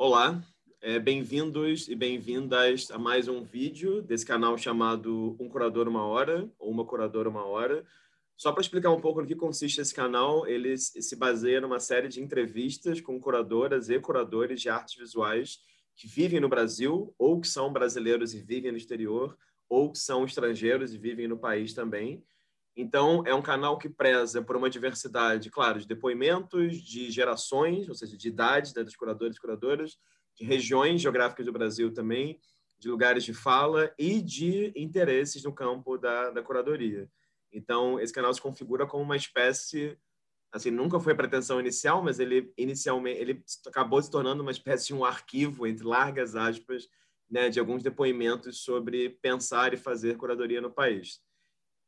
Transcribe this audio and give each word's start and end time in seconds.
Olá, 0.00 0.40
é, 0.80 0.96
bem-vindos 0.96 1.88
e 1.88 1.96
bem-vindas 1.96 2.88
a 2.92 2.96
mais 2.96 3.26
um 3.26 3.42
vídeo 3.42 4.00
desse 4.00 4.24
canal 4.24 4.56
chamado 4.56 5.36
Um 5.40 5.48
Curador 5.48 5.88
Uma 5.88 6.06
Hora, 6.06 6.48
ou 6.56 6.70
Uma 6.70 6.84
Curadora 6.84 7.28
Uma 7.28 7.44
Hora. 7.44 7.84
Só 8.36 8.52
para 8.52 8.60
explicar 8.60 8.92
um 8.92 9.00
pouco 9.00 9.20
no 9.20 9.26
que 9.26 9.34
consiste 9.34 9.80
esse 9.80 9.92
canal, 9.92 10.46
ele 10.46 10.78
se 10.78 11.16
baseia 11.16 11.60
numa 11.60 11.80
série 11.80 12.06
de 12.06 12.22
entrevistas 12.22 13.00
com 13.00 13.18
curadoras 13.18 13.90
e 13.90 13.98
curadores 13.98 14.60
de 14.60 14.68
artes 14.68 14.94
visuais 14.94 15.58
que 15.96 16.06
vivem 16.06 16.38
no 16.38 16.48
Brasil, 16.48 17.12
ou 17.18 17.40
que 17.40 17.48
são 17.48 17.72
brasileiros 17.72 18.32
e 18.34 18.40
vivem 18.40 18.70
no 18.70 18.78
exterior, 18.78 19.36
ou 19.68 19.90
que 19.90 19.98
são 19.98 20.24
estrangeiros 20.24 20.94
e 20.94 20.96
vivem 20.96 21.26
no 21.26 21.36
país 21.36 21.74
também. 21.74 22.22
Então, 22.80 23.24
é 23.26 23.34
um 23.34 23.42
canal 23.42 23.76
que 23.76 23.88
preza 23.88 24.40
por 24.40 24.56
uma 24.56 24.70
diversidade, 24.70 25.50
claro, 25.50 25.80
de 25.80 25.86
depoimentos, 25.88 26.80
de 26.80 27.10
gerações, 27.10 27.88
ou 27.88 27.94
seja, 27.96 28.16
de 28.16 28.28
idades 28.28 28.72
né, 28.72 28.84
dos 28.84 28.94
curadores 28.94 29.36
e 29.36 29.40
curadoras, 29.40 29.98
de 30.36 30.44
regiões 30.44 31.00
geográficas 31.00 31.44
do 31.44 31.52
Brasil 31.52 31.92
também, 31.92 32.38
de 32.78 32.88
lugares 32.88 33.24
de 33.24 33.34
fala 33.34 33.92
e 33.98 34.22
de 34.22 34.72
interesses 34.76 35.42
no 35.42 35.52
campo 35.52 35.98
da, 35.98 36.30
da 36.30 36.40
curadoria. 36.40 37.10
Então, 37.52 37.98
esse 37.98 38.12
canal 38.12 38.32
se 38.32 38.40
configura 38.40 38.86
como 38.86 39.02
uma 39.02 39.16
espécie, 39.16 39.98
assim, 40.52 40.70
nunca 40.70 41.00
foi 41.00 41.14
a 41.14 41.16
pretensão 41.16 41.58
inicial, 41.58 42.00
mas 42.00 42.20
ele 42.20 42.52
inicialmente 42.56 43.20
ele 43.20 43.42
acabou 43.66 44.00
se 44.00 44.08
tornando 44.08 44.40
uma 44.40 44.52
espécie 44.52 44.86
de 44.86 44.94
um 44.94 45.04
arquivo 45.04 45.66
entre 45.66 45.84
largas 45.84 46.36
aspas, 46.36 46.88
né, 47.28 47.48
de 47.48 47.58
alguns 47.58 47.82
depoimentos 47.82 48.60
sobre 48.62 49.10
pensar 49.20 49.74
e 49.74 49.76
fazer 49.76 50.16
curadoria 50.16 50.60
no 50.60 50.70
país. 50.70 51.26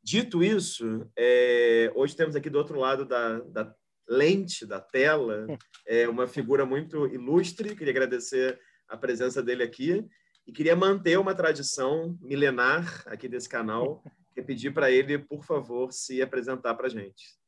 Dito 0.03 0.43
isso, 0.43 1.07
é, 1.17 1.93
hoje 1.95 2.17
temos 2.17 2.35
aqui 2.35 2.49
do 2.49 2.59
outro 2.59 2.79
lado 2.79 3.05
da, 3.05 3.39
da 3.41 3.75
lente 4.09 4.67
da 4.67 4.81
tela 4.81 5.47
é, 5.87 6.09
uma 6.09 6.27
figura 6.27 6.65
muito 6.65 7.07
ilustre. 7.07 7.77
Queria 7.77 7.93
agradecer 7.93 8.59
a 8.89 8.97
presença 8.97 9.43
dele 9.43 9.63
aqui 9.63 10.05
e 10.47 10.53
queria 10.53 10.75
manter 10.75 11.19
uma 11.19 11.35
tradição 11.35 12.19
milenar 12.21 13.05
aqui 13.07 13.29
desse 13.29 13.49
canal 13.49 14.03
e 14.37 14.43
pedir 14.43 14.73
para 14.73 14.91
ele, 14.91 15.19
por 15.19 15.45
favor, 15.45 15.93
se 15.93 16.23
apresentar 16.23 16.75
para 16.75 16.87
a 16.87 16.91
gente. 16.91 17.39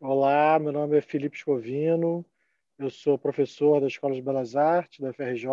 Olá, 0.00 0.58
meu 0.58 0.72
nome 0.72 0.96
é 0.96 1.00
Felipe 1.00 1.38
Scovino, 1.38 2.24
eu 2.78 2.90
sou 2.90 3.18
professor 3.18 3.80
da 3.80 3.86
Escola 3.86 4.14
de 4.14 4.22
Belas 4.22 4.54
Artes, 4.54 5.00
da 5.00 5.12
FRJ, 5.12 5.48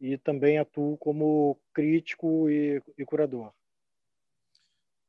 e 0.00 0.16
também 0.16 0.58
atuo 0.58 0.96
como 0.96 1.60
crítico 1.72 2.48
e, 2.48 2.82
e 2.96 3.04
curador. 3.04 3.52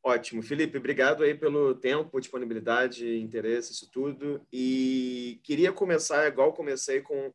Ótimo. 0.01 0.41
Felipe, 0.41 0.77
obrigado 0.77 1.23
aí 1.23 1.35
pelo 1.35 1.75
tempo, 1.75 2.19
disponibilidade, 2.19 3.17
interesse, 3.17 3.73
isso 3.73 3.89
tudo. 3.91 4.41
E 4.51 5.41
queria 5.43 5.73
começar, 5.73 6.25
igual 6.27 6.53
comecei 6.53 7.01
com 7.01 7.33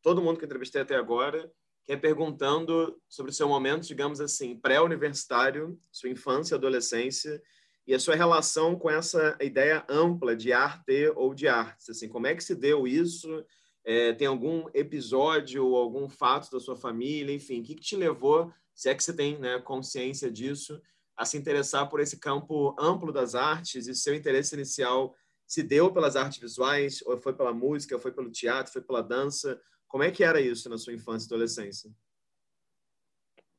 todo 0.00 0.22
mundo 0.22 0.38
que 0.38 0.44
entrevistei 0.44 0.82
até 0.82 0.94
agora, 0.94 1.50
que 1.84 1.92
é 1.92 1.96
perguntando 1.96 3.00
sobre 3.08 3.32
o 3.32 3.34
seu 3.34 3.48
momento, 3.48 3.86
digamos 3.86 4.20
assim, 4.20 4.56
pré-universitário, 4.56 5.78
sua 5.90 6.08
infância, 6.08 6.54
adolescência, 6.56 7.42
e 7.86 7.92
a 7.92 7.98
sua 7.98 8.14
relação 8.14 8.76
com 8.76 8.88
essa 8.88 9.36
ideia 9.40 9.84
ampla 9.88 10.34
de 10.34 10.52
arte 10.52 11.12
ou 11.16 11.34
de 11.34 11.48
artes. 11.48 11.90
Assim, 11.90 12.08
como 12.08 12.26
é 12.26 12.34
que 12.34 12.44
se 12.44 12.54
deu 12.54 12.86
isso? 12.86 13.44
É, 13.84 14.12
tem 14.14 14.26
algum 14.26 14.66
episódio 14.72 15.66
ou 15.66 15.76
algum 15.76 16.08
fato 16.08 16.50
da 16.50 16.60
sua 16.60 16.76
família, 16.76 17.34
enfim, 17.34 17.60
o 17.60 17.62
que, 17.62 17.74
que 17.74 17.82
te 17.82 17.96
levou, 17.96 18.50
se 18.74 18.88
é 18.88 18.94
que 18.94 19.04
você 19.04 19.12
tem 19.12 19.38
né, 19.38 19.58
consciência 19.60 20.30
disso, 20.30 20.80
a 21.16 21.24
se 21.24 21.36
interessar 21.36 21.88
por 21.88 22.00
esse 22.00 22.18
campo 22.18 22.74
amplo 22.78 23.12
das 23.12 23.34
artes 23.34 23.86
e 23.86 23.94
seu 23.94 24.14
interesse 24.14 24.54
inicial 24.54 25.14
se 25.46 25.62
deu 25.62 25.92
pelas 25.92 26.16
artes 26.16 26.38
visuais, 26.38 27.02
ou 27.06 27.20
foi 27.20 27.34
pela 27.34 27.52
música, 27.52 27.98
foi 27.98 28.12
pelo 28.12 28.30
teatro, 28.30 28.72
foi 28.72 28.82
pela 28.82 29.02
dança? 29.02 29.60
Como 29.86 30.02
é 30.02 30.10
que 30.10 30.24
era 30.24 30.40
isso 30.40 30.68
na 30.68 30.78
sua 30.78 30.92
infância 30.92 31.26
e 31.26 31.28
adolescência? 31.28 31.90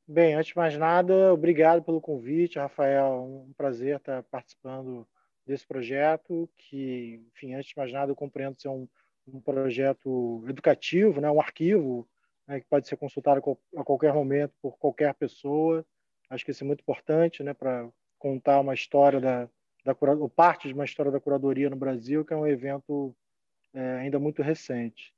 Bem, 0.08 0.36
antes 0.36 0.50
de 0.50 0.58
mais 0.58 0.78
nada, 0.78 1.34
obrigado 1.34 1.84
pelo 1.84 2.02
convite, 2.02 2.60
Rafael. 2.60 3.46
Um 3.48 3.54
prazer 3.54 3.98
estar 3.98 4.22
participando 4.24 5.08
desse 5.46 5.66
projeto, 5.66 6.50
que, 6.58 7.24
enfim, 7.34 7.54
antes 7.54 7.70
de 7.70 7.78
mais 7.78 7.92
nada, 7.92 8.12
eu 8.12 8.16
compreendo 8.16 8.60
ser 8.60 8.70
um, 8.70 8.88
um 9.28 9.40
projeto 9.40 10.44
educativo, 10.48 11.22
né, 11.22 11.30
um 11.30 11.40
arquivo 11.40 12.08
né, 12.48 12.60
que 12.60 12.68
pode 12.68 12.88
ser 12.88 12.98
consultado 12.98 13.42
a 13.76 13.84
qualquer 13.84 14.14
momento 14.14 14.54
por 14.62 14.78
qualquer 14.78 15.14
pessoa. 15.16 15.86
Acho 16.30 16.44
que 16.44 16.52
isso 16.52 16.64
é 16.64 16.68
muito 16.68 16.82
importante, 16.82 17.44
né, 17.44 17.54
para 17.54 17.88
contar 18.18 18.60
uma 18.60 18.74
história 18.74 19.20
da, 19.20 19.50
da 19.84 19.96
ou 20.20 20.30
parte 20.30 20.68
de 20.68 20.74
uma 20.74 20.86
história 20.86 21.12
da 21.12 21.20
curadoria 21.20 21.70
no 21.70 21.76
Brasil, 21.76 22.26
que 22.26 22.34
é 22.34 22.38
um 22.38 22.48
evento 22.48 23.16
é, 23.74 23.80
ainda 23.98 24.18
muito 24.18 24.42
recente. 24.42 25.14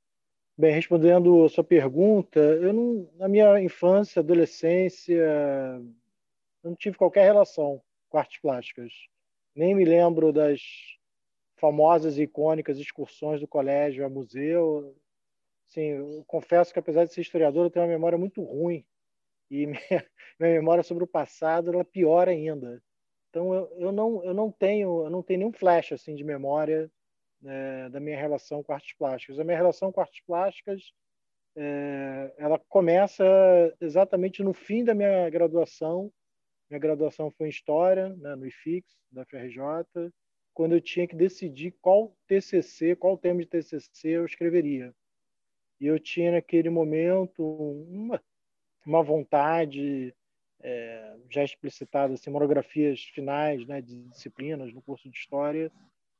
Bem, 0.56 0.74
respondendo 0.74 1.44
a 1.44 1.48
sua 1.48 1.64
pergunta, 1.64 2.40
eu 2.40 2.72
não, 2.72 3.08
na 3.14 3.28
minha 3.28 3.60
infância, 3.60 4.20
adolescência, 4.20 5.24
não 6.62 6.74
tive 6.74 6.96
qualquer 6.96 7.24
relação 7.24 7.80
com 8.08 8.18
artes 8.18 8.40
plásticas. 8.40 8.92
Nem 9.54 9.74
me 9.74 9.84
lembro 9.84 10.32
das 10.32 10.60
famosas 11.56 12.18
e 12.18 12.22
icônicas 12.22 12.78
excursões 12.78 13.40
do 13.40 13.46
colégio 13.46 14.04
a 14.04 14.08
museu. 14.08 14.96
Sim, 15.68 16.24
confesso 16.26 16.72
que 16.72 16.78
apesar 16.78 17.04
de 17.04 17.12
ser 17.12 17.20
historiador, 17.20 17.66
eu 17.66 17.70
tenho 17.70 17.84
uma 17.84 17.92
memória 17.92 18.18
muito 18.18 18.42
ruim 18.42 18.84
e 19.50 19.66
minha, 19.66 20.06
minha 20.38 20.52
memória 20.54 20.82
sobre 20.82 21.04
o 21.04 21.08
passado 21.08 21.70
ela 21.70 21.80
é 21.80 21.84
pior 21.84 22.28
ainda. 22.28 22.82
Então 23.30 23.54
eu, 23.54 23.72
eu 23.78 23.92
não 23.92 24.24
eu 24.24 24.34
não 24.34 24.50
tenho 24.50 25.04
eu 25.04 25.10
não 25.10 25.22
tenho 25.22 25.40
nenhum 25.40 25.52
flash 25.52 25.92
assim 25.92 26.14
de 26.14 26.24
memória 26.24 26.90
né, 27.40 27.88
da 27.90 28.00
minha 28.00 28.18
relação 28.18 28.62
com 28.62 28.72
artes 28.72 28.94
plásticas. 28.96 29.38
A 29.38 29.44
minha 29.44 29.56
relação 29.56 29.92
com 29.92 30.00
artes 30.00 30.22
plásticas 30.26 30.92
é, 31.56 32.32
ela 32.38 32.58
começa 32.68 33.24
exatamente 33.80 34.42
no 34.42 34.52
fim 34.52 34.84
da 34.84 34.94
minha 34.94 35.28
graduação. 35.30 36.12
Minha 36.70 36.80
graduação 36.80 37.30
foi 37.30 37.46
em 37.46 37.50
História, 37.50 38.10
né, 38.16 38.36
no 38.36 38.46
IFIX, 38.46 38.86
da 39.10 39.24
FRJ, 39.24 40.12
quando 40.52 40.72
eu 40.72 40.80
tinha 40.80 41.06
que 41.06 41.16
decidir 41.16 41.74
qual 41.80 42.14
TCC, 42.26 42.94
qual 42.94 43.16
tema 43.16 43.40
de 43.40 43.46
TCC 43.46 44.08
eu 44.08 44.24
escreveria. 44.24 44.94
E 45.80 45.86
eu 45.86 45.98
tinha 45.98 46.32
naquele 46.32 46.68
momento 46.68 47.42
uma, 47.42 48.22
uma 48.88 49.02
vontade 49.02 50.14
é, 50.62 51.16
já 51.28 51.44
explicitada, 51.44 52.14
assim, 52.14 52.30
monografias 52.30 53.02
finais 53.14 53.66
né, 53.66 53.82
de 53.82 54.02
disciplinas 54.04 54.72
no 54.72 54.80
curso 54.80 55.10
de 55.10 55.16
História, 55.16 55.70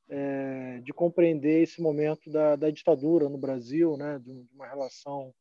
é, 0.07 0.79
de 0.83 0.93
compreender 0.93 1.63
esse 1.63 1.81
momento 1.81 2.29
da, 2.29 2.55
da, 2.55 2.69
ditadura 2.69 3.27
no 3.27 3.39
Brasil, 3.39 3.97
né, 3.97 4.19
de 4.19 4.31
uma 4.53 4.67
relação 4.67 5.33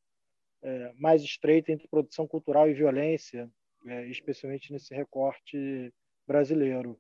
é, 0.63 0.93
mais 0.99 1.23
estreita 1.23 1.71
entre 1.71 1.87
produção 1.87 2.27
cultural 2.27 2.69
e 2.69 2.75
violência, 2.75 3.49
é, 3.87 4.07
especialmente 4.07 4.73
nesse 4.73 4.95
recorte 4.95 5.93
brasileiro. 6.27 6.99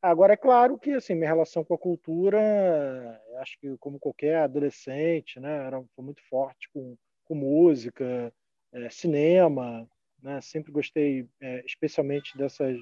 Agora, 0.00 0.32
é 0.32 0.36
claro 0.36 0.78
que 0.78 0.92
assim, 0.92 1.14
minha 1.14 1.28
relação 1.28 1.62
com 1.64 1.74
a 1.74 1.78
cultura, 1.78 3.20
acho 3.40 3.58
que 3.58 3.76
como 3.78 3.98
qualquer 3.98 4.36
adolescente, 4.38 5.38
né, 5.38 5.66
era, 5.66 5.82
foi 5.94 6.04
muito 6.04 6.22
forte 6.28 6.68
com, 6.72 6.96
com 7.24 7.34
música, 7.34 8.32
é, 8.76 8.90
cinema, 8.90 9.88
né? 10.22 10.40
Sempre 10.40 10.72
gostei 10.72 11.26
é, 11.40 11.64
especialmente 11.64 12.36
dessas 12.36 12.78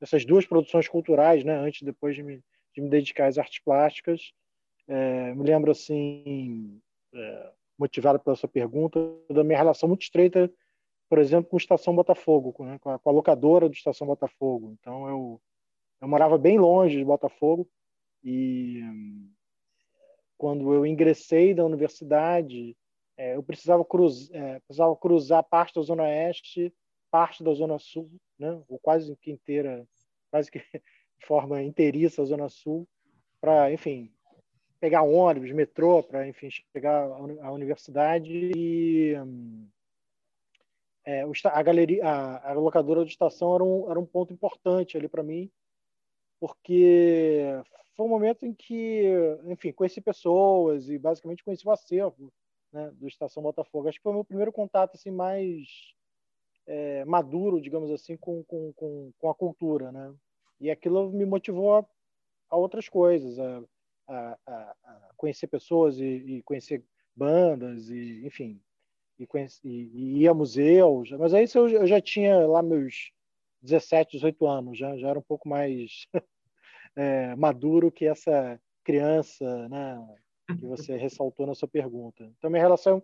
dessas 0.00 0.24
duas 0.24 0.44
produções 0.44 0.88
culturais, 0.88 1.44
né? 1.44 1.56
Antes 1.56 1.82
e 1.82 1.84
depois 1.84 2.16
de 2.16 2.24
me, 2.24 2.42
de 2.74 2.80
me 2.80 2.88
dedicar 2.88 3.28
às 3.28 3.38
artes 3.38 3.60
plásticas, 3.60 4.32
é, 4.88 5.32
me 5.32 5.44
lembro 5.44 5.70
assim, 5.70 6.80
é, 7.14 7.50
motivado 7.78 8.18
pela 8.18 8.34
sua 8.34 8.48
pergunta, 8.48 8.98
da 9.30 9.44
minha 9.44 9.56
relação 9.56 9.88
muito 9.88 10.02
estreita, 10.02 10.52
por 11.08 11.18
exemplo, 11.18 11.48
com 11.48 11.56
Estação 11.56 11.94
Botafogo, 11.94 12.52
né? 12.64 12.80
com, 12.80 12.90
a, 12.90 12.98
com 12.98 13.10
a 13.10 13.12
locadora 13.12 13.68
do 13.68 13.74
Estação 13.74 14.06
Botafogo. 14.08 14.76
Então 14.80 15.08
eu 15.08 15.40
eu 16.02 16.08
morava 16.08 16.36
bem 16.36 16.58
longe 16.58 16.98
de 16.98 17.04
Botafogo 17.04 17.70
e 18.24 18.82
quando 20.36 20.74
eu 20.74 20.84
ingressei 20.84 21.54
da 21.54 21.64
universidade 21.64 22.76
é, 23.22 23.36
eu 23.36 23.42
precisava, 23.42 23.84
cruz, 23.84 24.28
é, 24.32 24.58
precisava 24.58 24.96
cruzar 24.96 25.44
parte 25.44 25.76
da 25.76 25.82
Zona 25.82 26.02
Oeste, 26.02 26.74
parte 27.08 27.44
da 27.44 27.54
Zona 27.54 27.78
Sul, 27.78 28.10
né? 28.36 28.60
ou 28.68 28.80
quase 28.80 29.14
que 29.14 29.30
inteira, 29.30 29.86
quase 30.28 30.50
que 30.50 30.58
de 31.20 31.26
forma 31.26 31.62
inteiriça 31.62 32.20
a 32.20 32.24
Zona 32.24 32.48
Sul, 32.48 32.84
para, 33.40 33.72
enfim, 33.72 34.12
pegar 34.80 35.02
ônibus, 35.02 35.52
metrô, 35.52 36.02
para, 36.02 36.26
enfim, 36.26 36.48
chegar 36.50 37.04
à 37.42 37.52
universidade 37.52 38.50
e 38.56 39.14
é, 41.04 41.22
a 41.44 41.62
galeria, 41.62 42.04
a, 42.04 42.50
a, 42.50 42.52
locadora 42.54 43.04
de 43.04 43.12
estação 43.12 43.54
era 43.54 43.62
um, 43.62 43.88
era 43.88 44.00
um 44.00 44.06
ponto 44.06 44.32
importante 44.32 44.96
ali 44.96 45.08
para 45.08 45.22
mim, 45.22 45.48
porque 46.40 47.44
foi 47.94 48.04
um 48.04 48.08
momento 48.08 48.44
em 48.44 48.52
que, 48.52 49.12
enfim, 49.44 49.70
conheci 49.70 50.00
pessoas 50.00 50.88
e 50.88 50.98
basicamente 50.98 51.44
conheci 51.44 51.64
o 51.64 51.70
acervo 51.70 52.32
né, 52.72 52.90
do 52.94 53.06
Estação 53.06 53.42
Botafogo. 53.42 53.88
Acho 53.88 53.98
que 53.98 54.02
foi 54.02 54.12
o 54.12 54.16
meu 54.16 54.24
primeiro 54.24 54.52
contato 54.52 54.94
assim 54.94 55.10
mais 55.10 55.68
é, 56.66 57.04
maduro, 57.04 57.60
digamos 57.60 57.90
assim, 57.90 58.16
com, 58.16 58.42
com, 58.44 58.72
com, 58.74 59.12
com, 59.18 59.30
a 59.30 59.34
cultura, 59.34 59.90
né? 59.92 60.14
E 60.60 60.70
aquilo 60.70 61.10
me 61.10 61.26
motivou 61.26 61.76
a, 61.76 61.86
a 62.50 62.56
outras 62.56 62.88
coisas, 62.88 63.38
a, 63.38 63.62
a, 64.08 64.38
a, 64.46 65.10
conhecer 65.16 65.48
pessoas 65.48 65.98
e, 65.98 66.04
e, 66.04 66.42
conhecer 66.42 66.84
bandas 67.14 67.88
e, 67.90 68.24
enfim, 68.24 68.60
e, 69.18 69.26
conheci, 69.26 69.60
e, 69.66 70.18
ia 70.20 70.30
a 70.30 70.34
museus. 70.34 71.10
Mas 71.12 71.34
aí 71.34 71.46
eu, 71.54 71.68
eu 71.68 71.86
já 71.86 72.00
tinha 72.00 72.46
lá 72.46 72.62
meus 72.62 73.12
17, 73.62 74.12
18 74.12 74.46
anos, 74.46 74.78
já, 74.78 74.96
já 74.96 75.08
era 75.08 75.18
um 75.18 75.22
pouco 75.22 75.48
mais 75.48 76.06
é, 76.96 77.34
maduro 77.36 77.90
que 77.90 78.06
essa 78.06 78.60
criança, 78.84 79.68
né, 79.68 80.21
que 80.46 80.66
você 80.66 80.96
ressaltou 80.96 81.46
na 81.46 81.54
sua 81.54 81.68
pergunta. 81.68 82.24
Então, 82.38 82.50
minha 82.50 82.62
relação 82.62 83.02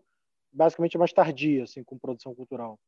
basicamente 0.52 0.96
é 0.96 0.98
mais 0.98 1.12
tardia, 1.12 1.64
assim, 1.64 1.82
com 1.84 1.98
produção 1.98 2.34
cultural. 2.34 2.78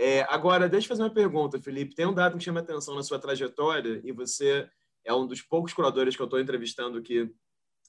É, 0.00 0.22
agora, 0.28 0.68
deixa 0.68 0.86
eu 0.86 0.88
fazer 0.88 1.02
uma 1.02 1.12
pergunta, 1.12 1.60
Felipe. 1.60 1.94
Tem 1.94 2.06
um 2.06 2.14
dado 2.14 2.38
que 2.38 2.44
chama 2.44 2.60
atenção 2.60 2.94
na 2.94 3.02
sua 3.02 3.18
trajetória 3.18 4.00
e 4.04 4.12
você 4.12 4.68
é 5.04 5.12
um 5.12 5.26
dos 5.26 5.42
poucos 5.42 5.72
curadores 5.72 6.16
que 6.16 6.22
eu 6.22 6.26
estou 6.26 6.40
entrevistando 6.40 7.02
que 7.02 7.30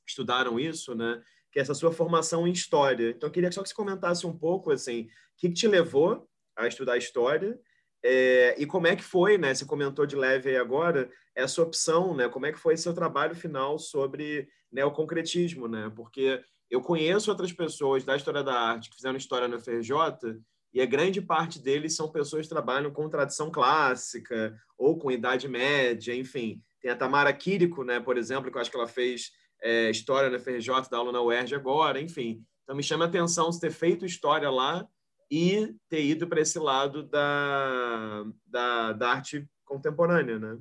estudaram 0.08 0.60
isso, 0.60 0.96
né? 0.96 1.22
Que 1.52 1.60
é 1.60 1.62
essa 1.62 1.74
sua 1.74 1.92
formação 1.92 2.48
em 2.48 2.52
história. 2.52 3.12
Então, 3.12 3.28
eu 3.28 3.34
queria 3.34 3.52
só 3.52 3.62
que 3.62 3.70
você 3.70 3.76
comentasse 3.76 4.26
um 4.28 4.38
pouco, 4.38 4.72
assim, 4.72 5.04
o 5.04 5.08
que, 5.38 5.50
que 5.50 5.54
te 5.54 5.68
levou 5.68 6.28
a 6.56 6.68
estudar 6.68 6.98
história 6.98 7.60
é, 8.04 8.56
e 8.58 8.66
como 8.66 8.88
é 8.88 8.96
que 8.96 9.04
foi, 9.04 9.38
né? 9.38 9.54
Você 9.54 9.66
comentou 9.66 10.06
de 10.06 10.16
leve 10.16 10.50
aí 10.50 10.58
agora, 10.58 11.10
essa 11.36 11.62
opção, 11.62 12.16
né? 12.16 12.30
Como 12.30 12.46
é 12.46 12.52
que 12.52 12.60
foi 12.60 12.78
seu 12.78 12.94
trabalho 12.94 13.36
final 13.36 13.78
sobre 13.78 14.48
neoconcretismo, 14.72 15.68
né? 15.68 15.92
Porque 15.96 16.42
eu 16.70 16.82
conheço 16.82 17.30
outras 17.30 17.52
pessoas 17.52 18.04
da 18.04 18.16
história 18.16 18.44
da 18.44 18.54
arte 18.54 18.90
que 18.90 18.96
fizeram 18.96 19.18
história 19.18 19.48
na 19.48 19.60
FRJ 19.60 20.40
e 20.74 20.82
a 20.82 20.86
grande 20.86 21.22
parte 21.22 21.60
deles 21.60 21.96
são 21.96 22.12
pessoas 22.12 22.44
que 22.44 22.54
trabalham 22.54 22.92
com 22.92 23.10
tradição 23.10 23.52
clássica 23.52 24.56
ou 24.78 24.98
com 24.98 25.12
idade 25.12 25.48
média, 25.48 26.16
enfim. 26.16 26.62
Tem 26.80 26.92
a 26.92 26.96
Tamara 26.96 27.34
Quirico, 27.34 27.84
né, 27.84 28.00
por 28.00 28.18
exemplo, 28.18 28.52
que 28.52 28.58
eu 28.58 28.62
acho 28.62 28.70
que 28.70 28.78
ela 28.78 28.88
fez 28.88 29.32
é, 29.62 29.90
história 29.90 30.30
na 30.30 30.40
FRJ, 30.40 30.90
da 30.90 30.98
aula 30.98 31.12
na 31.12 31.22
UERJ 31.22 31.56
agora, 31.56 32.00
enfim. 32.00 32.44
Então 32.64 32.76
me 32.76 32.84
chama 32.84 33.06
a 33.06 33.08
atenção 33.08 33.52
você 33.52 33.62
ter 33.62 33.72
feito 33.72 34.06
história 34.06 34.50
lá 34.50 34.88
e 35.30 35.76
ter 35.88 36.04
ido 36.04 36.28
para 36.28 36.42
esse 36.42 36.58
lado 36.58 37.04
da, 37.04 38.26
da, 38.46 38.94
da, 38.94 39.10
arte 39.10 39.48
contemporânea, 39.64 40.40
né? 40.40 40.60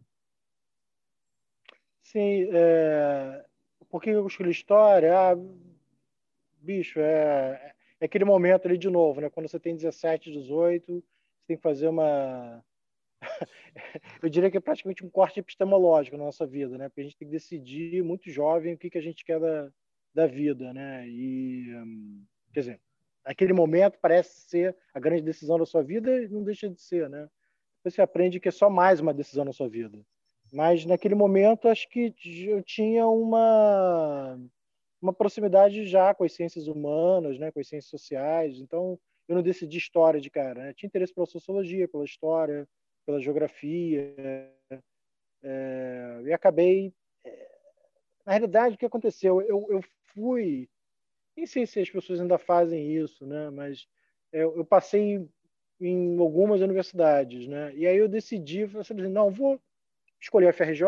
Sim, 2.03 2.49
é... 2.53 3.45
por 3.89 4.03
que 4.03 4.11
eu 4.11 4.27
escolhi 4.27 4.51
história? 4.51 5.13
Ah, 5.19 5.37
bicho, 6.61 7.01
é... 7.01 7.75
é 8.01 8.05
aquele 8.05 8.25
momento 8.25 8.67
ali 8.67 8.77
de 8.77 8.91
novo, 8.91 9.21
né? 9.21 9.31
Quando 9.31 9.49
você 9.49 9.59
tem 9.59 9.75
17, 9.75 10.31
18, 10.31 10.95
você 10.95 11.03
tem 11.47 11.57
que 11.57 11.63
fazer 11.63 11.89
uma 11.89 12.63
eu 14.23 14.29
diria 14.29 14.51
que 14.51 14.57
é 14.57 14.61
praticamente 14.61 15.05
um 15.05 15.11
corte 15.11 15.41
epistemológico 15.41 16.17
na 16.17 16.25
nossa 16.25 16.47
vida, 16.47 16.77
né? 16.79 16.89
Porque 16.89 17.01
a 17.01 17.05
gente 17.05 17.17
tem 17.17 17.29
que 17.29 17.33
decidir 17.33 18.03
muito 18.03 18.31
jovem 18.31 18.75
o 18.75 18.79
que, 18.79 18.91
que 18.91 18.99
a 18.99 19.03
gente 19.03 19.25
quer 19.25 19.41
da, 19.41 19.71
da 20.15 20.27
vida, 20.27 20.73
né? 20.73 21.09
E, 21.09 21.75
hum, 21.75 22.25
quer 22.53 22.61
dizer, 22.61 22.81
aquele 23.29 23.53
momento 23.53 23.99
parece 24.01 24.41
ser 24.49 24.77
a 24.95 24.99
grande 24.99 25.23
decisão 25.23 25.59
da 25.59 25.67
sua 25.67 25.83
vida 25.83 26.11
e 26.23 26.29
não 26.29 26.43
deixa 26.43 26.69
de 26.69 26.81
ser, 26.81 27.11
né? 27.11 27.29
Você 27.85 28.01
aprende 28.01 28.41
que 28.41 28.49
é 28.49 28.51
só 28.51 28.71
mais 28.71 29.01
uma 29.01 29.13
decisão 29.13 29.45
na 29.45 29.53
sua 29.53 29.69
vida. 29.69 29.99
Mas 30.51 30.87
naquele 30.87 31.15
momento 31.15 31.69
acho 31.69 31.87
que 31.91 32.15
eu 32.47 32.63
tinha 32.63 33.07
uma 33.07 34.39
uma 35.01 35.13
proximidade 35.13 35.87
já 35.87 36.13
com 36.15 36.25
as 36.25 36.33
ciências 36.33 36.67
humanas, 36.67 37.39
né, 37.39 37.53
com 37.53 37.61
as 37.61 37.69
ciências 37.69 37.91
sociais. 37.91 38.59
Então 38.59 38.99
eu 39.29 39.37
não 39.37 39.43
decidi 39.43 39.77
história 39.77 40.21
de 40.21 40.31
cara, 40.31 40.65
né? 40.65 40.73
tinha 40.75 40.89
interesse 40.89 41.13
pela 41.13 41.27
sociologia, 41.27 41.87
pela 41.87 42.05
história, 42.05 42.67
pela 43.05 43.21
geografia, 43.21 44.15
é, 45.43 46.23
e 46.25 46.33
acabei. 46.33 46.95
É, 47.25 47.59
na 48.25 48.33
realidade, 48.33 48.75
o 48.75 48.79
que 48.79 48.87
aconteceu? 48.87 49.43
Eu, 49.43 49.67
eu 49.71 49.81
fui. 50.15 50.69
Nem 51.39 51.47
sei 51.47 51.67
se 51.67 51.79
as 51.79 51.89
pessoas 51.89 52.21
ainda 52.21 52.37
fazem 52.37 52.97
isso, 52.97 53.25
né? 53.25 53.49
mas 53.49 53.87
eu, 54.33 54.57
eu 54.57 54.65
passei 54.65 55.25
em 55.81 56.19
algumas 56.19 56.61
universidades. 56.61 57.47
Né? 57.47 57.73
E 57.77 57.87
aí 57.87 57.97
eu 57.97 58.09
decidi, 58.09 58.65
assim, 58.77 58.95
não, 58.95 59.31
vou 59.31 59.61
escolher 60.21 60.49
a 60.49 60.53
FRJ 60.53 60.85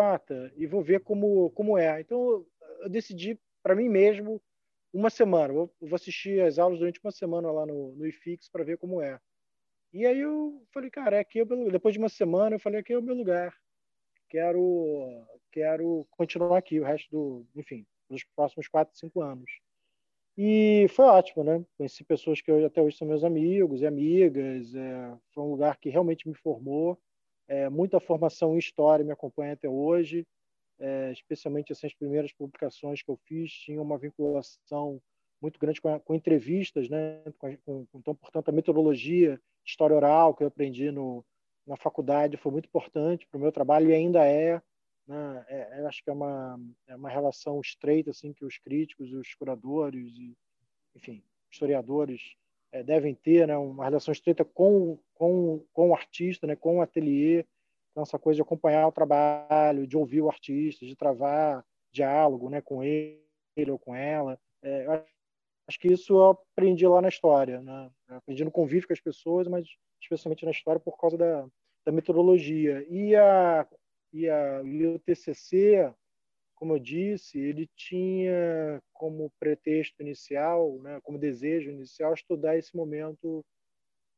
e 0.57 0.67
vou 0.67 0.83
ver 0.83 1.05
como, 1.05 1.51
como 1.51 1.79
é. 1.79 2.01
Então, 2.01 2.45
eu 2.81 2.89
decidi 2.89 3.39
para 3.63 3.77
mim 3.77 3.89
mesmo 3.89 4.43
uma 4.93 5.09
semana. 5.09 5.55
Vou, 5.55 5.73
assistir 5.93 6.43
as 6.43 6.59
aulas 6.59 6.81
durante 6.81 6.99
uma 6.99 7.13
semana 7.13 7.53
lá 7.53 7.65
no, 7.65 7.93
no 7.93 8.05
IFIX 8.05 8.49
para 8.49 8.65
ver 8.65 8.77
como 8.77 9.01
é. 9.01 9.21
E 9.93 10.05
aí 10.05 10.19
eu 10.19 10.67
falei, 10.75 10.91
cara, 10.91 11.19
é 11.19 11.21
aqui 11.21 11.39
é 11.39 11.45
Depois 11.45 11.93
de 11.93 12.01
uma 12.01 12.09
semana, 12.09 12.57
eu 12.57 12.61
falei, 12.61 12.81
aqui 12.81 12.93
é 12.93 12.99
o 12.99 13.03
meu 13.03 13.15
lugar. 13.15 13.57
Quero, 14.29 15.25
quero 15.53 16.05
continuar 16.11 16.59
aqui 16.59 16.81
o 16.81 16.85
resto 16.85 17.09
do, 17.09 17.47
enfim, 17.55 17.87
nos 18.09 18.25
próximos 18.25 18.67
quatro, 18.67 18.99
cinco 18.99 19.23
anos. 19.23 19.49
E 20.43 20.89
foi 20.89 21.05
ótimo, 21.05 21.45
né? 21.45 21.63
Conheci 21.77 22.03
pessoas 22.03 22.41
que 22.41 22.51
até 22.51 22.81
hoje 22.81 22.97
são 22.97 23.07
meus 23.07 23.23
amigos 23.25 23.83
e 23.83 23.87
amigas. 23.87 24.75
É, 24.75 25.15
foi 25.35 25.45
um 25.45 25.51
lugar 25.51 25.77
que 25.77 25.91
realmente 25.91 26.27
me 26.27 26.35
formou. 26.35 26.99
É, 27.47 27.69
muita 27.69 28.01
formação 28.01 28.55
em 28.55 28.59
história 28.59 29.05
me 29.05 29.13
acompanha 29.13 29.53
até 29.53 29.69
hoje. 29.69 30.27
É, 30.79 31.13
especialmente 31.13 31.73
essas 31.73 31.93
primeiras 31.93 32.33
publicações 32.33 33.03
que 33.03 33.11
eu 33.11 33.19
fiz 33.27 33.53
tinham 33.53 33.83
uma 33.83 33.99
vinculação 33.99 34.99
muito 35.43 35.61
grande 35.61 35.79
com, 35.79 36.01
com 36.01 36.15
entrevistas, 36.15 36.89
né? 36.89 37.21
Com, 37.39 37.55
com, 37.59 37.87
então, 37.97 38.15
portanto, 38.15 38.49
a 38.49 38.53
metodologia 38.53 39.39
história 39.63 39.95
oral 39.95 40.35
que 40.35 40.43
eu 40.43 40.49
aprendi 40.49 40.91
no, 40.91 41.23
na 41.67 41.77
faculdade 41.77 42.39
foi 42.39 42.51
muito 42.51 42.65
importante 42.65 43.27
para 43.27 43.37
o 43.37 43.43
meu 43.43 43.53
trabalho 43.53 43.91
e 43.91 43.95
ainda 43.95 44.25
é. 44.25 44.63
Né? 45.11 45.45
é, 45.49 45.81
é 45.81 45.87
acho 45.87 46.05
que 46.05 46.09
é 46.09 46.13
uma, 46.13 46.57
é 46.87 46.95
uma 46.95 47.11
relação 47.11 47.61
estreita 47.61 48.13
assim 48.13 48.33
que 48.33 48.45
os 48.45 48.59
críticos, 48.59 49.13
os 49.13 49.35
curadores 49.35 50.17
e, 50.17 50.37
enfim, 50.95 51.21
historiadores 51.51 52.37
é, 52.71 52.85
devem 52.85 53.13
ter, 53.13 53.49
né? 53.49 53.57
uma 53.57 53.87
relação 53.87 54.13
estreita 54.13 54.45
com, 54.45 55.01
com, 55.15 55.67
com 55.73 55.91
o 55.91 55.95
artista, 55.95 56.47
né? 56.47 56.55
com 56.55 56.79
o 56.79 56.81
ateliê. 56.81 57.45
Então, 57.91 58.05
essa 58.05 58.21
coisa 58.21 58.37
de 58.37 58.43
acompanhar 58.43 58.87
o 58.87 58.93
trabalho, 58.93 59.85
de 59.85 59.97
ouvir 59.97 60.21
o 60.21 60.31
artista, 60.31 60.87
de 60.87 60.95
travar 60.95 61.67
diálogo 61.91 62.49
né? 62.49 62.61
com 62.61 62.85
ele 62.85 63.19
ou 63.69 63.81
com 63.81 63.97
ela. 63.97 64.39
É, 64.63 64.87
acho 65.67 65.81
que 65.81 65.93
isso 65.93 66.13
eu 66.13 66.31
aprendi 66.31 66.87
lá 66.87 67.03
na 67.03 67.09
história, 67.09 67.61
né? 67.61 67.91
Aprendi 68.07 68.45
no 68.45 68.51
convívio 68.53 68.87
com 68.87 68.93
as 68.93 69.01
pessoas, 69.01 69.49
mas 69.49 69.67
especialmente 70.01 70.45
na 70.45 70.53
história 70.53 70.81
por 70.81 70.97
causa 70.97 71.19
da, 71.19 71.45
da 71.85 71.91
metodologia. 71.91 72.87
E, 72.89 73.17
a, 73.17 73.67
e, 74.13 74.29
a, 74.29 74.63
e 74.63 74.87
o 74.87 74.99
TCC, 74.99 75.93
como 76.55 76.75
eu 76.75 76.79
disse, 76.79 77.39
ele 77.39 77.69
tinha 77.77 78.83
como 78.93 79.33
pretexto 79.39 80.03
inicial, 80.03 80.79
né, 80.81 81.01
como 81.03 81.19
desejo 81.19 81.71
inicial, 81.71 82.13
estudar 82.13 82.57
esse 82.57 82.77
momento 82.77 83.45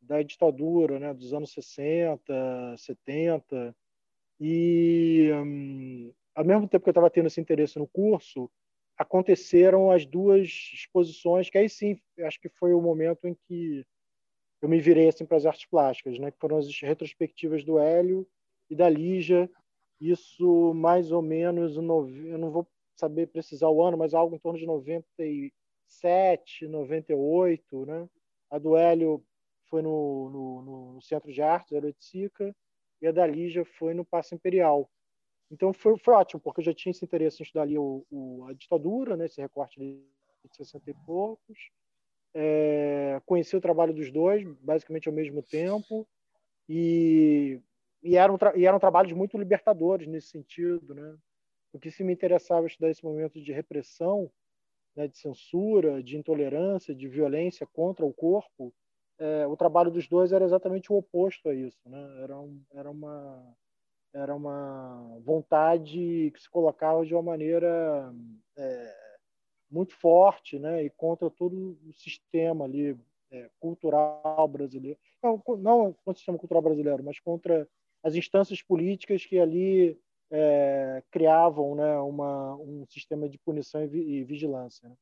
da 0.00 0.22
ditadura, 0.22 0.98
né, 0.98 1.14
dos 1.14 1.32
anos 1.32 1.52
60, 1.52 2.76
70. 2.76 3.74
E, 4.40 5.30
hum, 5.32 6.12
ao 6.34 6.44
mesmo 6.44 6.68
tempo 6.68 6.82
que 6.82 6.88
eu 6.88 6.92
estava 6.92 7.10
tendo 7.10 7.28
esse 7.28 7.40
interesse 7.40 7.78
no 7.78 7.86
curso, 7.86 8.50
aconteceram 8.98 9.90
as 9.90 10.04
duas 10.04 10.48
exposições, 10.74 11.48
que 11.48 11.58
aí 11.58 11.68
sim, 11.68 12.00
acho 12.20 12.40
que 12.40 12.48
foi 12.48 12.72
o 12.72 12.80
momento 12.80 13.26
em 13.26 13.34
que 13.34 13.84
eu 14.60 14.68
me 14.68 14.80
virei 14.80 15.08
assim 15.08 15.26
para 15.26 15.36
as 15.36 15.46
artes 15.46 15.66
plásticas, 15.66 16.18
né? 16.18 16.30
Que 16.30 16.38
foram 16.38 16.56
as 16.56 16.68
retrospectivas 16.80 17.64
do 17.64 17.78
Hélio 17.78 18.26
e 18.70 18.76
da 18.76 18.88
Lígia. 18.88 19.50
Isso 20.02 20.74
mais 20.74 21.12
ou 21.12 21.22
menos, 21.22 21.76
eu 21.76 21.82
não 21.82 22.50
vou 22.50 22.66
saber 22.96 23.28
precisar 23.28 23.68
o 23.68 23.80
ano, 23.80 23.96
mas 23.96 24.14
algo 24.14 24.34
em 24.34 24.38
torno 24.38 24.58
de 24.58 24.66
97, 24.66 26.66
98, 26.66 27.86
né? 27.86 28.08
A 28.50 28.58
do 28.58 28.76
Hélio 28.76 29.24
foi 29.66 29.80
no, 29.80 30.28
no, 30.28 30.94
no 30.94 31.02
Centro 31.02 31.32
de 31.32 31.40
Artes, 31.40 31.72
Hélio 31.72 31.94
Sica, 32.00 32.52
e 33.00 33.06
a 33.06 33.12
da 33.12 33.24
Lígia 33.24 33.64
foi 33.64 33.94
no 33.94 34.04
Paço 34.04 34.34
Imperial. 34.34 34.90
Então 35.48 35.72
foi, 35.72 35.96
foi 35.96 36.14
ótimo, 36.14 36.40
porque 36.40 36.60
eu 36.60 36.64
já 36.64 36.74
tinha 36.74 36.90
esse 36.90 37.04
interesse 37.04 37.40
em 37.40 37.44
estudar 37.44 37.62
ali 37.62 37.78
o, 37.78 38.04
o, 38.10 38.46
a 38.48 38.54
ditadura, 38.54 39.16
né, 39.16 39.26
esse 39.26 39.40
recorte 39.40 39.78
de 39.78 40.02
60 40.50 40.90
e 40.90 40.94
poucos. 41.06 41.70
É, 42.34 43.22
conheci 43.24 43.56
o 43.56 43.60
trabalho 43.60 43.94
dos 43.94 44.10
dois, 44.10 44.42
basicamente 44.60 45.08
ao 45.08 45.14
mesmo 45.14 45.44
tempo, 45.44 46.08
e, 46.68 47.60
e, 48.02 48.16
eram, 48.16 48.38
e 48.54 48.66
eram 48.66 48.78
trabalhos 48.78 49.12
muito 49.12 49.38
libertadores 49.38 50.06
nesse 50.06 50.28
sentido. 50.28 50.94
Né? 50.94 51.16
Porque 51.70 51.90
se 51.90 52.02
me 52.02 52.12
interessava 52.12 52.66
estudar 52.66 52.90
esse 52.90 53.04
momento 53.04 53.40
de 53.40 53.52
repressão, 53.52 54.30
né, 54.94 55.08
de 55.08 55.16
censura, 55.16 56.02
de 56.02 56.16
intolerância, 56.16 56.94
de 56.94 57.08
violência 57.08 57.66
contra 57.66 58.04
o 58.04 58.12
corpo, 58.12 58.74
é, 59.18 59.46
o 59.46 59.56
trabalho 59.56 59.90
dos 59.90 60.08
dois 60.08 60.32
era 60.32 60.44
exatamente 60.44 60.92
o 60.92 60.96
oposto 60.96 61.48
a 61.48 61.54
isso. 61.54 61.80
Né? 61.88 62.22
Era, 62.22 62.38
um, 62.38 62.60
era 62.74 62.90
uma 62.90 63.56
era 64.14 64.34
uma 64.34 65.18
vontade 65.20 66.30
que 66.34 66.40
se 66.40 66.50
colocava 66.50 67.04
de 67.04 67.14
uma 67.14 67.22
maneira 67.22 68.12
é, 68.56 68.94
muito 69.70 69.94
forte, 69.96 70.58
né, 70.58 70.84
e 70.84 70.90
contra 70.90 71.30
todo 71.30 71.78
o 71.88 71.92
sistema 71.94 72.66
ali 72.66 72.94
é, 73.30 73.50
cultural 73.58 74.46
brasileiro, 74.46 74.98
não, 75.22 75.42
não 75.58 75.92
contra 75.94 76.12
o 76.12 76.16
sistema 76.16 76.38
cultural 76.38 76.62
brasileiro, 76.62 77.02
mas 77.02 77.18
contra 77.18 77.66
as 78.02 78.14
instâncias 78.14 78.62
políticas 78.62 79.24
que 79.24 79.38
ali 79.38 79.98
é, 80.30 81.02
criavam, 81.10 81.74
né, 81.74 81.98
uma, 81.98 82.56
um 82.56 82.84
sistema 82.88 83.28
de 83.28 83.38
punição 83.38 83.84
e, 83.84 84.24
vigilância. 84.24 84.88
Né? 84.88 84.96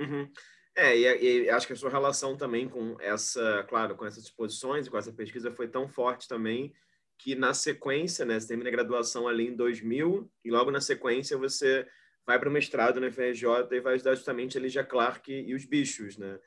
Uhum. 0.00 0.32
É, 0.76 0.96
e, 0.96 1.44
e, 1.44 1.50
acho 1.50 1.66
que 1.66 1.72
a 1.72 1.76
sua 1.76 1.90
relação 1.90 2.36
também 2.36 2.68
com 2.68 2.96
essa, 3.00 3.64
claro, 3.68 3.94
com 3.96 4.06
essas 4.06 4.24
exposições, 4.24 4.88
com 4.88 4.96
essa 4.96 5.12
pesquisa 5.12 5.52
foi 5.52 5.68
tão 5.68 5.88
forte 5.88 6.26
também 6.26 6.72
que 7.18 7.34
na 7.34 7.54
sequência, 7.54 8.24
né, 8.24 8.38
você 8.38 8.48
termina 8.48 8.68
a 8.68 8.72
graduação 8.72 9.28
ali 9.28 9.48
em 9.48 9.54
2000 9.54 10.30
e 10.44 10.50
logo 10.50 10.70
na 10.70 10.80
sequência 10.80 11.38
você 11.38 11.86
vai 12.26 12.38
para 12.38 12.48
o 12.48 12.52
mestrado 12.52 13.00
na 13.00 13.10
FRJ 13.10 13.68
e 13.70 13.80
vai 13.80 13.96
estudar 13.96 14.14
justamente 14.14 14.58
a 14.58 14.60
Lígia 14.60 14.84
Clark 14.84 15.32
e 15.32 15.54
os 15.54 15.64
bichos, 15.64 16.16
né? 16.16 16.38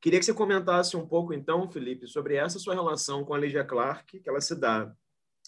Queria 0.00 0.18
que 0.20 0.24
você 0.24 0.32
comentasse 0.32 0.96
um 0.96 1.06
pouco, 1.06 1.34
então, 1.34 1.68
Felipe, 1.68 2.06
sobre 2.06 2.36
essa 2.36 2.58
sua 2.58 2.74
relação 2.74 3.24
com 3.24 3.34
a 3.34 3.38
Lígia 3.38 3.64
Clark, 3.64 4.20
que 4.20 4.28
ela 4.28 4.40
se 4.40 4.54
dá 4.54 4.94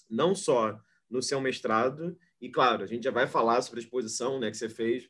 não 0.08 0.34
só 0.34 0.78
no 1.08 1.22
seu 1.22 1.40
mestrado, 1.40 2.16
e 2.40 2.48
claro, 2.48 2.82
a 2.82 2.86
gente 2.86 3.04
já 3.04 3.10
vai 3.10 3.26
falar 3.26 3.60
sobre 3.62 3.80
a 3.80 3.82
exposição 3.82 4.38
né, 4.38 4.50
que 4.50 4.56
você 4.56 4.68
fez, 4.68 5.08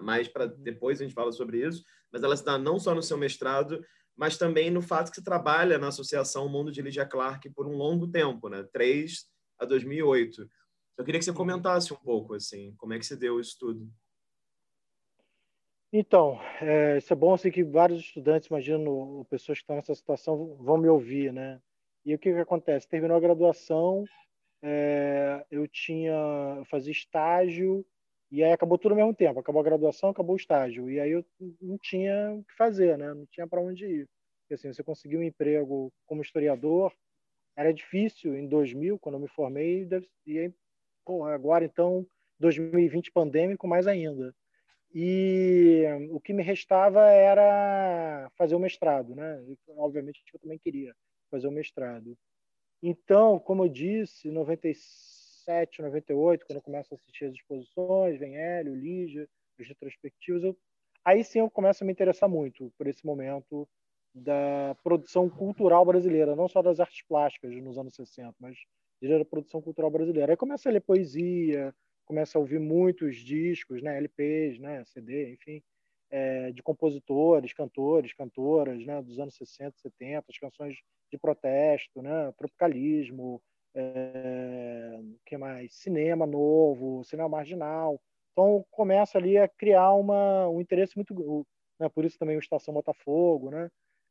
mais 0.00 0.26
para 0.26 0.46
depois 0.46 1.00
a 1.00 1.04
gente 1.04 1.14
fala 1.14 1.30
sobre 1.30 1.66
isso, 1.66 1.84
mas 2.10 2.22
ela 2.22 2.36
se 2.36 2.44
dá 2.44 2.58
não 2.58 2.78
só 2.78 2.94
no 2.94 3.02
seu 3.02 3.16
mestrado, 3.16 3.84
mas 4.16 4.36
também 4.36 4.70
no 4.70 4.82
fato 4.82 5.10
que 5.10 5.16
você 5.16 5.22
trabalha 5.22 5.78
na 5.78 5.88
Associação 5.88 6.48
Mundo 6.48 6.72
de 6.72 6.82
Lydia 6.82 7.06
Clark 7.06 7.48
por 7.50 7.66
um 7.66 7.76
longo 7.76 8.08
tempo, 8.08 8.48
né? 8.48 8.66
3 8.72 9.26
a 9.58 9.64
2008. 9.64 10.48
Eu 10.98 11.04
queria 11.04 11.18
que 11.18 11.24
você 11.24 11.32
comentasse 11.32 11.92
um 11.92 11.96
pouco, 11.96 12.34
assim, 12.34 12.74
como 12.76 12.92
é 12.92 12.98
que 12.98 13.06
se 13.06 13.16
deu 13.16 13.40
isso 13.40 13.56
tudo. 13.58 13.88
Então, 15.92 16.38
é, 16.60 16.98
isso 16.98 17.12
é 17.12 17.16
bom 17.16 17.34
assim 17.34 17.50
que 17.50 17.62
vários 17.62 18.00
estudantes, 18.00 18.48
imagino, 18.48 19.26
pessoas 19.28 19.58
que 19.58 19.62
estão 19.62 19.76
nessa 19.76 19.94
situação 19.94 20.56
vão 20.56 20.78
me 20.78 20.88
ouvir, 20.88 21.32
né? 21.32 21.60
E 22.04 22.14
o 22.14 22.18
que, 22.18 22.32
que 22.32 22.38
acontece? 22.38 22.88
Terminou 22.88 23.16
a 23.16 23.20
graduação, 23.20 24.04
é, 24.62 25.44
eu 25.50 25.66
tinha, 25.68 26.12
eu 26.58 26.64
fazia 26.66 26.92
estágio 26.92 27.84
e 28.30 28.42
aí 28.42 28.52
acabou 28.52 28.78
tudo 28.78 28.92
ao 28.92 28.96
mesmo 28.96 29.14
tempo. 29.14 29.38
Acabou 29.38 29.60
a 29.60 29.64
graduação, 29.64 30.10
acabou 30.10 30.34
o 30.34 30.38
estágio. 30.38 30.90
E 30.90 30.98
aí 30.98 31.10
eu 31.10 31.24
não 31.60 31.76
tinha 31.78 32.32
o 32.32 32.44
que 32.44 32.54
fazer, 32.56 32.96
né? 32.96 33.12
Não 33.12 33.26
tinha 33.26 33.46
para 33.46 33.60
onde 33.60 33.84
ir. 33.84 34.08
Porque, 34.40 34.54
assim, 34.54 34.72
você 34.72 34.82
conseguiu 34.82 35.20
um 35.20 35.22
emprego 35.22 35.92
como 36.06 36.22
historiador, 36.22 36.92
era 37.56 37.72
difícil 37.72 38.36
em 38.36 38.48
2000, 38.48 38.98
quando 38.98 39.16
eu 39.16 39.20
me 39.20 39.28
formei, 39.28 39.86
e 40.26 40.38
aí, 40.38 40.54
agora 41.34 41.64
então, 41.64 42.06
2020 42.38 43.12
pandêmico, 43.12 43.68
mais 43.68 43.86
ainda. 43.86 44.34
E 44.94 45.84
o 46.10 46.20
que 46.20 46.32
me 46.32 46.42
restava 46.42 47.10
era 47.10 48.30
fazer 48.36 48.54
o 48.54 48.58
mestrado, 48.58 49.14
né? 49.14 49.42
Obviamente 49.76 50.22
eu 50.32 50.40
também 50.40 50.58
queria 50.58 50.94
fazer 51.32 51.48
o 51.48 51.52
mestrado. 51.52 52.16
Então, 52.82 53.38
como 53.40 53.64
eu 53.64 53.68
disse, 53.68 54.28
em 54.28 54.32
96 54.32 55.22
97, 55.42 55.82
98, 55.82 56.46
quando 56.46 56.56
eu 56.56 56.62
começo 56.62 56.94
a 56.94 56.96
assistir 56.96 57.24
as 57.26 57.34
exposições, 57.34 58.18
vem 58.18 58.36
Hélio, 58.36 58.74
Lígia, 58.74 59.28
os 59.58 59.66
retrospectivos, 59.66 60.42
eu, 60.44 60.56
aí 61.04 61.24
sim 61.24 61.40
eu 61.40 61.50
começo 61.50 61.82
a 61.82 61.86
me 61.86 61.92
interessar 61.92 62.28
muito 62.28 62.72
por 62.78 62.86
esse 62.86 63.04
momento 63.04 63.68
da 64.14 64.76
produção 64.82 65.28
cultural 65.28 65.84
brasileira, 65.84 66.36
não 66.36 66.48
só 66.48 66.62
das 66.62 66.80
artes 66.80 67.02
plásticas 67.06 67.54
nos 67.62 67.78
anos 67.78 67.94
60, 67.94 68.34
mas 68.38 68.56
da 69.00 69.24
produção 69.24 69.60
cultural 69.60 69.90
brasileira. 69.90 70.32
Aí 70.32 70.36
começa 70.36 70.68
a 70.68 70.72
ler 70.72 70.80
poesia, 70.80 71.74
começa 72.04 72.38
a 72.38 72.40
ouvir 72.40 72.60
muitos 72.60 73.16
discos, 73.16 73.82
né, 73.82 73.96
LPs, 73.98 74.60
né, 74.60 74.84
CD, 74.84 75.32
enfim, 75.32 75.62
é, 76.12 76.52
de 76.52 76.62
compositores, 76.62 77.54
cantores, 77.54 78.12
cantoras, 78.12 78.84
né, 78.84 79.00
dos 79.00 79.18
anos 79.18 79.34
60, 79.34 79.78
70, 79.78 80.26
as 80.28 80.38
canções 80.38 80.76
de 81.10 81.18
protesto, 81.18 82.02
né, 82.02 82.30
tropicalismo, 82.36 83.42
é, 83.74 85.00
que 85.24 85.38
mais? 85.38 85.74
Cinema 85.74 86.26
novo, 86.26 87.02
cinema 87.02 87.30
marginal. 87.30 87.98
Então 88.32 88.62
começa 88.70 89.16
ali 89.16 89.38
a 89.38 89.48
criar 89.48 89.94
uma, 89.94 90.46
um 90.48 90.60
interesse 90.60 90.94
muito, 90.96 91.46
né, 91.80 91.88
por 91.88 92.04
isso 92.04 92.18
também 92.18 92.36
o 92.36 92.40
Estação 92.40 92.74
Botafogo, 92.74 93.50
né? 93.50 93.70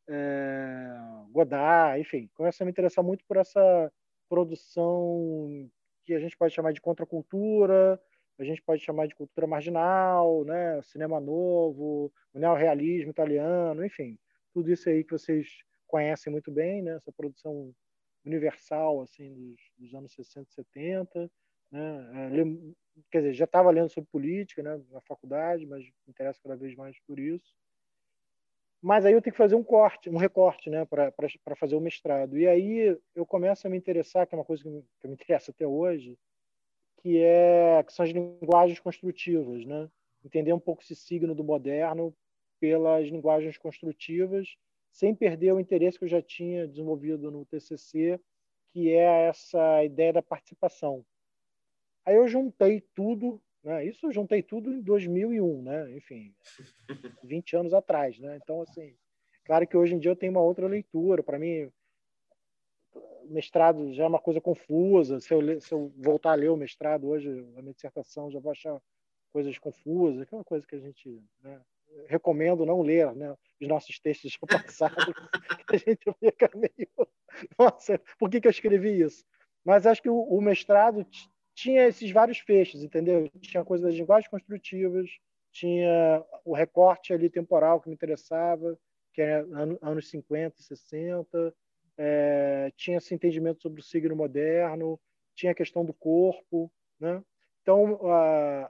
É, 0.10 0.98
Godard, 1.30 2.02
enfim, 2.02 2.28
começa 2.34 2.64
a 2.64 2.66
me 2.66 2.72
interessar 2.72 3.04
muito 3.04 3.24
por 3.26 3.38
essa 3.38 3.92
produção 4.28 5.70
que 6.04 6.16
a 6.16 6.20
gente 6.20 6.36
pode 6.36 6.54
chamar 6.54 6.74
de 6.74 6.82
contracultura, 6.82 8.02
a 8.40 8.44
gente 8.44 8.62
pode 8.62 8.84
chamar 8.84 9.08
de 9.08 9.16
cultura 9.16 9.46
marginal, 9.46 10.44
né? 10.46 10.82
cinema 10.82 11.20
novo, 11.20 12.12
o 12.34 12.40
neorrealismo 12.40 13.12
italiano, 13.12 13.86
enfim, 13.86 14.18
tudo 14.54 14.72
isso 14.72 14.90
aí 14.90 15.04
que 15.04 15.12
vocês 15.12 15.64
conhecem 15.88 16.32
muito 16.32 16.52
bem, 16.52 16.82
né? 16.82 16.96
essa 16.96 17.12
produção 17.12 17.74
universal 18.26 19.02
assim 19.02 19.34
dos, 19.34 19.60
dos 19.78 19.94
anos 19.94 20.14
60, 20.14 20.50
70, 20.52 21.32
né? 21.72 22.30
É, 22.30 23.02
quer 23.10 23.20
dizer, 23.20 23.34
já 23.34 23.46
estava 23.46 23.72
lendo 23.72 23.90
sobre 23.90 24.10
política, 24.12 24.62
né, 24.62 24.82
na 24.92 25.02
faculdade, 25.02 25.66
mas 25.66 25.84
me 25.84 25.92
interessa 26.10 26.40
cada 26.44 26.56
vez 26.56 26.76
mais 26.76 27.00
por 27.08 27.18
isso. 27.18 27.56
Mas 28.82 29.06
aí 29.06 29.14
eu 29.14 29.22
tenho 29.22 29.34
que 29.34 29.38
fazer 29.38 29.56
um 29.56 29.64
corte, 29.64 30.10
um 30.10 30.18
recorte, 30.18 30.70
né, 30.70 30.86
para 30.86 31.56
fazer 31.56 31.76
o 31.76 31.82
mestrado. 31.82 32.38
E 32.38 32.48
aí 32.48 32.98
eu 33.16 33.26
começo 33.26 33.66
a 33.66 33.70
me 33.70 33.78
interessar, 33.78 34.28
que 34.28 34.36
é 34.36 34.38
uma 34.38 34.44
coisa 34.44 34.64
que 34.64 34.70
me, 34.70 34.84
que 35.00 35.08
me 35.08 35.14
interessa 35.16 35.52
até 35.52 35.66
hoje, 35.66 36.18
que 37.02 37.18
é 37.18 37.84
que 37.84 37.94
são 37.94 38.06
as 38.06 38.12
linguagens 38.12 38.80
construtivas, 38.80 39.66
né? 39.66 39.90
Entender 40.24 40.54
um 40.54 40.60
pouco 40.60 40.84
esse 40.84 40.96
signo 40.96 41.34
do 41.34 41.44
moderno 41.44 42.16
pelas 42.60 43.08
linguagens 43.08 43.58
construtivas 43.58 44.56
sem 44.92 45.16
perder 45.16 45.54
o 45.54 45.60
interesse 45.60 45.98
que 45.98 46.04
eu 46.04 46.10
já 46.10 46.22
tinha 46.22 46.68
desenvolvido 46.68 47.32
no 47.32 47.46
TCC, 47.46 48.20
que 48.68 48.90
é 48.90 49.28
essa 49.28 49.84
ideia 49.84 50.14
da 50.14 50.22
participação. 50.22 51.04
Aí 52.06 52.16
eu 52.16 52.28
juntei 52.28 52.82
tudo, 52.94 53.42
né? 53.64 53.86
Isso 53.86 54.06
eu 54.06 54.12
juntei 54.12 54.44
tudo 54.44 54.72
em 54.72 54.82
2001, 54.82 55.62
né? 55.64 55.96
Enfim, 55.96 56.36
20 57.24 57.56
anos 57.56 57.74
atrás, 57.74 58.20
né? 58.20 58.38
Então 58.44 58.62
assim, 58.62 58.96
claro 59.46 59.66
que 59.66 59.78
hoje 59.78 59.96
em 59.96 60.00
dia 60.00 60.12
eu 60.12 60.16
tenho 60.16 60.34
uma 60.34 60.42
outra 60.42 60.68
leitura. 60.68 61.24
Para 61.24 61.40
mim, 61.40 61.72
mestrado 63.32 63.94
já 63.94 64.04
é 64.04 64.08
uma 64.08 64.20
coisa 64.20 64.42
confusa. 64.42 65.20
Se 65.20 65.34
eu, 65.34 65.62
se 65.62 65.74
eu 65.74 65.92
voltar 65.98 66.32
a 66.32 66.36
ler 66.36 66.50
o 66.50 66.58
mestrado 66.58 67.08
hoje, 67.08 67.30
a 67.58 67.62
minha 67.62 67.74
dissertação, 67.74 68.32
já 68.32 68.40
vou 68.40 68.52
achar 68.52 68.80
coisas 69.32 69.58
confusas, 69.58 70.22
aquela 70.22 70.44
coisa 70.44 70.66
que 70.68 70.76
a 70.76 70.80
gente 70.80 71.22
né, 71.42 71.62
recomendo 72.08 72.66
não 72.66 72.82
ler 72.82 73.14
né, 73.16 73.36
os 73.60 73.68
nossos 73.68 74.00
textos 74.00 74.38
do 74.42 74.48
passado, 74.48 74.96
a 75.68 75.78
gente 75.78 76.12
fica 76.20 76.50
meio. 76.56 76.90
Nossa, 77.58 78.00
por 78.20 78.30
que, 78.30 78.42
que 78.42 78.48
eu 78.48 78.52
escrevi 78.52 79.02
isso? 79.02 79.24
Mas 79.64 79.86
acho 79.86 80.02
que 80.02 80.10
o, 80.10 80.22
o 80.22 80.42
mestrado 80.42 81.06
tinha 81.54 81.88
esses 81.88 82.12
vários 82.12 82.40
fechos, 82.40 82.84
entendeu? 82.84 83.30
Tinha 83.42 83.64
coisa 83.64 83.86
das 83.86 83.96
linguagens 83.96 84.30
construtivas, 84.30 85.10
tinha 85.52 86.24
o 86.46 86.54
recorte 86.54 87.14
ali 87.14 87.30
temporal 87.30 87.80
que 87.80 87.90
me 87.90 87.96
interessava, 87.96 88.78
que 89.14 89.22
é 89.22 89.46
anos 89.82 90.10
50, 90.10 90.62
60, 90.62 91.54
é, 92.04 92.72
tinha 92.76 92.98
esse 92.98 93.14
entendimento 93.14 93.62
sobre 93.62 93.80
o 93.80 93.84
signo 93.84 94.16
moderno, 94.16 95.00
tinha 95.36 95.52
a 95.52 95.56
questão 95.56 95.86
do 95.86 95.94
corpo, 95.94 96.72
né? 97.00 97.24
Então, 97.62 97.94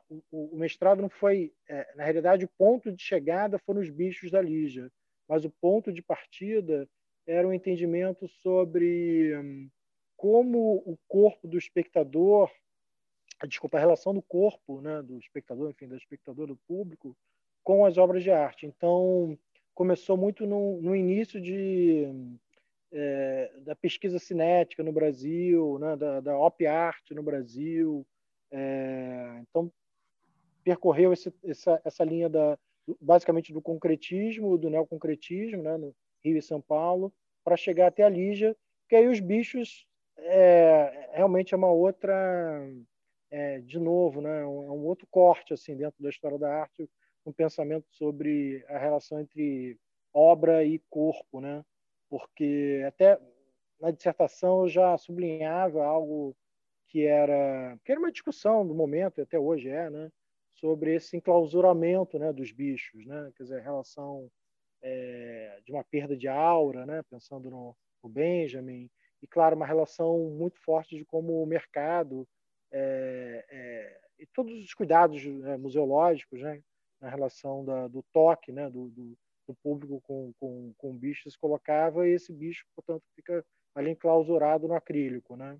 o, 0.09 0.53
o, 0.53 0.57
mestrado 0.57 1.01
não 1.01 1.09
foi, 1.09 1.53
é, 1.69 1.95
na 1.95 2.03
realidade, 2.03 2.43
o 2.43 2.51
ponto 2.57 2.91
de 2.91 3.01
chegada 3.01 3.57
foram 3.57 3.79
os 3.79 3.89
bichos 3.89 4.29
da 4.29 4.41
Lígia, 4.41 4.91
mas 5.29 5.45
o 5.45 5.49
ponto 5.49 5.93
de 5.93 6.01
partida 6.01 6.85
era 7.25 7.47
um 7.47 7.53
entendimento 7.53 8.27
sobre 8.27 9.33
hum, 9.37 9.69
como 10.17 10.83
o 10.85 10.97
corpo 11.07 11.47
do 11.47 11.57
espectador, 11.57 12.51
desculpa, 13.47 13.77
a 13.77 13.79
relação 13.79 14.13
do 14.13 14.21
corpo, 14.21 14.81
né, 14.81 15.01
do 15.01 15.17
espectador, 15.19 15.69
enfim, 15.69 15.87
do 15.87 15.95
espectador, 15.95 16.47
do 16.47 16.57
público, 16.67 17.15
com 17.63 17.85
as 17.85 17.97
obras 17.97 18.23
de 18.23 18.29
arte. 18.29 18.65
Então, 18.65 19.39
começou 19.73 20.17
muito 20.17 20.45
no, 20.45 20.81
no 20.81 20.93
início 20.93 21.39
de, 21.39 22.07
é, 22.91 23.51
da 23.61 23.75
pesquisa 23.75 24.19
cinética 24.19 24.83
no 24.83 24.91
Brasil, 24.91 25.77
né, 25.79 25.95
da, 25.95 26.19
da 26.19 26.37
op 26.37 26.65
art 26.65 27.11
no 27.11 27.23
Brasil, 27.23 28.05
é, 28.51 29.41
então, 29.41 29.71
percorreu 30.63 31.13
esse, 31.13 31.33
essa, 31.43 31.81
essa 31.83 32.03
linha 32.03 32.29
da, 32.29 32.57
basicamente 32.99 33.53
do 33.53 33.61
concretismo, 33.61 34.57
do 34.57 34.69
neoconcretismo, 34.69 35.63
né, 35.63 35.77
no 35.77 35.95
Rio 36.23 36.37
e 36.37 36.41
São 36.41 36.61
Paulo, 36.61 37.13
para 37.43 37.57
chegar 37.57 37.87
até 37.87 38.03
a 38.03 38.09
Lígia, 38.09 38.55
que 38.89 38.95
aí 38.95 39.07
os 39.07 39.19
bichos 39.19 39.87
é, 40.17 41.09
realmente 41.13 41.53
é 41.53 41.57
uma 41.57 41.71
outra, 41.71 42.61
é, 43.29 43.59
de 43.59 43.79
novo, 43.79 44.21
né, 44.21 44.45
um, 44.45 44.65
é 44.65 44.71
um 44.71 44.85
outro 44.85 45.07
corte 45.09 45.53
assim 45.53 45.75
dentro 45.75 46.01
da 46.03 46.09
história 46.09 46.37
da 46.37 46.53
arte, 46.53 46.89
um 47.25 47.31
pensamento 47.31 47.85
sobre 47.91 48.63
a 48.67 48.77
relação 48.77 49.19
entre 49.19 49.77
obra 50.13 50.63
e 50.65 50.79
corpo, 50.89 51.39
né? 51.39 51.63
Porque 52.11 52.83
até 52.85 53.17
na 53.79 53.89
dissertação 53.89 54.63
eu 54.63 54.67
já 54.67 54.97
sublinhava 54.97 55.81
algo 55.81 56.35
que 56.89 57.05
era 57.05 57.79
que 57.85 57.91
era 57.93 58.01
uma 58.01 58.11
discussão 58.11 58.67
do 58.67 58.75
momento 58.75 59.19
e 59.19 59.21
até 59.21 59.39
hoje 59.39 59.69
é, 59.69 59.89
né, 59.89 60.11
sobre 60.55 60.93
esse 60.93 61.15
enclausuramento, 61.15 62.19
né, 62.19 62.33
dos 62.33 62.51
bichos, 62.51 63.05
né, 63.05 63.31
quer 63.37 63.43
dizer, 63.43 63.59
a 63.59 63.63
relação 63.63 64.29
é, 64.81 65.61
de 65.65 65.71
uma 65.71 65.85
perda 65.85 66.17
de 66.17 66.27
aura, 66.27 66.85
né, 66.85 67.01
pensando 67.09 67.49
no, 67.49 67.77
no, 68.03 68.09
Benjamin 68.09 68.89
e 69.21 69.27
claro 69.27 69.55
uma 69.55 69.65
relação 69.65 70.19
muito 70.31 70.59
forte 70.59 70.97
de 70.97 71.05
como 71.05 71.41
o 71.41 71.45
mercado 71.45 72.27
é, 72.73 73.45
é, 73.49 74.01
e 74.19 74.25
todos 74.25 74.53
os 74.61 74.73
cuidados 74.73 75.25
né, 75.25 75.55
museológicos, 75.55 76.41
né, 76.41 76.61
na 76.99 77.09
relação 77.09 77.63
da, 77.63 77.87
do 77.87 78.03
toque, 78.11 78.51
né, 78.51 78.69
do, 78.69 78.89
do, 78.89 79.17
do 79.51 79.57
público 79.61 80.01
com, 80.01 80.33
com, 80.39 80.73
com 80.77 80.97
bichos, 80.97 81.35
colocava 81.35 82.07
e 82.07 82.11
esse 82.11 82.31
bicho, 82.31 82.65
portanto, 82.75 83.03
fica 83.15 83.45
ali 83.75 83.91
enclausurado 83.91 84.67
no 84.67 84.73
acrílico, 84.73 85.35
né? 85.35 85.57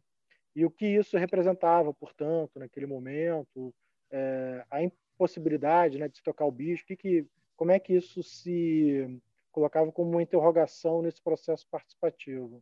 E 0.56 0.66
o 0.66 0.72
que 0.72 0.86
isso 0.86 1.18
representava, 1.18 1.94
portanto, 1.94 2.60
naquele 2.60 2.86
momento, 2.86 3.74
é, 4.10 4.66
a 4.70 4.84
impossibilidade 4.84 5.98
né, 5.98 6.10
de 6.10 6.18
se 6.18 6.24
tocar 6.24 6.46
o 6.46 6.52
bicho, 6.52 6.86
que, 6.86 6.98
que, 6.98 7.26
como 7.56 7.72
é 7.72 7.80
que 7.80 7.94
isso 7.94 8.22
se 8.22 9.22
colocava 9.52 9.92
como 9.92 10.12
uma 10.12 10.24
interrogação 10.24 11.02
nesse 11.02 11.22
processo 11.22 11.68
participativo. 11.70 12.62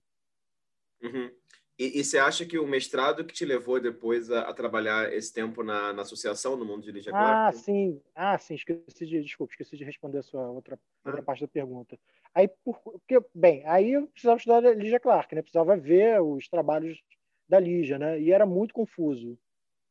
Uhum. 1.01 1.31
E, 1.79 1.97
e, 1.97 2.03
você 2.03 2.17
acha 2.17 2.45
que 2.45 2.59
o 2.59 2.67
mestrado 2.67 3.23
que 3.23 3.33
te 3.33 3.45
levou 3.45 3.79
depois 3.79 4.29
a, 4.29 4.41
a 4.41 4.53
trabalhar 4.53 5.13
esse 5.13 5.33
tempo 5.33 5.63
na, 5.63 5.93
na, 5.93 6.01
associação, 6.01 6.57
no 6.57 6.65
mundo 6.65 6.83
de 6.83 6.91
Lígia 6.91 7.13
Ah, 7.15 7.49
sim. 7.53 8.01
Ah, 8.13 8.37
sim. 8.37 8.55
Esqueci 8.55 9.05
de, 9.05 9.21
desculpa, 9.23 9.53
esqueci 9.53 9.77
de 9.77 9.85
responder 9.85 10.17
a 10.17 10.23
sua 10.23 10.45
outra, 10.51 10.77
outra 11.05 11.21
ah. 11.21 11.23
parte 11.23 11.39
da 11.39 11.47
pergunta. 11.47 11.97
Aí, 12.35 12.49
porque, 12.65 13.21
bem, 13.33 13.65
aí 13.65 13.93
eu 13.93 14.07
precisava 14.07 14.37
estudar 14.37 14.75
Lígia 14.75 14.99
Clark, 14.99 15.33
né? 15.33 15.41
Precisava 15.41 15.77
ver 15.77 16.21
os 16.21 16.49
trabalhos 16.49 17.01
da 17.47 17.61
Lígia, 17.61 17.97
né? 17.97 18.19
E 18.19 18.33
era 18.33 18.45
muito 18.45 18.73
confuso. 18.73 19.39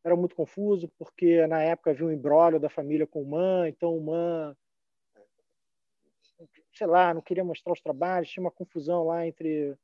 Era 0.04 0.14
muito 0.14 0.36
confuso 0.36 0.92
porque 0.98 1.46
na 1.46 1.62
época 1.62 1.92
havia 1.92 2.04
um 2.04 2.12
embrólio 2.12 2.60
da 2.60 2.68
família 2.68 3.06
com 3.06 3.22
o 3.22 3.30
Man, 3.30 3.66
então 3.66 3.96
o 3.96 4.04
Man 4.04 4.54
sei 6.72 6.86
lá, 6.86 7.12
não 7.12 7.20
queria 7.20 7.42
mostrar 7.42 7.72
os 7.72 7.80
trabalhos, 7.80 8.30
tinha 8.30 8.44
uma 8.44 8.50
confusão 8.50 9.04
lá 9.04 9.26
entre 9.26 9.76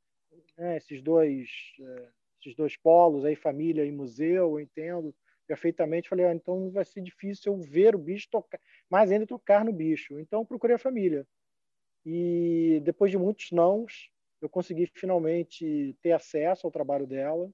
né, 0.57 0.77
esses 0.77 1.01
dois 1.01 1.49
é, 1.79 2.09
esses 2.39 2.55
dois 2.55 2.77
polos 2.77 3.25
aí 3.25 3.35
família 3.35 3.85
e 3.85 3.91
museu 3.91 4.51
eu 4.51 4.59
entendo 4.59 5.15
perfeitamente. 5.47 6.09
Falei 6.09 6.25
ah, 6.25 6.33
então 6.33 6.71
vai 6.71 6.85
ser 6.85 7.01
difícil 7.01 7.53
eu 7.53 7.59
ver 7.59 7.95
o 7.95 7.99
bicho 7.99 8.27
tocar 8.29 8.59
mais 8.89 9.11
ainda 9.11 9.27
tocar 9.27 9.65
no 9.65 9.73
bicho. 9.73 10.19
Então 10.19 10.45
procurei 10.45 10.75
a 10.75 10.79
família. 10.79 11.27
E 12.05 12.81
depois 12.83 13.11
de 13.11 13.17
muitos 13.17 13.51
nãos 13.51 14.09
eu 14.41 14.49
consegui 14.49 14.87
finalmente 14.93 15.95
ter 16.01 16.11
acesso 16.11 16.67
ao 16.67 16.71
trabalho 16.71 17.07
dela 17.07 17.49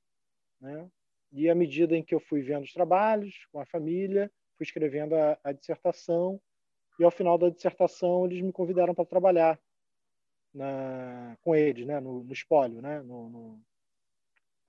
né? 0.61 0.89
E 1.31 1.49
à 1.49 1.55
medida 1.55 1.95
em 1.95 2.03
que 2.03 2.13
eu 2.13 2.19
fui 2.19 2.41
vendo 2.41 2.63
os 2.63 2.73
trabalhos 2.73 3.47
com 3.51 3.59
a 3.59 3.65
família 3.65 4.31
fui 4.57 4.65
escrevendo 4.65 5.15
a, 5.15 5.39
a 5.43 5.51
dissertação 5.51 6.39
e 6.99 7.03
ao 7.03 7.11
final 7.11 7.37
da 7.37 7.49
dissertação 7.49 8.25
eles 8.25 8.41
me 8.41 8.51
convidaram 8.51 8.93
para 8.93 9.05
trabalhar 9.05 9.59
na, 10.53 11.37
com 11.41 11.55
eles, 11.55 11.85
né, 11.85 11.99
no, 11.99 12.23
no 12.23 12.33
espólio, 12.33 12.81
né, 12.81 13.01
no, 13.01 13.29
no, 13.29 13.61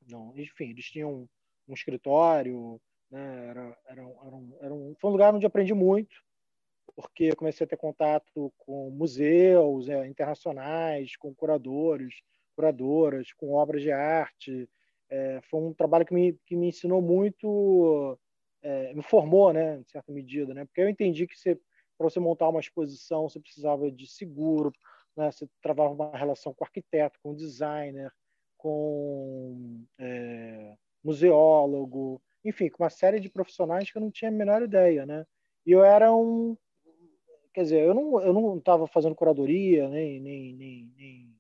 no, 0.09 0.33
enfim, 0.39 0.71
eles 0.71 0.85
tinham 0.87 1.29
um, 1.69 1.75
escritório, 1.75 2.81
né, 3.11 3.49
era, 3.49 3.79
era, 3.87 4.03
era, 4.03 4.37
um, 4.37 4.57
era 4.61 4.75
um, 4.75 4.95
foi 5.01 5.11
um 5.11 5.13
lugar 5.13 5.35
onde 5.35 5.47
aprendi 5.47 5.75
muito, 5.75 6.15
porque 6.95 7.35
comecei 7.35 7.65
a 7.65 7.69
ter 7.69 7.77
contato 7.77 8.53
com 8.59 8.91
museus 8.91 9.89
é, 9.89 10.07
internacionais, 10.07 11.17
com 11.17 11.35
curadores, 11.35 12.15
curadoras, 12.55 13.33
com 13.33 13.53
obras 13.55 13.83
de 13.83 13.91
arte. 13.91 14.69
É, 15.09 15.41
foi 15.43 15.61
um 15.61 15.73
trabalho 15.73 16.05
que 16.05 16.15
me, 16.15 16.35
que 16.47 16.55
me 16.55 16.69
ensinou 16.69 17.01
muito, 17.01 18.19
é, 18.63 18.95
me 18.95 19.03
formou, 19.03 19.53
né, 19.53 19.79
em 19.79 19.85
certa 19.85 20.13
medida, 20.13 20.55
né, 20.55 20.65
porque 20.65 20.81
eu 20.81 20.89
entendi 20.89 21.27
que 21.27 21.35
para 21.99 22.11
você 22.11 22.21
montar 22.21 22.49
uma 22.49 22.61
exposição, 22.61 23.29
você 23.29 23.39
precisava 23.41 23.91
de 23.91 24.07
seguro, 24.07 24.73
né? 25.17 25.31
Você 25.31 25.49
travava 25.61 25.93
uma 25.93 26.17
relação 26.17 26.55
com 26.55 26.65
arquiteto, 26.65 27.19
com 27.23 27.35
designer, 27.35 28.13
com 28.57 29.85
é, 29.99 30.75
museólogo, 31.03 32.23
enfim, 32.45 32.69
com 32.69 32.83
uma 32.83 32.91
série 32.91 33.21
de 33.21 33.29
profissionais 33.29 33.91
que 33.91 33.99
eu 33.99 34.03
não 34.03 34.11
tinha 34.11 34.31
a 34.31 34.35
menor 34.35 34.63
ideia, 34.63 35.05
né? 35.07 35.27
E 35.67 35.73
eu 35.73 35.85
era 35.85 36.15
um, 36.15 36.57
quer 37.53 37.63
dizer, 37.63 37.83
eu 37.85 37.95
não 37.95 38.21
eu 38.21 38.33
não 38.33 38.59
estava 38.59 38.87
fazendo 38.87 39.15
curadoria, 39.15 39.89
nem, 39.89 40.21
nem, 40.21 40.55
nem, 40.55 40.93
nem, 40.97 41.37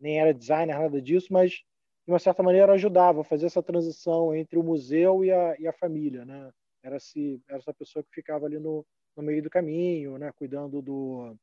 nem 0.00 0.20
era 0.20 0.34
designer, 0.34 0.78
nada 0.78 1.00
disso, 1.00 1.32
mas 1.32 1.52
de 1.52 2.12
uma 2.12 2.18
certa 2.18 2.42
maneira 2.42 2.72
ajudava 2.72 3.20
a 3.20 3.24
fazer 3.24 3.46
essa 3.46 3.62
transição 3.62 4.34
entre 4.34 4.58
o 4.58 4.62
museu 4.62 5.24
e 5.24 5.30
a, 5.30 5.56
e 5.58 5.66
a 5.68 5.72
família, 5.72 6.24
né? 6.24 6.50
Era, 6.82 6.98
-se, 6.98 7.40
era 7.48 7.58
essa 7.58 7.72
pessoa 7.72 8.02
que 8.02 8.10
ficava 8.12 8.46
ali 8.46 8.58
no, 8.58 8.84
no 9.16 9.22
meio 9.22 9.42
do 9.42 9.50
caminho, 9.50 10.18
né? 10.18 10.32
Cuidando 10.32 10.82
do, 10.82 11.36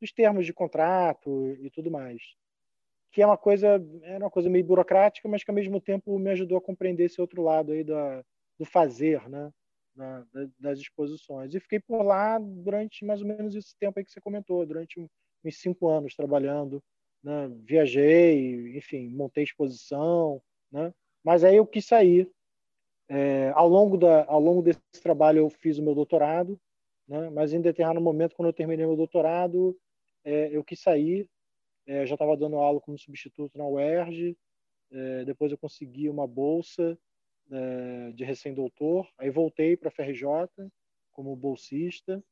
dos 0.00 0.12
termos 0.12 0.46
de 0.46 0.52
contrato 0.52 1.56
e 1.60 1.70
tudo 1.70 1.90
mais. 1.90 2.22
Que 3.10 3.22
é 3.22 3.26
uma 3.26 3.38
coisa, 3.38 3.84
é 4.02 4.18
uma 4.18 4.30
coisa 4.30 4.50
meio 4.50 4.64
burocrática, 4.64 5.28
mas 5.28 5.42
que 5.42 5.50
ao 5.50 5.54
mesmo 5.54 5.80
tempo 5.80 6.18
me 6.18 6.30
ajudou 6.30 6.58
a 6.58 6.62
compreender 6.62 7.04
esse 7.04 7.20
outro 7.20 7.42
lado 7.42 7.72
aí 7.72 7.82
da, 7.82 8.24
do 8.58 8.64
fazer, 8.64 9.28
né? 9.28 9.50
Da, 9.94 10.24
das 10.58 10.78
exposições. 10.78 11.54
E 11.54 11.60
fiquei 11.60 11.80
por 11.80 12.02
lá 12.02 12.38
durante 12.38 13.04
mais 13.04 13.20
ou 13.20 13.26
menos 13.26 13.56
esse 13.56 13.76
tempo 13.78 13.98
aí 13.98 14.04
que 14.04 14.12
você 14.12 14.20
comentou, 14.20 14.64
durante 14.64 15.00
uns 15.00 15.60
cinco 15.60 15.88
anos 15.88 16.14
trabalhando. 16.14 16.82
Né? 17.22 17.50
Viajei, 17.64 18.76
enfim, 18.76 19.08
montei 19.08 19.42
exposição, 19.42 20.40
né? 20.70 20.92
Mas 21.24 21.42
aí 21.42 21.56
eu 21.56 21.66
quis 21.66 21.84
sair. 21.86 22.30
É, 23.08 23.50
ao 23.54 23.68
longo 23.68 23.96
da, 23.96 24.24
ao 24.26 24.38
longo 24.38 24.62
desse 24.62 24.80
trabalho 25.02 25.38
eu 25.38 25.50
fiz 25.50 25.78
o 25.78 25.82
meu 25.82 25.94
doutorado, 25.94 26.60
né? 27.08 27.30
Mas 27.30 27.52
em 27.52 27.60
determinado 27.60 28.00
momento, 28.00 28.36
quando 28.36 28.48
eu 28.48 28.52
terminei 28.52 28.86
meu 28.86 28.96
doutorado, 28.96 29.76
é, 30.28 30.54
eu 30.54 30.62
quis 30.62 30.80
sair, 30.80 31.26
é, 31.86 32.04
já 32.04 32.14
estava 32.14 32.36
dando 32.36 32.56
aula 32.56 32.80
como 32.80 32.98
substituto 32.98 33.56
na 33.56 33.66
UERJ, 33.66 34.36
é, 34.90 35.24
depois 35.24 35.50
eu 35.50 35.56
consegui 35.56 36.08
uma 36.08 36.26
bolsa 36.26 36.98
é, 37.50 38.12
de 38.12 38.24
recém-doutor, 38.24 39.08
aí 39.16 39.30
voltei 39.30 39.74
para 39.74 39.88
a 39.88 39.90
FRJ 39.90 40.26
como 41.12 41.34
bolsista 41.34 42.22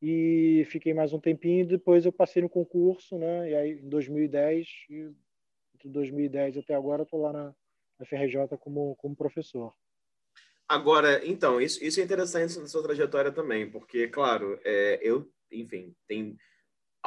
e 0.00 0.64
fiquei 0.70 0.94
mais 0.94 1.12
um 1.12 1.20
tempinho, 1.20 1.66
depois 1.66 2.06
eu 2.06 2.12
passei 2.12 2.40
no 2.40 2.48
concurso, 2.48 3.18
né, 3.18 3.50
e 3.50 3.54
aí 3.54 3.72
em 3.72 3.88
2010, 3.88 4.66
entre 5.74 5.88
2010 5.90 6.56
até 6.56 6.74
agora, 6.74 7.02
estou 7.02 7.20
lá 7.20 7.32
na, 7.32 7.54
na 7.98 8.06
FRJ 8.06 8.56
como, 8.58 8.96
como 8.96 9.14
professor. 9.14 9.74
Agora, 10.66 11.26
então, 11.26 11.60
isso, 11.60 11.82
isso 11.84 12.00
é 12.00 12.04
interessante 12.04 12.58
na 12.58 12.66
sua 12.66 12.82
trajetória 12.82 13.32
também, 13.32 13.70
porque, 13.70 14.08
claro, 14.08 14.58
é, 14.64 14.98
eu, 15.02 15.30
enfim, 15.50 15.94
tem 16.06 16.38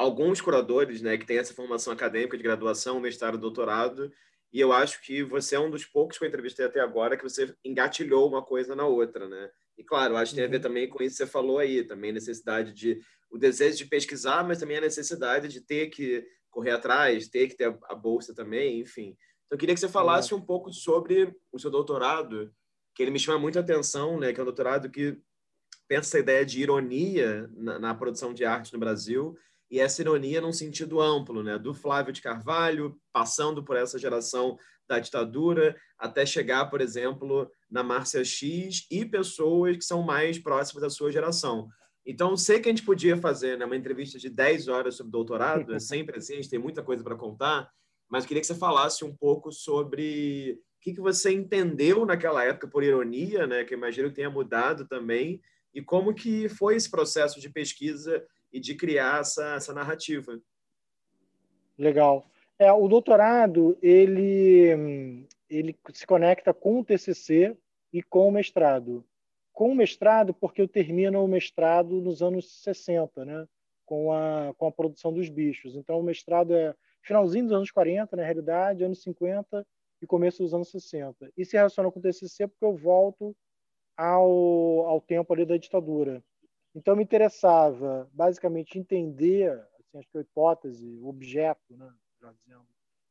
alguns 0.02 0.40
curadores, 0.40 1.00
né, 1.00 1.16
que 1.16 1.24
têm 1.24 1.38
essa 1.38 1.54
formação 1.54 1.92
acadêmica 1.92 2.36
de 2.36 2.42
graduação, 2.42 3.00
mestrado, 3.00 3.38
doutorado, 3.38 4.12
e 4.52 4.60
eu 4.60 4.72
acho 4.72 5.00
que 5.00 5.22
você 5.22 5.54
é 5.54 5.60
um 5.60 5.70
dos 5.70 5.84
poucos 5.84 6.18
que 6.18 6.24
eu 6.24 6.28
entrevistei 6.28 6.66
até 6.66 6.80
agora 6.80 7.16
que 7.16 7.22
você 7.22 7.54
engatilhou 7.64 8.28
uma 8.28 8.42
coisa 8.42 8.74
na 8.74 8.84
outra, 8.84 9.26
né? 9.26 9.50
E 9.78 9.82
claro, 9.82 10.16
acho 10.16 10.32
que 10.32 10.36
tem 10.36 10.44
a 10.44 10.48
ver 10.48 10.56
uhum. 10.56 10.62
também 10.62 10.88
com 10.88 11.02
isso 11.02 11.16
que 11.16 11.24
você 11.24 11.26
falou 11.26 11.58
aí, 11.58 11.84
também 11.84 12.10
a 12.10 12.14
necessidade 12.14 12.72
de 12.72 13.00
o 13.30 13.38
desejo 13.38 13.78
de 13.78 13.86
pesquisar, 13.86 14.46
mas 14.46 14.58
também 14.58 14.76
a 14.76 14.82
necessidade 14.82 15.48
de 15.48 15.62
ter 15.62 15.86
que 15.86 16.22
correr 16.50 16.72
atrás, 16.72 17.28
ter 17.28 17.48
que 17.48 17.56
ter 17.56 17.74
a 17.84 17.94
bolsa 17.94 18.34
também, 18.34 18.80
enfim. 18.80 19.16
Então 19.46 19.56
eu 19.56 19.58
queria 19.58 19.74
que 19.74 19.80
você 19.80 19.88
falasse 19.88 20.34
um 20.34 20.40
pouco 20.40 20.70
sobre 20.70 21.34
o 21.50 21.58
seu 21.58 21.70
doutorado, 21.70 22.52
que 22.94 23.02
ele 23.02 23.10
me 23.10 23.18
chama 23.18 23.38
muita 23.38 23.60
atenção, 23.60 24.20
né, 24.20 24.34
que 24.34 24.40
é 24.40 24.42
um 24.42 24.46
doutorado 24.46 24.90
que 24.90 25.16
pensa 25.88 26.08
essa 26.08 26.18
ideia 26.18 26.44
de 26.44 26.60
ironia 26.60 27.48
na, 27.54 27.78
na 27.78 27.94
produção 27.94 28.34
de 28.34 28.44
arte 28.44 28.72
no 28.74 28.78
Brasil 28.78 29.34
e 29.72 29.80
essa 29.80 30.02
ironia 30.02 30.38
num 30.38 30.52
sentido 30.52 31.00
amplo, 31.00 31.42
né? 31.42 31.58
do 31.58 31.72
Flávio 31.72 32.12
de 32.12 32.20
Carvalho, 32.20 32.94
passando 33.10 33.64
por 33.64 33.74
essa 33.74 33.98
geração 33.98 34.58
da 34.86 34.98
ditadura, 34.98 35.74
até 35.98 36.26
chegar, 36.26 36.66
por 36.66 36.82
exemplo, 36.82 37.50
na 37.70 37.82
Márcia 37.82 38.22
X 38.22 38.86
e 38.90 39.02
pessoas 39.06 39.78
que 39.78 39.84
são 39.84 40.02
mais 40.02 40.38
próximas 40.38 40.82
da 40.82 40.90
sua 40.90 41.10
geração. 41.10 41.70
Então, 42.04 42.36
sei 42.36 42.60
que 42.60 42.68
a 42.68 42.72
gente 42.72 42.84
podia 42.84 43.16
fazer 43.16 43.56
né, 43.56 43.64
uma 43.64 43.76
entrevista 43.76 44.18
de 44.18 44.28
10 44.28 44.68
horas 44.68 44.96
sobre 44.96 45.10
doutorado, 45.10 45.74
é 45.74 45.78
sempre 45.78 46.18
assim, 46.18 46.34
a 46.34 46.36
gente 46.36 46.50
tem 46.50 46.58
muita 46.58 46.82
coisa 46.82 47.02
para 47.02 47.16
contar, 47.16 47.70
mas 48.10 48.26
queria 48.26 48.42
que 48.42 48.46
você 48.46 48.54
falasse 48.54 49.06
um 49.06 49.16
pouco 49.16 49.50
sobre 49.50 50.58
o 50.76 50.82
que, 50.82 50.92
que 50.92 51.00
você 51.00 51.32
entendeu 51.32 52.04
naquela 52.04 52.44
época 52.44 52.68
por 52.68 52.82
ironia, 52.82 53.46
né, 53.46 53.64
que 53.64 53.72
imagino 53.72 54.10
que 54.10 54.16
tenha 54.16 54.28
mudado 54.28 54.86
também, 54.86 55.40
e 55.72 55.80
como 55.80 56.12
que 56.12 56.46
foi 56.50 56.76
esse 56.76 56.90
processo 56.90 57.40
de 57.40 57.48
pesquisa 57.48 58.22
e 58.52 58.60
de 58.60 58.74
criar 58.74 59.20
essa, 59.20 59.54
essa 59.54 59.72
narrativa. 59.72 60.40
Legal. 61.78 62.24
É, 62.58 62.70
o 62.72 62.86
doutorado 62.86 63.76
ele, 63.82 65.26
ele 65.48 65.76
se 65.92 66.06
conecta 66.06 66.52
com 66.52 66.80
o 66.80 66.84
TCC 66.84 67.56
e 67.92 68.02
com 68.02 68.28
o 68.28 68.32
mestrado. 68.32 69.04
Com 69.52 69.72
o 69.72 69.74
mestrado, 69.74 70.32
porque 70.32 70.62
eu 70.62 70.68
termino 70.68 71.24
o 71.24 71.28
mestrado 71.28 72.00
nos 72.00 72.22
anos 72.22 72.62
60, 72.62 73.24
né? 73.24 73.46
com, 73.92 74.10
a, 74.10 74.54
com 74.56 74.66
a 74.66 74.72
produção 74.72 75.12
dos 75.12 75.28
bichos. 75.28 75.76
Então, 75.76 76.00
o 76.00 76.02
mestrado 76.02 76.54
é 76.54 76.74
finalzinho 77.02 77.44
dos 77.44 77.52
anos 77.52 77.70
40, 77.70 78.16
na 78.16 78.24
realidade, 78.24 78.84
anos 78.84 79.02
50 79.02 79.66
e 80.00 80.06
começo 80.06 80.42
dos 80.42 80.54
anos 80.54 80.70
60. 80.70 81.30
E 81.36 81.44
se 81.44 81.56
relaciona 81.58 81.90
com 81.90 81.98
o 81.98 82.02
TCC 82.02 82.48
porque 82.48 82.64
eu 82.64 82.74
volto 82.74 83.36
ao, 83.94 84.86
ao 84.86 85.00
tempo 85.00 85.32
ali 85.34 85.44
da 85.44 85.58
ditadura. 85.58 86.24
Então, 86.74 86.96
me 86.96 87.02
interessava 87.02 88.08
basicamente 88.12 88.78
entender, 88.78 89.50
assim, 89.78 89.98
acho 89.98 90.08
que 90.10 90.18
a 90.18 90.22
hipótese, 90.22 90.98
o 91.00 91.08
objeto, 91.08 91.76
né, 91.76 91.92
dizendo, 92.44 92.66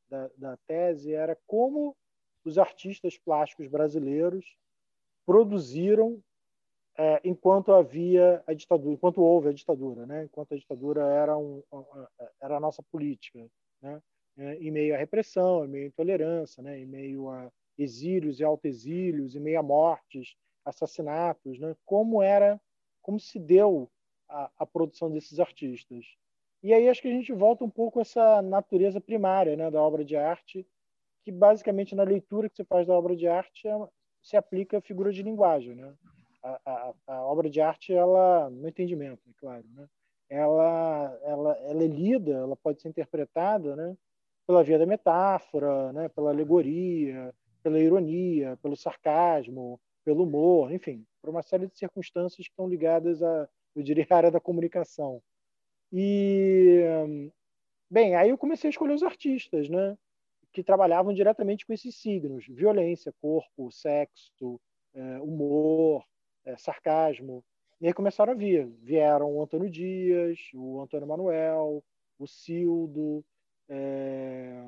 da, 0.09 0.29
da 0.37 0.57
tese 0.67 1.13
era 1.13 1.37
como 1.47 1.95
os 2.43 2.57
artistas 2.57 3.17
plásticos 3.17 3.67
brasileiros 3.67 4.57
produziram 5.25 6.21
é, 6.97 7.21
enquanto 7.23 7.71
havia 7.71 8.43
a 8.45 8.53
ditadura, 8.53 8.93
enquanto 8.93 9.21
houve 9.21 9.49
a 9.49 9.53
ditadura, 9.53 10.05
né? 10.05 10.25
enquanto 10.25 10.53
a 10.53 10.57
ditadura 10.57 11.03
era, 11.03 11.37
um, 11.37 11.63
era 12.41 12.57
a 12.57 12.59
nossa 12.59 12.83
política, 12.83 13.47
né? 13.81 14.01
É, 14.37 14.55
em 14.55 14.71
meio 14.71 14.95
à 14.95 14.97
repressão, 14.97 15.65
em 15.65 15.67
meio 15.67 15.85
à 15.85 15.87
intolerância, 15.87 16.63
né? 16.63 16.79
em 16.79 16.85
meio 16.85 17.29
a 17.29 17.51
exílios 17.77 18.39
e 18.39 18.43
autoexílios, 18.43 19.35
em 19.35 19.39
meio 19.39 19.59
a 19.59 19.63
mortes, 19.63 20.35
assassinatos, 20.63 21.59
né? 21.59 21.75
como 21.85 22.21
era, 22.21 22.59
como 23.01 23.19
se 23.19 23.39
deu 23.39 23.89
a, 24.29 24.49
a, 24.59 24.65
produção 24.65 25.09
desses 25.09 25.39
artistas. 25.39 26.05
E 26.63 26.73
aí 26.73 26.87
acho 26.87 27.01
que 27.01 27.07
a 27.07 27.11
gente 27.13 27.33
volta 27.33 27.63
um 27.63 27.69
pouco 27.69 27.99
a 27.99 28.03
essa 28.03 28.41
natureza 28.41 29.01
primária 29.01 29.55
né? 29.55 29.69
da 29.71 29.81
obra 29.81 30.05
de 30.05 30.15
arte, 30.15 30.65
que 31.23 31.31
basicamente 31.31 31.95
na 31.95 32.03
leitura 32.03 32.49
que 32.49 32.55
você 32.55 32.63
faz 32.63 32.87
da 32.87 32.93
obra 32.93 33.15
de 33.15 33.27
arte 33.27 33.67
é, 33.67 33.87
se 34.21 34.37
aplica 34.37 34.77
a 34.77 34.81
figura 34.81 35.11
de 35.11 35.23
linguagem, 35.23 35.75
né? 35.75 35.93
A, 36.43 36.59
a, 36.65 36.93
a, 37.07 37.21
obra 37.23 37.49
de 37.49 37.61
arte, 37.61 37.93
ela, 37.93 38.49
no 38.49 38.67
entendimento, 38.67 39.21
é 39.29 39.33
claro, 39.37 39.63
né? 39.75 39.87
ela, 40.31 41.19
ela, 41.23 41.57
ela 41.57 41.83
é 41.83 41.87
lida, 41.87 42.31
ela 42.31 42.55
pode 42.55 42.81
ser 42.81 42.87
interpretada 42.87 43.75
né? 43.75 43.97
pela 44.47 44.63
via 44.63 44.79
da 44.79 44.85
metáfora, 44.85 45.91
né? 45.91 46.07
pela 46.07 46.29
alegoria, 46.29 47.35
pela 47.61 47.77
ironia, 47.77 48.57
pelo 48.61 48.77
sarcasmo, 48.77 49.79
pelo 50.03 50.23
humor, 50.23 50.71
enfim, 50.71 51.05
por 51.21 51.29
uma 51.29 51.41
série 51.41 51.67
de 51.67 51.77
circunstâncias 51.77 52.47
que 52.47 52.51
estão 52.51 52.67
ligadas 52.67 53.21
a, 53.21 53.49
eu 53.75 53.83
diria, 53.83 54.05
a 54.09 54.15
área 54.15 54.31
da 54.31 54.39
comunicação. 54.39 55.21
E, 55.91 56.81
bem, 57.89 58.15
aí 58.15 58.29
eu 58.29 58.37
comecei 58.37 58.69
a 58.69 58.71
escolher 58.71 58.93
os 58.93 59.03
artistas, 59.03 59.69
né? 59.69 59.97
que 60.51 60.63
trabalhavam 60.63 61.13
diretamente 61.13 61.65
com 61.65 61.73
esses 61.73 61.95
signos: 61.95 62.45
violência, 62.47 63.13
corpo, 63.21 63.71
sexo, 63.71 64.59
é, 64.93 65.19
humor, 65.21 66.05
é, 66.45 66.57
sarcasmo. 66.57 67.43
E 67.79 67.87
aí 67.87 67.93
começaram 67.93 68.33
a 68.33 68.35
vir. 68.35 68.67
Vieram 68.81 69.35
o 69.35 69.41
Antônio 69.41 69.69
Dias, 69.69 70.39
o 70.53 70.81
Antônio 70.81 71.07
Manuel, 71.07 71.83
o 72.19 72.27
Cildo, 72.27 73.25
é, 73.67 74.63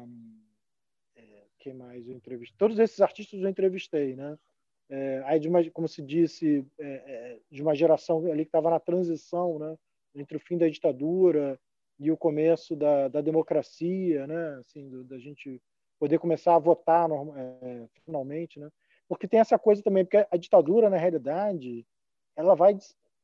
é, 1.15 1.45
quem 1.59 1.73
mais 1.73 2.07
eu 2.07 2.15
entrevistei? 2.15 2.57
Todos 2.57 2.79
esses 2.79 2.99
artistas 3.01 3.39
eu 3.41 3.49
entrevistei, 3.49 4.15
né? 4.15 4.37
É, 4.95 5.23
aí 5.25 5.39
de 5.39 5.49
uma, 5.49 5.67
como 5.71 5.87
se 5.87 6.03
disse, 6.03 6.63
é, 6.79 6.85
é 6.85 7.39
de 7.49 7.63
uma 7.63 7.73
geração 7.73 8.23
ali 8.31 8.45
que 8.45 8.49
estava 8.49 8.69
na 8.69 8.79
transição, 8.79 9.57
né? 9.57 9.75
Entre 10.13 10.37
o 10.37 10.39
fim 10.39 10.55
da 10.55 10.69
ditadura 10.69 11.59
e 11.99 12.11
o 12.11 12.17
começo 12.17 12.75
da, 12.75 13.07
da 13.07 13.19
democracia, 13.19 14.27
né? 14.27 14.57
Assim, 14.59 14.87
do, 14.87 15.03
da 15.03 15.17
gente 15.17 15.59
poder 15.99 16.19
começar 16.19 16.53
a 16.53 16.59
votar 16.59 17.09
é, 17.09 17.87
finalmente, 18.05 18.59
né? 18.59 18.69
Porque 19.07 19.27
tem 19.27 19.39
essa 19.39 19.57
coisa 19.57 19.81
também, 19.81 20.05
porque 20.05 20.27
a 20.29 20.37
ditadura, 20.37 20.91
na 20.91 20.97
realidade, 20.97 21.83
ela 22.35 22.53
vai 22.53 22.77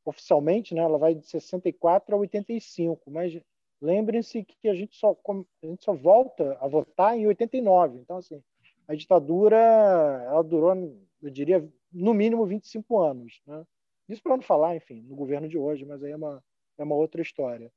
oficialmente, 0.03 0.73
né? 0.73 0.81
Ela 0.81 0.97
vai 0.97 1.13
de 1.13 1.27
64 1.27 2.15
a 2.15 2.17
85, 2.17 3.11
mas 3.11 3.39
lembrem-se 3.79 4.43
que 4.43 4.67
a 4.67 4.73
gente 4.73 4.95
só 4.95 5.15
a 5.63 5.67
gente 5.67 5.83
só 5.83 5.93
volta 5.93 6.57
a 6.59 6.67
votar 6.67 7.15
em 7.15 7.27
89. 7.27 7.99
Então, 7.99 8.17
assim, 8.17 8.41
a 8.89 8.95
ditadura 8.95 9.55
ela 9.55 10.43
durou, 10.43 10.73
eu 11.21 11.29
diria, 11.29 11.65
no 11.93 12.13
mínimo 12.13 12.45
25 12.45 12.99
anos, 12.99 13.39
né? 13.45 13.63
Isso 14.09 14.23
para 14.23 14.35
não 14.35 14.41
falar, 14.41 14.75
enfim, 14.75 15.03
no 15.03 15.15
governo 15.15 15.47
de 15.47 15.57
hoje, 15.57 15.85
mas 15.85 16.03
aí 16.03 16.11
é 16.11 16.15
uma 16.15 16.43
é 16.79 16.83
uma 16.83 16.95
outra 16.95 17.21
história. 17.21 17.71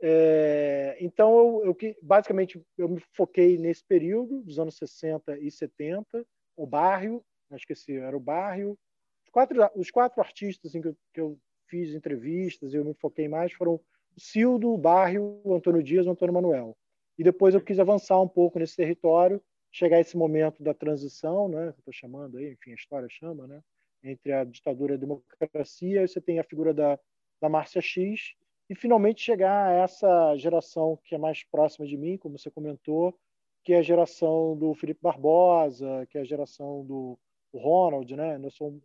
É, 0.00 0.96
então, 1.00 1.62
eu, 1.64 1.76
eu, 1.80 1.96
basicamente, 2.02 2.60
eu 2.76 2.88
me 2.88 3.00
foquei 3.12 3.56
nesse 3.56 3.84
período, 3.84 4.42
dos 4.42 4.58
anos 4.58 4.76
60 4.76 5.38
e 5.38 5.50
70, 5.50 6.26
o 6.56 6.66
bairro, 6.66 7.24
que 7.66 7.72
esse 7.72 7.96
era 7.96 8.16
o 8.16 8.20
bairro. 8.20 8.76
Os 9.24 9.30
quatro, 9.30 9.70
os 9.76 9.90
quatro 9.90 10.20
artistas 10.20 10.70
assim, 10.70 10.80
que, 10.80 10.88
eu, 10.88 10.96
que 11.14 11.20
eu 11.20 11.38
fiz 11.68 11.94
entrevistas, 11.94 12.74
eu 12.74 12.84
me 12.84 12.94
foquei 12.94 13.28
mais, 13.28 13.52
foram 13.52 13.74
o 13.74 14.20
Cildo, 14.20 14.72
o 14.72 14.78
Barrio, 14.78 15.40
o 15.44 15.54
Antônio 15.54 15.82
Dias 15.82 16.06
e 16.06 16.08
o 16.08 16.12
Antônio 16.12 16.34
Manuel. 16.34 16.76
E 17.18 17.24
depois 17.24 17.54
eu 17.54 17.60
quis 17.60 17.78
avançar 17.78 18.20
um 18.20 18.28
pouco 18.28 18.58
nesse 18.58 18.76
território, 18.76 19.42
chegar 19.70 20.00
esse 20.00 20.16
momento 20.16 20.62
da 20.62 20.72
transição, 20.72 21.48
né, 21.48 21.74
estou 21.78 21.92
chamando 21.92 22.38
aí, 22.38 22.52
enfim, 22.52 22.72
a 22.72 22.74
história 22.74 23.08
chama, 23.10 23.46
né, 23.46 23.62
entre 24.02 24.32
a 24.32 24.44
ditadura 24.44 24.94
e 24.94 24.96
a 24.96 24.98
democracia, 24.98 26.06
você 26.06 26.20
tem 26.20 26.38
a 26.38 26.44
figura 26.44 26.72
da, 26.72 26.98
da 27.40 27.48
Márcia 27.48 27.80
X, 27.80 28.34
e 28.68 28.74
finalmente 28.74 29.22
chegar 29.22 29.68
a 29.68 29.72
essa 29.72 30.36
geração 30.36 30.98
que 31.04 31.14
é 31.14 31.18
mais 31.18 31.44
próxima 31.44 31.86
de 31.86 31.96
mim, 31.96 32.16
como 32.16 32.38
você 32.38 32.50
comentou, 32.50 33.16
que 33.62 33.72
é 33.72 33.78
a 33.78 33.82
geração 33.82 34.56
do 34.56 34.74
Felipe 34.74 35.00
Barbosa, 35.02 36.06
que 36.10 36.18
é 36.18 36.20
a 36.20 36.24
geração 36.24 36.84
do, 36.84 37.18
do 37.52 37.58
Ronald, 37.58 38.14
né? 38.14 38.40
Eu 38.42 38.50
sou 38.50 38.80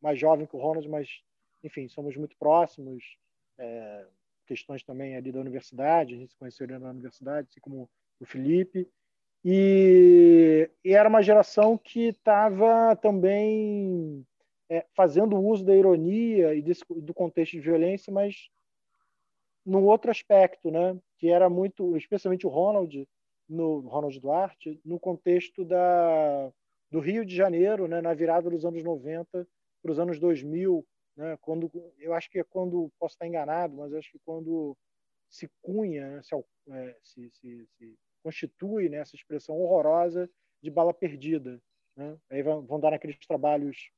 mais 0.00 0.18
jovem 0.18 0.46
que 0.46 0.56
o 0.56 0.58
Ronald, 0.58 0.88
mas 0.88 1.22
enfim, 1.62 1.88
somos 1.88 2.16
muito 2.16 2.36
próximos. 2.36 3.16
É, 3.58 4.06
questões 4.46 4.82
também 4.82 5.14
ali 5.14 5.30
da 5.30 5.38
universidade, 5.38 6.14
a 6.14 6.18
gente 6.18 6.32
se 6.32 6.36
conheceu 6.36 6.64
ali 6.64 6.76
na 6.76 6.90
universidade, 6.90 7.48
assim 7.48 7.60
como 7.60 7.88
o 8.18 8.26
Felipe. 8.26 8.88
E, 9.44 10.70
e 10.84 10.92
era 10.92 11.08
uma 11.08 11.22
geração 11.22 11.78
que 11.78 12.08
estava 12.08 12.94
também 12.96 14.26
é, 14.68 14.84
fazendo 14.94 15.40
uso 15.40 15.64
da 15.64 15.74
ironia 15.74 16.54
e 16.54 16.62
desse, 16.62 16.84
do 16.88 17.14
contexto 17.14 17.52
de 17.52 17.60
violência, 17.60 18.12
mas 18.12 18.50
num 19.64 19.84
outro 19.84 20.10
aspecto, 20.10 20.70
né? 20.70 20.98
que 21.18 21.28
era 21.28 21.48
muito, 21.48 21.96
especialmente 21.96 22.46
o 22.46 22.50
Ronald, 22.50 23.06
no 23.48 23.80
Ronald 23.80 24.18
Duarte, 24.20 24.80
no 24.84 24.98
contexto 24.98 25.64
da, 25.64 26.52
do 26.90 27.00
Rio 27.00 27.24
de 27.24 27.34
Janeiro, 27.34 27.88
né? 27.88 28.00
na 28.00 28.14
virada 28.14 28.50
dos 28.50 28.64
anos 28.64 28.82
90 28.82 29.46
para 29.82 29.92
os 29.92 29.98
anos 29.98 30.18
2000, 30.18 30.86
né? 31.16 31.38
quando, 31.40 31.70
eu 31.98 32.12
acho 32.12 32.30
que 32.30 32.38
é 32.38 32.44
quando, 32.44 32.92
posso 32.98 33.14
estar 33.14 33.26
enganado, 33.26 33.74
mas 33.76 33.92
acho 33.94 34.10
que 34.12 34.20
quando 34.24 34.76
se 35.28 35.48
cunha, 35.62 36.16
né? 36.16 36.22
se, 36.22 36.34
é, 36.34 36.96
se, 37.02 37.30
se, 37.30 37.66
se, 37.76 37.98
constitui 38.22 38.88
né? 38.88 38.98
essa 38.98 39.16
expressão 39.16 39.56
horrorosa 39.56 40.30
de 40.62 40.70
bala 40.70 40.92
perdida. 40.92 41.60
Né? 41.96 42.16
Aí 42.30 42.42
vão, 42.42 42.62
vão 42.62 42.80
dar 42.80 42.92
aqueles 42.92 43.18
trabalhos 43.26 43.90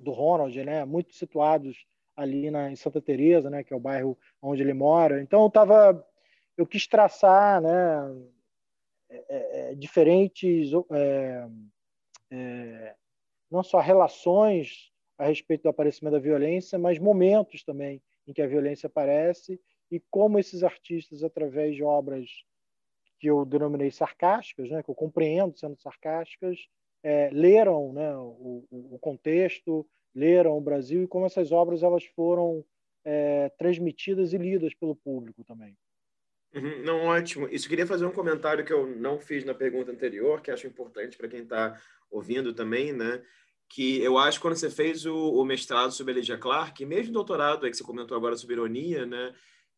do 0.00 0.10
Ronald, 0.12 0.56
né? 0.64 0.84
muito 0.84 1.12
situados 1.14 1.86
ali 2.16 2.50
na, 2.50 2.70
em 2.70 2.76
Santa 2.76 3.00
Teresa, 3.00 3.50
né, 3.50 3.64
que 3.64 3.72
é 3.72 3.76
o 3.76 3.80
bairro 3.80 4.18
onde 4.40 4.62
ele 4.62 4.72
mora. 4.72 5.20
Então 5.20 5.42
eu 5.42 5.50
tava, 5.50 6.06
eu 6.56 6.66
quis 6.66 6.86
traçar, 6.86 7.60
né, 7.60 8.30
é, 9.10 9.24
é, 9.28 9.72
é 9.72 9.74
diferentes, 9.74 10.70
é, 10.92 11.48
é, 12.30 12.94
não 13.50 13.62
só 13.62 13.80
relações 13.80 14.92
a 15.18 15.26
respeito 15.26 15.62
do 15.62 15.68
aparecimento 15.68 16.14
da 16.14 16.18
violência, 16.18 16.78
mas 16.78 16.98
momentos 16.98 17.62
também 17.62 18.02
em 18.26 18.32
que 18.32 18.42
a 18.42 18.46
violência 18.46 18.86
aparece 18.86 19.60
e 19.90 20.00
como 20.10 20.38
esses 20.38 20.62
artistas, 20.62 21.22
através 21.22 21.76
de 21.76 21.82
obras 21.82 22.28
que 23.24 23.30
eu 23.30 23.42
denominei 23.46 23.90
sarcásticas, 23.90 24.68
né, 24.68 24.82
que 24.82 24.90
eu 24.90 24.94
compreendo 24.94 25.56
sendo 25.56 25.80
sarcásticas, 25.80 26.58
é, 27.02 27.30
leram 27.32 27.90
né, 27.94 28.14
o, 28.14 28.66
o, 28.70 28.98
contexto, 28.98 29.86
leram 30.14 30.58
o 30.58 30.60
Brasil 30.60 31.02
e 31.02 31.06
como 31.06 31.24
essas 31.24 31.50
obras 31.50 31.82
elas 31.82 32.04
foram 32.14 32.62
é, 33.02 33.48
transmitidas 33.56 34.34
e 34.34 34.36
lidas 34.36 34.74
pelo 34.74 34.94
público 34.94 35.42
também. 35.42 35.74
Uhum, 36.54 36.82
não, 36.82 37.06
ótimo. 37.06 37.48
Isso 37.48 37.66
queria 37.66 37.86
fazer 37.86 38.04
um 38.04 38.12
comentário 38.12 38.62
que 38.62 38.74
eu 38.74 38.86
não 38.86 39.18
fiz 39.18 39.42
na 39.42 39.54
pergunta 39.54 39.90
anterior, 39.90 40.42
que 40.42 40.50
acho 40.50 40.66
importante 40.66 41.16
para 41.16 41.28
quem 41.28 41.40
está 41.40 41.80
ouvindo 42.10 42.52
também, 42.52 42.92
né? 42.92 43.22
Que 43.70 44.02
eu 44.02 44.18
acho 44.18 44.38
que 44.38 44.42
quando 44.42 44.56
você 44.56 44.68
fez 44.68 45.06
o, 45.06 45.16
o 45.16 45.46
mestrado 45.46 45.92
sobre 45.92 46.12
Elijah 46.12 46.36
Clark, 46.36 46.84
mesmo 46.84 47.08
o 47.08 47.14
doutorado 47.14 47.62
que 47.70 47.74
você 47.74 47.82
comentou 47.82 48.18
agora 48.18 48.36
sobre 48.36 48.56
ironia, 48.56 49.06
né? 49.06 49.34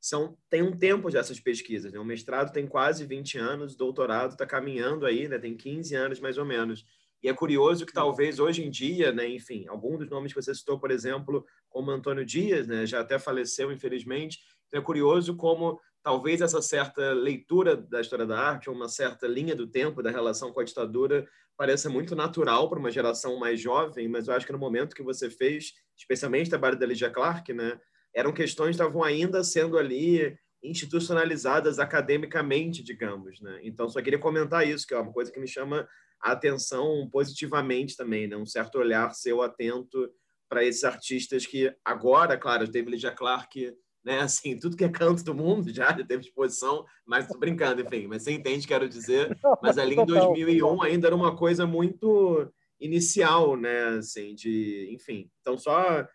São, 0.08 0.38
tem 0.48 0.62
um 0.62 0.70
tempo 0.70 1.10
dessas 1.10 1.40
pesquisas, 1.40 1.92
né? 1.92 1.98
O 1.98 2.04
mestrado 2.04 2.52
tem 2.52 2.64
quase 2.64 3.04
20 3.04 3.38
anos, 3.38 3.74
o 3.74 3.78
doutorado 3.78 4.32
está 4.32 4.46
caminhando 4.46 5.04
aí, 5.04 5.26
né? 5.26 5.36
Tem 5.36 5.56
15 5.56 5.96
anos 5.96 6.20
mais 6.20 6.38
ou 6.38 6.44
menos. 6.44 6.86
E 7.20 7.28
é 7.28 7.34
curioso 7.34 7.84
que 7.84 7.92
talvez 7.92 8.38
hoje 8.38 8.64
em 8.64 8.70
dia, 8.70 9.10
né, 9.10 9.28
enfim, 9.28 9.66
algum 9.66 9.98
dos 9.98 10.08
nomes 10.08 10.32
que 10.32 10.40
você 10.40 10.54
citou, 10.54 10.78
por 10.78 10.92
exemplo, 10.92 11.44
como 11.68 11.90
Antônio 11.90 12.24
Dias, 12.24 12.68
né, 12.68 12.86
já 12.86 13.00
até 13.00 13.18
faleceu, 13.18 13.72
infelizmente. 13.72 14.38
Então 14.68 14.80
é 14.80 14.84
curioso 14.84 15.34
como 15.34 15.80
talvez 16.04 16.40
essa 16.40 16.62
certa 16.62 17.12
leitura 17.12 17.76
da 17.76 18.00
história 18.00 18.26
da 18.26 18.38
arte, 18.38 18.70
uma 18.70 18.88
certa 18.88 19.26
linha 19.26 19.56
do 19.56 19.66
tempo 19.66 20.04
da 20.04 20.10
relação 20.10 20.52
com 20.52 20.60
a 20.60 20.64
ditadura, 20.64 21.26
pareça 21.56 21.90
muito 21.90 22.14
natural 22.14 22.68
para 22.68 22.78
uma 22.78 22.92
geração 22.92 23.40
mais 23.40 23.60
jovem, 23.60 24.06
mas 24.06 24.28
eu 24.28 24.34
acho 24.34 24.46
que 24.46 24.52
no 24.52 24.58
momento 24.58 24.94
que 24.94 25.02
você 25.02 25.28
fez, 25.28 25.72
especialmente 25.98 26.46
o 26.46 26.50
trabalho 26.50 26.78
da 26.78 26.86
Lydia 26.86 27.10
Clark, 27.10 27.52
né, 27.52 27.80
eram 28.16 28.32
questões 28.32 28.76
que 28.76 28.82
estavam 28.82 29.04
ainda 29.04 29.44
sendo 29.44 29.76
ali 29.76 30.34
institucionalizadas 30.64 31.78
academicamente, 31.78 32.82
digamos, 32.82 33.40
né? 33.42 33.60
Então 33.62 33.88
só 33.90 34.00
queria 34.00 34.18
comentar 34.18 34.66
isso, 34.66 34.86
que 34.86 34.94
é 34.94 34.98
uma 34.98 35.12
coisa 35.12 35.30
que 35.30 35.38
me 35.38 35.46
chama 35.46 35.86
a 36.20 36.32
atenção 36.32 37.08
positivamente 37.12 37.94
também, 37.94 38.26
né? 38.26 38.34
Um 38.34 38.46
certo 38.46 38.78
olhar 38.78 39.14
seu 39.14 39.42
atento 39.42 40.10
para 40.48 40.64
esses 40.64 40.82
artistas 40.82 41.46
que 41.46 41.70
agora, 41.84 42.38
claro, 42.38 42.70
teve 42.70 42.90
Lydia 42.90 43.12
Clark, 43.12 43.74
né? 44.02 44.20
Assim, 44.22 44.58
tudo 44.58 44.78
que 44.78 44.84
é 44.84 44.88
canto 44.88 45.22
do 45.22 45.34
mundo 45.34 45.72
já, 45.72 45.94
já 45.94 46.04
teve 46.04 46.22
exposição, 46.22 46.86
mas 47.04 47.28
tô 47.28 47.38
brincando, 47.38 47.82
enfim, 47.82 48.06
mas 48.06 48.22
você 48.22 48.32
entende, 48.32 48.66
quero 48.66 48.88
dizer. 48.88 49.36
Mas 49.62 49.76
ali 49.76 49.94
em 49.94 50.06
2001 50.06 50.82
ainda 50.82 51.08
era 51.08 51.14
uma 51.14 51.36
coisa 51.36 51.66
muito 51.66 52.50
inicial, 52.80 53.56
né? 53.56 53.88
Assim, 53.98 54.34
de, 54.34 54.88
enfim. 54.90 55.30
Então 55.42 55.58
só 55.58 56.06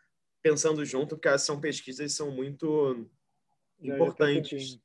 pensando 0.41 0.83
junto, 0.83 1.15
porque 1.17 1.37
são 1.37 1.59
pesquisas 1.59 2.13
são 2.13 2.31
muito 2.31 3.07
importantes. 3.81 4.79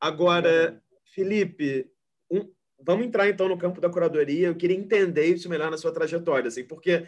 Agora, 0.00 0.82
Felipe, 1.14 1.90
um, 2.30 2.50
vamos 2.80 3.06
entrar 3.06 3.28
então 3.28 3.48
no 3.48 3.58
campo 3.58 3.80
da 3.80 3.90
curadoria. 3.90 4.48
Eu 4.48 4.56
queria 4.56 4.76
entender 4.76 5.26
isso 5.26 5.48
melhor 5.48 5.70
na 5.70 5.78
sua 5.78 5.92
trajetória, 5.92 6.48
assim, 6.48 6.64
porque 6.64 7.06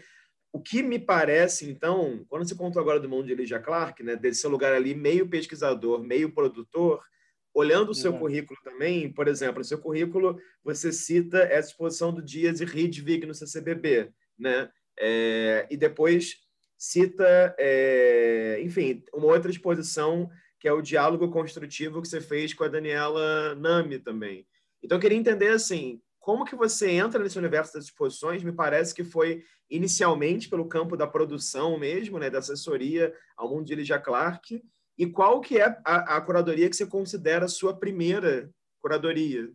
o 0.52 0.60
que 0.60 0.82
me 0.82 0.98
parece, 0.98 1.70
então, 1.70 2.24
quando 2.28 2.46
você 2.46 2.54
contou 2.54 2.82
agora 2.82 2.98
do 2.98 3.08
mundo 3.08 3.26
de 3.26 3.32
Elijah 3.32 3.60
Clark, 3.60 4.02
né, 4.02 4.16
desse 4.16 4.40
seu 4.40 4.50
lugar 4.50 4.72
ali 4.72 4.94
meio 4.94 5.28
pesquisador, 5.28 6.02
meio 6.02 6.32
produtor, 6.32 7.00
olhando 7.54 7.90
o 7.90 7.94
seu 7.94 8.16
currículo 8.16 8.58
também, 8.62 9.12
por 9.12 9.28
exemplo, 9.28 9.58
no 9.58 9.64
seu 9.64 9.78
currículo 9.78 10.40
você 10.62 10.92
cita 10.92 11.38
essa 11.38 11.70
exposição 11.70 12.12
do 12.12 12.22
Dias 12.22 12.60
e 12.60 12.64
Ridvig 12.64 13.26
no 13.26 13.34
CCBB, 13.34 14.12
né? 14.38 14.70
É, 14.98 15.66
e 15.70 15.76
depois 15.76 16.36
cita, 16.80 17.54
é, 17.58 18.58
enfim, 18.62 19.04
uma 19.12 19.26
outra 19.26 19.50
exposição 19.50 20.30
que 20.58 20.66
é 20.66 20.72
o 20.72 20.80
diálogo 20.80 21.30
construtivo 21.30 22.00
que 22.00 22.08
você 22.08 22.22
fez 22.22 22.54
com 22.54 22.64
a 22.64 22.68
Daniela 22.68 23.54
Nami 23.54 23.98
também. 23.98 24.46
Então, 24.82 24.96
eu 24.96 25.00
queria 25.00 25.18
entender, 25.18 25.50
assim, 25.50 26.00
como 26.18 26.44
que 26.44 26.56
você 26.56 26.90
entra 26.90 27.22
nesse 27.22 27.38
universo 27.38 27.74
das 27.74 27.84
exposições? 27.84 28.42
Me 28.42 28.52
parece 28.52 28.94
que 28.94 29.04
foi 29.04 29.44
inicialmente 29.68 30.48
pelo 30.48 30.68
campo 30.68 30.96
da 30.96 31.06
produção 31.06 31.78
mesmo, 31.78 32.18
né, 32.18 32.30
da 32.30 32.38
assessoria 32.38 33.14
ao 33.36 33.48
mundo 33.50 33.66
de 33.66 33.74
Elijah 33.74 33.98
Clark, 33.98 34.62
e 34.96 35.06
qual 35.06 35.40
que 35.40 35.58
é 35.58 35.64
a, 35.84 36.16
a 36.16 36.20
curadoria 36.22 36.68
que 36.68 36.76
você 36.76 36.86
considera 36.86 37.44
a 37.44 37.48
sua 37.48 37.78
primeira 37.78 38.50
curadoria? 38.80 39.50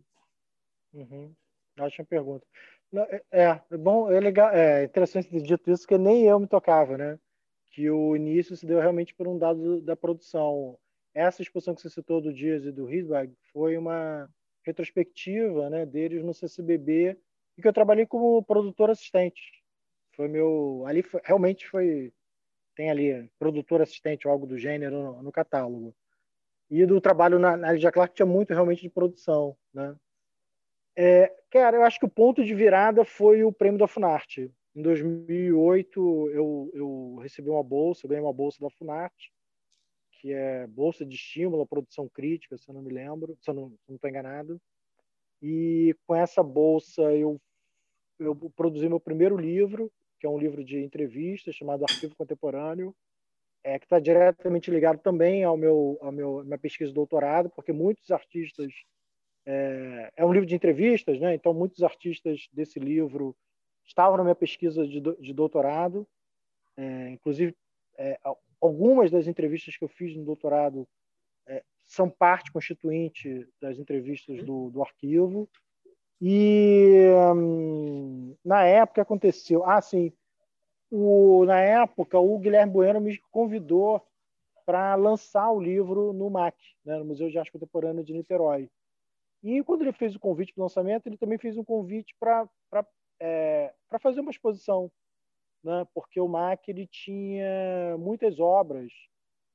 Uhum. 0.92 1.34
Ótima 1.78 2.06
pergunta. 2.08 2.46
É, 3.04 3.22
é, 3.30 3.60
é 3.70 3.76
bom, 3.76 4.10
é 4.10 4.20
legal, 4.20 4.50
é 4.50 4.84
interessante 4.84 5.28
ter 5.28 5.42
dito 5.42 5.70
isso, 5.70 5.86
que 5.86 5.98
nem 5.98 6.24
eu 6.24 6.38
me 6.40 6.46
tocava, 6.46 6.96
né? 6.96 7.18
Que 7.72 7.90
o 7.90 8.16
início 8.16 8.56
se 8.56 8.66
deu 8.66 8.80
realmente 8.80 9.14
por 9.14 9.28
um 9.28 9.38
dado 9.38 9.80
da 9.82 9.96
produção. 9.96 10.78
Essa 11.14 11.42
exposição 11.42 11.74
que 11.74 11.82
você 11.82 11.90
citou 11.90 12.20
do 12.20 12.32
Dias 12.32 12.64
e 12.64 12.72
do 12.72 12.86
Risbag 12.86 13.32
foi 13.52 13.76
uma 13.76 14.28
retrospectiva, 14.64 15.70
né, 15.70 15.86
deles 15.86 16.24
no 16.24 16.34
CCBB 16.34 17.16
e 17.56 17.62
que 17.62 17.68
eu 17.68 17.72
trabalhei 17.72 18.04
como 18.04 18.42
produtor 18.42 18.90
assistente. 18.90 19.40
Foi 20.14 20.28
meu, 20.28 20.84
ali 20.86 21.02
foi, 21.02 21.20
realmente 21.24 21.68
foi 21.68 22.12
tem 22.74 22.90
ali 22.90 23.30
produtor 23.38 23.80
assistente 23.80 24.26
ou 24.26 24.32
algo 24.32 24.46
do 24.46 24.58
gênero 24.58 25.02
no, 25.02 25.22
no 25.22 25.32
catálogo. 25.32 25.94
E 26.68 26.84
do 26.84 27.00
trabalho 27.00 27.38
na, 27.38 27.56
na 27.56 27.72
Lidia 27.72 27.92
Clark 27.92 28.14
tinha 28.14 28.26
muito 28.26 28.50
realmente 28.52 28.82
de 28.82 28.90
produção, 28.90 29.56
né? 29.72 29.96
É, 30.96 31.30
cara, 31.50 31.76
eu 31.76 31.82
acho 31.82 31.98
que 31.98 32.06
o 32.06 32.10
ponto 32.10 32.42
de 32.42 32.54
virada 32.54 33.04
foi 33.04 33.44
o 33.44 33.52
prêmio 33.52 33.78
da 33.78 33.86
Funarte. 33.86 34.50
Em 34.74 34.82
2008, 34.82 36.30
eu, 36.30 36.70
eu 36.72 37.18
recebi 37.22 37.50
uma 37.50 37.62
bolsa, 37.62 38.04
eu 38.04 38.08
ganhei 38.08 38.24
uma 38.24 38.32
bolsa 38.32 38.58
da 38.60 38.70
Funarte, 38.70 39.30
que 40.12 40.32
é 40.32 40.66
bolsa 40.66 41.04
de 41.04 41.14
estímulo 41.14 41.62
à 41.62 41.66
produção 41.66 42.08
crítica, 42.08 42.56
se 42.56 42.68
eu 42.68 42.74
não 42.74 42.82
me 42.82 42.92
lembro, 42.92 43.36
se 43.40 43.50
eu 43.50 43.54
não 43.54 43.72
estou 43.90 44.08
enganado. 44.08 44.60
E 45.42 45.94
com 46.06 46.14
essa 46.14 46.42
bolsa 46.42 47.02
eu, 47.14 47.38
eu 48.18 48.34
produzi 48.56 48.88
meu 48.88 49.00
primeiro 49.00 49.36
livro, 49.36 49.92
que 50.18 50.26
é 50.26 50.30
um 50.30 50.38
livro 50.38 50.64
de 50.64 50.82
entrevistas 50.82 51.54
chamado 51.54 51.84
Arquivo 51.84 52.16
Contemporâneo, 52.16 52.94
é, 53.62 53.78
que 53.78 53.84
está 53.84 53.98
diretamente 53.98 54.70
ligado 54.70 54.98
também 54.98 55.44
ao 55.44 55.56
meu, 55.56 55.98
ao 56.00 56.12
meu 56.12 56.42
minha 56.44 56.58
pesquisa 56.58 56.88
de 56.88 56.94
doutorado, 56.94 57.50
porque 57.50 57.72
muitos 57.72 58.10
artistas 58.10 58.72
é, 59.46 60.12
é, 60.16 60.26
um 60.26 60.32
livro 60.32 60.46
de 60.46 60.54
entrevistas, 60.54 61.20
né? 61.20 61.34
Então 61.34 61.54
muitos 61.54 61.82
artistas 61.82 62.48
desse 62.52 62.80
livro 62.80 63.34
estavam 63.84 64.16
na 64.16 64.24
minha 64.24 64.34
pesquisa 64.34 64.86
de, 64.86 65.00
de 65.00 65.32
doutorado, 65.32 66.06
é, 66.76 67.10
inclusive 67.10 67.54
é, 67.96 68.18
algumas 68.60 69.10
das 69.10 69.28
entrevistas 69.28 69.76
que 69.76 69.84
eu 69.84 69.88
fiz 69.88 70.16
no 70.16 70.24
doutorado 70.24 70.86
é, 71.46 71.62
são 71.84 72.10
parte 72.10 72.50
constituinte 72.50 73.48
das 73.60 73.78
entrevistas 73.78 74.42
do, 74.42 74.70
do 74.70 74.82
arquivo. 74.82 75.48
E 76.20 77.06
hum, 77.34 78.34
na 78.44 78.64
época 78.64 79.02
aconteceu, 79.02 79.64
ah, 79.64 79.80
sim, 79.80 80.12
o, 80.90 81.44
na 81.44 81.60
época 81.60 82.18
o 82.18 82.38
Guilherme 82.38 82.72
Bueno 82.72 83.00
me 83.00 83.18
convidou 83.30 84.02
para 84.64 84.94
lançar 84.96 85.50
o 85.50 85.60
livro 85.60 86.12
no 86.12 86.28
MAC, 86.28 86.56
né, 86.84 86.98
no 86.98 87.04
Museu 87.04 87.28
de 87.28 87.38
Arte 87.38 87.52
Contemporânea 87.52 88.02
de 88.02 88.12
Niterói. 88.12 88.68
E 89.42 89.62
quando 89.62 89.82
ele 89.82 89.92
fez 89.92 90.14
o 90.14 90.20
convite 90.20 90.52
para 90.52 90.62
o 90.62 90.64
lançamento, 90.64 91.06
ele 91.06 91.16
também 91.16 91.38
fez 91.38 91.56
um 91.56 91.64
convite 91.64 92.14
para 92.18 92.48
é, 93.20 93.72
fazer 94.00 94.20
uma 94.20 94.30
exposição, 94.30 94.90
né, 95.62 95.86
porque 95.94 96.20
o 96.20 96.28
MAC 96.28 96.68
ele 96.68 96.86
tinha 96.86 97.96
muitas 97.98 98.40
obras 98.40 98.92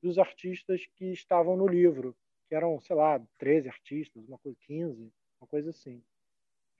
dos 0.02 0.18
artistas 0.18 0.86
que 0.96 1.12
estavam 1.12 1.56
no 1.56 1.66
livro, 1.66 2.16
que 2.48 2.54
eram, 2.54 2.80
sei 2.80 2.96
lá, 2.96 3.20
13 3.38 3.68
artistas, 3.68 4.26
uma 4.26 4.38
coisa 4.38 4.58
15, 4.66 5.12
uma 5.40 5.46
coisa 5.46 5.70
assim. 5.70 6.02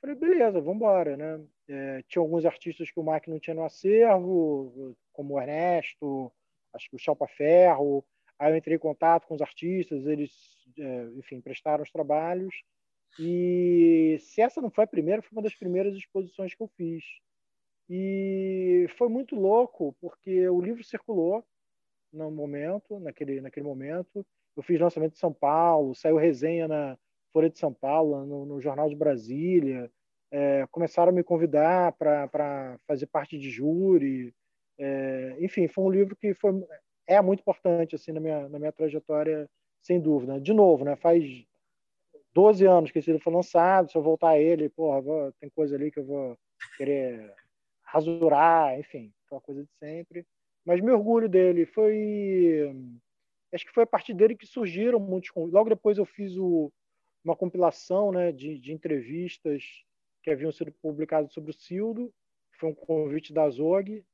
Falei, 0.00 0.16
beleza, 0.16 0.60
vamos 0.60 0.76
embora, 0.76 1.16
né? 1.16 1.40
É, 1.68 2.02
tinha 2.08 2.20
alguns 2.20 2.44
artistas 2.44 2.90
que 2.90 2.98
o 2.98 3.04
Mark 3.04 3.28
não 3.28 3.38
tinha 3.38 3.54
no 3.54 3.64
acervo, 3.64 4.96
como 5.12 5.34
o 5.34 5.40
Ernesto, 5.40 6.32
acho 6.72 6.90
que 6.90 6.96
o 6.96 6.98
Chalpa 6.98 7.28
Ferro. 7.28 8.04
Aí 8.36 8.52
eu 8.52 8.56
entrei 8.56 8.74
em 8.76 8.80
contato 8.80 9.28
com 9.28 9.34
os 9.34 9.40
artistas, 9.40 10.04
eles, 10.04 10.32
é, 10.76 11.04
enfim, 11.16 11.40
prestaram 11.40 11.84
os 11.84 11.90
trabalhos. 11.92 12.64
E 13.18 14.16
se 14.20 14.40
essa 14.40 14.60
não 14.60 14.70
foi 14.70 14.84
a 14.84 14.86
primeira, 14.86 15.22
foi 15.22 15.30
uma 15.32 15.42
das 15.42 15.54
primeiras 15.54 15.94
exposições 15.94 16.54
que 16.54 16.62
eu 16.62 16.68
fiz. 16.76 17.04
E 17.88 18.86
foi 18.96 19.08
muito 19.08 19.34
louco, 19.34 19.94
porque 20.00 20.48
o 20.48 20.60
livro 20.60 20.82
circulou 20.82 21.44
no 22.12 22.30
momento, 22.30 22.98
naquele, 23.00 23.40
naquele 23.40 23.66
momento. 23.66 24.24
Eu 24.56 24.62
fiz 24.62 24.80
lançamento 24.80 25.14
em 25.14 25.18
São 25.18 25.32
Paulo, 25.32 25.94
saiu 25.94 26.16
resenha 26.16 26.68
na, 26.68 26.98
Folha 27.32 27.48
de 27.48 27.58
São 27.58 27.72
Paulo, 27.72 28.24
no, 28.26 28.44
no 28.44 28.60
Jornal 28.60 28.88
de 28.88 28.94
Brasília, 28.94 29.90
é, 30.30 30.66
começaram 30.70 31.10
a 31.10 31.14
me 31.14 31.24
convidar 31.24 31.92
para 31.92 32.78
fazer 32.86 33.06
parte 33.06 33.38
de 33.38 33.50
júri. 33.50 34.34
É, 34.78 35.36
enfim, 35.40 35.66
foi 35.66 35.84
um 35.84 35.90
livro 35.90 36.14
que 36.14 36.34
foi, 36.34 36.52
é 37.06 37.20
muito 37.20 37.40
importante 37.40 37.94
assim 37.94 38.12
na 38.12 38.20
minha, 38.20 38.48
na 38.48 38.58
minha 38.58 38.72
trajetória, 38.72 39.48
sem 39.80 39.98
dúvida. 40.00 40.40
De 40.40 40.52
novo, 40.52 40.84
né, 40.84 40.94
faz 40.96 41.24
12 42.34 42.64
anos 42.66 42.90
que 42.90 42.98
esse 42.98 43.10
livro 43.10 43.22
foi 43.22 43.32
lançado, 43.32 43.90
se 43.90 43.96
eu 43.96 44.02
voltar 44.02 44.30
a 44.30 44.38
ele, 44.38 44.68
porra, 44.68 45.00
vou, 45.00 45.32
tem 45.40 45.50
coisa 45.50 45.76
ali 45.76 45.90
que 45.90 45.98
eu 45.98 46.04
vou 46.04 46.38
querer 46.76 47.32
rasurar, 47.82 48.78
enfim, 48.78 49.12
aquela 49.26 49.40
coisa 49.40 49.62
de 49.62 49.70
sempre. 49.78 50.26
Mas 50.64 50.80
me 50.80 50.90
orgulho 50.90 51.28
dele. 51.28 51.66
Foi. 51.66 52.74
Acho 53.52 53.66
que 53.66 53.72
foi 53.72 53.82
a 53.82 53.86
partir 53.86 54.14
dele 54.14 54.36
que 54.36 54.46
surgiram 54.46 54.98
muitos. 54.98 55.30
Logo 55.34 55.68
depois 55.68 55.98
eu 55.98 56.06
fiz 56.06 56.36
o, 56.36 56.72
uma 57.24 57.36
compilação 57.36 58.10
né, 58.10 58.32
de, 58.32 58.58
de 58.58 58.72
entrevistas 58.72 59.62
que 60.22 60.30
haviam 60.30 60.52
sido 60.52 60.72
publicadas 60.80 61.32
sobre 61.32 61.50
o 61.50 61.54
Cildo, 61.54 62.12
foi 62.58 62.70
um 62.70 62.74
convite 62.74 63.32
da 63.32 63.48
Zog. 63.50 64.04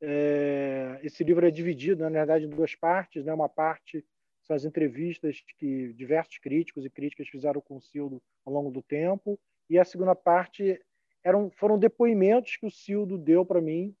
É, 0.00 1.00
esse 1.02 1.24
livro 1.24 1.46
é 1.46 1.50
dividido, 1.50 2.02
na 2.02 2.10
verdade, 2.10 2.44
em 2.44 2.50
duas 2.50 2.74
partes. 2.74 3.24
Né? 3.24 3.32
Uma 3.32 3.48
parte 3.48 4.04
são 4.44 4.54
as 4.54 4.64
entrevistas 4.64 5.42
que 5.58 5.92
diversos 5.94 6.38
críticos 6.38 6.84
e 6.84 6.90
críticas 6.90 7.28
fizeram 7.28 7.60
com 7.60 7.76
o 7.76 7.80
Cildo 7.80 8.22
ao 8.44 8.52
longo 8.52 8.70
do 8.70 8.82
tempo, 8.82 9.38
e 9.68 9.78
a 9.78 9.84
segunda 9.84 10.14
parte 10.14 10.80
eram, 11.22 11.50
foram 11.50 11.78
depoimentos 11.78 12.56
que 12.56 12.66
o 12.66 12.70
Cildo 12.70 13.16
deu 13.16 13.44
para 13.44 13.60
mim. 13.60 13.94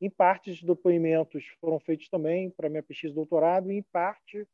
Em 0.00 0.08
parte, 0.08 0.50
os 0.50 0.62
depoimentos 0.62 1.46
foram 1.60 1.78
feitos 1.78 2.08
também 2.08 2.50
para 2.50 2.68
minha 2.68 2.82
pesquisa 2.82 3.10
de 3.10 3.16
doutorado, 3.16 3.70
e 3.70 3.76
em 3.76 3.82
parte 3.82 4.46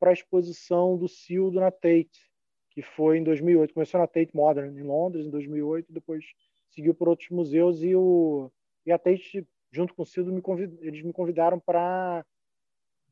para 0.00 0.10
a 0.10 0.14
exposição 0.14 0.96
do 0.96 1.06
Cildo 1.06 1.60
na 1.60 1.70
Tate, 1.70 2.30
que 2.70 2.82
foi 2.82 3.18
em 3.18 3.22
2008. 3.22 3.74
Começou 3.74 4.00
na 4.00 4.06
Tate 4.06 4.34
Modern 4.34 4.76
em 4.76 4.82
Londres 4.82 5.26
em 5.26 5.30
2008, 5.30 5.92
depois 5.92 6.24
seguiu 6.70 6.94
por 6.94 7.08
outros 7.08 7.28
museus 7.30 7.82
e 7.82 7.94
o 7.94 8.50
e 8.84 8.90
a 8.90 8.98
Tate 8.98 9.46
junto 9.70 9.94
com 9.94 10.02
o 10.02 10.06
Cildo 10.06 10.32
me 10.32 10.42
convid, 10.42 10.76
eles 10.80 11.02
me 11.02 11.12
convidaram 11.12 11.60
para 11.60 12.24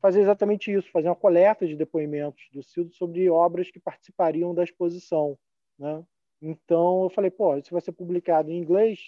fazer 0.01 0.21
exatamente 0.21 0.71
isso, 0.71 0.91
fazer 0.91 1.07
uma 1.07 1.15
coleta 1.15 1.67
de 1.67 1.75
depoimentos 1.75 2.49
do 2.51 2.63
Cildo 2.63 2.91
sobre 2.93 3.29
obras 3.29 3.69
que 3.69 3.79
participariam 3.79 4.53
da 4.53 4.63
exposição, 4.63 5.37
né? 5.77 6.03
Então 6.41 7.03
eu 7.03 7.09
falei, 7.11 7.29
pô, 7.29 7.55
isso 7.55 7.71
vai 7.71 7.81
ser 7.81 7.91
publicado 7.91 8.49
em 8.49 8.57
inglês, 8.57 8.99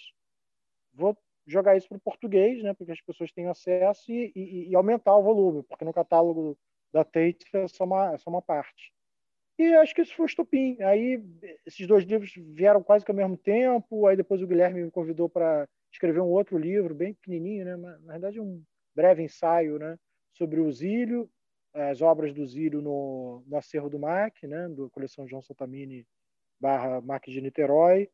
vou 0.94 1.18
jogar 1.46 1.76
isso 1.76 1.88
para 1.88 1.98
o 1.98 2.00
português, 2.00 2.62
né? 2.62 2.72
Porque 2.74 2.92
as 2.92 3.00
pessoas 3.00 3.32
têm 3.32 3.48
acesso 3.48 4.10
e, 4.10 4.32
e, 4.36 4.68
e, 4.70 4.76
aumentar 4.76 5.16
o 5.16 5.22
volume, 5.22 5.64
porque 5.64 5.84
no 5.84 5.92
catálogo 5.92 6.56
da 6.92 7.04
Tate 7.04 7.44
é 7.52 7.66
só 7.66 7.84
uma, 7.84 8.14
é 8.14 8.18
só 8.18 8.30
uma 8.30 8.40
parte. 8.40 8.92
E 9.58 9.74
acho 9.74 9.94
que 9.94 10.02
isso 10.02 10.14
foi 10.14 10.26
o 10.26 10.26
estopim. 10.26 10.80
Aí 10.82 11.22
esses 11.66 11.86
dois 11.86 12.04
livros 12.04 12.32
vieram 12.36 12.82
quase 12.82 13.04
que 13.04 13.10
ao 13.10 13.16
mesmo 13.16 13.36
tempo. 13.36 14.06
Aí 14.06 14.16
depois 14.16 14.42
o 14.42 14.46
Guilherme 14.46 14.82
me 14.82 14.90
convidou 14.90 15.28
para 15.28 15.68
escrever 15.92 16.20
um 16.20 16.30
outro 16.30 16.58
livro, 16.58 16.94
bem 16.94 17.14
pequenininho, 17.14 17.64
né? 17.64 17.76
na 17.76 18.12
verdade 18.12 18.40
um 18.40 18.62
breve 18.94 19.22
ensaio 19.22 19.78
né? 19.78 19.96
Sobre 20.34 20.60
o 20.60 20.70
Zílio, 20.70 21.30
as 21.72 22.00
obras 22.00 22.32
do 22.32 22.46
Zílio 22.46 22.80
no, 22.80 23.42
no 23.46 23.56
acervo 23.56 23.88
do 23.88 23.98
MAC, 23.98 24.46
né? 24.46 24.68
da 24.68 24.88
coleção 24.90 25.26
João 25.26 25.42
Santamini 25.42 26.06
barra 26.60 27.00
MAC 27.00 27.30
de 27.30 27.40
Niterói. 27.40 28.08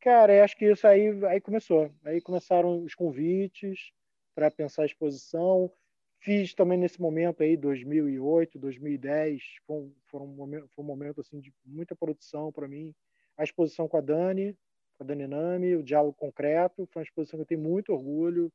Cara, 0.00 0.44
acho 0.44 0.56
que 0.56 0.70
isso 0.70 0.86
aí, 0.86 1.08
aí 1.26 1.40
começou. 1.40 1.92
Aí 2.04 2.20
começaram 2.20 2.82
os 2.82 2.94
convites 2.94 3.92
para 4.34 4.50
pensar 4.50 4.82
a 4.82 4.86
exposição. 4.86 5.70
Fiz 6.20 6.54
também 6.54 6.78
nesse 6.78 7.00
momento 7.00 7.42
aí, 7.42 7.56
2008, 7.56 8.58
2010, 8.58 9.42
foi 9.64 9.76
um, 9.76 9.94
foi 10.06 10.20
um 10.20 10.26
momento, 10.26 10.68
foi 10.74 10.84
um 10.84 10.86
momento 10.86 11.20
assim, 11.20 11.40
de 11.40 11.52
muita 11.64 11.94
produção 11.94 12.52
para 12.52 12.66
mim. 12.66 12.92
A 13.36 13.44
exposição 13.44 13.88
com 13.88 13.96
a 13.96 14.00
Dani, 14.00 14.56
com 14.96 15.04
a 15.04 15.06
Dani 15.06 15.28
Nami, 15.28 15.76
o 15.76 15.82
Diálogo 15.82 16.16
Concreto, 16.16 16.88
foi 16.92 17.00
uma 17.00 17.04
exposição 17.04 17.38
que 17.38 17.42
eu 17.42 17.46
tenho 17.46 17.60
muito 17.60 17.92
orgulho. 17.92 18.52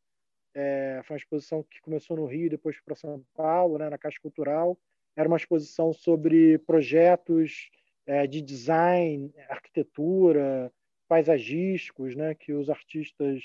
É, 0.56 1.02
foi 1.04 1.16
uma 1.16 1.20
exposição 1.20 1.64
que 1.64 1.82
começou 1.82 2.16
no 2.16 2.26
Rio 2.26 2.50
depois 2.50 2.80
para 2.82 2.96
São 2.96 3.24
Paulo, 3.34 3.78
né, 3.78 3.90
na 3.90 3.98
Caixa 3.98 4.20
Cultural. 4.22 4.78
Era 5.16 5.28
uma 5.28 5.38
exposição 5.38 5.94
sobre 5.94 6.58
projetos 6.60 7.70
é, 8.06 8.28
de 8.28 8.42
design, 8.42 9.34
arquitetura, 9.50 10.72
paisagísticos, 11.08 12.16
né, 12.16 12.36
que 12.36 12.54
os 12.54 12.70
artistas 12.70 13.44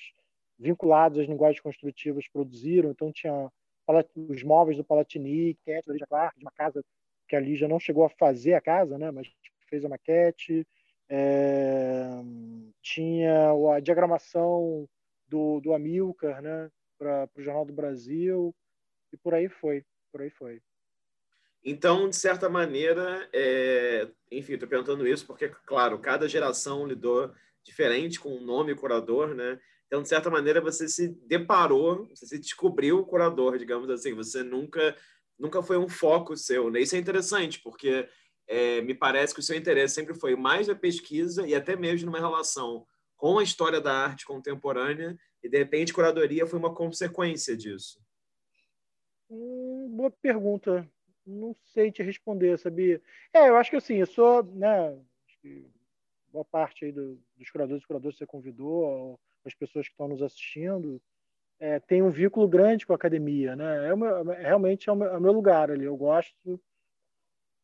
vinculados 0.58 1.18
às 1.18 1.26
linguagens 1.26 1.60
construtivas 1.60 2.28
produziram. 2.28 2.90
Então, 2.90 3.12
tinha 3.12 3.50
os 4.16 4.42
móveis 4.42 4.76
do 4.76 4.84
Palatini, 4.84 5.56
maquete 5.66 5.98
da 5.98 6.06
Clark, 6.06 6.38
de 6.38 6.44
uma 6.44 6.50
casa 6.50 6.84
que 7.26 7.36
a 7.36 7.40
Lígia 7.40 7.68
não 7.68 7.78
chegou 7.78 8.04
a 8.04 8.10
fazer 8.10 8.54
a 8.54 8.60
casa, 8.60 8.98
né, 8.98 9.10
mas 9.10 9.30
fez 9.68 9.84
a 9.84 9.88
maquete. 9.88 10.66
É, 11.10 12.06
tinha 12.82 13.50
a 13.74 13.80
diagramação 13.80 14.86
do, 15.26 15.60
do 15.60 15.72
Amilcar 15.72 16.42
né, 16.42 16.70
para 16.98 17.28
o 17.36 17.42
Jornal 17.42 17.64
do 17.64 17.72
Brasil, 17.72 18.54
e 19.12 19.16
por 19.16 19.34
aí 19.34 19.48
foi, 19.48 19.84
por 20.12 20.20
aí 20.20 20.30
foi. 20.30 20.60
Então, 21.64 22.08
de 22.08 22.16
certa 22.16 22.48
maneira, 22.48 23.28
é... 23.32 24.08
enfim, 24.30 24.54
estou 24.54 24.68
perguntando 24.68 25.06
isso 25.06 25.26
porque, 25.26 25.48
claro, 25.66 25.98
cada 25.98 26.28
geração 26.28 26.86
lidou 26.86 27.32
diferente 27.64 28.18
com 28.18 28.36
o 28.36 28.40
nome 28.40 28.74
curador, 28.74 29.34
né? 29.34 29.58
Então, 29.86 30.02
de 30.02 30.08
certa 30.08 30.30
maneira, 30.30 30.60
você 30.60 30.86
se 30.86 31.08
deparou, 31.26 32.06
você 32.08 32.26
se 32.26 32.38
descobriu 32.38 33.04
curador, 33.04 33.56
digamos 33.58 33.88
assim. 33.88 34.14
Você 34.14 34.42
nunca, 34.42 34.94
nunca 35.38 35.62
foi 35.62 35.78
um 35.78 35.88
foco 35.88 36.36
seu. 36.36 36.70
Né? 36.70 36.80
Isso 36.80 36.94
é 36.94 36.98
interessante, 36.98 37.58
porque 37.60 38.06
é, 38.46 38.82
me 38.82 38.94
parece 38.94 39.32
que 39.32 39.40
o 39.40 39.42
seu 39.42 39.56
interesse 39.56 39.94
sempre 39.94 40.14
foi 40.14 40.36
mais 40.36 40.68
na 40.68 40.74
pesquisa 40.74 41.46
e 41.46 41.54
até 41.54 41.74
mesmo 41.74 42.06
numa 42.06 42.18
relação 42.18 42.86
com 43.16 43.38
a 43.38 43.42
história 43.42 43.80
da 43.80 43.92
arte 43.92 44.26
contemporânea, 44.26 45.18
e 45.42 45.48
de 45.48 45.58
repente 45.58 45.92
curadoria 45.92 46.46
foi 46.46 46.58
uma 46.58 46.74
consequência 46.74 47.56
disso. 47.56 48.00
Hum, 49.30 49.88
boa 49.90 50.10
pergunta 50.10 50.88
não 51.28 51.54
sei 51.74 51.92
te 51.92 52.02
responder, 52.02 52.58
sabia? 52.58 53.00
É, 53.32 53.48
eu 53.48 53.56
acho 53.56 53.70
que 53.70 53.76
assim, 53.76 53.96
eu 53.96 54.06
sou, 54.06 54.42
né, 54.42 54.98
boa 56.32 56.44
parte 56.44 56.86
aí 56.86 56.92
do, 56.92 57.20
dos 57.36 57.50
curadores 57.50 57.82
e 57.82 57.86
curadores 57.86 58.14
que 58.16 58.24
você 58.24 58.26
convidou, 58.26 59.20
as 59.44 59.54
pessoas 59.54 59.86
que 59.86 59.92
estão 59.92 60.08
nos 60.08 60.22
assistindo, 60.22 61.00
é, 61.60 61.78
tem 61.80 62.02
um 62.02 62.10
vínculo 62.10 62.48
grande 62.48 62.86
com 62.86 62.92
a 62.92 62.96
academia, 62.96 63.56
né? 63.56 63.88
É 63.88 63.96
meu, 63.96 64.32
é, 64.32 64.42
realmente 64.42 64.88
é 64.88 64.92
o, 64.92 64.96
meu, 64.96 65.08
é 65.08 65.18
o, 65.18 65.20
meu, 65.20 65.32
lugar 65.32 65.70
ali. 65.70 65.84
Eu 65.84 65.96
gosto 65.96 66.60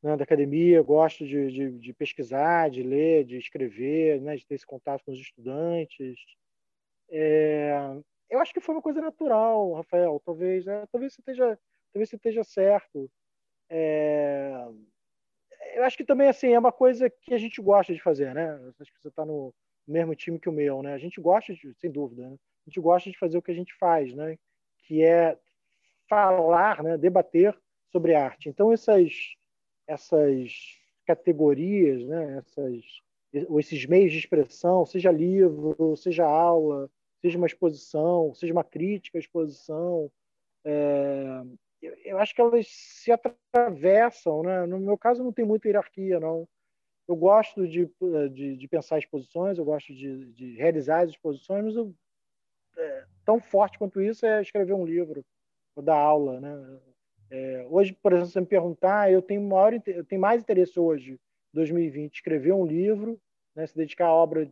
né, 0.03 0.17
da 0.17 0.25
academia, 0.25 0.77
eu 0.77 0.85
gosto 0.85 1.25
de, 1.27 1.51
de, 1.51 1.71
de, 1.79 1.93
pesquisar, 1.93 2.71
de 2.71 2.83
ler, 2.83 3.25
de 3.25 3.37
escrever, 3.37 4.21
né, 4.21 4.37
de 4.37 4.45
ter 4.45 4.57
esse 4.57 4.67
contato 4.67 5.05
com 5.05 5.13
os 5.13 5.19
estudantes. 5.19 6.19
É, 7.11 7.73
eu 8.31 8.41
acho 8.41 8.53
que 8.53 8.61
foi 8.61 8.75
uma 8.75 8.83
coisa 8.83 9.01
natural, 9.01 9.75
Rafael. 9.75 10.21
Talvez, 10.25 10.65
né, 10.65 10.85
talvez 10.91 11.15
você 11.15 11.21
esteja, 11.21 11.59
talvez 11.93 12.11
você 12.11 12.17
esteja 12.17 12.43
certo. 12.45 13.11
É... 13.71 14.67
Eu 15.75 15.85
acho 15.85 15.97
que 15.97 16.05
também 16.05 16.29
assim 16.29 16.49
é 16.53 16.59
uma 16.59 16.73
coisa 16.73 17.09
que 17.09 17.35
a 17.35 17.39
gente 17.39 17.61
gosta 17.61 17.93
de 17.93 18.01
fazer, 18.01 18.35
né? 18.35 18.55
Acho 18.81 18.93
que 18.93 19.01
você 19.01 19.09
está 19.09 19.25
no 19.25 19.53
mesmo 19.87 20.15
time 20.15 20.39
que 20.39 20.49
o 20.49 20.53
meu, 20.53 20.83
né? 20.83 20.95
A 20.95 20.99
gente 20.99 21.21
gosta, 21.21 21.53
de, 21.55 21.75
sem 21.75 21.91
dúvida, 21.91 22.29
né? 22.29 22.37
a 22.67 22.71
gente 22.71 22.81
gosta 22.81 23.11
de 23.11 23.19
fazer 23.19 23.37
o 23.37 23.43
que 23.43 23.51
a 23.51 23.55
gente 23.55 23.75
faz, 23.75 24.15
né? 24.15 24.39
Que 24.79 25.05
é 25.05 25.39
falar, 26.09 26.83
né? 26.83 26.97
Debater 26.97 27.57
sobre 27.91 28.15
arte. 28.15 28.49
Então 28.49 28.73
essas 28.73 29.13
essas 29.87 30.53
categorias, 31.07 32.05
né? 32.07 32.39
Essas 32.39 32.83
esses 33.33 33.87
meios 33.87 34.13
de 34.13 34.19
expressão, 34.19 34.87
seja 34.87 35.11
livro, 35.11 35.97
seja 35.97 36.25
aula, 36.25 36.89
seja 37.25 37.39
uma 37.39 37.47
exposição, 37.47 38.35
seja 38.35 38.53
uma 38.53 38.63
crítica 38.63 39.17
à 39.17 39.21
exposição, 39.21 40.13
é, 40.63 41.43
eu 42.05 42.19
acho 42.19 42.35
que 42.35 42.41
elas 42.41 42.67
se 42.69 43.11
atravessam, 43.11 44.43
né? 44.43 44.67
No 44.67 44.79
meu 44.79 44.99
caso 44.99 45.25
não 45.25 45.33
tem 45.33 45.45
muita 45.45 45.67
hierarquia, 45.67 46.21
não. 46.21 46.47
Eu 47.09 47.17
gosto 47.17 47.67
de, 47.67 47.91
de, 48.31 48.57
de 48.57 48.69
pensar 48.69 48.99
exposições, 48.99 49.57
eu 49.57 49.65
gosto 49.65 49.95
de, 49.95 50.33
de 50.33 50.55
realizar 50.57 51.01
as 51.01 51.11
exposições, 51.11 51.65
mas 51.65 51.77
eu, 51.77 51.95
é, 52.77 53.05
tão 53.25 53.41
forte 53.41 53.79
quanto 53.79 54.03
isso 54.03 54.27
é 54.27 54.43
escrever 54.43 54.75
um 54.75 54.85
livro 54.85 55.25
ou 55.75 55.83
dar 55.83 55.97
aula, 55.97 56.41
né? 56.41 56.81
É, 57.31 57.67
hoje, 57.71 57.95
por 57.95 58.13
exemplo, 58.13 58.31
se 58.31 58.41
me 58.41 58.47
perguntar, 58.47 59.11
eu 59.11 59.23
tenho 59.23 59.41
maior, 59.41 59.73
eu 59.87 60.05
tenho 60.05 60.21
mais 60.21 60.43
interesse 60.43 60.79
hoje, 60.79 61.19
2020, 61.55 62.17
escrever 62.17 62.53
um 62.53 62.67
livro, 62.67 63.19
né? 63.55 63.67
Se 63.67 63.75
dedicar 63.75 64.09
à 64.09 64.13
obra 64.13 64.47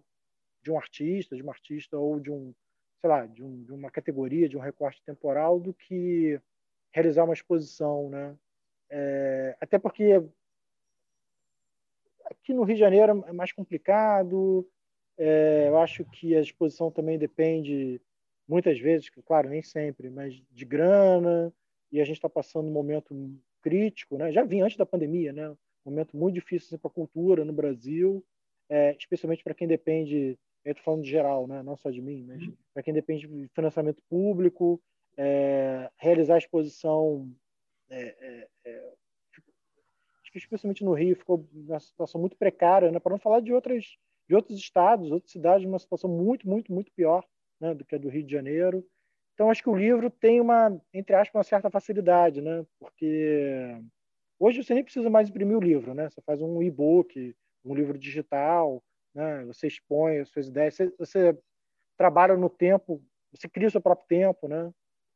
de 0.63 0.71
um 0.71 0.79
artista, 0.79 1.37
de 1.37 1.43
uma 1.43 1.53
artista 1.53 1.99
ou 1.99 2.21
de 2.21 2.31
um, 2.31 2.55
sei 3.01 3.11
lá, 3.11 3.27
de, 3.27 3.43
um, 3.43 3.63
de 3.65 3.73
uma 3.73 3.91
categoria, 3.91 4.49
de 4.49 4.57
um 4.57 4.61
recorte 4.61 5.03
temporal, 5.05 5.59
do 5.59 5.75
que 5.75 6.41
realizar 6.93 7.25
uma 7.25 7.35
exposição, 7.35 8.09
né? 8.09 8.37
É, 8.89 9.57
até 9.61 9.79
porque 9.79 10.23
aqui 12.27 12.53
no 12.53 12.63
Rio 12.63 12.75
de 12.75 12.81
Janeiro 12.81 13.25
é 13.27 13.33
mais 13.33 13.53
complicado. 13.53 14.69
É, 15.17 15.67
eu 15.69 15.79
acho 15.79 16.05
que 16.05 16.37
a 16.37 16.41
exposição 16.41 16.91
também 16.91 17.19
depende 17.19 18.01
muitas 18.47 18.79
vezes, 18.79 19.09
claro, 19.25 19.49
nem 19.49 19.63
sempre, 19.63 20.11
mas 20.11 20.43
de 20.51 20.65
grana. 20.65 21.53
E 21.91 22.01
a 22.01 22.05
gente 22.05 22.17
está 22.17 22.29
passando 22.29 22.69
um 22.69 22.73
momento 22.73 23.15
crítico, 23.61 24.17
né? 24.17 24.33
Já 24.33 24.45
vinha 24.45 24.65
antes 24.65 24.77
da 24.77 24.87
pandemia, 24.87 25.33
né? 25.33 25.51
Um 25.51 25.91
momento 25.91 26.17
muito 26.17 26.35
difícil 26.35 26.67
assim, 26.67 26.79
para 26.79 26.91
a 26.91 26.95
cultura 26.95 27.45
no 27.45 27.53
Brasil, 27.53 28.25
é, 28.69 28.97
especialmente 28.99 29.45
para 29.45 29.55
quem 29.55 29.69
depende. 29.69 30.39
Eu 30.65 30.73
estou 30.73 30.85
falando 30.85 31.03
de 31.03 31.11
geral, 31.11 31.47
né? 31.47 31.63
Não 31.63 31.77
só 31.77 31.91
de 31.91 32.01
mim, 32.01 32.25
mas 32.25 32.43
uhum. 32.43 32.55
para 32.73 32.83
quem 32.83 32.95
depende 32.95 33.27
de 33.27 33.49
financiamento 33.49 34.03
público, 34.09 34.81
é, 35.17 35.91
realizar 35.97 36.35
a 36.35 36.39
exposição, 36.39 37.31
é, 37.91 38.17
é, 38.21 38.49
é 38.65 38.93
especialmente 40.35 40.85
no 40.85 40.95
Rio, 40.95 41.17
ficou 41.17 41.47
uma 41.53 41.81
situação 41.81 42.21
muito 42.21 42.37
precária, 42.37 42.91
né? 42.91 42.99
para 42.99 43.13
não 43.13 43.19
falar 43.19 43.41
de, 43.41 43.53
outras, 43.53 43.97
de 44.29 44.35
outros 44.35 44.59
estados, 44.59 45.11
outras 45.11 45.33
cidades, 45.33 45.67
uma 45.67 45.79
situação 45.79 46.09
muito, 46.09 46.49
muito, 46.49 46.73
muito 46.73 46.91
pior 46.93 47.25
né? 47.61 47.75
do 47.75 47.85
que 47.85 47.95
a 47.95 47.99
do 47.99 48.09
Rio 48.09 48.25
de 48.25 48.33
Janeiro. 48.33 48.87
Então, 49.35 49.51
acho 49.51 49.63
que 49.63 49.71
o 49.71 49.77
livro 49.77 50.11
tem 50.11 50.41
uma, 50.41 50.81
entre 50.93 51.17
aspas, 51.17 51.35
uma 51.35 51.45
certa 51.45 51.71
facilidade, 51.71 52.41
né? 52.41 52.65
porque 52.79 53.77
hoje 54.39 54.63
você 54.63 54.75
nem 54.75 54.85
precisa 54.85 55.11
mais 55.11 55.29
imprimir 55.29 55.57
o 55.57 55.63
livro, 55.63 55.95
né? 55.95 56.09
você 56.09 56.21
faz 56.23 56.41
um 56.41 56.63
e-book, 56.63 57.35
um 57.65 57.75
livro 57.75 57.99
digital, 57.99 58.83
né? 59.15 59.45
você 59.45 59.67
expõe 59.67 60.19
as 60.19 60.29
suas 60.29 60.49
ideias, 60.49 60.75
você, 60.75 60.93
você 60.99 61.39
trabalha 61.97 62.37
no 62.37 62.51
tempo, 62.51 63.03
você 63.33 63.49
cria 63.49 63.69
o 63.69 63.71
seu 63.71 63.81
próprio 63.81 64.07
tempo, 64.09 64.49
né? 64.49 64.73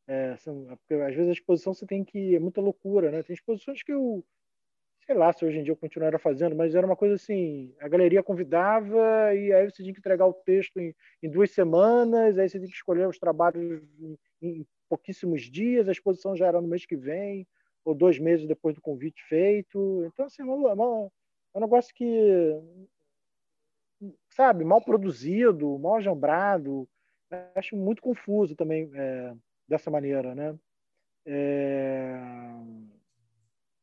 É, 0.07 0.35
porque 0.77 0.93
às 0.93 1.13
vezes 1.13 1.29
a 1.29 1.33
exposição 1.33 1.73
você 1.73 1.85
tem 1.85 2.03
que. 2.03 2.35
É 2.35 2.39
muita 2.39 2.61
loucura, 2.61 3.11
né? 3.11 3.21
Tem 3.23 3.33
exposições 3.33 3.83
que 3.83 3.91
eu. 3.91 4.23
Sei 5.05 5.15
lá 5.15 5.31
se 5.31 5.45
hoje 5.45 5.59
em 5.59 5.63
dia 5.63 5.71
eu 5.71 5.77
continuaria 5.77 6.19
fazendo, 6.19 6.55
mas 6.55 6.75
era 6.75 6.85
uma 6.85 6.95
coisa 6.95 7.15
assim: 7.15 7.73
a 7.79 7.87
galeria 7.87 8.23
convidava 8.23 9.33
e 9.35 9.51
aí 9.53 9.69
você 9.69 9.83
tinha 9.83 9.93
que 9.93 9.99
entregar 9.99 10.25
o 10.25 10.33
texto 10.33 10.79
em, 10.79 10.95
em 11.21 11.29
duas 11.29 11.51
semanas, 11.51 12.37
aí 12.37 12.47
você 12.47 12.57
tinha 12.57 12.69
que 12.69 12.75
escolher 12.75 13.07
os 13.07 13.19
trabalhos 13.19 13.83
em, 13.99 14.17
em 14.41 14.67
pouquíssimos 14.89 15.43
dias, 15.43 15.87
a 15.87 15.91
exposição 15.91 16.35
já 16.35 16.47
era 16.47 16.61
no 16.61 16.67
mês 16.67 16.85
que 16.85 16.95
vem, 16.95 17.45
ou 17.83 17.93
dois 17.93 18.17
meses 18.19 18.47
depois 18.47 18.75
do 18.75 18.81
convite 18.81 19.21
feito. 19.27 20.03
Então, 20.05 20.25
assim, 20.25 20.43
é, 20.43 20.45
é, 20.45 20.49
é 20.49 21.57
um 21.57 21.61
negócio 21.61 21.93
que. 21.93 22.53
Sabe, 24.37 24.63
mal 24.63 24.81
produzido, 24.81 25.77
mal 25.77 25.95
ajambrado. 25.95 26.87
Acho 27.55 27.75
muito 27.75 28.01
confuso 28.01 28.55
também. 28.55 28.89
É, 28.93 29.33
dessa 29.67 29.91
maneira, 29.91 30.33
né? 30.33 30.57
É... 31.25 32.15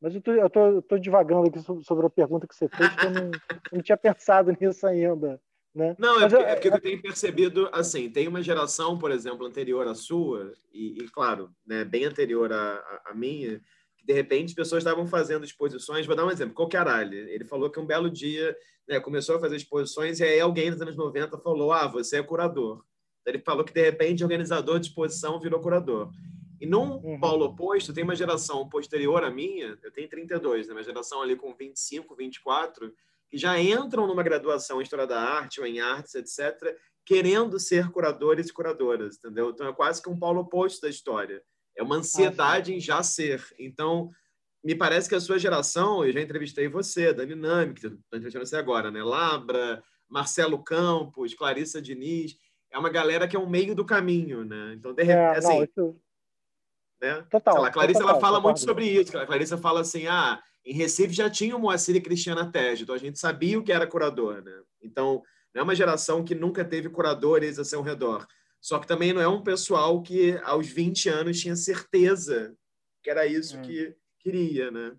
Mas 0.01 0.15
eu 0.15 0.21
tô, 0.21 0.33
eu, 0.33 0.51
tô, 0.51 0.67
eu 0.67 0.83
tô 0.83 0.99
divagando 0.99 1.49
aqui 1.49 1.61
sobre 1.83 2.07
a 2.07 2.11
pergunta 2.11 2.47
que 2.47 2.55
você 2.55 2.69
fez, 2.69 2.91
porque 2.91 3.07
eu 3.07 3.11
não, 3.11 3.31
não 3.73 3.83
tinha 3.83 3.97
pensado 3.97 4.53
nisso 4.59 4.87
ainda. 4.87 5.41
Né? 5.75 5.97
Não, 5.99 6.21
é 6.21 6.29
porque, 6.29 6.37
eu, 6.37 6.41
é 6.41 6.55
porque 6.55 6.69
eu 6.69 6.81
tenho 6.81 7.03
percebido, 7.03 7.69
assim, 7.73 8.09
tem 8.09 8.29
uma 8.29 8.43
geração, 8.43 8.97
por 8.97 9.11
exemplo, 9.11 9.45
anterior 9.45 9.87
à 9.89 9.95
sua, 9.95 10.53
e, 10.73 11.03
e 11.03 11.09
claro, 11.09 11.51
né, 11.67 11.85
bem 11.85 12.05
anterior 12.05 12.53
à, 12.53 13.03
à 13.07 13.15
minha, 13.15 13.61
que 13.97 14.07
de 14.07 14.13
repente 14.13 14.51
as 14.51 14.55
pessoas 14.55 14.85
estavam 14.85 15.07
fazendo 15.07 15.45
exposições. 15.45 16.07
Vou 16.07 16.15
dar 16.15 16.27
um 16.27 16.31
exemplo, 16.31 16.55
Coqueralho. 16.55 17.15
Ele 17.29 17.45
falou 17.45 17.71
que 17.71 17.81
um 17.81 17.87
belo 17.87 18.09
dia 18.09 18.57
né, 18.89 19.01
começou 19.01 19.37
a 19.37 19.41
fazer 19.41 19.57
exposições 19.57 20.21
e 20.21 20.25
aí 20.25 20.41
alguém 20.41 20.71
nos 20.71 20.81
anos 20.81 20.97
90 20.97 21.39
falou: 21.39 21.73
Ah, 21.73 21.87
você 21.87 22.19
é 22.19 22.23
curador. 22.23 22.85
Ele 23.27 23.39
falou 23.39 23.65
que, 23.65 23.73
de 23.73 23.83
repente, 23.83 24.23
organizador 24.23 24.79
de 24.79 24.89
exposição 24.89 25.41
virou 25.41 25.61
curador. 25.61 26.13
E 26.61 26.67
num 26.67 26.97
uhum. 26.97 27.19
polo 27.19 27.47
oposto, 27.47 27.93
tem 27.93 28.05
uma 28.05 28.15
geração 28.15 28.69
posterior 28.69 29.25
à 29.25 29.31
minha, 29.31 29.79
eu 29.83 29.91
tenho 29.91 30.09
32, 30.09 30.69
né? 30.69 30.75
uma 30.75 30.83
geração 30.83 31.21
ali 31.21 31.37
com 31.37 31.55
25, 31.55 32.15
24, 32.15 32.93
que 33.29 33.37
já 33.37 33.61
entram 33.61 34.07
numa 34.07 34.23
graduação 34.23 34.81
em 34.81 34.83
História 34.83 35.07
da 35.07 35.21
Arte 35.21 35.61
ou 35.61 35.67
em 35.67 35.81
Artes, 35.81 36.15
etc., 36.15 36.77
querendo 37.05 37.59
ser 37.59 37.91
curadores 37.91 38.49
e 38.49 38.53
curadoras, 38.53 39.17
entendeu? 39.17 39.51
Então 39.51 39.67
é 39.67 39.73
quase 39.73 40.03
que 40.03 40.09
um 40.09 40.19
polo 40.19 40.41
oposto 40.41 40.83
da 40.83 40.89
história. 40.89 41.43
É 41.77 41.83
uma 41.83 41.97
ansiedade 41.97 42.73
ah, 42.73 42.77
em 42.77 42.81
já 42.81 43.03
ser. 43.03 43.45
Então, 43.59 44.11
me 44.65 44.75
parece 44.75 45.09
que 45.09 45.15
a 45.15 45.21
sua 45.21 45.39
geração, 45.39 46.05
eu 46.05 46.13
já 46.13 46.21
entrevistei 46.21 46.69
você, 46.69 47.13
Dani 47.13 47.35
Nami, 47.35 47.75
que 47.75 47.87
estou 47.87 47.99
entrevistando 48.15 48.47
você 48.47 48.57
agora, 48.57 48.91
né? 48.91 49.03
Labra, 49.05 49.85
Marcelo 50.09 50.63
Campos, 50.63 51.35
Clarissa 51.35 51.83
Diniz, 51.83 52.37
é 52.71 52.79
uma 52.79 52.89
galera 52.89 53.29
que 53.29 53.37
é 53.37 53.39
um 53.39 53.49
meio 53.49 53.75
do 53.75 53.85
caminho, 53.85 54.45
né? 54.45 54.75
Então, 54.75 54.95
de 54.95 55.03
repente, 55.03 55.19
é, 55.19 55.39
assim, 55.39 55.49
não, 55.49 55.65
isso... 55.65 56.01
né? 57.01 57.27
Total. 57.31 57.61
Lá, 57.61 57.69
a 57.69 57.71
Clarissa 57.71 58.01
total, 58.01 58.15
ela 58.15 58.21
fala 58.21 58.37
total, 58.39 58.51
muito 58.51 58.61
sobre 58.61 58.87
isso. 58.87 59.19
A 59.19 59.27
Clarissa 59.27 59.59
fala 59.59 59.81
assim, 59.83 60.07
ah, 60.07 60.43
em 60.65 60.73
Recife 60.73 61.13
já 61.13 61.29
tinha 61.29 61.55
o 61.55 61.61
Moacir 61.61 61.95
e 61.97 62.01
Cristiana 62.01 62.51
Tege, 62.51 62.85
então 62.85 62.95
a 62.95 62.99
gente 62.99 63.19
sabia 63.19 63.59
o 63.59 63.63
que 63.63 63.73
era 63.73 63.87
curador, 63.87 64.43
né? 64.43 64.63
Então, 64.83 65.23
não 65.55 65.61
é 65.61 65.63
uma 65.63 65.75
geração 65.75 66.25
que 66.25 66.35
nunca 66.35 66.65
teve 66.65 66.89
curadores 66.89 67.59
a 67.59 67.65
seu 67.65 67.83
redor. 67.83 68.27
Só 68.63 68.79
que 68.79 68.87
também 68.87 69.13
não 69.13 69.21
é 69.21 69.29
um 69.29 69.43
pessoal 69.43 70.01
que 70.01 70.41
aos 70.43 70.67
20 70.67 71.11
anos 71.11 71.39
tinha 71.39 71.55
certeza 71.55 72.57
que 73.03 73.11
era 73.11 73.27
isso 73.27 73.59
é. 73.59 73.61
que 73.61 73.95
queria, 74.25 74.71
né? 74.71 74.97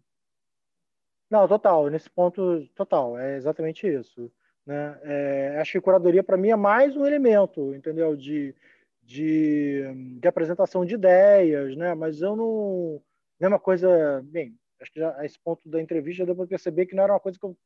Não, 1.30 1.48
total, 1.48 1.90
nesse 1.90 2.10
ponto, 2.10 2.66
total, 2.76 3.18
é 3.18 3.36
exatamente 3.36 3.88
isso. 3.88 4.32
Né? 4.66 5.00
É, 5.04 5.58
acho 5.60 5.74
que 5.74 5.82
curadoria, 5.82 6.24
para 6.24 6.38
mim, 6.38 6.50
é 6.50 6.56
mais 6.56 6.96
um 6.96 7.06
elemento, 7.06 7.74
entendeu? 7.74 8.16
De, 8.16 8.56
de, 9.02 9.84
de, 10.20 10.28
apresentação 10.28 10.86
de 10.86 10.94
ideias, 10.94 11.76
né? 11.76 11.94
Mas 11.96 12.22
eu 12.22 12.36
não. 12.36 13.02
Não 13.40 13.48
é 13.48 13.48
uma 13.48 13.60
coisa. 13.60 14.22
Bem, 14.26 14.56
acho 14.80 14.92
que 14.92 15.00
já, 15.00 15.18
a 15.18 15.26
esse 15.26 15.40
ponto 15.40 15.68
da 15.68 15.82
entrevista 15.82 16.20
já 16.20 16.26
deu 16.26 16.36
para 16.36 16.48
perceber 16.48 16.86
que 16.86 16.96
não 16.96 17.04
era 17.04 17.14
uma 17.14 17.20
coisa 17.20 17.38
que 17.38 17.46
eu, 17.46 17.58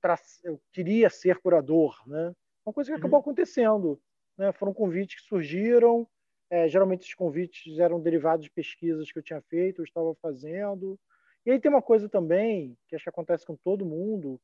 tra... 0.00 0.18
eu 0.42 0.60
queria 0.72 1.10
ser 1.10 1.38
curador, 1.38 1.96
né? 2.06 2.34
Uma 2.64 2.72
coisa 2.72 2.88
que 2.88 2.94
uhum. 2.94 2.98
acabou 2.98 3.20
acontecendo. 3.20 4.00
Né? 4.36 4.52
Foram 4.52 4.74
convites 4.74 5.20
que 5.20 5.28
surgiram, 5.28 6.06
é, 6.50 6.68
geralmente 6.68 7.02
esses 7.02 7.14
convites 7.14 7.78
eram 7.78 8.00
derivados 8.00 8.44
de 8.44 8.50
pesquisas 8.50 9.10
que 9.10 9.18
eu 9.18 9.22
tinha 9.22 9.40
feito, 9.42 9.80
eu 9.80 9.84
estava 9.84 10.14
fazendo. 10.16 10.98
E 11.44 11.50
aí 11.50 11.60
tem 11.60 11.70
uma 11.70 11.82
coisa 11.82 12.08
também, 12.08 12.76
que 12.88 12.94
acho 12.94 13.04
que 13.04 13.10
acontece 13.10 13.44
com 13.44 13.56
todo 13.56 13.86
mundo, 13.86 14.40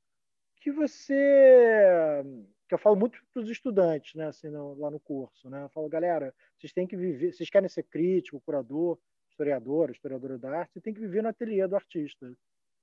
que 0.56 0.70
você. 0.70 2.22
que 2.68 2.74
eu 2.74 2.78
falo 2.78 2.96
muito 2.96 3.18
para 3.32 3.42
os 3.42 3.50
estudantes, 3.50 4.14
né, 4.14 4.26
assim, 4.26 4.48
no, 4.48 4.74
lá 4.74 4.90
no 4.90 5.00
curso. 5.00 5.50
Né? 5.50 5.64
Eu 5.64 5.68
falo, 5.70 5.88
galera, 5.88 6.34
vocês 6.56 6.72
têm 6.72 6.86
que 6.86 6.96
viver, 6.96 7.32
vocês 7.32 7.50
querem 7.50 7.68
ser 7.68 7.82
crítico, 7.84 8.40
curador, 8.40 8.98
historiador, 9.30 9.90
historiadora 9.90 10.38
da 10.38 10.58
arte, 10.60 10.74
você 10.74 10.80
tem 10.80 10.94
que 10.94 11.00
viver 11.00 11.22
no 11.22 11.28
ateliê 11.28 11.66
do 11.66 11.76
artista. 11.76 12.32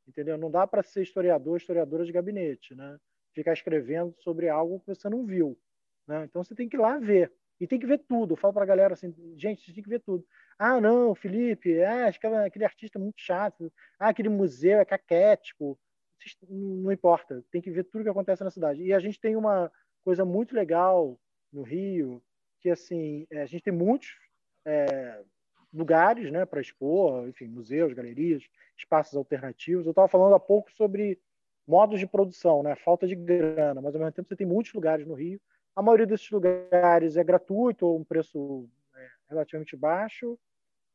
Entendeu? 0.08 0.38
Não 0.38 0.50
dá 0.50 0.66
para 0.66 0.84
ser 0.84 1.04
historiador, 1.04 1.58
historiadora 1.58 2.04
de 2.04 2.12
gabinete, 2.12 2.74
né? 2.74 2.98
Ficar 3.34 3.54
escrevendo 3.54 4.14
sobre 4.20 4.50
algo 4.50 4.80
que 4.80 4.88
você 4.88 5.08
não 5.08 5.26
viu. 5.26 5.58
Né? 6.08 6.26
Então 6.26 6.44
você 6.44 6.56
tem 6.56 6.68
que 6.68 6.76
ir 6.76 6.80
lá 6.80 6.98
ver. 6.98 7.32
E 7.60 7.68
tem 7.68 7.80
que 7.80 7.86
ver 7.86 8.00
tudo. 8.00 8.34
Eu 8.34 8.38
falo 8.38 8.54
para 8.54 8.64
a 8.64 8.68
galera 8.68 8.94
assim, 8.94 9.14
gente, 9.36 9.66
você 9.66 9.74
tem 9.74 9.84
que 9.84 9.90
ver 9.90 10.00
tudo. 10.00 10.26
Ah, 10.58 10.80
não, 10.80 11.14
Felipe, 11.14 11.82
ah, 11.84 12.08
aquele 12.46 12.66
artista 12.66 12.98
é 12.98 13.02
muito 13.02 13.20
chato. 13.20 13.72
Ah, 14.00 14.10
aquele 14.10 14.30
museu 14.30 14.80
é 14.80 14.86
caquético. 14.86 15.78
Não 16.50 16.92
importa, 16.92 17.44
tem 17.52 17.62
que 17.62 17.72
ver 17.72 17.86
tudo 17.86 18.04
que 18.04 18.10
acontece 18.10 18.44
na 18.44 18.52
cidade. 18.52 18.84
E 18.84 18.94
a 18.94 19.00
gente 19.00 19.20
tem 19.20 19.36
uma 19.36 19.72
coisa 20.04 20.24
muito 20.24 20.56
legal 20.56 21.20
no 21.52 21.62
Rio, 21.64 22.22
que 22.60 22.70
assim, 22.70 23.26
é, 23.30 23.42
a 23.42 23.46
gente 23.46 23.64
tem 23.64 23.74
muitos 23.74 24.10
é, 24.66 25.22
lugares 25.74 26.32
né, 26.32 26.46
para 26.46 26.62
expor, 26.62 27.28
enfim, 27.28 27.48
museus, 27.48 27.94
galerias, 27.94 28.44
espaços 28.78 29.16
alternativos. 29.16 29.86
Eu 29.86 29.92
estava 29.92 30.08
falando 30.08 30.36
há 30.36 30.40
pouco 30.40 30.72
sobre 30.74 31.20
modos 31.68 32.00
de 32.00 32.08
produção, 32.08 32.64
né, 32.64 32.76
falta 32.76 33.08
de 33.08 33.16
grana, 33.16 33.82
mas 33.82 33.94
ao 33.94 34.02
mesmo 34.02 34.14
tempo 34.14 34.28
você 34.28 34.36
tem 34.36 34.48
muitos 34.48 34.74
lugares 34.74 35.06
no 35.06 35.14
Rio 35.14 35.40
a 35.80 35.82
maioria 35.82 36.06
desses 36.06 36.30
lugares 36.30 37.16
é 37.16 37.24
gratuito 37.24 37.86
ou 37.88 37.98
um 37.98 38.04
preço 38.04 38.70
é, 38.94 39.08
relativamente 39.30 39.78
baixo. 39.78 40.38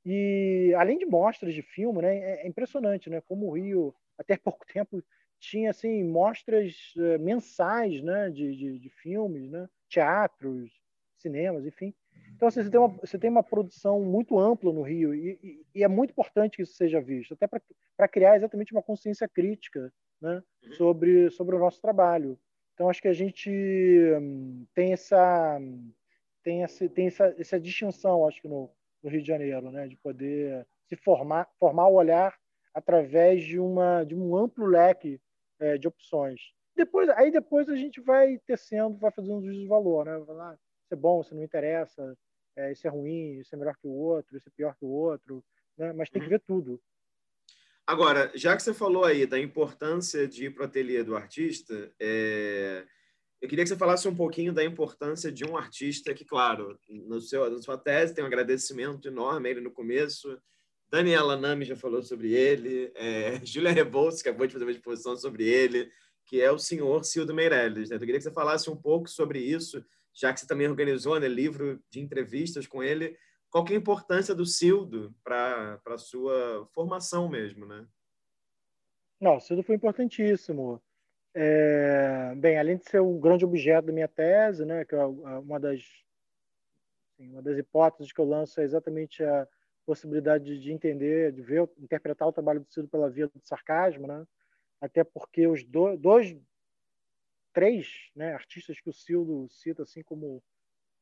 E 0.04 0.74
além 0.76 0.98
de 0.98 1.06
mostras 1.06 1.54
de 1.54 1.62
filme, 1.62 2.02
né, 2.02 2.14
é, 2.18 2.42
é 2.42 2.46
impressionante, 2.46 3.08
né, 3.08 3.22
como 3.22 3.46
o 3.46 3.52
Rio 3.52 3.94
até 4.18 4.36
pouco 4.44 4.66
tempo 4.66 5.02
tinha 5.40 5.70
assim 5.70 6.04
mostras 6.04 6.92
é, 6.98 7.16
mensais, 7.16 8.02
né, 8.02 8.28
de, 8.28 8.54
de, 8.54 8.78
de, 8.78 8.90
filmes, 8.90 9.50
né, 9.50 9.66
teatros, 9.88 10.70
cinemas, 11.16 11.64
enfim. 11.64 11.94
Então 12.36 12.48
assim, 12.48 12.62
você 12.62 12.70
tem 12.70 12.80
uma 12.80 12.88
você 12.88 13.18
tem 13.18 13.30
uma 13.30 13.42
produção 13.42 14.02
muito 14.02 14.38
ampla 14.38 14.70
no 14.70 14.82
Rio 14.82 15.14
e, 15.14 15.38
e, 15.42 15.66
e 15.76 15.82
é 15.82 15.88
muito 15.88 16.10
importante 16.10 16.56
que 16.56 16.62
isso 16.62 16.74
seja 16.74 17.00
visto, 17.00 17.32
até 17.32 17.46
para 17.46 18.08
criar 18.08 18.36
exatamente 18.36 18.72
uma 18.72 18.82
consciência 18.82 19.26
crítica, 19.26 19.90
né, 20.20 20.42
uhum. 20.62 20.72
sobre 20.74 21.30
sobre 21.30 21.56
o 21.56 21.58
nosso 21.58 21.80
trabalho. 21.80 22.38
Então, 22.74 22.90
acho 22.90 23.00
que 23.00 23.08
a 23.08 23.12
gente 23.12 23.50
hum, 24.20 24.66
tem 24.74 24.92
essa 24.92 25.58
tem 26.42 26.62
essa, 26.62 26.88
tem 26.90 27.06
essa, 27.06 27.34
essa 27.38 27.58
distinção, 27.58 28.28
acho 28.28 28.42
que 28.42 28.48
no, 28.48 28.70
no 29.02 29.10
Rio 29.10 29.22
de 29.22 29.28
Janeiro, 29.28 29.70
né, 29.70 29.88
de 29.88 29.96
poder 29.96 30.66
se 30.86 30.96
formar, 30.96 31.48
formar 31.58 31.88
o 31.88 31.94
olhar 31.94 32.38
através 32.74 33.42
de 33.44 33.58
uma 33.58 34.04
de 34.04 34.14
um 34.14 34.36
amplo 34.36 34.66
leque 34.66 35.20
é, 35.60 35.78
de 35.78 35.88
opções. 35.88 36.52
Depois, 36.76 37.08
aí 37.10 37.30
depois 37.30 37.68
a 37.68 37.76
gente 37.76 38.00
vai 38.00 38.38
tecendo, 38.46 38.96
vai 38.98 39.12
fazendo 39.12 39.36
um 39.36 39.42
juízo 39.42 39.60
de 39.60 39.68
valor, 39.68 40.04
né? 40.04 40.18
Vai 40.18 40.36
lá, 40.36 40.54
isso 40.54 40.92
é 40.92 40.96
bom, 40.96 41.20
isso 41.20 41.34
não 41.34 41.42
interessa, 41.42 42.16
é, 42.56 42.72
isso 42.72 42.86
é 42.86 42.90
ruim, 42.90 43.38
isso 43.38 43.54
é 43.54 43.58
melhor 43.58 43.76
que 43.76 43.86
o 43.86 43.92
outro, 43.92 44.36
isso 44.36 44.48
é 44.48 44.52
pior 44.54 44.74
que 44.76 44.84
o 44.84 44.88
outro, 44.88 45.42
né? 45.78 45.92
Mas 45.92 46.10
tem 46.10 46.20
que 46.20 46.26
uhum. 46.26 46.30
ver 46.30 46.40
tudo. 46.40 46.80
Agora, 47.86 48.32
já 48.34 48.56
que 48.56 48.62
você 48.62 48.72
falou 48.72 49.04
aí 49.04 49.26
da 49.26 49.38
importância 49.38 50.26
de 50.26 50.46
ir 50.46 50.54
para 50.54 50.62
o 50.62 50.64
ateliê 50.64 51.02
do 51.04 51.14
artista, 51.14 51.92
é... 52.00 52.84
eu 53.42 53.48
queria 53.48 53.62
que 53.62 53.68
você 53.68 53.76
falasse 53.76 54.08
um 54.08 54.14
pouquinho 54.14 54.54
da 54.54 54.64
importância 54.64 55.30
de 55.30 55.44
um 55.44 55.54
artista 55.54 56.14
que, 56.14 56.24
claro, 56.24 56.78
no 56.88 57.20
seu, 57.20 57.50
na 57.50 57.60
sua 57.60 57.76
tese 57.76 58.14
tem 58.14 58.24
um 58.24 58.26
agradecimento 58.26 59.08
enorme 59.08 59.50
ele 59.50 59.60
no 59.60 59.70
começo. 59.70 60.40
Daniela 60.88 61.36
Nami 61.36 61.66
já 61.66 61.76
falou 61.76 62.02
sobre 62.02 62.32
ele, 62.32 62.90
é... 62.94 63.40
Júlia 63.44 63.72
Rebouças 63.72 64.22
acabou 64.22 64.46
de 64.46 64.54
fazer 64.54 64.64
uma 64.64 64.72
exposição 64.72 65.14
sobre 65.14 65.44
ele, 65.46 65.90
que 66.24 66.40
é 66.40 66.50
o 66.50 66.58
senhor 66.58 67.04
Cildo 67.04 67.34
Meirelles. 67.34 67.90
Né? 67.90 67.96
Eu 67.96 68.00
queria 68.00 68.16
que 68.16 68.22
você 68.22 68.32
falasse 68.32 68.70
um 68.70 68.76
pouco 68.76 69.10
sobre 69.10 69.40
isso, 69.40 69.84
já 70.14 70.32
que 70.32 70.40
você 70.40 70.46
também 70.46 70.68
organizou 70.68 71.20
né, 71.20 71.28
livro 71.28 71.78
de 71.90 72.00
entrevistas 72.00 72.66
com 72.66 72.82
ele 72.82 73.14
qual 73.54 73.64
é 73.68 73.74
a 73.74 73.76
importância 73.76 74.34
do 74.34 74.44
Sildo 74.44 75.14
para 75.22 75.80
a 75.86 75.96
sua 75.96 76.66
formação 76.72 77.28
mesmo, 77.28 77.64
né? 77.64 77.86
Não, 79.20 79.36
o 79.36 79.40
Sildo 79.40 79.62
foi 79.62 79.76
importantíssimo. 79.76 80.82
É, 81.32 82.34
bem, 82.34 82.58
além 82.58 82.76
de 82.76 82.90
ser 82.90 83.00
um 83.00 83.16
grande 83.20 83.44
objeto 83.44 83.86
da 83.86 83.92
minha 83.92 84.08
tese, 84.08 84.64
né, 84.64 84.84
que 84.84 84.96
é 84.96 85.04
uma 85.04 85.60
das 85.60 85.80
assim, 87.12 87.30
uma 87.30 87.40
das 87.40 87.56
hipóteses 87.56 88.12
que 88.12 88.20
eu 88.20 88.24
lanço 88.24 88.60
é 88.60 88.64
exatamente 88.64 89.22
a 89.22 89.46
possibilidade 89.86 90.58
de 90.58 90.72
entender, 90.72 91.30
de 91.30 91.40
ver, 91.40 91.70
interpretar 91.78 92.26
o 92.26 92.32
trabalho 92.32 92.58
do 92.58 92.72
Sildo 92.72 92.88
pela 92.88 93.08
via 93.08 93.28
do 93.28 93.40
sarcasmo, 93.44 94.08
né? 94.08 94.26
Até 94.80 95.04
porque 95.04 95.46
os 95.46 95.62
do, 95.62 95.96
dois, 95.96 96.36
três, 97.52 98.10
né, 98.16 98.34
artistas 98.34 98.80
que 98.80 98.90
o 98.90 98.92
Sildo 98.92 99.46
cita 99.48 99.84
assim 99.84 100.02
como 100.02 100.42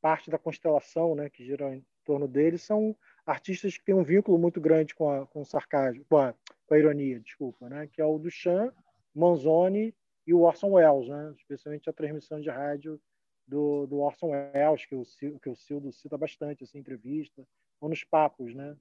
parte 0.03 0.31
da 0.31 0.37
constelação, 0.37 1.15
né, 1.15 1.31
que 1.31 1.47
gira 1.47 1.75
em 1.75 1.83
torno 2.03 2.29
dele, 2.29 2.59
são 2.59 2.97
artistas 3.25 3.77
que 3.77 3.85
têm 3.85 3.95
um 3.95 4.03
vínculo 4.03 4.39
muito 4.39 4.61
grande 4.61 4.95
com, 4.95 5.11
a, 5.11 5.27
com 5.27 5.43
o 5.43 5.45
sarcasmo, 5.45 6.05
com 6.09 6.17
a, 6.17 6.35
com 6.67 6.75
a 6.75 6.79
ironia, 6.79 7.21
desculpa, 7.21 7.69
né, 7.69 7.89
que 7.93 8.01
é 8.01 8.05
o 8.05 8.19
Duchamp, 8.19 8.75
Manzoni 9.15 9.95
e 10.27 10.35
o 10.35 10.41
Orson 10.41 10.71
Welles, 10.71 11.09
né, 11.09 11.35
especialmente 11.37 11.89
a 11.89 11.93
transmissão 11.93 12.41
de 12.41 12.51
rádio 12.51 13.01
do, 13.47 13.87
do 13.87 13.99
Orson 13.99 14.31
Welles, 14.31 14.87
que 14.87 14.95
o, 14.95 15.05
que 15.39 15.49
o 15.49 15.57
Sildo 15.57 15.93
cita 15.93 16.17
bastante 16.17 16.65
assim, 16.65 16.79
em 16.79 16.81
entrevista, 16.81 17.47
ou 17.81 17.89
nos 17.89 18.05
papos, 18.05 18.55
né, 18.55 18.77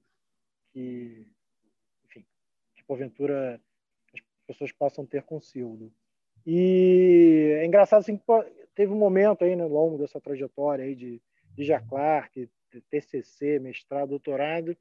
que, 0.72 1.26
enfim, 2.06 2.24
que 2.74 2.84
porventura 2.84 3.60
as 4.14 4.20
pessoas 4.46 4.72
possam 4.72 5.06
ter 5.06 5.22
com 5.22 5.36
o 5.36 5.42
Sildo. 5.42 5.92
E 6.46 7.56
é 7.60 7.66
engraçado 7.66 8.00
assim, 8.00 8.20
teve 8.74 8.92
um 8.92 8.98
momento 8.98 9.44
aí 9.44 9.54
no 9.54 9.68
longo 9.68 9.98
dessa 9.98 10.20
trajetória 10.20 10.84
aí 10.84 10.94
de, 10.94 11.22
de 11.54 11.64
Jaclark, 11.64 12.48
TCC, 12.80 13.58
mestrado, 13.58 14.10
doutorado, 14.10 14.76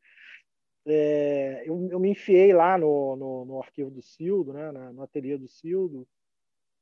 é, 0.86 1.64
eu, 1.66 1.89
eu, 1.92 2.00
me 2.00 2.10
enfiei 2.10 2.54
lá 2.54 2.78
no, 2.78 3.16
no, 3.16 3.46
no 3.46 3.62
arquivo 3.62 3.92
do 3.92 4.02
Sildo, 4.02 4.54
né, 4.54 4.72
na, 4.72 4.92
no 4.92 5.04
ateliê 5.04 5.38
do 5.38 5.48
Sildo, 5.48 6.08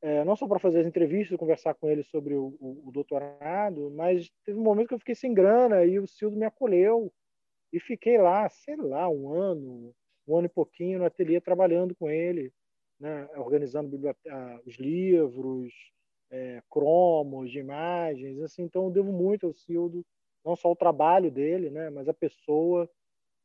é, 0.01 0.24
não 0.24 0.36
só 0.36 0.47
para 0.47 0.60
fazer 0.60 0.80
as 0.80 0.88
entrevistas, 0.88 1.38
conversar 1.38 1.74
com 1.74 1.89
ele 1.89 2.03
sobre 2.03 2.34
o, 2.34 2.55
o, 2.60 2.88
o, 2.88 2.91
doutorado, 2.91 3.91
mas 3.91 4.32
teve 4.45 4.57
um 4.57 4.64
momento 4.64 4.88
que 4.88 4.93
eu 4.93 4.99
fiquei 4.99 5.16
sem 5.16 5.34
grana 5.34 5.84
e 5.84 5.99
o 5.99 6.07
Sildo 6.07 6.38
me 6.38 6.45
acolheu 6.45 7.12
e 7.74 7.80
fiquei 7.80 8.18
lá, 8.18 8.47
sei 8.47 8.78
lá, 8.78 9.10
um 9.10 9.30
ano, 9.34 9.93
um 10.26 10.38
ano 10.38 10.45
e 10.45 10.49
pouquinho 10.49 10.99
no 10.99 11.05
ateliê 11.05 11.41
trabalhando 11.41 11.93
com 11.95 12.10
ele, 12.10 12.53
né, 12.97 13.28
organizando 13.36 13.99
os 14.66 14.76
livros, 14.76 15.74
é, 16.32 16.62
cromos 16.70 17.51
de 17.51 17.60
imagens, 17.60 18.39
assim, 18.41 18.64
então 18.64 18.86
eu 18.86 18.91
devo 18.91 19.12
muito 19.12 19.47
ao 19.47 19.53
Cildo, 19.53 20.05
não 20.45 20.55
só 20.55 20.71
o 20.71 20.75
trabalho 20.75 21.31
dele, 21.31 21.69
né, 21.69 21.89
mas 21.89 22.07
a 22.07 22.13
pessoa, 22.13 22.89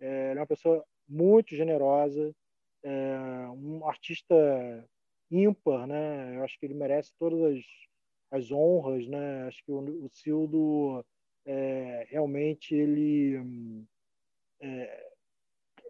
é, 0.01 0.31
ele 0.31 0.39
é 0.39 0.41
uma 0.41 0.47
pessoa 0.47 0.85
muito 1.09 1.55
generosa, 1.55 2.35
é, 2.83 3.19
um 3.49 3.87
artista 3.87 4.35
ímpar, 5.31 5.87
né, 5.87 6.37
eu 6.37 6.45
acho 6.45 6.59
que 6.59 6.67
ele 6.67 6.75
merece 6.75 7.13
todas 7.19 7.41
as, 7.43 7.65
as 8.31 8.53
honras, 8.53 9.07
né, 9.07 9.47
acho 9.49 9.65
que 9.65 9.73
o, 9.73 10.05
o 10.05 10.09
Cildo 10.11 11.05
é, 11.47 12.07
realmente 12.11 12.75
ele 12.75 13.85
é, 14.61 15.15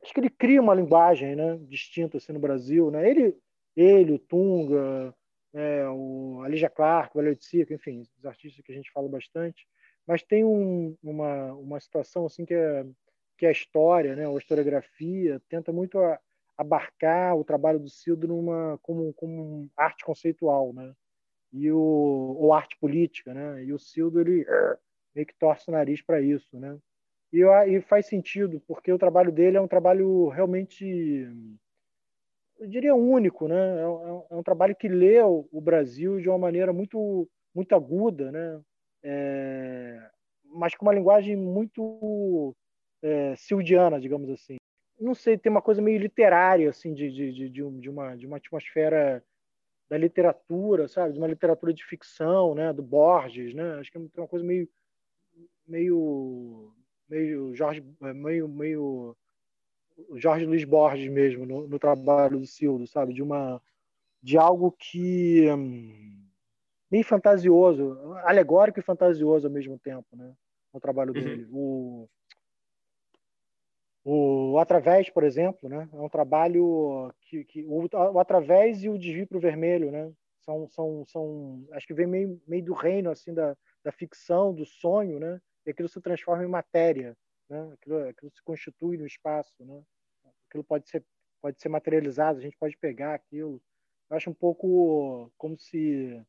acho 0.05 0.12
que 0.12 0.20
ele 0.20 0.30
cria 0.30 0.61
uma 0.61 0.74
linguagem 0.74 1.34
né, 1.34 1.59
distinta 1.62 2.18
assim, 2.18 2.32
no 2.32 2.38
Brasil. 2.38 2.90
Né? 2.90 3.09
Ele, 3.09 3.36
ele, 3.74 4.12
o 4.12 4.18
Tunga, 4.18 5.14
é, 5.52 5.88
o 5.88 6.42
Alicia 6.42 6.68
Clark, 6.68 7.16
o 7.16 7.34
de 7.34 7.44
Circo, 7.44 7.72
enfim, 7.72 8.02
os 8.18 8.26
artistas 8.26 8.64
que 8.64 8.70
a 8.70 8.74
gente 8.74 8.92
fala 8.92 9.09
bastante. 9.09 9.66
Mas 10.07 10.22
tem 10.22 10.44
um, 10.44 10.96
uma, 11.02 11.52
uma 11.55 11.80
situação 11.80 12.26
assim 12.26 12.44
que 12.44 12.55
é, 12.55 12.84
que 13.38 13.46
é 13.46 13.48
a 13.48 13.52
história, 13.52 14.14
né, 14.14 14.26
a 14.26 14.32
historiografia, 14.32 15.40
tenta 15.48 15.72
muito 15.72 15.98
a, 15.98 16.20
abarcar 16.57 17.36
o 17.36 17.44
trabalho 17.44 17.78
do 17.78 17.88
Cildo 17.88 18.28
numa, 18.28 18.78
como, 18.82 19.12
como 19.14 19.68
arte 19.76 20.05
conceitual, 20.05 20.72
né? 20.72 20.94
E 21.52 21.70
o, 21.70 21.78
ou 21.78 22.52
arte 22.52 22.76
política, 22.78 23.32
né? 23.34 23.64
E 23.64 23.72
o 23.72 23.78
Cildo, 23.78 24.20
ele 24.20 24.46
meio 25.14 25.26
que 25.26 25.34
torce 25.34 25.68
o 25.68 25.72
nariz 25.72 26.02
para 26.02 26.20
isso, 26.20 26.59
né? 26.59 26.76
E, 27.32 27.42
e 27.42 27.80
faz 27.80 28.07
sentido, 28.07 28.61
porque 28.66 28.92
o 28.92 28.98
trabalho 28.98 29.32
dele 29.32 29.57
é 29.57 29.61
um 29.61 29.68
trabalho 29.68 30.28
realmente, 30.28 30.84
eu 32.59 32.66
diria, 32.68 32.94
único, 32.94 33.48
né? 33.48 33.57
É, 33.57 33.82
é, 33.82 34.26
é 34.30 34.36
um 34.36 34.42
trabalho 34.42 34.76
que 34.76 34.88
lê 34.88 35.20
o, 35.20 35.48
o, 35.50 35.61
Brasil 35.61 36.20
de 36.20 36.28
uma 36.28 36.38
maneira 36.38 36.72
muito, 36.72 37.28
muito 37.55 37.74
aguda, 37.74 38.30
né? 38.30 38.61
É, 39.05 40.11
mas 40.46 40.74
com 40.74 40.86
uma 40.86 40.94
linguagem 40.94 41.36
muito 41.36 42.57
é, 43.02 43.36
sildiana, 43.36 44.00
digamos 44.00 44.30
assim. 44.30 44.57
Não 44.98 45.14
sei, 45.14 45.36
tem 45.36 45.50
uma 45.50 45.61
coisa 45.61 45.82
meio 45.82 45.98
literária, 45.98 46.70
assim, 46.70 46.94
de, 46.94 47.11
de, 47.11 47.32
de, 47.32 47.48
de, 47.50 47.90
uma, 47.90 48.16
de 48.16 48.26
uma 48.26 48.38
atmosfera 48.38 49.22
da 49.88 49.98
literatura, 49.98 50.88
sabe? 50.88 51.12
De 51.12 51.18
uma 51.18 51.28
literatura 51.28 51.74
de 51.74 51.84
ficção, 51.84 52.55
né? 52.55 52.72
Do 52.72 52.82
Borges, 52.82 53.55
né? 53.55 53.74
Acho 53.74 53.92
que 53.92 53.98
tem 53.98 54.22
uma 54.22 54.28
coisa 54.28 54.44
meio 54.44 54.68
meio 55.66 56.72
meio 57.09 57.55
Jorge 57.55 57.82
meio 58.00 58.48
meio 58.48 59.16
Jorge 60.16 60.44
Luiz 60.44 60.64
Borges 60.64 61.11
mesmo 61.11 61.46
no, 61.46 61.66
no 61.66 61.78
trabalho 61.78 62.38
do 62.38 62.46
Sildo, 62.46 62.86
sabe? 62.86 63.12
De 63.12 63.22
uma 63.22 63.61
de 64.22 64.38
algo 64.38 64.72
que 64.72 65.50
hum, 65.50 66.03
meio 66.95 67.05
fantasioso, 67.05 68.14
alegórico 68.22 68.78
e 68.78 68.82
fantasioso 68.82 69.49
ao 69.49 69.53
mesmo 69.53 69.76
tempo, 69.76 70.07
né? 70.16 70.32
No 70.72 70.78
trabalho 70.78 71.12
uhum. 71.12 71.20
dele. 71.20 71.49
O 71.51 72.09
o 74.07 74.59
Através, 74.59 75.09
por 75.09 75.24
exemplo, 75.24 75.66
né? 75.66 75.88
é 75.90 75.97
um 75.97 76.11
trabalho 76.11 77.11
que, 77.22 77.42
que 77.45 77.64
o, 77.64 77.88
o 77.90 78.18
Através 78.18 78.84
e 78.84 78.88
o 78.90 78.99
Desvio 78.99 79.26
para 79.26 79.38
o 79.38 79.40
Vermelho, 79.40 79.90
né? 79.90 80.12
são, 80.42 80.68
são, 80.68 81.07
são, 81.07 81.66
acho 81.72 81.86
que 81.86 81.95
vem 81.95 82.07
meio, 82.07 82.38
meio 82.47 82.62
do 82.62 82.74
reino 82.74 83.11
assim 83.11 83.32
da, 83.32 83.57
da 83.82 83.90
ficção, 83.90 84.55
do 84.55 84.66
sonho, 84.66 85.18
né? 85.18 85.40
e 85.64 85.70
aquilo 85.70 85.88
se 85.88 86.03
transforma 86.03 86.45
em 86.45 86.49
matéria, 86.49 87.16
né? 87.49 87.72
aquilo, 87.72 88.09
aquilo 88.09 88.30
se 88.30 88.42
constitui 88.42 88.99
no 88.99 89.07
espaço, 89.07 89.64
né? 89.64 89.82
aquilo 90.51 90.62
pode 90.62 90.86
ser, 90.86 91.03
pode 91.40 91.59
ser 91.59 91.70
materializado, 91.70 92.38
a 92.38 92.42
gente 92.42 92.59
pode 92.59 92.76
pegar 92.76 93.14
aquilo. 93.14 93.59
Eu 94.11 94.16
acho 94.18 94.28
um 94.28 94.34
pouco 94.34 95.32
como 95.38 95.59
se 95.59 96.22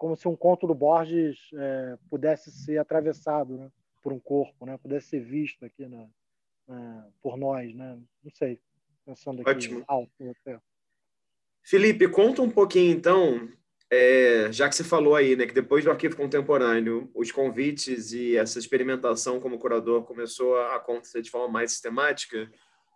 como 0.00 0.16
se 0.16 0.26
um 0.26 0.34
conto 0.34 0.66
do 0.66 0.74
Borges 0.74 1.38
é, 1.54 1.98
pudesse 2.08 2.50
ser 2.50 2.78
atravessado 2.78 3.58
né, 3.58 3.70
por 4.02 4.14
um 4.14 4.18
corpo, 4.18 4.64
né, 4.64 4.78
pudesse 4.78 5.08
ser 5.08 5.20
visto 5.20 5.62
aqui 5.62 5.86
na, 5.86 6.06
na, 6.66 7.06
por 7.22 7.36
nós, 7.36 7.74
né? 7.74 7.98
Não 8.24 8.30
sei, 8.32 8.58
pensando 9.04 9.42
aqui 9.42 9.50
Ótimo. 9.50 9.84
alto 9.86 10.10
até. 10.40 10.58
Felipe, 11.62 12.08
conta 12.08 12.40
um 12.40 12.48
pouquinho 12.48 12.90
então, 12.90 13.46
é, 13.90 14.50
já 14.50 14.70
que 14.70 14.74
você 14.74 14.82
falou 14.82 15.14
aí, 15.14 15.36
né, 15.36 15.46
que 15.46 15.52
depois 15.52 15.84
do 15.84 15.90
arquivo 15.90 16.16
contemporâneo, 16.16 17.10
os 17.14 17.30
convites 17.30 18.12
e 18.12 18.38
essa 18.38 18.58
experimentação 18.58 19.38
como 19.38 19.58
curador 19.58 20.04
começou 20.04 20.56
a 20.56 20.76
acontecer 20.76 21.20
de 21.20 21.30
forma 21.30 21.48
mais 21.48 21.72
sistemática. 21.72 22.50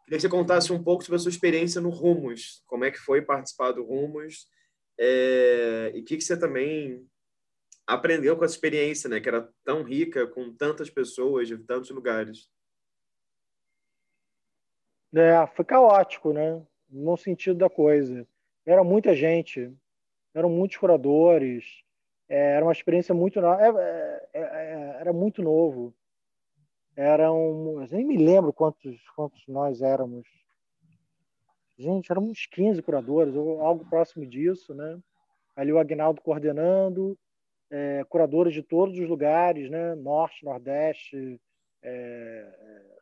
Queria 0.04 0.16
que 0.16 0.20
você 0.20 0.28
contasse 0.30 0.72
um 0.72 0.82
pouco 0.82 1.04
sobre 1.04 1.16
a 1.16 1.18
sua 1.18 1.30
experiência 1.30 1.82
no 1.82 1.90
Rumos, 1.90 2.62
como 2.66 2.86
é 2.86 2.90
que 2.90 2.98
foi 2.98 3.20
participar 3.20 3.72
do 3.72 3.84
Rumos 3.84 4.46
é, 4.98 5.92
e 5.94 6.00
o 6.00 6.04
que, 6.04 6.16
que 6.16 6.24
você 6.24 6.38
também 6.38 7.06
aprendeu 7.86 8.36
com 8.36 8.44
essa 8.44 8.54
experiência, 8.54 9.08
né, 9.08 9.20
que 9.20 9.28
era 9.28 9.48
tão 9.64 9.82
rica, 9.82 10.26
com 10.26 10.52
tantas 10.52 10.88
pessoas 10.88 11.48
de 11.48 11.58
tantos 11.58 11.90
lugares. 11.90 12.50
É, 15.14 15.46
foi 15.54 15.64
caótico, 15.64 16.32
né? 16.32 16.60
No 16.88 17.16
sentido 17.16 17.58
da 17.58 17.70
coisa. 17.70 18.26
Era 18.66 18.82
muita 18.82 19.14
gente, 19.14 19.72
eram 20.34 20.48
muitos 20.48 20.76
curadores, 20.76 21.84
é, 22.28 22.56
era 22.56 22.64
uma 22.64 22.72
experiência 22.72 23.14
muito 23.14 23.40
nova, 23.40 23.80
é, 23.80 24.28
é, 24.32 24.96
era 25.00 25.12
muito 25.12 25.42
novo. 25.42 25.94
Eram, 26.96 27.86
nem 27.90 28.04
me 28.04 28.16
lembro 28.16 28.52
quantos, 28.52 29.00
quantos 29.14 29.46
nós 29.46 29.82
éramos. 29.82 30.26
Gente, 31.76 32.10
éramos 32.10 32.30
uns 32.30 32.46
15 32.46 32.82
curadores, 32.82 33.34
ou 33.34 33.60
algo 33.60 33.88
próximo 33.88 34.26
disso, 34.26 34.74
né? 34.74 34.98
Ali 35.56 35.72
o 35.72 35.78
Agnaldo 35.78 36.20
coordenando, 36.20 37.18
é, 37.70 38.04
curadores 38.08 38.54
de 38.54 38.62
todos 38.62 38.98
os 38.98 39.08
lugares, 39.08 39.70
né? 39.70 39.94
Norte, 39.94 40.44
Nordeste, 40.44 41.40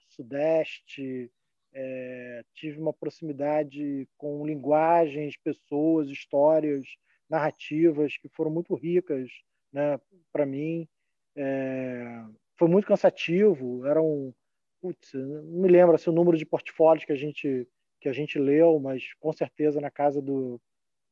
Sudeste, 0.08 1.30
é, 1.72 2.44
tive 2.54 2.78
uma 2.78 2.92
proximidade 2.92 4.06
com 4.18 4.44
linguagens, 4.46 5.36
pessoas, 5.36 6.08
histórias, 6.08 6.84
narrativas 7.28 8.16
que 8.18 8.28
foram 8.28 8.50
muito 8.50 8.74
ricas 8.74 9.30
né, 9.72 9.98
para 10.32 10.44
mim. 10.44 10.86
É, 11.34 12.24
foi 12.58 12.68
muito 12.68 12.86
cansativo, 12.86 13.86
eram, 13.86 14.34
putz, 14.80 15.14
não 15.14 15.62
me 15.62 15.68
lembro 15.68 15.94
assim, 15.94 16.10
o 16.10 16.12
número 16.12 16.36
de 16.36 16.44
portfólios 16.44 17.04
que 17.04 17.12
a 17.12 17.16
gente 17.16 17.66
que 18.02 18.08
a 18.08 18.12
gente 18.12 18.36
leu, 18.36 18.80
mas 18.80 19.14
com 19.20 19.32
certeza 19.32 19.80
na 19.80 19.90
casa 19.90 20.20
do, 20.20 20.60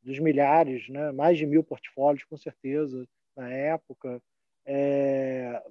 dos 0.02 0.18
milhares, 0.18 0.88
né? 0.88 1.12
mais 1.12 1.38
de 1.38 1.46
mil 1.46 1.62
portfólios, 1.62 2.24
com 2.24 2.36
certeza, 2.36 3.06
na 3.36 3.48
época. 3.48 4.20
É, 4.66 5.62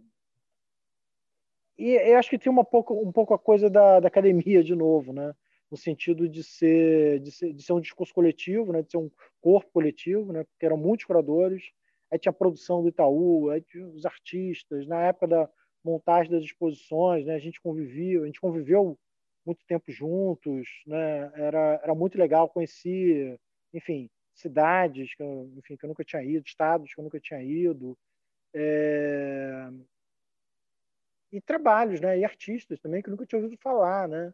e 1.78 1.92
eu 1.92 2.18
acho 2.18 2.30
que 2.30 2.40
tem 2.40 2.50
uma 2.50 2.64
pouco, 2.64 2.94
um 2.94 3.12
pouco 3.12 3.34
a 3.34 3.40
coisa 3.40 3.70
da, 3.70 4.00
da 4.00 4.08
academia 4.08 4.64
de 4.64 4.74
novo, 4.74 5.12
né? 5.12 5.36
no 5.70 5.76
sentido 5.78 6.28
de 6.28 6.42
ser, 6.42 7.20
de 7.20 7.32
ser, 7.32 7.54
de 7.54 7.62
ser 7.62 7.74
um 7.74 7.82
discurso 7.82 8.14
coletivo, 8.14 8.72
né? 8.72 8.82
de 8.82 8.90
ser 8.90 8.98
um 8.98 9.12
corpo 9.42 9.70
coletivo, 9.74 10.32
né? 10.32 10.46
porque 10.46 10.66
eram 10.66 10.78
muitos 10.78 11.06
curadores, 11.06 11.70
aí 12.10 12.18
tinha 12.18 12.32
a 12.32 12.34
produção 12.34 12.82
do 12.82 12.88
Itaú, 12.88 13.50
aí 13.50 13.62
os 13.94 14.06
artistas, 14.06 14.88
na 14.88 15.02
época 15.02 15.28
da 15.28 15.50
montagem 15.84 16.32
das 16.32 16.44
exposições, 16.44 17.26
né? 17.26 17.36
a 17.36 17.40
gente 17.40 17.60
convivia, 17.60 18.22
a 18.22 18.26
gente 18.26 18.40
conviveu 18.40 18.98
muito 19.50 19.66
tempo 19.66 19.92
juntos, 19.92 20.68
né? 20.86 21.32
era, 21.36 21.80
era 21.84 21.96
muito 21.96 22.18
legal, 22.18 22.50
conheci, 22.50 23.38
enfim, 23.74 24.10
cidades 24.34 25.14
que 25.16 25.24
eu, 25.24 25.52
enfim, 25.58 25.76
que 25.76 25.86
eu 25.86 25.88
nunca 25.90 26.04
tinha 26.04 26.24
ido, 26.24 26.46
estados 26.46 26.94
que 26.94 27.00
eu 27.00 27.04
nunca 27.04 27.20
tinha 27.20 27.42
ido, 27.42 27.98
é 28.54 29.70
e 31.32 31.40
trabalhos, 31.40 32.02
né? 32.02 32.18
E 32.18 32.26
artistas 32.26 32.80
também 32.80 33.02
que 33.02 33.10
eu 33.10 33.12
nunca 33.12 33.26
tinha 33.26 33.42
ouvido 33.42 33.60
falar, 33.62 34.08
né? 34.08 34.34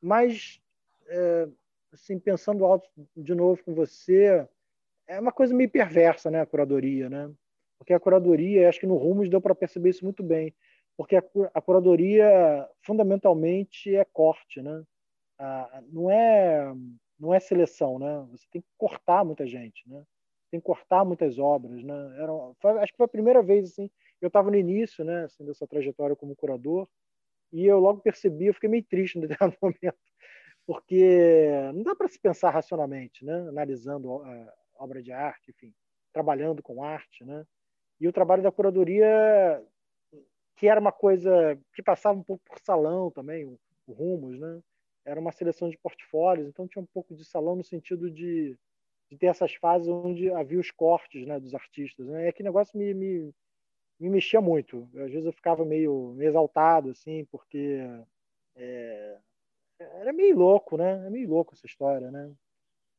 Mas, 0.00 0.60
é, 1.06 1.48
assim, 1.92 2.18
pensando 2.18 2.64
alto 2.64 2.88
de 3.16 3.34
novo 3.34 3.62
com 3.64 3.74
você, 3.74 4.46
é 5.06 5.20
uma 5.20 5.32
coisa 5.32 5.54
meio 5.54 5.70
perversa, 5.70 6.30
né? 6.30 6.40
A 6.40 6.46
curadoria, 6.46 7.08
né? 7.08 7.30
Porque 7.78 7.92
a 7.92 8.00
curadoria, 8.00 8.68
acho 8.68 8.80
que 8.80 8.86
no 8.86 8.96
Rumos 8.96 9.28
deu 9.28 9.40
para 9.40 9.54
perceber 9.54 9.90
isso 9.90 10.04
muito 10.04 10.22
bem, 10.22 10.54
porque 11.02 11.16
a, 11.16 11.22
a 11.54 11.60
curadoria 11.60 12.68
fundamentalmente 12.82 13.94
é 13.94 14.04
corte, 14.04 14.62
né? 14.62 14.84
Ah, 15.38 15.82
não 15.88 16.10
é 16.10 16.72
não 17.18 17.34
é 17.34 17.40
seleção, 17.40 17.98
né? 17.98 18.26
Você 18.30 18.46
tem 18.50 18.62
que 18.62 18.68
cortar 18.78 19.24
muita 19.24 19.46
gente, 19.46 19.88
né? 19.88 20.04
Tem 20.50 20.60
que 20.60 20.66
cortar 20.66 21.04
muitas 21.04 21.38
obras, 21.38 21.82
né? 21.82 22.14
Era, 22.18 22.32
foi, 22.60 22.70
acho 22.78 22.92
que 22.92 22.96
foi 22.96 23.06
a 23.06 23.08
primeira 23.08 23.42
vez 23.42 23.70
assim 23.70 23.90
eu 24.22 24.28
estava 24.28 24.50
no 24.50 24.56
início, 24.56 25.04
né, 25.04 25.24
assim, 25.24 25.44
dessa 25.44 25.66
trajetória 25.66 26.14
como 26.14 26.36
curador, 26.36 26.88
e 27.52 27.66
eu 27.66 27.80
logo 27.80 28.00
percebi, 28.00 28.46
eu 28.46 28.54
fiquei 28.54 28.70
meio 28.70 28.84
triste 28.84 29.18
no 29.18 29.22
determinado 29.26 29.58
momento, 29.60 29.98
porque 30.64 31.50
não 31.74 31.82
dá 31.82 31.94
para 31.96 32.08
se 32.08 32.20
pensar 32.20 32.50
racionalmente, 32.50 33.24
né, 33.24 33.34
analisando 33.48 34.22
a 34.22 34.54
obra 34.76 35.02
de 35.02 35.10
arte, 35.10 35.50
enfim, 35.50 35.74
trabalhando 36.12 36.62
com 36.62 36.84
arte, 36.84 37.24
né? 37.24 37.44
E 38.00 38.08
o 38.08 38.12
trabalho 38.12 38.42
da 38.42 38.50
curadoria, 38.50 39.62
que 40.62 40.68
era 40.68 40.78
uma 40.78 40.92
coisa 40.92 41.58
que 41.74 41.82
passava 41.82 42.16
um 42.16 42.22
pouco 42.22 42.44
por 42.44 42.56
salão 42.60 43.10
também, 43.10 43.44
o, 43.44 43.58
o 43.84 43.92
Rumos, 43.92 44.38
né? 44.38 44.60
Era 45.04 45.18
uma 45.18 45.32
seleção 45.32 45.68
de 45.68 45.76
portfólios, 45.76 46.46
então 46.46 46.68
tinha 46.68 46.80
um 46.80 46.86
pouco 46.86 47.16
de 47.16 47.24
salão 47.24 47.56
no 47.56 47.64
sentido 47.64 48.08
de, 48.08 48.56
de 49.10 49.18
ter 49.18 49.26
essas 49.26 49.52
fases 49.56 49.88
onde 49.88 50.30
havia 50.30 50.60
os 50.60 50.70
cortes, 50.70 51.26
né, 51.26 51.40
dos 51.40 51.52
artistas. 51.52 52.06
Né? 52.06 52.28
E 52.28 52.32
que 52.32 52.44
negócio 52.44 52.78
me, 52.78 52.94
me 52.94 53.34
me 53.98 54.08
mexia 54.08 54.40
muito. 54.40 54.88
Às 54.94 55.10
vezes 55.10 55.26
eu 55.26 55.32
ficava 55.32 55.64
meio, 55.64 56.12
meio 56.14 56.28
exaltado, 56.28 56.90
assim, 56.90 57.24
porque 57.24 57.80
é, 58.54 59.18
era 59.80 60.12
meio 60.12 60.36
louco, 60.36 60.76
né? 60.76 61.04
É 61.04 61.10
meio 61.10 61.28
louco 61.28 61.54
essa 61.54 61.66
história, 61.66 62.08
né? 62.08 62.32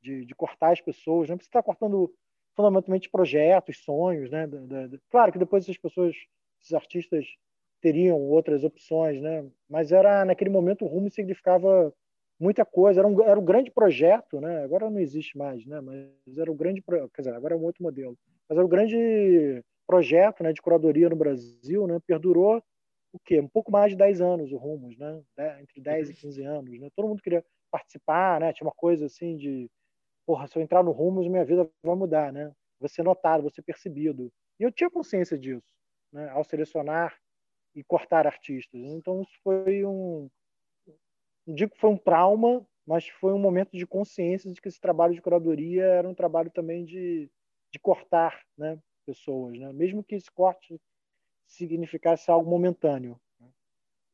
De, 0.01 0.25
de 0.25 0.35
cortar 0.35 0.73
as 0.73 0.81
pessoas. 0.81 1.29
Não 1.29 1.35
né? 1.35 1.37
precisa 1.37 1.51
estar 1.51 1.63
cortando 1.63 2.13
fundamentalmente 2.57 3.09
projetos, 3.09 3.77
sonhos, 3.85 4.29
né? 4.29 4.49
claro 5.09 5.31
que 5.31 5.39
depois 5.39 5.63
essas 5.63 5.77
pessoas, 5.77 6.13
esses 6.61 6.73
artistas 6.73 7.25
teriam 7.83 8.17
outras 8.17 8.63
opções, 8.63 9.21
né? 9.21 9.45
Mas 9.69 9.91
era 9.91 10.23
naquele 10.23 10.49
momento 10.49 10.85
o 10.85 10.87
rumo 10.87 11.11
significava 11.11 11.93
muita 12.39 12.63
coisa. 12.63 13.01
Era 13.01 13.07
um, 13.07 13.21
era 13.21 13.37
um 13.37 13.43
grande 13.43 13.69
projeto, 13.69 14.39
né? 14.39 14.63
agora 14.63 14.89
não 14.89 14.99
existe 14.99 15.37
mais, 15.37 15.65
né? 15.65 15.81
mas 15.81 16.37
era 16.37 16.49
um 16.49 16.55
grande. 16.55 16.81
Quer 16.81 17.21
dizer, 17.21 17.35
agora 17.35 17.53
é 17.53 17.57
um 17.57 17.63
outro 17.63 17.83
modelo. 17.83 18.17
Mas 18.47 18.57
era 18.57 18.65
um 18.65 18.69
grande 18.69 19.61
projeto 19.85 20.43
né, 20.43 20.53
de 20.53 20.61
curadoria 20.61 21.09
no 21.09 21.15
Brasil, 21.17 21.85
né? 21.85 21.99
perdurou 22.07 22.63
o 23.11 23.19
quê? 23.19 23.41
Um 23.41 23.49
pouco 23.49 23.69
mais 23.69 23.91
de 23.91 23.97
10 23.97 24.21
anos 24.21 24.51
o 24.53 24.57
Rumos, 24.57 24.97
né? 24.97 25.21
entre 25.61 25.81
10 25.81 26.11
e 26.11 26.13
15 26.13 26.41
anos. 26.43 26.79
Né? 26.79 26.89
Todo 26.95 27.09
mundo 27.09 27.21
queria 27.21 27.43
participar, 27.69 28.39
né? 28.39 28.53
tinha 28.53 28.65
uma 28.65 28.73
coisa 28.73 29.07
assim 29.07 29.35
de, 29.35 29.69
porra, 30.25 30.47
se 30.47 30.57
eu 30.57 30.61
entrar 30.61 30.83
no 30.83 30.91
Rumos, 30.91 31.27
minha 31.27 31.43
vida 31.43 31.69
vai 31.83 31.95
mudar, 31.95 32.31
né? 32.31 32.49
vou 32.79 32.87
ser 32.87 33.03
notado, 33.03 33.41
vou 33.41 33.51
ser 33.51 33.61
percebido. 33.61 34.31
E 34.57 34.63
eu 34.63 34.71
tinha 34.71 34.89
consciência 34.89 35.37
disso, 35.37 35.67
né? 36.13 36.29
ao 36.29 36.45
selecionar 36.45 37.13
e 37.75 37.83
cortar 37.83 38.27
artistas. 38.27 38.79
Então, 38.81 39.21
isso 39.21 39.37
foi 39.43 39.85
um, 39.85 40.29
não 41.45 41.55
digo 41.55 41.73
que 41.73 41.79
foi 41.79 41.89
um 41.89 41.97
trauma, 41.97 42.65
mas 42.85 43.07
foi 43.07 43.33
um 43.33 43.39
momento 43.39 43.71
de 43.77 43.85
consciência 43.85 44.51
de 44.51 44.61
que 44.61 44.67
esse 44.67 44.79
trabalho 44.79 45.13
de 45.13 45.21
curadoria 45.21 45.83
era 45.83 46.07
um 46.07 46.13
trabalho 46.13 46.49
também 46.51 46.85
de, 46.85 47.29
de 47.71 47.79
cortar 47.79 48.41
né, 48.57 48.77
pessoas, 49.05 49.57
né? 49.57 49.71
mesmo 49.73 50.03
que 50.03 50.15
esse 50.15 50.31
corte 50.31 50.79
significasse 51.45 52.31
algo 52.31 52.49
momentâneo. 52.49 53.19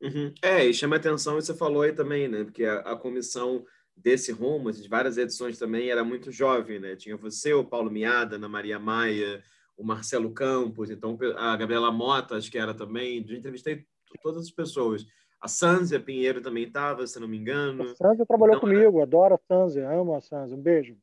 Uhum. 0.01 0.34
É, 0.41 0.66
e 0.66 0.74
chama 0.74 0.95
atenção, 0.95 1.38
e 1.38 1.41
você 1.41 1.53
falou 1.53 1.82
aí 1.82 1.91
também, 1.91 2.28
né? 2.28 2.45
Porque 2.45 2.64
a, 2.64 2.80
a 2.80 2.95
comissão 2.95 3.66
desse 3.95 4.32
rumo, 4.32 4.72
de 4.72 4.88
várias 4.88 5.18
edições 5.18 5.57
também, 5.57 5.89
era 5.89 6.05
muito 6.05 6.32
jovem, 6.32 6.80
né? 6.80 6.95
Tinha 6.95 7.18
você, 7.18 7.53
o 7.53 7.66
Paulo 7.66 7.91
Miada, 7.91 8.38
Ana 8.38 8.47
Maria 8.47 8.80
Maia, 8.80 9.43
o 9.80 9.86
Marcelo 9.86 10.32
Campos, 10.34 10.92
então 10.92 11.18
a 11.38 11.56
Gabriela 11.56 11.90
Mota, 11.90 12.36
acho 12.36 12.52
que 12.52 12.58
era 12.58 12.74
também. 12.74 13.26
Eu 13.28 13.38
entrevistei 13.38 13.86
todas 14.22 14.44
as 14.44 14.52
pessoas. 14.52 15.06
A 15.42 15.48
Sanzia 15.48 16.02
Pinheiro 16.02 16.42
também 16.42 16.66
estava, 16.66 17.08
se 17.08 17.18
não 17.18 17.30
me 17.30 17.38
engano. 17.38 17.84
A 17.84 17.96
Sanzia 17.96 18.26
trabalhou 18.26 18.58
então, 18.58 18.70
comigo, 18.70 19.02
adoro 19.02 19.36
a 19.36 19.40
Sanzia, 19.48 19.90
amo 19.90 20.14
a 20.14 20.20
Sanzia. 20.20 20.58
Um 20.58 20.62
beijo. 20.62 20.98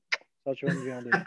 Só 0.44 0.52
estiver 0.52 0.74
vendo 0.74 1.08
aí. 1.08 1.22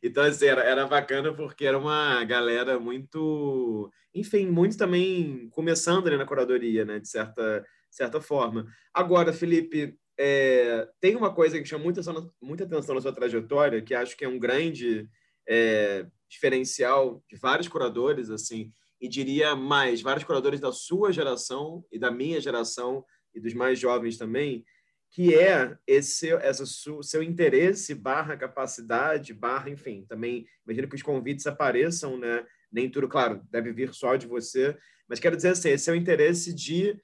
então, 0.00 0.22
assim, 0.22 0.46
era, 0.46 0.62
era 0.62 0.86
bacana 0.86 1.34
porque 1.34 1.66
era 1.66 1.76
uma 1.76 2.22
galera 2.24 2.78
muito. 2.78 3.90
Enfim, 4.14 4.46
muito 4.46 4.78
também 4.78 5.48
começando 5.50 6.06
ali 6.06 6.16
na 6.16 6.24
curadoria, 6.24 6.84
né? 6.84 7.00
De 7.00 7.08
certa, 7.08 7.66
certa 7.90 8.20
forma. 8.20 8.64
Agora, 8.94 9.32
Felipe, 9.32 9.98
é, 10.16 10.88
tem 11.00 11.16
uma 11.16 11.34
coisa 11.34 11.58
que 11.58 11.66
chama 11.66 11.82
muita, 11.82 12.00
muita 12.40 12.64
atenção 12.64 12.94
na 12.94 13.00
sua 13.00 13.12
trajetória, 13.12 13.82
que 13.82 13.92
acho 13.92 14.16
que 14.16 14.24
é 14.24 14.28
um 14.28 14.38
grande 14.38 15.08
é, 15.48 16.06
diferencial 16.30 17.22
de 17.28 17.36
vários 17.36 17.66
curadores, 17.66 18.30
assim, 18.30 18.72
e 19.00 19.08
diria 19.08 19.56
mais, 19.56 20.00
vários 20.00 20.24
curadores 20.24 20.60
da 20.60 20.70
sua 20.70 21.12
geração 21.12 21.84
e 21.90 21.98
da 21.98 22.10
minha 22.10 22.40
geração 22.40 23.04
e 23.34 23.40
dos 23.40 23.52
mais 23.52 23.78
jovens 23.78 24.16
também, 24.16 24.64
que 25.10 25.34
é 25.34 25.76
esse 25.86 26.30
essa 26.34 26.64
su, 26.64 27.02
seu 27.02 27.22
interesse 27.22 27.94
barra 27.94 28.36
capacidade 28.36 29.34
barra 29.34 29.68
enfim 29.68 30.04
também 30.08 30.46
imagino 30.64 30.88
que 30.88 30.94
os 30.94 31.02
convites 31.02 31.48
apareçam 31.48 32.16
né? 32.16 32.46
Nem 32.70 32.88
tudo 32.88 33.08
claro 33.08 33.42
deve 33.50 33.72
vir 33.72 33.92
só 33.92 34.14
de 34.14 34.28
você 34.28 34.76
mas 35.08 35.18
quero 35.18 35.34
dizer 35.34 35.48
assim 35.48 35.70
esse 35.70 35.90
é 35.90 35.92
o 35.92 35.96
interesse 35.96 36.54
de 36.54 36.96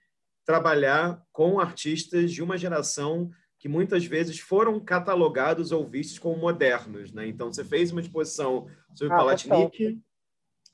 trabalhar 0.44 1.20
com 1.32 1.58
artistas 1.58 2.30
de 2.30 2.44
uma 2.44 2.56
geração 2.56 3.28
que 3.58 3.68
muitas 3.68 4.04
vezes 4.04 4.38
foram 4.38 4.78
catalogados 4.78 5.72
ou 5.72 5.86
vistos 5.86 6.18
como 6.18 6.36
modernos 6.36 7.12
né 7.12 7.26
então 7.26 7.52
você 7.52 7.64
fez 7.64 7.90
uma 7.90 8.00
exposição 8.00 8.66
sobre 8.94 9.14
ah, 9.14 9.16
Palatinic 9.16 10.00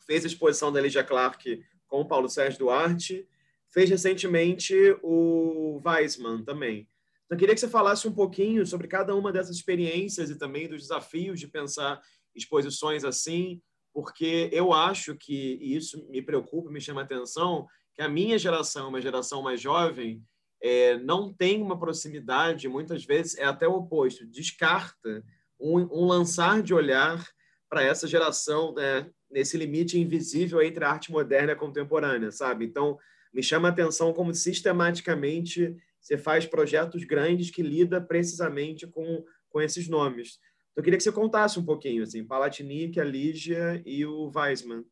fez 0.06 0.24
a 0.24 0.26
exposição 0.26 0.72
da 0.72 0.80
Lígia 0.80 1.04
Clark 1.04 1.62
com 1.86 2.00
o 2.00 2.06
Paulo 2.06 2.28
Sérgio 2.28 2.60
Duarte, 2.60 3.26
fez 3.70 3.88
recentemente 3.88 4.74
o 5.02 5.80
Weissman 5.84 6.42
também. 6.44 6.88
Então, 7.24 7.36
eu 7.36 7.38
queria 7.38 7.54
que 7.54 7.60
você 7.60 7.68
falasse 7.68 8.06
um 8.06 8.12
pouquinho 8.12 8.66
sobre 8.66 8.88
cada 8.88 9.14
uma 9.14 9.32
dessas 9.32 9.56
experiências 9.56 10.30
e 10.30 10.38
também 10.38 10.68
dos 10.68 10.82
desafios 10.82 11.40
de 11.40 11.48
pensar 11.48 12.00
exposições 12.34 13.04
assim, 13.04 13.60
porque 13.92 14.48
eu 14.52 14.72
acho 14.72 15.14
que, 15.16 15.58
e 15.60 15.76
isso 15.76 16.06
me 16.08 16.22
preocupa, 16.22 16.70
me 16.70 16.80
chama 16.80 17.02
a 17.02 17.04
atenção, 17.04 17.66
que 17.94 18.02
a 18.02 18.08
minha 18.08 18.38
geração, 18.38 18.88
uma 18.88 19.00
geração 19.00 19.42
mais 19.42 19.60
jovem, 19.60 20.22
é, 20.62 20.96
não 20.98 21.32
tem 21.32 21.60
uma 21.60 21.78
proximidade, 21.78 22.68
muitas 22.68 23.04
vezes 23.04 23.36
é 23.36 23.44
até 23.44 23.66
o 23.66 23.74
oposto, 23.74 24.26
descarta 24.26 25.24
um, 25.58 25.78
um 25.80 26.06
lançar 26.06 26.62
de 26.62 26.72
olhar 26.72 27.26
para 27.68 27.82
essa 27.82 28.06
geração 28.06 28.72
né, 28.74 29.10
nesse 29.30 29.56
limite 29.56 29.98
invisível 29.98 30.62
entre 30.62 30.84
a 30.84 30.90
arte 30.90 31.10
moderna 31.10 31.50
e 31.50 31.54
a 31.54 31.58
contemporânea, 31.58 32.30
sabe? 32.30 32.64
Então, 32.64 32.98
me 33.32 33.42
chama 33.42 33.68
a 33.68 33.70
atenção 33.70 34.12
como 34.12 34.34
sistematicamente 34.34 35.74
você 35.98 36.18
faz 36.18 36.44
projetos 36.44 37.04
grandes 37.04 37.50
que 37.50 37.62
lida 37.62 38.00
precisamente 38.00 38.86
com, 38.86 39.24
com 39.48 39.60
esses 39.60 39.88
nomes. 39.88 40.38
Então, 40.72 40.80
eu 40.80 40.82
queria 40.82 40.96
que 40.96 41.02
você 41.02 41.12
contasse 41.12 41.58
um 41.58 41.64
pouquinho, 41.64 42.02
assim, 42.02 42.24
Palatinic, 42.24 43.00
a 43.00 43.04
Lígia 43.04 43.80
e 43.86 44.04
o 44.04 44.30
Weissman. 44.34 44.84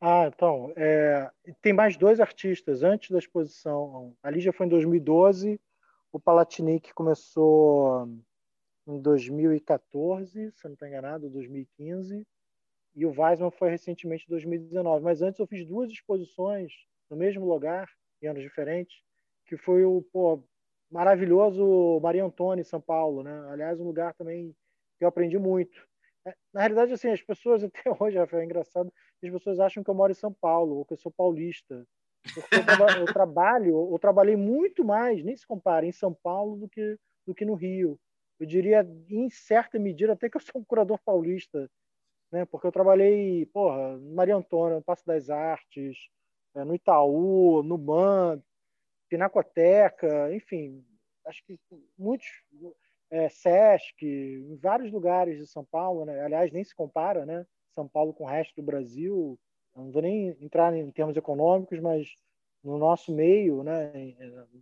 Ah, 0.00 0.26
então, 0.26 0.72
é, 0.76 1.30
tem 1.62 1.72
mais 1.72 1.96
dois 1.96 2.20
artistas 2.20 2.82
antes 2.82 3.10
da 3.10 3.18
exposição. 3.18 4.14
A 4.22 4.30
Lígia 4.30 4.52
foi 4.52 4.66
em 4.66 4.68
2012, 4.68 5.60
o 6.12 6.20
Palatinic 6.20 6.92
começou 6.92 8.06
em 8.86 9.00
2014, 9.00 10.52
se 10.52 10.64
não 10.64 10.74
estou 10.74 10.88
enganado, 10.88 11.30
2015, 11.30 12.26
e 12.94 13.06
o 13.06 13.10
Weisman 13.18 13.50
foi 13.50 13.70
recentemente 13.70 14.24
em 14.26 14.30
2019. 14.30 15.02
Mas 15.02 15.22
antes 15.22 15.40
eu 15.40 15.46
fiz 15.46 15.66
duas 15.66 15.90
exposições 15.90 16.72
no 17.10 17.16
mesmo 17.16 17.46
lugar, 17.46 17.88
em 18.22 18.26
anos 18.28 18.42
diferentes, 18.42 18.96
que 19.46 19.56
foi 19.56 19.84
o 19.84 20.02
pô, 20.12 20.42
maravilhoso 20.90 21.98
Maria 22.02 22.24
Antônia, 22.24 22.62
em 22.62 22.64
São 22.64 22.80
Paulo. 22.80 23.22
Né? 23.22 23.32
Aliás, 23.50 23.80
um 23.80 23.84
lugar 23.84 24.14
também 24.14 24.54
que 24.98 25.04
eu 25.04 25.08
aprendi 25.08 25.38
muito. 25.38 25.86
Na 26.52 26.60
realidade, 26.60 26.92
assim, 26.92 27.08
as 27.08 27.22
pessoas 27.22 27.62
até 27.64 27.82
hoje, 27.98 28.18
Rafael, 28.18 28.42
é 28.42 28.44
engraçado, 28.44 28.92
as 29.22 29.30
pessoas 29.30 29.60
acham 29.60 29.82
que 29.82 29.90
eu 29.90 29.94
moro 29.94 30.12
em 30.12 30.16
São 30.16 30.32
Paulo 30.32 30.76
ou 30.76 30.84
que 30.84 30.94
eu 30.94 30.98
sou 30.98 31.12
paulista. 31.12 31.86
Eu, 32.36 32.64
traba 32.64 32.98
eu 32.98 33.04
trabalho, 33.04 33.92
eu 33.92 33.98
trabalhei 33.98 34.36
muito 34.36 34.84
mais, 34.84 35.22
nem 35.22 35.36
se 35.36 35.46
compara, 35.46 35.84
em 35.84 35.92
São 35.92 36.14
Paulo 36.14 36.56
do 36.56 36.68
que, 36.68 36.98
do 37.26 37.34
que 37.34 37.44
no 37.44 37.54
Rio. 37.54 38.00
Eu 38.40 38.46
diria, 38.46 38.86
em 39.10 39.28
certa 39.28 39.78
medida, 39.78 40.14
até 40.14 40.30
que 40.30 40.36
eu 40.36 40.40
sou 40.40 40.60
um 40.60 40.64
curador 40.64 40.98
paulista 41.04 41.70
né? 42.34 42.44
Porque 42.44 42.66
eu 42.66 42.72
trabalhei, 42.72 43.46
porra, 43.46 43.96
no 43.96 44.12
Maria 44.12 44.34
Antônia, 44.34 44.76
no 44.76 44.82
Passo 44.82 45.06
das 45.06 45.30
Artes, 45.30 45.96
é, 46.56 46.64
no 46.64 46.74
Itaú, 46.74 47.62
no 47.62 47.78
BAN, 47.78 48.42
Pinacoteca, 49.08 50.34
enfim, 50.34 50.84
acho 51.26 51.44
que 51.44 51.56
muitos 51.96 52.26
é, 53.14 53.28
Sesc, 53.28 54.04
em 54.04 54.56
vários 54.56 54.90
lugares 54.90 55.38
de 55.38 55.46
São 55.46 55.64
Paulo, 55.64 56.04
né? 56.04 56.20
aliás, 56.20 56.50
nem 56.50 56.64
se 56.64 56.74
compara, 56.74 57.24
né? 57.24 57.46
São 57.70 57.86
Paulo 57.86 58.12
com 58.12 58.24
o 58.24 58.26
resto 58.26 58.56
do 58.56 58.62
Brasil, 58.62 59.38
não 59.74 59.92
vou 59.92 60.02
nem 60.02 60.36
entrar 60.40 60.74
em 60.76 60.90
termos 60.90 61.16
econômicos, 61.16 61.78
mas 61.78 62.08
no 62.62 62.76
nosso 62.76 63.14
meio, 63.14 63.62
né, 63.62 63.92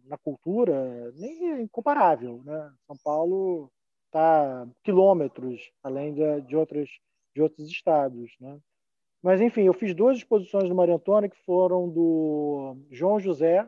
na 0.04 0.18
cultura, 0.18 1.12
nem 1.12 1.52
é 1.52 1.60
incomparável, 1.62 2.42
né? 2.44 2.72
São 2.86 2.96
Paulo 3.02 3.70
está 4.06 4.66
quilômetros 4.82 5.72
além 5.82 6.12
de, 6.12 6.40
de 6.42 6.56
outras 6.56 6.90
de 7.34 7.40
outros 7.40 7.68
estados, 7.68 8.36
né? 8.38 8.58
Mas, 9.22 9.40
enfim, 9.40 9.62
eu 9.62 9.72
fiz 9.72 9.94
duas 9.94 10.18
exposições 10.18 10.68
do 10.68 10.74
Maria 10.74 10.96
Antônia 10.96 11.30
que 11.30 11.44
foram 11.44 11.88
do 11.88 12.76
João 12.90 13.18
José 13.18 13.66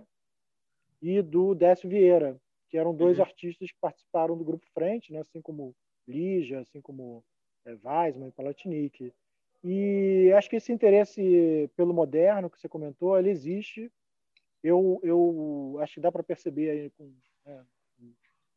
e 1.01 1.23
do 1.23 1.55
Décio 1.55 1.89
Vieira, 1.89 2.39
que 2.75 2.79
eram 2.79 2.93
dois 2.93 3.19
uhum. 3.19 3.25
artistas 3.25 3.71
que 3.71 3.79
participaram 3.81 4.37
do 4.37 4.45
Grupo 4.45 4.67
Frente, 4.75 5.13
né? 5.13 5.21
assim 5.21 5.41
como 5.41 5.73
Lígia, 6.09 6.59
assim 6.59 6.81
como 6.81 7.25
é, 7.65 7.77
Weisman 7.85 8.31
e 8.31 8.33
Palatinic. 8.33 9.15
E 9.63 10.33
acho 10.37 10.51
que 10.51 10.57
esse 10.57 10.73
interesse 10.73 11.71
pelo 11.77 11.95
moderno 11.95 12.51
que 12.51 12.61
você 12.61 12.69
comentou, 12.69 13.17
ele 13.17 13.31
existe. 13.31 13.93
Eu, 14.61 14.99
eu 15.05 15.77
acho 15.83 15.95
que 15.95 16.01
dá 16.01 16.11
para 16.11 16.25
perceber 16.25 16.69
aí 16.69 16.91
com 16.99 17.15
né, 17.47 17.65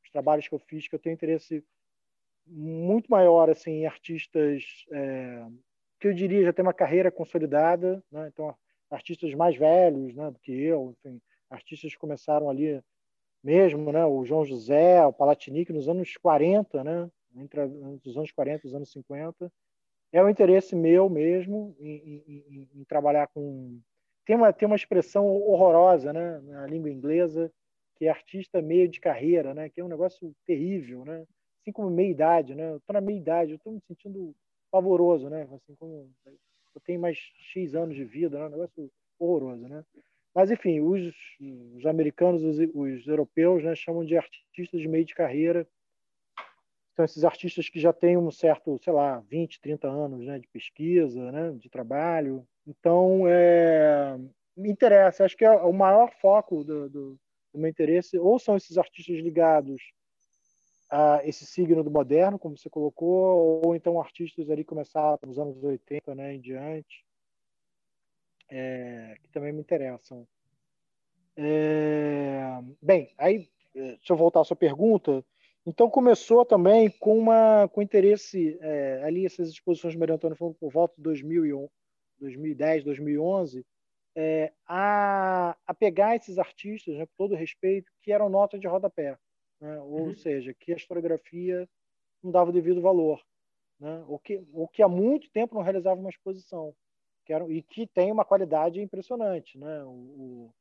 os 0.04 0.10
trabalhos 0.10 0.48
que 0.48 0.56
eu 0.56 0.60
fiz 0.60 0.88
que 0.88 0.96
eu 0.96 1.00
tenho 1.00 1.14
interesse 1.14 1.64
muito 2.48 3.12
maior 3.12 3.52
assim 3.52 3.82
em 3.82 3.86
artistas 3.86 4.84
é, 4.92 5.46
que 6.00 6.08
eu 6.08 6.14
diria 6.14 6.44
já 6.44 6.52
tem 6.52 6.66
uma 6.66 6.74
carreira 6.74 7.12
consolidada, 7.12 8.04
né? 8.12 8.30
então 8.34 8.56
artistas 8.90 9.32
mais 9.36 9.56
velhos, 9.56 10.16
né, 10.16 10.32
do 10.32 10.40
que 10.40 10.52
eu, 10.52 10.96
enfim, 10.98 11.22
artistas 11.52 11.94
que 11.94 12.00
começaram 12.00 12.50
ali 12.50 12.82
mesmo, 13.44 13.92
né, 13.92 14.06
o 14.06 14.26
João 14.26 14.46
José, 14.46 15.06
o 15.06 15.14
Palatinic 15.14 15.72
nos 15.72 15.88
anos 15.88 16.16
40, 16.18 16.84
né, 16.84 17.10
entre 17.36 17.62
os 18.06 18.18
anos 18.18 18.32
40 18.32 18.66
e 18.66 18.70
os 18.70 18.76
anos 18.76 18.92
50. 18.92 19.52
É 20.12 20.24
o 20.24 20.30
interesse 20.30 20.76
meu 20.76 21.10
mesmo 21.10 21.76
em, 21.80 22.24
em, 22.28 22.70
em 22.76 22.84
trabalhar 22.86 23.28
com 23.28 23.80
tem 24.26 24.36
uma 24.36 24.52
tem 24.52 24.66
uma 24.66 24.76
expressão 24.76 25.26
horrorosa, 25.26 26.12
né, 26.12 26.40
na 26.40 26.68
língua 26.68 26.90
inglesa, 26.90 27.52
que 27.96 28.06
é 28.06 28.10
artista 28.10 28.62
meio 28.62 28.88
de 28.88 29.00
carreira, 29.00 29.54
né, 29.54 29.70
que 29.70 29.80
é 29.80 29.84
um 29.84 29.90
negócio 29.90 30.34
terrível, 30.46 31.06
né? 31.06 31.26
assim 31.68 31.72
como 31.74 31.90
meia-idade, 31.90 32.56
né? 32.56 32.80
Tô 32.86 32.94
na 32.94 33.02
meia-idade, 33.02 33.58
tô 33.58 33.72
me 33.72 33.82
sentindo 33.82 34.34
pavoroso, 34.72 35.30
né? 35.30 35.44
Assim 35.44 35.76
como 35.76 36.10
eu 36.26 36.82
tenho 36.86 37.02
mais 37.02 37.18
X 37.18 37.76
anos 37.76 37.96
de 37.96 38.06
vida, 38.06 38.40
né? 38.40 38.46
Um 38.46 38.50
negócio 38.50 38.90
horroroso, 39.20 39.68
né? 39.68 39.84
Mas, 40.38 40.52
enfim, 40.52 40.82
os, 40.82 41.16
os 41.76 41.84
americanos, 41.88 42.44
os, 42.44 42.60
os 42.76 43.08
europeus, 43.08 43.64
né, 43.64 43.74
chamam 43.74 44.06
de 44.06 44.16
artistas 44.16 44.80
de 44.80 44.88
meio 44.88 45.04
de 45.04 45.16
carreira. 45.16 45.68
São 46.96 47.04
esses 47.04 47.24
artistas 47.24 47.68
que 47.70 47.80
já 47.80 47.92
têm 47.92 48.18
um 48.18 48.30
certo, 48.30 48.78
sei 48.78 48.94
lá, 48.94 49.20
20, 49.22 49.60
30 49.60 49.88
anos 49.88 50.24
né, 50.24 50.38
de 50.38 50.48
pesquisa, 50.50 51.32
né, 51.32 51.54
de 51.54 51.68
trabalho. 51.72 52.48
Então, 52.68 53.24
é, 53.28 54.16
me 54.56 54.70
interessa. 54.70 55.26
Acho 55.26 55.36
que 55.36 55.44
é 55.44 55.50
o 55.50 55.74
maior 55.74 56.12
foco 56.22 56.64
do, 56.64 56.88
do, 56.88 57.20
do 57.52 57.60
meu 57.60 57.72
interesse 57.72 58.20
ou 58.20 58.38
são 58.38 58.56
esses 58.56 58.78
artistas 58.78 59.18
ligados 59.18 59.82
a 60.88 61.20
esse 61.26 61.48
signo 61.48 61.84
do 61.84 61.90
moderno, 61.90 62.38
como 62.38 62.56
você 62.56 62.70
colocou, 62.70 63.64
ou 63.66 63.76
então 63.76 64.00
artistas 64.00 64.52
ali 64.52 64.64
começaram 64.64 65.18
nos 65.26 65.40
anos 65.40 65.64
80 65.64 66.14
né, 66.14 66.36
em 66.36 66.40
diante, 66.40 67.07
é, 68.50 69.16
que 69.22 69.30
também 69.30 69.52
me 69.52 69.60
interessam. 69.60 70.28
É, 71.36 72.60
bem, 72.82 73.14
aí, 73.18 73.50
deixa 73.74 74.14
eu 74.14 74.18
voltar 74.18 74.42
à 74.42 74.44
sua 74.44 74.56
pergunta. 74.56 75.24
Então, 75.66 75.90
começou 75.90 76.46
também 76.46 76.90
com, 76.90 77.18
uma, 77.18 77.68
com 77.68 77.82
interesse, 77.82 78.58
é, 78.62 79.04
ali 79.04 79.26
essas 79.26 79.50
exposições 79.50 79.94
de 79.94 80.00
Maria 80.00 80.16
Antônia 80.16 80.38
foram 80.38 80.54
por 80.54 80.72
volta 80.72 80.96
de 80.96 81.04
2011, 81.04 81.70
2010, 82.20 82.84
2011, 82.86 83.66
é, 84.16 84.52
a, 84.66 85.56
a 85.66 85.74
pegar 85.74 86.16
esses 86.16 86.40
artistas, 86.40 86.96
né, 86.96 87.06
com 87.06 87.12
todo 87.18 87.36
respeito, 87.36 87.92
que 88.02 88.12
eram 88.12 88.30
nota 88.30 88.58
de 88.58 88.66
rodapé 88.66 89.18
né? 89.60 89.80
ou 89.80 90.08
uhum. 90.08 90.16
seja, 90.16 90.54
que 90.54 90.74
a 90.74 90.76
historiografia 90.76 91.68
não 92.22 92.32
dava 92.32 92.50
o 92.50 92.54
devido 92.54 92.82
valor, 92.82 93.22
né? 93.80 94.04
o, 94.08 94.18
que, 94.20 94.44
o 94.54 94.68
que 94.68 94.82
há 94.82 94.88
muito 94.88 95.30
tempo 95.32 95.56
não 95.56 95.62
realizava 95.62 96.00
uma 96.00 96.10
exposição, 96.10 96.74
que 97.28 97.34
era, 97.34 97.46
e 97.52 97.62
que 97.62 97.86
tem 97.86 98.10
uma 98.10 98.24
qualidade 98.24 98.82
impressionante. 98.82 99.58
Né? 99.58 99.84
O, 99.84 99.90
o, 99.90 100.54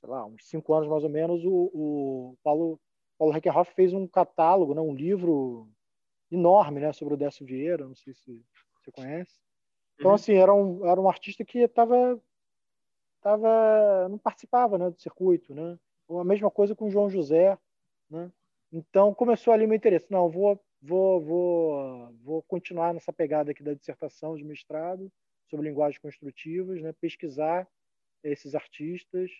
sei 0.00 0.08
lá, 0.08 0.24
uns 0.24 0.48
cinco 0.48 0.72
anos 0.72 0.88
mais 0.88 1.04
ou 1.04 1.10
menos, 1.10 1.44
o, 1.44 1.70
o 1.74 2.36
Paulo, 2.42 2.80
Paulo 3.18 3.34
Reckerhoff 3.34 3.74
fez 3.74 3.92
um 3.92 4.06
catálogo, 4.06 4.74
né? 4.74 4.80
um 4.80 4.94
livro 4.94 5.68
enorme 6.32 6.80
né? 6.80 6.94
sobre 6.94 7.12
o 7.12 7.16
Décio 7.16 7.44
Vieira, 7.44 7.86
não 7.86 7.94
sei 7.94 8.14
se 8.14 8.42
você 8.80 8.90
conhece. 8.90 9.38
Então, 9.96 10.08
uhum. 10.10 10.14
assim, 10.14 10.34
era 10.34 10.54
um, 10.54 10.86
era 10.86 10.98
um 10.98 11.08
artista 11.08 11.44
que 11.44 11.58
estava 11.58 12.18
tava, 13.20 14.08
não 14.08 14.18
participava 14.18 14.78
né, 14.78 14.88
do 14.88 15.00
circuito. 15.00 15.54
Né? 15.54 15.78
A 16.08 16.24
mesma 16.24 16.50
coisa 16.50 16.74
com 16.74 16.86
o 16.86 16.90
João 16.90 17.10
José, 17.10 17.58
né? 18.08 18.32
Então 18.72 19.14
começou 19.14 19.52
ali 19.52 19.66
meu 19.66 19.76
interesse. 19.76 20.10
Não, 20.10 20.28
vou, 20.28 20.60
vou, 20.80 21.20
vou, 21.20 22.14
vou 22.22 22.42
continuar 22.42 22.94
nessa 22.94 23.12
pegada 23.12 23.50
aqui 23.50 23.62
da 23.62 23.74
dissertação 23.74 24.36
de 24.36 24.44
mestrado 24.44 25.10
sobre 25.48 25.68
linguagens 25.68 26.00
construtivas, 26.00 26.80
né? 26.82 26.92
pesquisar 27.00 27.66
esses 28.22 28.54
artistas, 28.54 29.30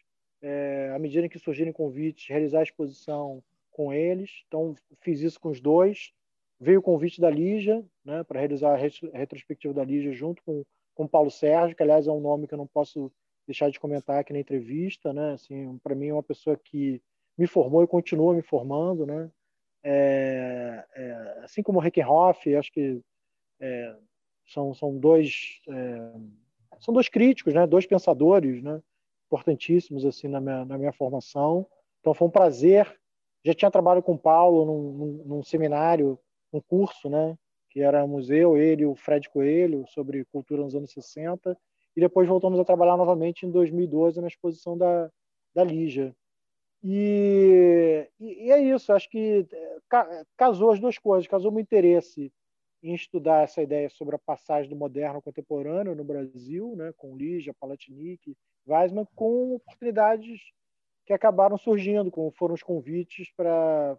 é, 0.42 0.92
à 0.94 0.98
medida 0.98 1.28
que 1.28 1.38
surgirem 1.38 1.72
convites, 1.72 2.28
realizar 2.28 2.60
a 2.60 2.64
exposição 2.64 3.42
com 3.70 3.92
eles. 3.92 4.44
Então 4.46 4.74
fiz 5.00 5.20
isso 5.20 5.40
com 5.40 5.50
os 5.50 5.60
dois. 5.60 6.12
Veio 6.58 6.78
o 6.78 6.82
convite 6.82 7.20
da 7.20 7.28
Lígia, 7.28 7.84
né, 8.04 8.24
para 8.24 8.40
realizar 8.40 8.72
a 8.72 9.18
retrospectiva 9.18 9.74
da 9.74 9.84
Lígia 9.84 10.12
junto 10.12 10.42
com 10.42 10.64
com 10.96 11.06
Paulo 11.06 11.30
Sérgio, 11.30 11.76
que 11.76 11.82
aliás 11.82 12.08
é 12.08 12.10
um 12.10 12.20
nome 12.20 12.48
que 12.48 12.54
eu 12.54 12.58
não 12.58 12.66
posso 12.66 13.12
deixar 13.46 13.70
de 13.70 13.78
comentar 13.78 14.18
aqui 14.18 14.32
na 14.32 14.40
entrevista, 14.40 15.12
né? 15.12 15.34
Assim, 15.34 15.78
para 15.78 15.94
mim 15.94 16.08
é 16.08 16.12
uma 16.12 16.22
pessoa 16.22 16.56
que 16.56 17.00
me 17.38 17.46
formou 17.46 17.84
e 17.84 17.86
continua 17.86 18.34
me 18.34 18.42
formando, 18.42 19.06
né? 19.06 19.30
É, 19.84 20.84
é, 20.96 21.40
assim 21.44 21.62
como 21.62 21.78
o 21.78 21.82
Reckenhoff, 21.82 22.52
acho 22.56 22.72
que 22.72 22.98
é, 23.60 23.96
são, 24.46 24.74
são 24.74 24.96
dois 24.96 25.60
é, 25.68 26.12
são 26.80 26.92
dois 26.92 27.08
críticos, 27.08 27.54
né? 27.54 27.66
Dois 27.66 27.86
pensadores, 27.86 28.62
né? 28.62 28.80
Importantíssimos 29.26 30.04
assim 30.04 30.28
na 30.28 30.40
minha, 30.40 30.64
na 30.64 30.78
minha 30.78 30.92
formação. 30.92 31.66
Então 32.00 32.14
foi 32.14 32.28
um 32.28 32.30
prazer. 32.30 32.98
Já 33.44 33.54
tinha 33.54 33.70
trabalhado 33.70 34.02
com 34.02 34.14
o 34.14 34.18
Paulo 34.18 34.64
num, 34.64 34.92
num, 34.92 35.24
num 35.24 35.42
seminário, 35.42 36.18
um 36.52 36.60
curso, 36.60 37.08
né? 37.08 37.36
Que 37.70 37.80
era 37.80 38.06
museu, 38.06 38.56
ele 38.56 38.82
e 38.82 38.86
o 38.86 38.94
Fred 38.94 39.28
Coelho 39.30 39.84
sobre 39.88 40.24
cultura 40.26 40.62
nos 40.62 40.74
anos 40.74 40.92
60 40.92 41.56
e 41.96 42.00
depois 42.00 42.28
voltamos 42.28 42.60
a 42.60 42.64
trabalhar 42.64 42.96
novamente 42.96 43.46
em 43.46 43.50
2012 43.50 44.20
na 44.20 44.26
exposição 44.26 44.76
da, 44.76 45.10
da 45.54 45.64
Lígia. 45.64 46.14
E, 46.84 48.06
e, 48.20 48.52
é 48.52 48.60
isso, 48.60 48.92
acho 48.92 49.08
que 49.08 49.46
é, 49.50 50.22
casou 50.36 50.70
as 50.70 50.78
duas 50.78 50.98
coisas, 50.98 51.26
casou 51.26 51.52
o 51.52 51.58
interesse 51.58 52.30
em 52.82 52.94
estudar 52.94 53.42
essa 53.42 53.62
ideia 53.62 53.88
sobre 53.88 54.14
a 54.14 54.18
passagem 54.18 54.68
do 54.68 54.76
moderno 54.76 55.16
ao 55.16 55.22
contemporâneo 55.22 55.94
no 55.94 56.04
Brasil, 56.04 56.74
né, 56.76 56.92
com 56.96 57.16
Lígia, 57.16 57.54
Palatinic, 57.54 58.36
Weismann, 58.66 59.06
com 59.14 59.54
oportunidades 59.54 60.40
que 61.04 61.12
acabaram 61.12 61.56
surgindo, 61.56 62.10
como 62.10 62.30
foram 62.32 62.54
os 62.54 62.62
convites 62.62 63.30
para 63.36 63.98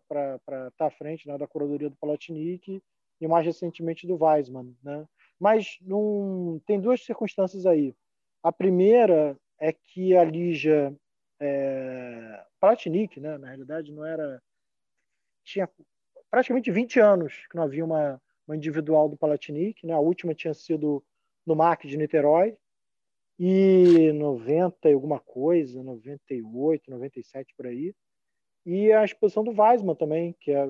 estar 0.67 0.87
à 0.87 0.91
frente 0.91 1.27
né, 1.27 1.37
da 1.37 1.47
curadoria 1.47 1.89
do 1.89 1.95
Palatinic 1.95 2.81
e 3.19 3.27
mais 3.27 3.45
recentemente 3.45 4.05
do 4.05 4.21
Weismann. 4.21 4.75
Né? 4.83 5.07
Mas 5.39 5.77
num, 5.81 6.59
tem 6.65 6.79
duas 6.79 7.03
circunstâncias 7.03 7.65
aí. 7.65 7.95
A 8.43 8.51
primeira 8.51 9.37
é 9.59 9.71
que 9.71 10.15
a 10.15 10.23
Lígia 10.23 10.93
é, 11.39 12.45
Palatinic, 12.59 13.19
né, 13.19 13.37
na 13.37 13.47
realidade, 13.47 13.91
não 13.91 14.05
era. 14.05 14.41
Tinha 15.43 15.69
praticamente 16.29 16.71
20 16.71 16.99
anos 16.99 17.47
que 17.49 17.55
não 17.55 17.63
havia 17.63 17.85
uma, 17.85 18.21
uma 18.47 18.55
individual 18.55 19.09
do 19.09 19.17
Palatinic, 19.17 19.85
né? 19.85 19.93
a 19.93 19.99
última 19.99 20.33
tinha 20.33 20.53
sido 20.53 21.03
no 21.45 21.55
MAC 21.55 21.87
de 21.87 21.97
Niterói, 21.97 22.57
e 23.39 24.11
90 24.13 24.89
e 24.89 24.93
alguma 24.93 25.19
coisa, 25.19 25.83
98, 25.83 26.89
97 26.89 27.53
por 27.55 27.67
aí. 27.67 27.93
E 28.65 28.91
a 28.91 29.05
exposição 29.05 29.43
do 29.43 29.51
Weisman 29.51 29.95
também, 29.95 30.35
que 30.41 30.51
é 30.51 30.69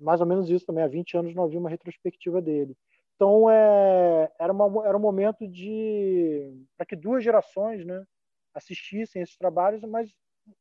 mais 0.00 0.20
ou 0.20 0.26
menos 0.26 0.50
isso 0.50 0.66
também, 0.66 0.84
há 0.84 0.88
20 0.88 1.16
anos 1.16 1.34
não 1.34 1.44
havia 1.44 1.58
uma 1.58 1.70
retrospectiva 1.70 2.42
dele. 2.42 2.76
Então, 3.14 3.48
é, 3.48 4.30
era, 4.38 4.52
uma, 4.52 4.86
era 4.86 4.96
um 4.96 5.00
momento 5.00 5.46
de 5.48 6.52
para 6.76 6.86
que 6.86 6.94
duas 6.94 7.24
gerações 7.24 7.84
né, 7.84 8.04
assistissem 8.52 9.22
esses 9.22 9.36
trabalhos, 9.36 9.82
mas 9.82 10.12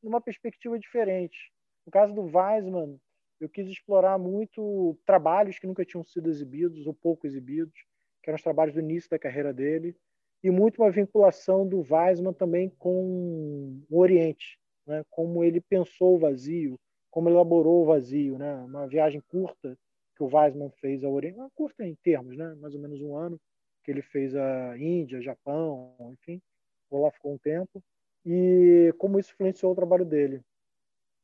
numa 0.01 0.21
perspectiva 0.21 0.79
diferente. 0.79 1.51
No 1.85 1.91
caso 1.91 2.13
do 2.13 2.21
Weisman, 2.21 2.99
eu 3.39 3.49
quis 3.49 3.67
explorar 3.67 4.17
muito 4.17 4.97
trabalhos 5.05 5.59
que 5.59 5.67
nunca 5.67 5.85
tinham 5.85 6.03
sido 6.03 6.29
exibidos 6.29 6.87
ou 6.87 6.93
pouco 6.93 7.27
exibidos, 7.27 7.85
que 8.23 8.29
eram 8.29 8.35
os 8.35 8.43
trabalhos 8.43 8.73
do 8.73 8.79
início 8.79 9.09
da 9.09 9.19
carreira 9.19 9.53
dele, 9.53 9.95
e 10.43 10.51
muito 10.51 10.81
uma 10.81 10.91
vinculação 10.91 11.67
do 11.67 11.79
Weisman 11.79 12.33
também 12.33 12.69
com 12.77 13.81
o 13.89 13.99
Oriente, 13.99 14.59
né? 14.85 15.03
como 15.09 15.43
ele 15.43 15.61
pensou 15.61 16.15
o 16.15 16.19
vazio, 16.19 16.79
como 17.09 17.29
elaborou 17.29 17.83
o 17.83 17.85
vazio, 17.85 18.37
né? 18.37 18.55
uma 18.55 18.87
viagem 18.87 19.21
curta 19.27 19.77
que 20.15 20.23
o 20.23 20.29
Weisman 20.33 20.71
fez 20.79 21.03
ao 21.03 21.13
Oriente, 21.13 21.37
uma 21.37 21.49
curta 21.51 21.85
em 21.85 21.95
termos, 21.95 22.35
né? 22.37 22.55
mais 22.55 22.73
ou 22.73 22.81
menos 22.81 23.01
um 23.01 23.15
ano, 23.15 23.39
que 23.83 23.91
ele 23.91 24.01
fez 24.01 24.35
a 24.35 24.77
Índia, 24.77 25.21
Japão, 25.21 25.95
enfim, 26.13 26.41
ou 26.89 27.03
lá 27.03 27.11
ficou 27.11 27.33
um 27.33 27.37
tempo, 27.37 27.81
e 28.25 28.93
como 28.97 29.19
isso 29.19 29.31
influenciou 29.33 29.71
o 29.71 29.75
trabalho 29.75 30.05
dele. 30.05 30.41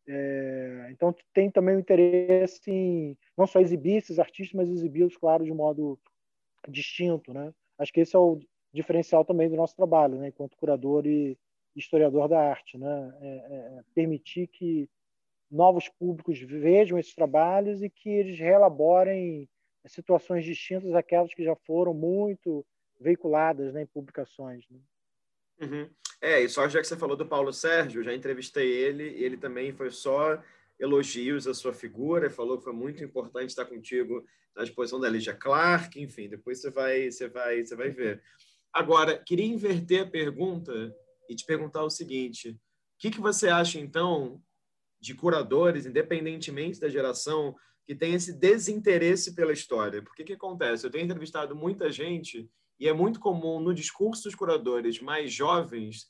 É, 0.07 0.89
então 0.91 1.15
tem 1.33 1.49
também 1.49 1.75
o 1.75 1.79
interesse 1.79 2.69
em 2.69 3.17
não 3.37 3.47
só 3.47 3.59
exibir 3.59 3.97
esses 3.97 4.19
artistas, 4.19 4.53
mas 4.53 4.69
exibi-los, 4.69 5.15
claro, 5.15 5.45
de 5.45 5.53
modo 5.53 5.97
distinto, 6.67 7.33
né? 7.33 7.53
Acho 7.77 7.91
que 7.93 8.01
esse 8.01 8.15
é 8.15 8.19
o 8.19 8.39
diferencial 8.73 9.23
também 9.23 9.49
do 9.49 9.55
nosso 9.55 9.75
trabalho, 9.75 10.17
né? 10.17 10.27
Enquanto 10.29 10.57
curador 10.57 11.05
e 11.07 11.37
historiador 11.75 12.27
da 12.27 12.39
arte, 12.39 12.77
né? 12.77 13.17
É, 13.21 13.27
é, 13.27 13.79
é 13.79 13.83
permitir 13.95 14.47
que 14.47 14.89
novos 15.49 15.87
públicos 15.87 16.39
vejam 16.39 16.97
esses 16.97 17.13
trabalhos 17.13 17.83
e 17.83 17.89
que 17.89 18.09
eles 18.09 18.39
reelaborem 18.39 19.47
situações 19.85 20.45
distintas 20.45 20.91
daquelas 20.91 21.33
que 21.33 21.43
já 21.43 21.55
foram 21.55 21.93
muito 21.93 22.65
veiculadas 22.99 23.73
né, 23.73 23.83
em 23.83 23.85
publicações. 23.85 24.65
Né? 24.69 24.79
Uhum. 25.61 25.89
É, 26.21 26.41
e 26.41 26.49
só 26.49 26.67
já 26.69 26.79
que 26.79 26.87
você 26.87 26.97
falou 26.97 27.17
do 27.17 27.25
Paulo 27.25 27.51
Sérgio, 27.51 28.03
já 28.03 28.13
entrevistei 28.13 28.71
ele, 28.71 29.09
e 29.09 29.23
ele 29.23 29.37
também 29.37 29.73
foi 29.73 29.91
só 29.91 30.41
elogios 30.79 31.47
à 31.47 31.53
sua 31.53 31.73
figura, 31.73 32.29
falou 32.29 32.57
que 32.57 32.63
foi 32.63 32.73
muito 32.73 33.03
importante 33.03 33.49
estar 33.49 33.65
contigo 33.65 34.25
na 34.55 34.63
exposição 34.63 34.99
da 34.99 35.09
Lígia 35.09 35.33
Clark, 35.33 35.99
enfim, 35.99 36.29
depois 36.29 36.61
você 36.61 36.69
vai, 36.69 37.11
você 37.11 37.27
vai, 37.27 37.65
você 37.65 37.75
vai 37.75 37.89
ver. 37.89 38.21
Agora, 38.71 39.17
queria 39.17 39.45
inverter 39.45 40.03
a 40.03 40.09
pergunta 40.09 40.95
e 41.29 41.35
te 41.35 41.45
perguntar 41.45 41.83
o 41.83 41.89
seguinte: 41.89 42.49
o 42.49 42.57
que, 42.97 43.11
que 43.11 43.19
você 43.19 43.49
acha, 43.49 43.79
então, 43.79 44.41
de 44.99 45.13
curadores, 45.13 45.85
independentemente 45.85 46.79
da 46.79 46.89
geração, 46.89 47.55
que 47.85 47.93
tem 47.93 48.13
esse 48.13 48.33
desinteresse 48.33 49.35
pela 49.35 49.53
história? 49.53 50.01
Porque 50.01 50.23
que 50.23 50.33
acontece? 50.33 50.85
Eu 50.85 50.91
tenho 50.91 51.05
entrevistado 51.05 51.55
muita 51.55 51.91
gente 51.91 52.49
e 52.79 52.87
é 52.87 52.93
muito 52.93 53.19
comum 53.19 53.59
no 53.59 53.73
discurso 53.73 54.23
dos 54.23 54.35
curadores 54.35 54.99
mais 54.99 55.31
jovens 55.31 56.07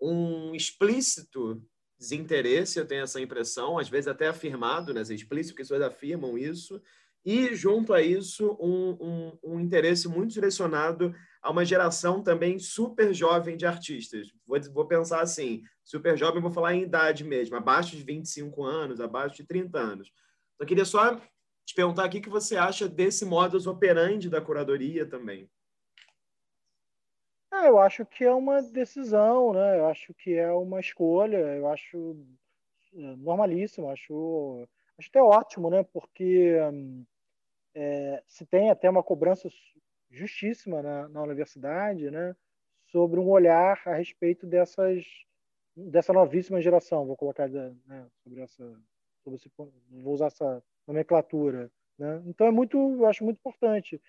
um 0.00 0.54
explícito 0.54 1.62
desinteresse, 1.98 2.78
eu 2.78 2.86
tenho 2.86 3.02
essa 3.02 3.20
impressão, 3.20 3.78
às 3.78 3.88
vezes 3.88 4.08
até 4.08 4.28
afirmado, 4.28 4.92
né? 4.92 5.00
explícito, 5.00 5.54
que 5.54 5.62
pessoas 5.62 5.80
afirmam 5.80 6.36
isso, 6.36 6.80
e 7.24 7.54
junto 7.54 7.92
a 7.92 8.00
isso 8.00 8.56
um, 8.60 8.90
um, 9.00 9.38
um 9.42 9.60
interesse 9.60 10.06
muito 10.06 10.32
direcionado 10.32 11.14
a 11.42 11.50
uma 11.50 11.64
geração 11.64 12.22
também 12.22 12.58
super 12.58 13.12
jovem 13.12 13.56
de 13.56 13.66
artistas. 13.66 14.28
Vou, 14.46 14.60
vou 14.72 14.86
pensar 14.86 15.22
assim, 15.22 15.62
super 15.84 16.16
jovem, 16.16 16.42
vou 16.42 16.52
falar 16.52 16.74
em 16.74 16.82
idade 16.82 17.24
mesmo, 17.24 17.56
abaixo 17.56 17.96
de 17.96 18.02
25 18.04 18.62
anos, 18.62 19.00
abaixo 19.00 19.36
de 19.36 19.44
30 19.44 19.78
anos. 19.78 20.08
Então, 20.08 20.64
eu 20.64 20.66
queria 20.66 20.84
só 20.84 21.16
te 21.64 21.74
perguntar 21.74 22.06
o 22.06 22.10
que 22.10 22.28
você 22.28 22.56
acha 22.56 22.88
desse 22.88 23.24
modus 23.24 23.66
operandi 23.66 24.30
da 24.30 24.40
curadoria 24.40 25.04
também. 25.04 25.50
Ah, 27.58 27.66
eu 27.68 27.78
acho 27.78 28.04
que 28.04 28.22
é 28.22 28.30
uma 28.32 28.62
decisão, 28.62 29.52
né? 29.54 29.78
Eu 29.78 29.86
acho 29.86 30.12
que 30.14 30.34
é 30.34 30.50
uma 30.52 30.78
escolha, 30.78 31.38
eu 31.56 31.66
acho 31.68 32.14
é, 32.94 33.16
normalíssimo, 33.16 33.90
acho, 33.90 34.68
acho 34.98 35.08
até 35.08 35.22
ótimo, 35.22 35.70
né? 35.70 35.82
Porque 35.84 36.54
é, 37.74 38.22
se 38.26 38.44
tem 38.46 38.70
até 38.70 38.88
uma 38.90 39.02
cobrança 39.02 39.48
justíssima 40.10 40.82
na, 40.82 41.08
na 41.08 41.22
universidade, 41.22 42.10
né? 42.10 42.34
Sobre 42.86 43.20
um 43.20 43.28
olhar 43.28 43.80
a 43.86 43.94
respeito 43.94 44.46
dessas 44.46 45.04
dessa 45.76 46.12
novíssima 46.12 46.60
geração, 46.60 47.06
vou 47.06 47.16
colocar 47.16 47.48
né, 47.48 48.08
sobre 48.24 48.40
essa, 48.42 48.80
sobre 49.22 49.36
esse, 49.36 49.50
vou 49.90 50.14
usar 50.14 50.26
essa 50.28 50.62
nomenclatura, 50.86 51.70
né? 51.98 52.22
Então 52.26 52.46
é 52.46 52.50
muito, 52.50 52.78
eu 52.78 53.06
acho 53.06 53.24
muito 53.24 53.38
importante. 53.38 54.00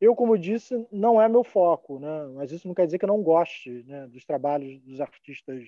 Eu, 0.00 0.14
como 0.14 0.38
disse, 0.38 0.86
não 0.92 1.20
é 1.20 1.28
meu 1.28 1.42
foco, 1.42 1.98
né? 1.98 2.26
mas 2.34 2.52
isso 2.52 2.68
não 2.68 2.74
quer 2.74 2.86
dizer 2.86 2.98
que 2.98 3.04
eu 3.04 3.08
não 3.08 3.22
goste 3.22 3.82
né, 3.84 4.06
dos 4.08 4.24
trabalhos 4.24 4.78
dos 4.80 5.00
artistas 5.00 5.66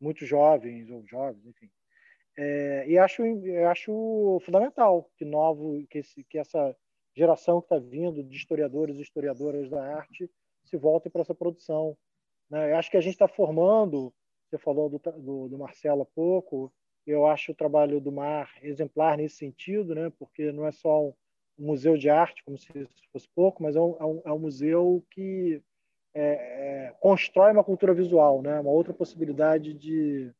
muito 0.00 0.24
jovens 0.24 0.90
ou 0.90 1.04
jovens, 1.06 1.44
enfim. 1.44 1.70
É, 2.36 2.86
e 2.88 2.96
acho, 2.96 3.22
acho 3.68 4.40
fundamental 4.44 5.10
que 5.16 5.24
novo, 5.24 5.84
que, 5.90 5.98
esse, 5.98 6.24
que 6.24 6.38
essa 6.38 6.74
geração 7.14 7.60
que 7.60 7.66
está 7.66 7.78
vindo 7.78 8.22
de 8.22 8.36
historiadores 8.36 8.96
e 8.96 9.02
historiadoras 9.02 9.68
da 9.68 9.96
arte 9.96 10.30
se 10.64 10.76
volte 10.76 11.10
para 11.10 11.22
essa 11.22 11.34
produção. 11.34 11.96
Né? 12.48 12.72
Eu 12.72 12.76
acho 12.76 12.90
que 12.90 12.96
a 12.96 13.00
gente 13.00 13.14
está 13.14 13.26
formando, 13.26 14.14
você 14.48 14.56
falou 14.56 14.88
do, 14.88 14.98
do, 14.98 15.48
do 15.48 15.58
Marcelo 15.58 16.02
há 16.02 16.06
pouco, 16.06 16.72
eu 17.04 17.26
acho 17.26 17.52
o 17.52 17.54
trabalho 17.54 18.00
do 18.00 18.12
Mar 18.12 18.54
exemplar 18.62 19.16
nesse 19.16 19.36
sentido, 19.36 19.94
né? 19.94 20.12
porque 20.18 20.52
não 20.52 20.66
é 20.66 20.70
só 20.72 21.08
um 21.08 21.14
um 21.58 21.66
museu 21.66 21.96
de 21.96 22.08
arte, 22.08 22.44
como 22.44 22.56
se 22.56 22.66
isso 22.74 23.02
fosse 23.12 23.28
pouco, 23.34 23.62
mas 23.62 23.74
é 23.74 23.80
um, 23.80 23.96
é 23.98 24.04
um, 24.04 24.22
é 24.26 24.32
um 24.32 24.38
museu 24.38 25.04
que 25.10 25.60
é, 26.14 26.86
é, 26.86 26.94
constrói 27.00 27.52
uma 27.52 27.64
cultura 27.64 27.92
visual, 27.92 28.40
né? 28.42 28.58
uma 28.60 28.70
outra 28.70 28.94
possibilidade 28.94 29.74
de, 29.74 30.32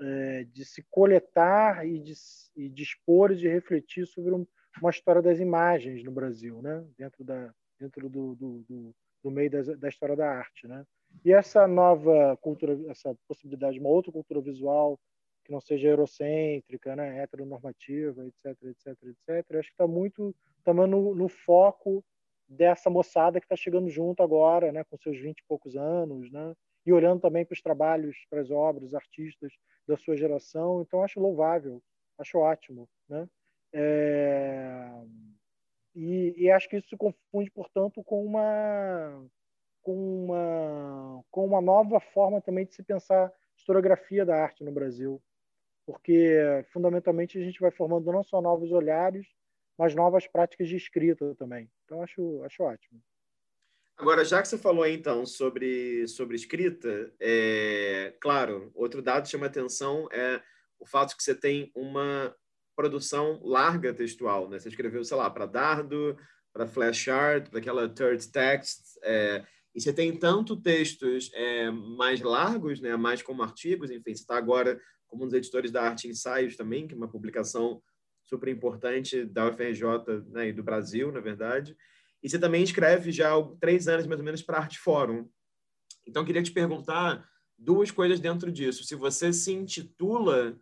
é, 0.00 0.44
de 0.44 0.64
se 0.64 0.84
coletar 0.90 1.86
e 1.86 1.98
de, 1.98 2.14
e 2.56 2.68
de 2.68 2.82
expor 2.82 3.32
e 3.32 3.36
de 3.36 3.48
refletir 3.48 4.06
sobre 4.06 4.34
um, 4.34 4.46
uma 4.80 4.90
história 4.90 5.22
das 5.22 5.38
imagens 5.38 6.02
no 6.02 6.10
Brasil, 6.10 6.60
né? 6.62 6.84
dentro, 6.98 7.22
da, 7.22 7.52
dentro 7.78 8.08
do, 8.08 8.34
do, 8.34 8.64
do, 8.68 8.94
do 9.22 9.30
meio 9.30 9.50
da, 9.50 9.62
da 9.76 9.88
história 9.88 10.16
da 10.16 10.28
arte. 10.28 10.66
Né? 10.66 10.84
E 11.24 11.32
essa 11.32 11.66
nova 11.68 12.36
cultura, 12.40 12.78
essa 12.90 13.14
possibilidade 13.28 13.74
de 13.74 13.80
uma 13.80 13.90
outra 13.90 14.12
cultura 14.12 14.40
visual 14.40 14.98
que 15.46 15.52
não 15.52 15.60
seja 15.60 15.88
eurocêntrica, 15.88 16.96
né, 16.96 17.22
heteronormativa, 17.22 18.26
etc, 18.26 18.62
etc, 18.64 18.86
etc. 19.04 19.56
Acho 19.56 19.68
que 19.68 19.74
está 19.74 19.86
muito 19.86 20.34
também 20.64 20.88
no, 20.88 21.14
no, 21.14 21.28
foco 21.28 22.04
dessa 22.48 22.90
moçada 22.90 23.38
que 23.38 23.46
está 23.46 23.54
chegando 23.54 23.88
junto 23.88 24.22
agora, 24.22 24.72
né, 24.72 24.82
com 24.84 24.98
seus 24.98 25.16
20 25.16 25.38
e 25.38 25.44
poucos 25.46 25.76
anos, 25.76 26.30
né, 26.32 26.52
e 26.84 26.92
olhando 26.92 27.20
também 27.20 27.44
para 27.44 27.54
os 27.54 27.62
trabalhos, 27.62 28.16
para 28.28 28.40
as 28.40 28.50
obras, 28.50 28.92
artistas 28.92 29.52
da 29.86 29.96
sua 29.96 30.16
geração. 30.16 30.82
Então, 30.82 31.02
acho 31.02 31.20
louvável, 31.20 31.80
acho 32.18 32.38
ótimo. 32.38 32.88
Né? 33.08 33.28
É... 33.72 34.90
E, 35.94 36.34
e, 36.36 36.50
acho 36.50 36.68
que 36.68 36.76
isso 36.76 36.88
se 36.88 36.96
confunde, 36.96 37.50
portanto, 37.50 38.04
com 38.04 38.24
uma, 38.24 39.26
com, 39.82 40.24
uma, 40.24 41.24
com 41.30 41.46
uma 41.46 41.60
nova 41.60 41.98
forma 42.00 42.40
também 42.40 42.66
de 42.66 42.74
se 42.74 42.82
pensar 42.82 43.32
historiografia 43.56 44.24
da 44.24 44.36
arte 44.36 44.62
no 44.62 44.70
Brasil 44.70 45.22
porque 45.86 46.36
fundamentalmente 46.72 47.38
a 47.38 47.42
gente 47.42 47.60
vai 47.60 47.70
formando 47.70 48.10
não 48.12 48.24
só 48.24 48.42
novos 48.42 48.72
olhares, 48.72 49.26
mas 49.78 49.94
novas 49.94 50.26
práticas 50.26 50.68
de 50.68 50.76
escrita 50.76 51.34
também. 51.36 51.70
Então 51.84 52.02
acho 52.02 52.42
acho 52.44 52.62
ótimo. 52.62 53.00
Agora, 53.96 54.24
já 54.24 54.42
que 54.42 54.48
você 54.48 54.58
falou 54.58 54.86
então 54.86 55.24
sobre 55.24 56.06
sobre 56.08 56.36
escrita, 56.36 57.14
é, 57.20 58.14
claro, 58.20 58.70
outro 58.74 59.00
dado 59.00 59.24
que 59.24 59.30
chama 59.30 59.46
atenção 59.46 60.08
é 60.12 60.42
o 60.78 60.84
fato 60.84 61.10
de 61.10 61.16
que 61.16 61.22
você 61.22 61.34
tem 61.34 61.70
uma 61.74 62.34
produção 62.74 63.40
larga 63.42 63.94
textual, 63.94 64.50
né? 64.50 64.58
Você 64.58 64.68
escreveu, 64.68 65.02
sei 65.02 65.16
lá, 65.16 65.30
para 65.30 65.46
Dardo, 65.46 66.14
para 66.52 66.66
Flashart, 66.66 67.48
para 67.48 67.58
aquela 67.58 67.88
Third 67.88 68.30
Text, 68.30 68.98
é, 69.02 69.42
e 69.74 69.80
você 69.80 69.92
tem 69.92 70.16
tanto 70.16 70.56
textos 70.56 71.30
é, 71.34 71.70
mais 71.70 72.20
largos, 72.20 72.80
né, 72.80 72.96
mais 72.96 73.22
como 73.22 73.42
artigos, 73.42 73.90
enfim, 73.90 74.14
você 74.14 74.22
está 74.22 74.36
agora 74.36 74.80
como 75.16 75.24
um 75.24 75.28
dos 75.28 75.34
editores 75.34 75.72
da 75.72 75.82
Arte 75.82 76.06
Ensaios 76.06 76.56
também, 76.56 76.86
que 76.86 76.94
é 76.94 76.96
uma 76.96 77.08
publicação 77.08 77.82
super 78.24 78.48
importante 78.48 79.24
da 79.24 79.48
UFRJ 79.48 79.82
né, 80.28 80.48
e 80.48 80.52
do 80.52 80.62
Brasil, 80.62 81.10
na 81.10 81.20
verdade. 81.20 81.76
E 82.22 82.28
você 82.28 82.38
também 82.38 82.62
escreve 82.62 83.10
já 83.10 83.34
há 83.34 83.42
três 83.58 83.88
anos, 83.88 84.06
mais 84.06 84.20
ou 84.20 84.24
menos, 84.24 84.42
para 84.42 84.58
a 84.58 84.60
Arte 84.60 84.78
Fórum. 84.78 85.28
Então, 86.06 86.24
queria 86.24 86.42
te 86.42 86.52
perguntar 86.52 87.26
duas 87.56 87.90
coisas 87.90 88.20
dentro 88.20 88.52
disso. 88.52 88.84
Se 88.84 88.94
você 88.94 89.32
se 89.32 89.52
intitula 89.52 90.58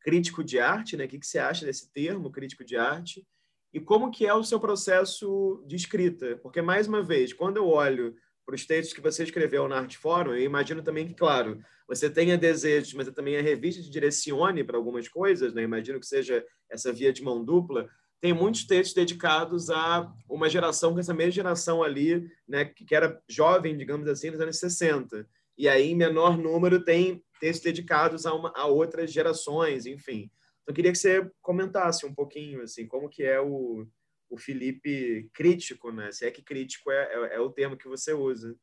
crítico 0.00 0.44
de 0.44 0.60
arte, 0.60 0.96
né? 0.96 1.04
O 1.04 1.08
que, 1.08 1.18
que 1.18 1.26
você 1.26 1.40
acha 1.40 1.66
desse 1.66 1.92
termo, 1.92 2.30
crítico 2.30 2.64
de 2.64 2.76
arte? 2.76 3.26
E 3.72 3.80
como 3.80 4.10
que 4.10 4.24
é 4.24 4.32
o 4.32 4.44
seu 4.44 4.60
processo 4.60 5.64
de 5.66 5.74
escrita? 5.74 6.36
Porque, 6.36 6.62
mais 6.62 6.86
uma 6.86 7.02
vez, 7.02 7.32
quando 7.32 7.56
eu 7.56 7.66
olho 7.66 8.14
para 8.46 8.54
os 8.54 8.64
textos 8.64 8.94
que 8.94 9.00
você 9.00 9.24
escreveu 9.24 9.66
na 9.66 9.78
Arte 9.78 9.98
Fórum, 9.98 10.32
eu 10.32 10.42
imagino 10.42 10.80
também 10.80 11.08
que, 11.08 11.14
claro, 11.14 11.60
você 11.88 12.08
tenha 12.08 12.38
desejos, 12.38 12.94
mas 12.94 13.10
também 13.10 13.36
a 13.36 13.42
revista 13.42 13.82
te 13.82 13.90
direcione 13.90 14.62
para 14.62 14.76
algumas 14.76 15.08
coisas, 15.08 15.52
né? 15.52 15.62
imagino 15.62 15.98
que 15.98 16.06
seja 16.06 16.44
essa 16.70 16.92
via 16.92 17.12
de 17.12 17.24
mão 17.24 17.44
dupla, 17.44 17.90
tem 18.20 18.32
muitos 18.32 18.64
textos 18.64 18.94
dedicados 18.94 19.68
a 19.68 20.10
uma 20.28 20.48
geração, 20.48 20.94
que 20.94 21.00
essa 21.00 21.12
mesma 21.12 21.32
geração 21.32 21.82
ali, 21.82 22.30
né, 22.48 22.64
que 22.64 22.94
era 22.94 23.20
jovem, 23.28 23.76
digamos 23.76 24.08
assim, 24.08 24.30
nos 24.30 24.40
anos 24.40 24.58
60. 24.58 25.28
E 25.58 25.68
aí, 25.68 25.90
em 25.90 25.94
menor 25.94 26.38
número, 26.38 26.82
tem 26.82 27.22
textos 27.40 27.64
dedicados 27.64 28.24
a, 28.26 28.32
uma, 28.32 28.52
a 28.56 28.66
outras 28.66 29.12
gerações, 29.12 29.86
enfim. 29.86 30.30
Então, 30.62 30.68
eu 30.68 30.74
queria 30.74 30.92
que 30.92 30.98
você 30.98 31.30
comentasse 31.42 32.06
um 32.06 32.14
pouquinho, 32.14 32.62
assim, 32.62 32.86
como 32.86 33.08
que 33.08 33.22
é 33.22 33.40
o, 33.40 33.86
o 34.28 34.36
Felipe 34.36 35.28
crítico, 35.32 35.90
né? 35.92 36.10
Se 36.12 36.26
é 36.26 36.30
que 36.30 36.42
crítico 36.42 36.90
é, 36.90 37.04
é, 37.04 37.36
é 37.36 37.40
o 37.40 37.50
termo 37.50 37.76
que 37.76 37.88
você 37.88 38.12
usa. 38.12 38.56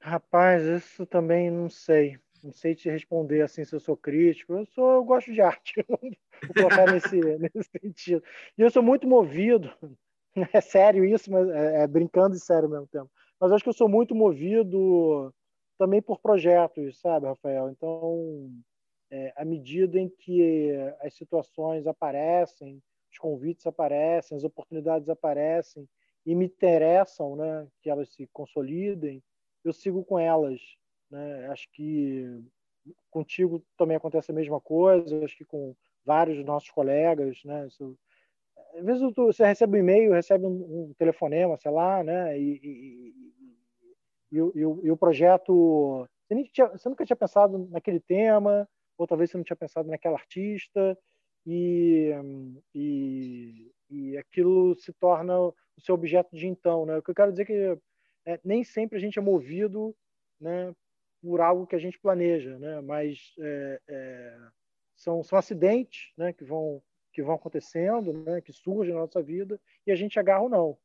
Rapaz, 0.00 0.62
isso 0.64 1.06
também 1.06 1.50
não 1.50 1.68
sei. 1.68 2.18
Não 2.42 2.52
sei 2.52 2.74
te 2.74 2.88
responder 2.88 3.42
assim 3.42 3.64
se 3.64 3.74
eu 3.74 3.80
sou 3.80 3.96
crítico. 3.96 4.52
Eu 4.52 4.66
sou, 4.66 4.90
eu 4.92 5.04
gosto 5.04 5.32
de 5.32 5.40
arte. 5.40 5.74
Vou 5.88 6.54
colocar 6.54 6.92
nesse, 6.92 7.16
nesse 7.38 7.70
sentido. 7.80 8.22
E 8.56 8.62
eu 8.62 8.70
sou 8.70 8.82
muito 8.82 9.06
movido. 9.06 9.70
É 10.52 10.60
sério 10.60 11.02
isso, 11.02 11.32
mas 11.32 11.48
é, 11.48 11.84
é 11.84 11.86
brincando 11.86 12.36
e 12.36 12.38
sério 12.38 12.64
ao 12.64 12.70
mesmo 12.70 12.86
tempo. 12.88 13.10
Mas 13.40 13.50
acho 13.50 13.64
que 13.64 13.70
eu 13.70 13.72
sou 13.72 13.88
muito 13.88 14.14
movido 14.14 15.34
também 15.78 16.02
por 16.02 16.20
projetos, 16.20 17.00
sabe, 17.00 17.24
Rafael? 17.24 17.70
Então, 17.70 18.50
é, 19.10 19.32
à 19.34 19.46
medida 19.46 19.98
em 19.98 20.10
que 20.10 20.72
as 21.00 21.14
situações 21.14 21.86
aparecem, 21.86 22.82
os 23.16 23.18
convites 23.18 23.66
aparecem, 23.66 24.36
as 24.36 24.44
oportunidades 24.44 25.08
aparecem 25.08 25.88
e 26.24 26.34
me 26.34 26.46
interessam, 26.46 27.36
né, 27.36 27.66
que 27.80 27.88
elas 27.88 28.12
se 28.12 28.26
consolidem, 28.32 29.22
eu 29.64 29.72
sigo 29.72 30.04
com 30.04 30.18
elas. 30.18 30.60
Né? 31.10 31.46
Acho 31.46 31.68
que 31.72 32.42
contigo 33.10 33.64
também 33.76 33.96
acontece 33.96 34.30
a 34.30 34.34
mesma 34.34 34.60
coisa, 34.60 35.24
acho 35.24 35.36
que 35.36 35.44
com 35.44 35.74
vários 36.04 36.36
dos 36.36 36.46
nossos 36.46 36.70
colegas. 36.70 37.42
Né? 37.44 37.66
Isso, 37.66 37.96
às 38.74 38.84
vezes 38.84 39.02
você 39.14 39.44
recebe 39.46 39.78
um 39.78 39.80
e-mail, 39.80 40.12
recebe 40.12 40.44
um, 40.44 40.50
um, 40.88 40.94
telefonema, 40.98 41.56
sei 41.56 41.70
lá, 41.70 42.04
né? 42.04 42.38
e, 42.38 42.60
e, 42.62 43.14
e, 44.32 44.38
e 44.38 44.90
o, 44.90 44.96
projeto. 44.96 46.06
Você, 46.28 46.44
tinha, 46.44 46.68
você 46.68 46.88
nunca 46.88 47.06
tinha 47.06 47.16
pensado 47.16 47.68
naquele 47.70 48.00
tema, 48.00 48.68
ou 48.98 49.06
talvez 49.06 49.30
você 49.30 49.36
não 49.36 49.44
tinha 49.44 49.56
pensado 49.56 49.88
naquela 49.88 50.16
artista, 50.16 50.98
e, 51.46 52.10
e, 52.74 53.72
e 53.88 54.18
aquilo 54.18 54.74
se 54.74 54.92
torna 54.94 55.38
o 55.38 55.54
seu 55.80 55.94
objeto 55.94 56.34
de 56.34 56.46
então. 56.46 56.84
Né? 56.84 56.96
O 56.96 57.02
que 57.02 57.10
eu 57.10 57.14
quero 57.14 57.30
dizer 57.30 57.42
é 57.42 57.46
que 57.46 57.80
é, 58.26 58.40
nem 58.44 58.64
sempre 58.64 58.98
a 58.98 59.00
gente 59.00 59.18
é 59.18 59.22
movido 59.22 59.94
né, 60.40 60.74
por 61.22 61.40
algo 61.40 61.66
que 61.66 61.76
a 61.76 61.78
gente 61.78 61.98
planeja, 61.98 62.58
né? 62.58 62.80
mas 62.80 63.32
é, 63.38 63.80
é, 63.88 64.38
são, 64.96 65.22
são 65.22 65.38
acidentes 65.38 66.12
né, 66.16 66.32
que, 66.32 66.44
vão, 66.44 66.82
que 67.12 67.22
vão 67.22 67.36
acontecendo, 67.36 68.12
né, 68.12 68.40
que 68.40 68.52
surgem 68.52 68.94
na 68.94 69.00
nossa 69.00 69.22
vida, 69.22 69.60
e 69.86 69.92
a 69.92 69.96
gente 69.96 70.18
agarra 70.18 70.42
ou 70.42 70.48
não. 70.48 70.78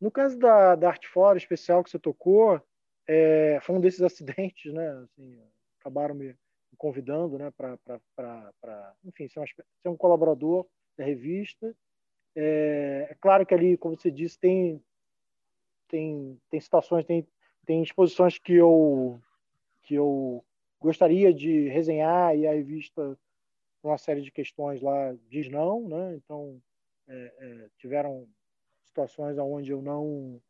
No 0.00 0.10
caso 0.10 0.38
da, 0.38 0.74
da 0.74 0.88
Arte 0.88 1.06
Fora 1.06 1.36
especial 1.36 1.84
que 1.84 1.90
você 1.90 1.98
tocou, 1.98 2.60
é, 3.06 3.58
foi 3.60 3.76
um 3.76 3.80
desses 3.80 4.00
acidentes, 4.02 4.72
né? 4.72 4.88
Assim, 5.02 5.42
acabaram 5.78 6.14
me 6.14 6.34
convidando 6.76 7.38
né, 7.38 7.50
para, 7.50 8.94
enfim, 9.04 9.28
ser, 9.28 9.40
uma, 9.40 9.46
ser, 9.46 9.88
um 9.88 9.96
colaborador 9.96 10.66
da 10.96 11.04
revista. 11.04 11.74
É, 12.34 13.08
é, 13.10 13.16
claro 13.20 13.44
que 13.44 13.54
ali, 13.54 13.76
como 13.76 13.96
você 13.96 14.10
disse, 14.10 14.38
tem 14.38 14.82
tem, 15.90 16.40
tem 16.48 16.60
situações, 16.60 17.04
tem, 17.04 17.26
tem 17.66 17.82
exposições 17.82 18.38
que 18.38 18.54
eu, 18.54 19.20
que 19.82 19.94
eu 19.94 20.42
gostaria 20.80 21.34
de 21.34 21.68
resenhar 21.68 22.36
e 22.36 22.46
a 22.46 22.52
revista, 22.52 23.18
uma 23.82 23.98
série 23.98 24.22
de 24.22 24.30
questões 24.30 24.80
lá, 24.80 25.14
diz 25.28 25.50
não, 25.50 25.88
né? 25.88 26.14
Então, 26.14 26.62
é, 27.08 27.34
é, 27.38 27.68
tiveram 27.76 28.26
situações 28.84 29.36
onde 29.38 29.72
eu 29.72 29.82
não 29.82 30.40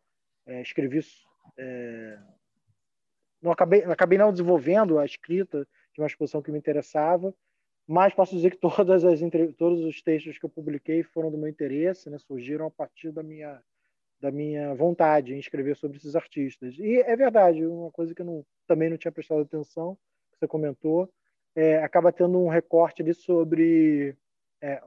é, 0.47 0.61
escrevi, 0.61 1.01
é, 1.57 2.18
não 3.41 3.51
acabei, 3.51 3.83
acabei 3.85 4.18
não 4.18 4.31
desenvolvendo 4.31 4.99
a 4.99 5.05
escrita 5.05 5.66
uma 6.03 6.07
exposição 6.07 6.42
que 6.42 6.51
me 6.51 6.59
interessava, 6.59 7.34
mas 7.86 8.14
posso 8.14 8.34
dizer 8.34 8.51
que 8.51 8.57
todas 8.59 9.05
as 9.05 9.20
todos 9.57 9.84
os 9.84 10.03
textos 10.03 10.38
que 10.38 10.44
eu 10.44 10.51
publiquei 10.51 11.03
foram 11.03 11.30
do 11.30 11.38
meu 11.38 11.48
interesse, 11.48 12.09
né? 12.09 12.18
surgiram 12.18 12.66
a 12.66 12.70
partir 12.70 13.11
da 13.11 13.22
minha 13.22 13.61
da 14.20 14.30
minha 14.30 14.74
vontade 14.74 15.34
em 15.34 15.38
escrever 15.38 15.74
sobre 15.76 15.96
esses 15.96 16.14
artistas. 16.14 16.78
E 16.78 17.01
é 17.01 17.16
verdade, 17.16 17.64
uma 17.64 17.90
coisa 17.90 18.14
que 18.14 18.20
eu 18.20 18.26
não, 18.26 18.44
também 18.66 18.90
não 18.90 18.98
tinha 18.98 19.11
prestado 19.11 19.40
atenção, 19.40 19.96
que 20.30 20.38
você 20.38 20.46
comentou, 20.46 21.11
é, 21.57 21.78
acaba 21.78 22.12
tendo 22.12 22.38
um 22.38 22.48
recorte 22.48 23.01
ali 23.01 23.14
sobre 23.14 24.14
é, 24.61 24.82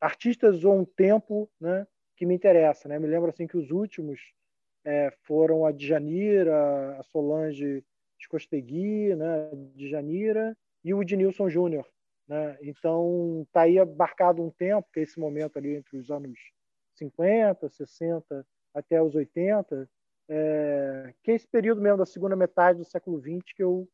artistas 0.00 0.64
ou 0.64 0.78
um 0.78 0.84
tempo 0.84 1.50
né, 1.60 1.86
que 2.16 2.24
me 2.24 2.34
interessa. 2.34 2.88
Né? 2.88 2.98
Me 2.98 3.08
lembro 3.08 3.30
assim 3.30 3.48
que 3.48 3.56
os 3.56 3.72
últimos 3.72 4.32
é, 4.84 5.12
foram 5.24 5.66
a 5.66 5.72
Djanira, 5.72 6.98
a 6.98 7.02
Solange 7.02 7.84
Escostegui, 8.18 9.14
né, 9.14 9.50
Djanira, 9.74 10.56
e 10.84 10.92
o 10.94 11.02
Ednilson 11.02 11.48
Júnior. 11.48 11.86
Né? 12.26 12.58
Então, 12.62 13.42
está 13.46 13.62
aí 13.62 13.78
abarcado 13.78 14.42
um 14.42 14.50
tempo, 14.50 14.88
que 14.92 15.00
é 15.00 15.02
esse 15.02 15.18
momento 15.18 15.56
ali 15.56 15.76
entre 15.76 15.96
os 15.96 16.10
anos 16.10 16.38
50, 16.94 17.68
60 17.68 18.46
até 18.74 19.02
os 19.02 19.14
80, 19.14 19.88
é, 20.28 21.14
que 21.22 21.30
é 21.30 21.34
esse 21.34 21.48
período 21.48 21.80
mesmo 21.80 21.98
da 21.98 22.06
segunda 22.06 22.36
metade 22.36 22.78
do 22.78 22.84
século 22.84 23.18
XX 23.20 23.40
que 23.54 23.62
eu 23.62 23.88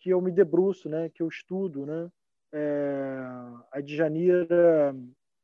que 0.00 0.10
eu 0.10 0.20
me 0.20 0.30
debruço, 0.30 0.88
né, 0.88 1.08
que 1.08 1.20
eu 1.20 1.26
estudo, 1.26 1.84
né. 1.84 2.08
É, 2.52 3.18
a 3.72 3.80
Djanira 3.80 4.94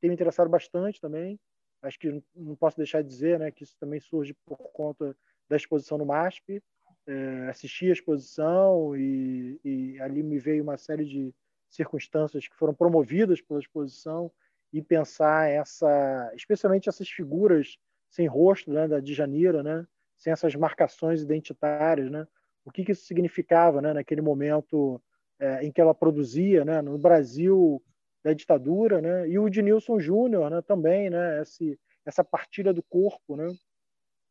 tem 0.01 0.09
me 0.09 0.15
interessado 0.15 0.49
bastante 0.49 1.01
também. 1.01 1.41
Acho 1.83 1.99
que 1.99 2.23
não 2.35 2.55
posso 2.55 2.77
deixar 2.77 3.03
de 3.03 3.09
dizer, 3.09 3.39
né, 3.39 3.51
que 3.51 3.65
isso 3.65 3.77
também 3.81 3.99
surge 3.99 4.33
por 4.47 4.57
conta 4.73 5.17
da 5.49 5.57
exposição 5.57 5.99
no 5.99 6.07
MASP. 6.07 6.63
É, 7.07 7.49
assisti 7.49 7.91
a 7.91 7.93
exposição 7.93 8.97
e, 8.97 9.61
e 9.63 10.01
ali 10.01 10.23
me 10.23 10.39
veio 10.39 10.63
uma 10.63 10.79
série 10.79 11.05
de 11.05 11.35
circunstâncias 11.69 12.49
que 12.49 12.57
foram 12.57 12.73
promovidas 12.73 13.41
pela 13.43 13.61
exposição 13.61 14.31
e 14.73 14.81
pensar 14.81 15.49
essa, 15.49 16.33
especialmente 16.35 16.89
essas 16.89 17.09
figuras 17.09 17.77
sem 18.09 18.27
rosto, 18.27 18.73
né, 18.73 18.89
da 18.89 19.01
Djanira, 19.01 19.63
né, 19.63 19.87
sem 20.17 20.33
essas 20.33 20.55
marcações 20.55 21.21
identitárias, 21.21 22.11
né, 22.11 22.27
o 22.65 22.71
que, 22.71 22.85
que 22.85 22.93
isso 22.93 23.05
significava, 23.07 23.83
né, 23.83 23.93
naquele 23.93 24.21
momento 24.21 25.01
é, 25.39 25.65
em 25.65 25.71
que 25.71 25.81
ela 25.81 25.95
produzia, 25.95 26.65
né, 26.65 26.81
no 26.81 26.97
Brasil 26.97 27.83
da 28.23 28.33
ditadura, 28.33 29.01
né, 29.01 29.29
e 29.29 29.39
o 29.39 29.47
Ednilson 29.49 30.01
Júnior, 30.01 30.51
né, 30.51 30.63
também, 30.63 31.11
né, 31.11 31.43
esse, 31.43 31.79
essa 32.07 32.25
partilha 32.25 32.73
do 32.73 32.83
corpo, 32.83 33.37
né, 33.37 33.49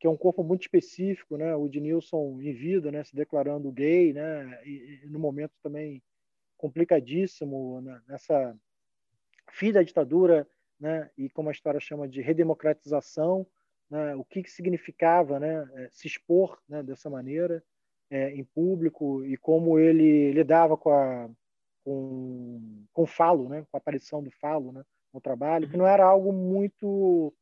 que 0.04 0.08
é 0.08 0.10
um 0.10 0.18
corpo 0.18 0.44
muito 0.44 0.64
específico, 0.64 1.38
né, 1.38 1.56
o 1.56 1.66
Ednilson 1.66 2.38
em 2.42 2.52
vida, 2.52 2.92
né, 2.92 3.06
se 3.06 3.16
declarando 3.16 3.72
gay, 3.72 4.12
né, 4.12 4.62
e, 4.66 5.00
e 5.02 5.08
no 5.08 5.18
momento 5.18 5.54
também 5.64 6.04
complicadíssimo 6.58 7.80
né, 7.80 8.02
nessa 8.06 8.54
fim 9.50 9.72
da 9.72 9.82
ditadura, 9.82 10.46
né, 10.78 11.10
e 11.18 11.30
como 11.30 11.48
a 11.48 11.54
história 11.54 11.80
chama 11.80 12.06
de 12.06 12.20
redemocratização, 12.20 13.48
né, 13.90 14.14
o 14.16 14.26
que, 14.26 14.44
que 14.44 14.52
significava 14.52 15.40
né, 15.40 15.66
é, 15.76 15.90
se 15.90 16.06
expor 16.06 16.62
né, 16.68 16.84
dessa 16.84 17.10
maneira 17.10 17.64
é, 18.12 18.30
em 18.32 18.44
público 18.44 19.24
e 19.24 19.38
como 19.38 19.80
ele 19.80 20.34
lidava 20.34 20.76
com, 20.76 20.90
a, 20.90 21.30
com, 21.86 22.86
com 22.92 23.04
o 23.04 23.08
falo, 23.08 23.48
né, 23.48 23.66
com 23.72 23.78
a 23.78 23.80
aparição 23.80 24.22
do 24.22 24.32
falo 24.32 24.74
né, 24.74 24.84
no 25.14 25.22
trabalho, 25.22 25.70
que 25.70 25.78
não 25.78 25.88
era 25.88 26.04
algo 26.04 26.34
muito 26.34 27.34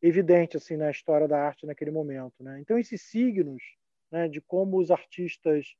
evidente 0.00 0.56
assim 0.56 0.76
na 0.76 0.90
história 0.90 1.26
da 1.26 1.40
arte 1.40 1.66
naquele 1.66 1.90
momento. 1.90 2.42
Né? 2.42 2.60
Então, 2.60 2.78
esses 2.78 3.02
signos 3.02 3.62
né, 4.10 4.28
de 4.28 4.40
como 4.40 4.78
os 4.78 4.90
artistas, 4.90 5.74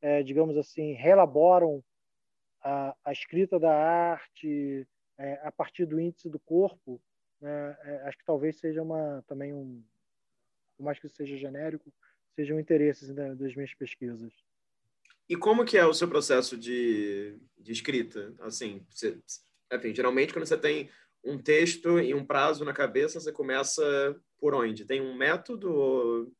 é, 0.00 0.22
digamos 0.22 0.56
assim, 0.56 0.92
relaboram 0.92 1.82
a, 2.62 2.94
a 3.04 3.12
escrita 3.12 3.58
da 3.58 3.74
arte 3.74 4.86
é, 5.16 5.40
a 5.42 5.52
partir 5.52 5.86
do 5.86 6.00
índice 6.00 6.28
do 6.28 6.38
corpo, 6.38 7.00
né, 7.40 7.76
é, 7.84 8.08
acho 8.08 8.18
que 8.18 8.24
talvez 8.24 8.58
seja 8.58 8.82
uma 8.82 9.22
também 9.26 9.52
um, 9.52 9.82
por 10.76 10.84
mais 10.84 10.98
que 10.98 11.08
seja 11.08 11.36
genérico, 11.36 11.92
sejam 12.34 12.58
interesses 12.58 13.08
né, 13.14 13.34
das 13.34 13.54
minhas 13.54 13.74
pesquisas. 13.74 14.32
E 15.28 15.36
como 15.36 15.64
que 15.64 15.76
é 15.76 15.84
o 15.84 15.92
seu 15.92 16.08
processo 16.08 16.56
de, 16.56 17.38
de 17.58 17.72
escrita? 17.72 18.32
Assim, 18.40 18.84
você, 18.88 19.18
enfim, 19.72 19.94
geralmente 19.94 20.32
quando 20.32 20.46
você 20.46 20.56
tem 20.56 20.88
um 21.24 21.38
texto 21.38 21.98
e 21.98 22.14
um 22.14 22.24
prazo 22.24 22.64
na 22.64 22.72
cabeça, 22.72 23.20
você 23.20 23.32
começa 23.32 23.82
por 24.38 24.54
onde? 24.54 24.84
Tem 24.84 25.00
um 25.00 25.16
método? 25.16 26.32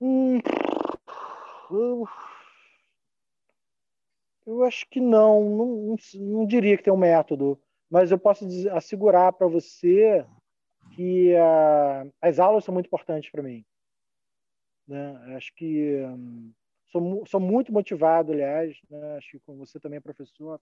Hum, 0.00 0.38
eu, 1.70 2.08
eu 4.46 4.64
acho 4.64 4.86
que 4.88 5.00
não, 5.00 5.44
não, 5.44 5.96
não, 6.14 6.46
diria 6.46 6.76
que 6.76 6.82
tem 6.82 6.92
um 6.92 6.96
método 6.96 7.60
mas 7.90 8.12
eu 8.12 8.18
posso 8.18 8.46
assegurar 8.70 9.32
para 9.32 9.48
você 9.48 10.24
que 10.94 11.34
uh, 11.34 12.12
as 12.22 12.38
aulas 12.38 12.64
são 12.64 12.72
muito 12.72 12.86
importantes 12.86 13.30
para 13.30 13.42
mim. 13.42 13.64
Né? 14.86 15.36
Acho 15.36 15.52
que 15.54 15.96
um, 16.04 16.52
sou, 16.90 17.24
sou 17.26 17.40
muito 17.40 17.72
motivado, 17.72 18.32
aliás, 18.32 18.78
né? 18.88 19.16
acho 19.16 19.38
que 19.38 19.52
você 19.52 19.78
também 19.78 19.98
é 19.98 20.00
professor, 20.00 20.60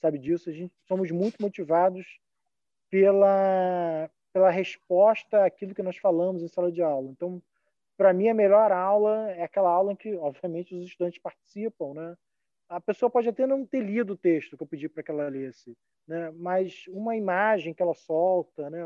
sabe 0.00 0.18
disso, 0.18 0.50
a 0.50 0.52
gente 0.52 0.72
somos 0.86 1.10
muito 1.10 1.40
motivados 1.40 2.18
pela, 2.90 4.10
pela 4.32 4.50
resposta 4.50 5.44
àquilo 5.44 5.74
que 5.74 5.82
nós 5.82 5.96
falamos 5.96 6.42
em 6.42 6.48
sala 6.48 6.70
de 6.70 6.82
aula. 6.82 7.10
Então, 7.10 7.42
para 7.96 8.12
mim, 8.12 8.28
a 8.28 8.34
melhor 8.34 8.70
aula 8.70 9.30
é 9.32 9.42
aquela 9.42 9.70
aula 9.70 9.92
em 9.92 9.96
que, 9.96 10.14
obviamente, 10.16 10.74
os 10.74 10.84
estudantes 10.84 11.18
participam, 11.18 11.94
né? 11.94 12.16
A 12.68 12.80
pessoa 12.80 13.08
pode 13.08 13.28
até 13.28 13.46
não 13.46 13.64
ter 13.64 13.80
lido 13.80 14.12
o 14.12 14.16
texto 14.16 14.56
que 14.56 14.62
eu 14.62 14.66
pedi 14.66 14.90
para 14.90 15.02
que 15.02 15.10
ela 15.10 15.28
lesse, 15.28 15.74
né? 16.06 16.30
mas 16.36 16.84
uma 16.88 17.16
imagem 17.16 17.72
que 17.72 17.82
ela 17.82 17.94
solta, 17.94 18.68
né? 18.68 18.82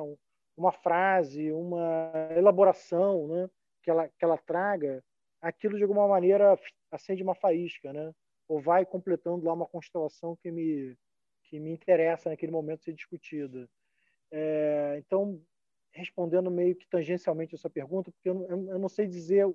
uma 0.56 0.70
frase, 0.70 1.50
uma 1.50 2.12
elaboração 2.36 3.26
né? 3.26 3.50
que, 3.82 3.90
ela, 3.90 4.06
que 4.06 4.24
ela 4.24 4.38
traga, 4.38 5.02
aquilo 5.42 5.76
de 5.76 5.82
alguma 5.82 6.08
maneira 6.08 6.58
acende 6.90 7.22
uma 7.22 7.34
faísca, 7.34 7.92
né? 7.92 8.14
ou 8.52 8.60
vai 8.60 8.84
completando 8.84 9.46
lá 9.46 9.52
uma 9.54 9.66
constelação 9.66 10.36
que 10.36 10.50
me, 10.50 10.96
que 11.44 11.58
me 11.58 11.70
interessa 11.70 12.28
naquele 12.28 12.52
momento 12.52 12.84
ser 12.84 12.92
discutida. 12.92 13.68
É, 14.30 14.96
então, 14.98 15.40
respondendo 15.90 16.50
meio 16.50 16.76
que 16.76 16.86
tangencialmente 16.86 17.54
essa 17.54 17.70
pergunta, 17.70 18.10
porque 18.12 18.28
eu, 18.28 18.46
eu 18.48 18.78
não 18.78 18.88
sei 18.88 19.06
dizer 19.06 19.46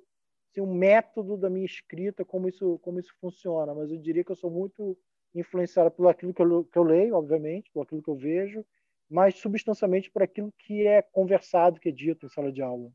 assim, 0.50 0.62
um 0.62 0.74
método 0.74 1.38
da 1.38 1.50
minha 1.50 1.66
escrita, 1.66 2.26
como 2.26 2.48
isso, 2.50 2.80
como 2.80 3.00
isso 3.00 3.14
funciona, 3.20 3.74
mas 3.76 3.92
eu 3.92 3.98
diria 3.98 4.24
que 4.24 4.32
eu 4.32 4.36
sou 4.36 4.50
muito 4.50 4.98
influenciada 5.36 5.92
por 5.92 6.08
aquilo 6.08 6.34
que 6.34 6.42
eu, 6.42 6.66
que 6.66 6.78
eu 6.78 6.84
leio, 6.84 7.16
obviamente, 7.16 7.70
por 7.72 7.84
aquilo 7.84 8.02
que 8.02 8.10
eu 8.10 8.16
vejo, 8.16 8.66
mas 9.10 9.36
substancialmente 9.36 10.10
por 10.10 10.24
aquilo 10.24 10.52
que 10.58 10.88
é 10.88 11.02
conversado, 11.02 11.80
que 11.80 11.90
é 11.90 11.92
dito 11.92 12.26
em 12.26 12.30
sala 12.30 12.52
de 12.52 12.62
aula. 12.62 12.92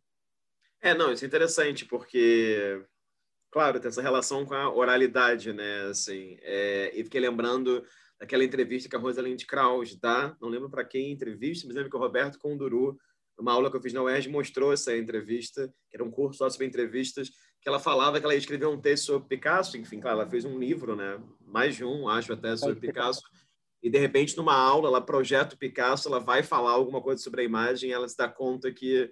É, 0.83 0.95
não, 0.95 1.13
isso 1.13 1.25
é 1.25 1.29
interessante, 1.29 1.85
porque, 1.85 2.85
claro, 3.53 3.79
tem 3.79 3.89
essa 3.89 4.03
relação 4.03 4.45
com 4.45 4.55
a 4.55 4.69
oralidade, 4.75 5.53
né? 5.53 5.83
Assim, 5.83 6.37
é, 6.43 6.91
e 6.93 7.05
fiquei 7.05 7.21
lembrando 7.21 7.85
daquela 8.19 8.43
entrevista 8.43 8.89
que 8.89 8.97
a 8.97 8.99
Rosalind 8.99 9.45
Krauss 9.45 9.95
dá, 9.95 10.37
não 10.41 10.49
lembro 10.49 10.69
para 10.69 10.85
quem 10.85 11.13
entrevista, 11.13 11.67
mas 11.67 11.77
lembro 11.77 11.89
que 11.89 11.97
o 11.97 12.01
Roberto 12.01 12.37
Conduru, 12.37 12.99
uma 13.39 13.53
aula 13.53 13.71
que 13.71 13.77
eu 13.77 13.81
fiz 13.81 13.93
na 13.93 14.03
UERJ, 14.03 14.29
mostrou 14.29 14.73
essa 14.73 14.97
entrevista, 14.97 15.73
que 15.89 15.97
era 15.97 16.05
um 16.05 16.11
curso 16.11 16.39
só 16.39 16.51
sobre 16.51 16.67
entrevistas, 16.67 17.31
que 17.61 17.69
ela 17.69 17.79
falava 17.79 18.19
que 18.19 18.25
ela 18.25 18.35
escreveu 18.35 18.71
um 18.73 18.81
texto 18.81 19.07
sobre 19.07 19.29
Picasso, 19.29 19.77
enfim, 19.79 20.01
claro, 20.01 20.21
ela 20.21 20.29
fez 20.29 20.45
um 20.45 20.59
livro, 20.59 20.97
né? 20.97 21.21
Mais 21.47 21.77
de 21.77 21.85
um, 21.85 22.09
acho 22.09 22.33
até, 22.33 22.57
sobre 22.57 22.81
Picasso. 22.81 23.23
E 23.81 23.89
de 23.89 23.99
repente, 23.99 24.37
numa 24.37 24.57
aula, 24.57 24.89
ela 24.89 25.01
projeta 25.01 25.55
o 25.55 25.59
Picasso, 25.59 26.09
ela 26.09 26.19
vai 26.19 26.43
falar 26.43 26.73
alguma 26.73 27.01
coisa 27.01 27.23
sobre 27.23 27.43
a 27.43 27.45
imagem, 27.45 27.93
ela 27.93 28.09
se 28.09 28.17
dá 28.17 28.29
conta 28.29 28.73
que 28.73 29.09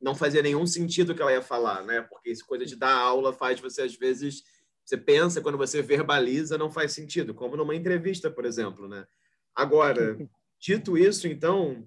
não 0.00 0.14
fazia 0.14 0.42
nenhum 0.42 0.66
sentido 0.66 1.10
o 1.10 1.14
que 1.14 1.22
ela 1.22 1.32
ia 1.32 1.42
falar, 1.42 1.84
né? 1.84 2.02
Porque 2.02 2.30
essa 2.30 2.44
coisa 2.44 2.64
de 2.64 2.76
dar 2.76 2.94
aula 2.94 3.32
faz 3.32 3.60
você 3.60 3.82
às 3.82 3.94
vezes 3.94 4.42
você 4.84 4.96
pensa 4.96 5.42
quando 5.42 5.58
você 5.58 5.82
verbaliza 5.82 6.56
não 6.56 6.70
faz 6.70 6.92
sentido, 6.92 7.34
como 7.34 7.56
numa 7.56 7.74
entrevista, 7.74 8.30
por 8.30 8.46
exemplo, 8.46 8.88
né? 8.88 9.06
Agora, 9.54 10.16
dito 10.58 10.96
isso, 10.96 11.28
então, 11.28 11.86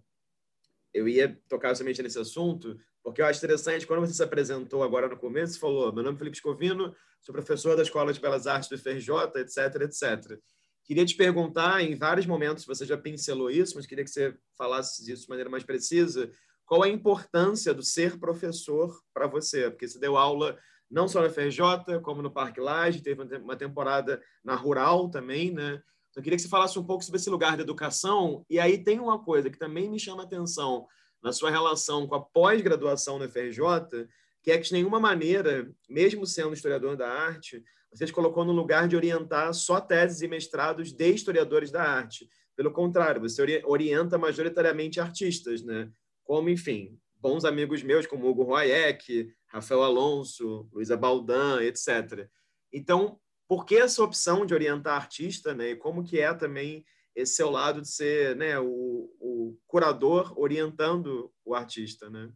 eu 0.94 1.08
ia 1.08 1.36
tocar 1.50 1.74
somente 1.74 2.02
nesse 2.04 2.20
assunto, 2.20 2.78
porque 3.04 3.22
eu 3.22 3.26
acho 3.26 3.40
interessante, 3.40 3.88
quando 3.88 4.02
você 4.02 4.14
se 4.14 4.22
apresentou 4.22 4.84
agora 4.84 5.08
no 5.08 5.18
começo, 5.18 5.54
você 5.54 5.60
falou, 5.60 5.92
meu 5.92 6.04
nome 6.04 6.16
é 6.16 6.20
Felipe 6.20 6.38
Escovino, 6.38 6.96
sou 7.22 7.34
professor 7.34 7.76
da 7.76 7.82
Escola 7.82 8.14
de 8.14 8.20
Belas 8.20 8.46
Artes 8.46 8.70
do 8.70 8.78
FRJ, 8.78 9.10
etc, 9.38 9.82
etc. 9.82 10.40
Queria 10.84 11.06
te 11.06 11.16
perguntar, 11.16 11.82
em 11.82 11.96
vários 11.96 12.28
momentos 12.28 12.66
você 12.66 12.86
já 12.86 12.98
pincelou 12.98 13.50
isso, 13.50 13.76
mas 13.76 13.88
queria 13.88 14.04
que 14.04 14.12
você 14.12 14.36
falasse 14.56 15.12
isso 15.12 15.24
de 15.24 15.30
maneira 15.30 15.50
mais 15.50 15.64
precisa, 15.64 16.32
qual 16.72 16.84
a 16.84 16.88
importância 16.88 17.74
do 17.74 17.84
ser 17.84 18.18
professor 18.18 18.98
para 19.14 19.28
você? 19.28 19.70
Porque 19.70 19.86
você 19.86 20.00
deu 20.00 20.16
aula 20.16 20.58
não 20.90 21.06
só 21.06 21.22
na 21.22 21.30
FRJ, 21.30 22.00
como 22.02 22.22
no 22.22 22.32
Parque 22.32 22.62
Laje, 22.62 23.04
teve 23.04 23.22
uma 23.40 23.58
temporada 23.58 24.22
na 24.42 24.56
Rural 24.56 25.10
também, 25.10 25.52
né? 25.52 25.74
Então, 26.10 26.22
eu 26.22 26.24
queria 26.24 26.38
que 26.38 26.42
você 26.42 26.48
falasse 26.48 26.80
um 26.80 26.86
pouco 26.86 27.04
sobre 27.04 27.20
esse 27.20 27.30
lugar 27.30 27.58
da 27.58 27.64
educação. 27.64 28.46
E 28.50 28.58
aí 28.58 28.82
tem 28.82 29.02
uma 29.02 29.22
coisa 29.22 29.50
que 29.50 29.60
também 29.60 29.90
me 29.90 30.00
chama 30.00 30.24
a 30.24 30.26
atenção 30.26 30.88
na 31.22 31.34
sua 31.34 31.50
relação 31.50 32.08
com 32.08 32.16
a 32.16 32.22
pós-graduação 32.22 33.20
na 33.20 33.28
FRJ, 33.28 34.08
que 34.42 34.50
é 34.50 34.58
que 34.58 34.68
de 34.68 34.72
nenhuma 34.72 34.98
maneira, 34.98 35.70
mesmo 35.90 36.26
sendo 36.26 36.54
historiador 36.54 36.96
da 36.96 37.10
arte, 37.10 37.62
você 37.94 38.08
se 38.08 38.14
colocou 38.14 38.46
no 38.46 38.54
lugar 38.54 38.88
de 38.88 38.96
orientar 38.96 39.54
só 39.54 39.82
teses 39.82 40.22
e 40.22 40.28
mestrados 40.30 40.94
de 40.94 41.10
historiadores 41.10 41.70
da 41.70 41.84
arte. 41.84 42.30
Pelo 42.56 42.72
contrário, 42.72 43.20
você 43.20 43.62
orienta 43.66 44.18
majoritariamente 44.18 45.02
artistas, 45.02 45.64
né? 45.64 45.92
Como, 46.32 46.50
enfim, 46.50 46.98
bons 47.20 47.44
amigos 47.44 47.84
meus 47.84 48.08
como 48.08 48.26
Hugo 48.26 48.44
Royek, 48.44 49.36
Rafael 49.48 49.84
Alonso, 49.84 50.66
Luísa 50.72 50.96
Baldan, 50.96 51.62
etc. 51.62 52.26
Então, 52.72 53.20
por 53.50 53.66
que 53.66 53.76
essa 53.76 54.02
opção 54.02 54.46
de 54.46 54.54
orientar 54.54 54.96
artista, 54.96 55.54
né? 55.54 55.72
E 55.72 55.76
como 55.76 56.06
que 56.06 56.22
é 56.22 56.34
também 56.34 56.86
esse 57.14 57.36
seu 57.36 57.50
lado 57.50 57.82
de 57.82 57.90
ser, 57.90 58.34
né, 58.38 58.58
o, 58.58 59.14
o 59.20 59.58
curador 59.68 60.34
orientando 60.40 61.30
o 61.44 61.54
artista, 61.54 62.10
né? 62.10 62.32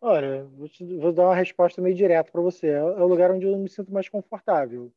Olha, 0.00 0.42
vou, 0.42 0.68
te, 0.68 0.84
vou 0.96 1.12
dar 1.12 1.26
uma 1.26 1.36
resposta 1.36 1.80
meio 1.80 1.94
direta 1.94 2.32
para 2.32 2.40
você. 2.40 2.66
É, 2.66 2.78
é, 2.78 2.82
o 2.82 3.06
lugar 3.06 3.30
onde 3.30 3.46
eu 3.46 3.56
me 3.56 3.68
sinto 3.68 3.92
mais 3.92 4.08
confortável, 4.08 4.92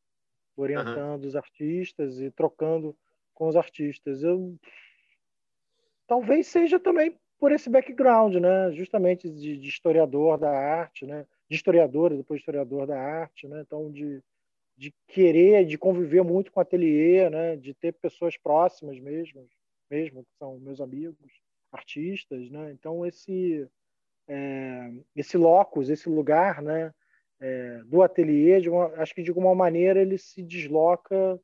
orientando 0.56 1.22
uhum. 1.22 1.28
os 1.28 1.36
artistas 1.36 2.20
e 2.20 2.28
trocando 2.28 2.96
com 3.32 3.46
os 3.46 3.54
artistas. 3.54 4.24
Eu 4.24 4.58
talvez 6.08 6.48
seja 6.48 6.80
também 6.80 7.16
por 7.38 7.52
esse 7.52 7.68
background, 7.68 8.36
né? 8.36 8.72
Justamente 8.72 9.28
de, 9.30 9.56
de 9.56 9.68
historiador 9.68 10.38
da 10.38 10.50
arte, 10.50 11.06
né? 11.06 11.26
De 11.48 11.56
historiador, 11.56 12.16
depois 12.16 12.40
historiador 12.40 12.86
da 12.86 12.98
arte, 13.00 13.46
né? 13.48 13.62
Então 13.62 13.90
de 13.90 14.22
de 14.76 14.92
querer, 15.08 15.64
de 15.64 15.78
conviver 15.78 16.22
muito 16.22 16.52
com 16.52 16.60
o 16.60 16.62
ateliê, 16.62 17.30
né? 17.30 17.56
De 17.56 17.72
ter 17.72 17.92
pessoas 17.92 18.36
próximas 18.36 18.98
mesmo, 18.98 19.48
mesmo 19.90 20.22
que 20.22 20.30
são 20.38 20.58
meus 20.58 20.80
amigos, 20.80 21.40
artistas, 21.72 22.50
né? 22.50 22.72
Então 22.72 23.06
esse 23.06 23.68
é, 24.28 24.92
esse 25.14 25.36
locus, 25.36 25.88
esse 25.88 26.08
lugar, 26.08 26.62
né? 26.62 26.92
É, 27.38 27.82
do 27.84 28.02
ateliê, 28.02 28.66
uma, 28.68 28.86
acho 28.96 29.14
que 29.14 29.22
de 29.22 29.30
alguma 29.30 29.54
maneira 29.54 30.00
ele 30.00 30.16
se 30.16 30.42
desloca 30.42 31.40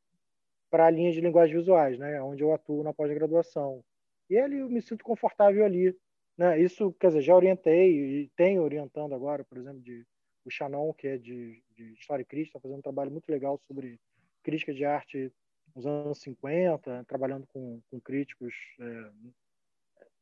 para 0.70 0.86
a 0.86 0.90
linha 0.90 1.12
de 1.12 1.20
linguagens 1.20 1.58
visuais, 1.58 1.98
né? 1.98 2.20
Onde 2.22 2.42
eu 2.42 2.52
atuo 2.52 2.82
na 2.82 2.94
pós-graduação. 2.94 3.84
E 4.32 4.38
ali 4.38 4.60
eu 4.60 4.70
me 4.70 4.80
sinto 4.80 5.04
confortável 5.04 5.62
ali, 5.62 5.94
né? 6.38 6.58
Isso, 6.58 6.90
quer 6.98 7.08
dizer, 7.08 7.20
já 7.20 7.36
orientei 7.36 8.22
e 8.22 8.28
tenho 8.34 8.62
orientando 8.62 9.14
agora, 9.14 9.44
por 9.44 9.58
exemplo, 9.58 9.82
de 9.82 10.06
o 10.42 10.50
Chanon, 10.50 10.90
que 10.94 11.06
é 11.06 11.18
de, 11.18 11.62
de 11.76 11.92
História 11.92 12.22
e 12.22 12.24
Crítica, 12.24 12.56
está 12.56 12.60
fazendo 12.60 12.78
um 12.78 12.82
trabalho 12.82 13.10
muito 13.10 13.28
legal 13.28 13.60
sobre 13.68 14.00
crítica 14.42 14.72
de 14.72 14.86
arte 14.86 15.30
nos 15.76 15.84
anos 15.84 16.18
50, 16.22 17.04
trabalhando 17.04 17.46
com, 17.48 17.82
com 17.90 18.00
críticos. 18.00 18.54
É, 18.80 19.10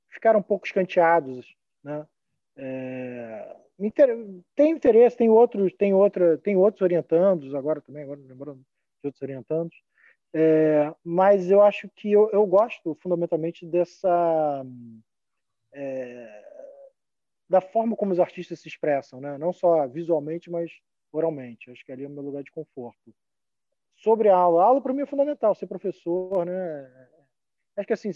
ficaram 0.08 0.40
um 0.40 0.42
pouco 0.42 0.66
escanteados, 0.66 1.54
né? 1.84 2.04
É, 2.56 3.56
tem 4.56 4.72
interesse, 4.72 5.16
tem 5.16 5.30
outros, 5.30 5.72
tem 5.74 5.94
outra, 5.94 6.36
tem 6.38 6.56
outros 6.56 6.82
orientandos 6.82 7.54
agora 7.54 7.80
também, 7.80 8.02
agora 8.02 8.18
lembrando 8.26 8.58
de 8.58 9.06
outros 9.06 9.22
orientandos, 9.22 9.80
é, 10.32 10.94
mas 11.04 11.50
eu 11.50 11.60
acho 11.60 11.88
que 11.88 12.12
eu, 12.12 12.30
eu 12.30 12.46
gosto 12.46 12.94
fundamentalmente 13.00 13.66
dessa 13.66 14.64
é, 15.72 16.44
da 17.48 17.60
forma 17.60 17.96
como 17.96 18.12
os 18.12 18.20
artistas 18.20 18.60
se 18.60 18.68
expressam, 18.68 19.20
né? 19.20 19.36
não 19.36 19.52
só 19.52 19.86
visualmente, 19.88 20.50
mas 20.50 20.70
oralmente. 21.12 21.70
Acho 21.70 21.84
que 21.84 21.90
ali 21.90 22.04
é 22.04 22.06
o 22.06 22.10
meu 22.10 22.22
lugar 22.22 22.44
de 22.44 22.50
conforto. 22.52 23.12
Sobre 23.96 24.28
a 24.28 24.36
aula, 24.36 24.62
a 24.62 24.66
aula 24.66 24.80
para 24.80 24.92
mim 24.92 25.02
é 25.02 25.06
fundamental, 25.06 25.54
ser 25.54 25.66
professor, 25.66 26.46
né? 26.46 27.08
Acho 27.76 27.86
que 27.86 27.92
assim, 27.92 28.10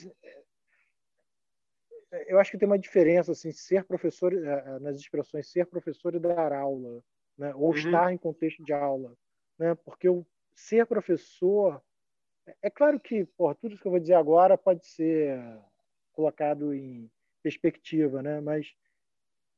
eu 2.26 2.38
acho 2.38 2.50
que 2.50 2.58
tem 2.58 2.66
uma 2.66 2.78
diferença 2.78 3.32
assim, 3.32 3.50
ser 3.50 3.84
professor 3.84 4.32
é, 4.32 4.36
é, 4.36 4.78
nas 4.78 4.96
expressões 4.96 5.50
ser 5.50 5.66
professor 5.66 6.14
e 6.14 6.20
dar 6.20 6.52
aula, 6.52 7.02
né? 7.36 7.52
Ou 7.54 7.70
uhum. 7.70 7.74
estar 7.74 8.12
em 8.12 8.16
contexto 8.16 8.64
de 8.64 8.72
aula, 8.72 9.14
né? 9.58 9.74
Porque 9.84 10.08
o 10.08 10.24
ser 10.54 10.86
professor 10.86 11.82
é 12.62 12.70
claro 12.70 13.00
que, 13.00 13.24
por 13.24 13.54
tudo 13.54 13.78
que 13.78 13.86
eu 13.86 13.90
vou 13.90 14.00
dizer 14.00 14.14
agora 14.14 14.58
pode 14.58 14.86
ser 14.86 15.40
colocado 16.12 16.74
em 16.74 17.10
perspectiva, 17.42 18.22
né? 18.22 18.40
Mas 18.40 18.74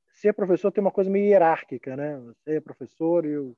ser 0.08 0.32
professor 0.32 0.72
tem 0.72 0.80
uma 0.82 0.90
coisa 0.90 1.10
meio 1.10 1.26
hierárquica, 1.26 1.96
né? 1.96 2.18
Você 2.18 2.56
é 2.56 2.60
professor 2.60 3.24
e 3.24 3.36
o, 3.36 3.56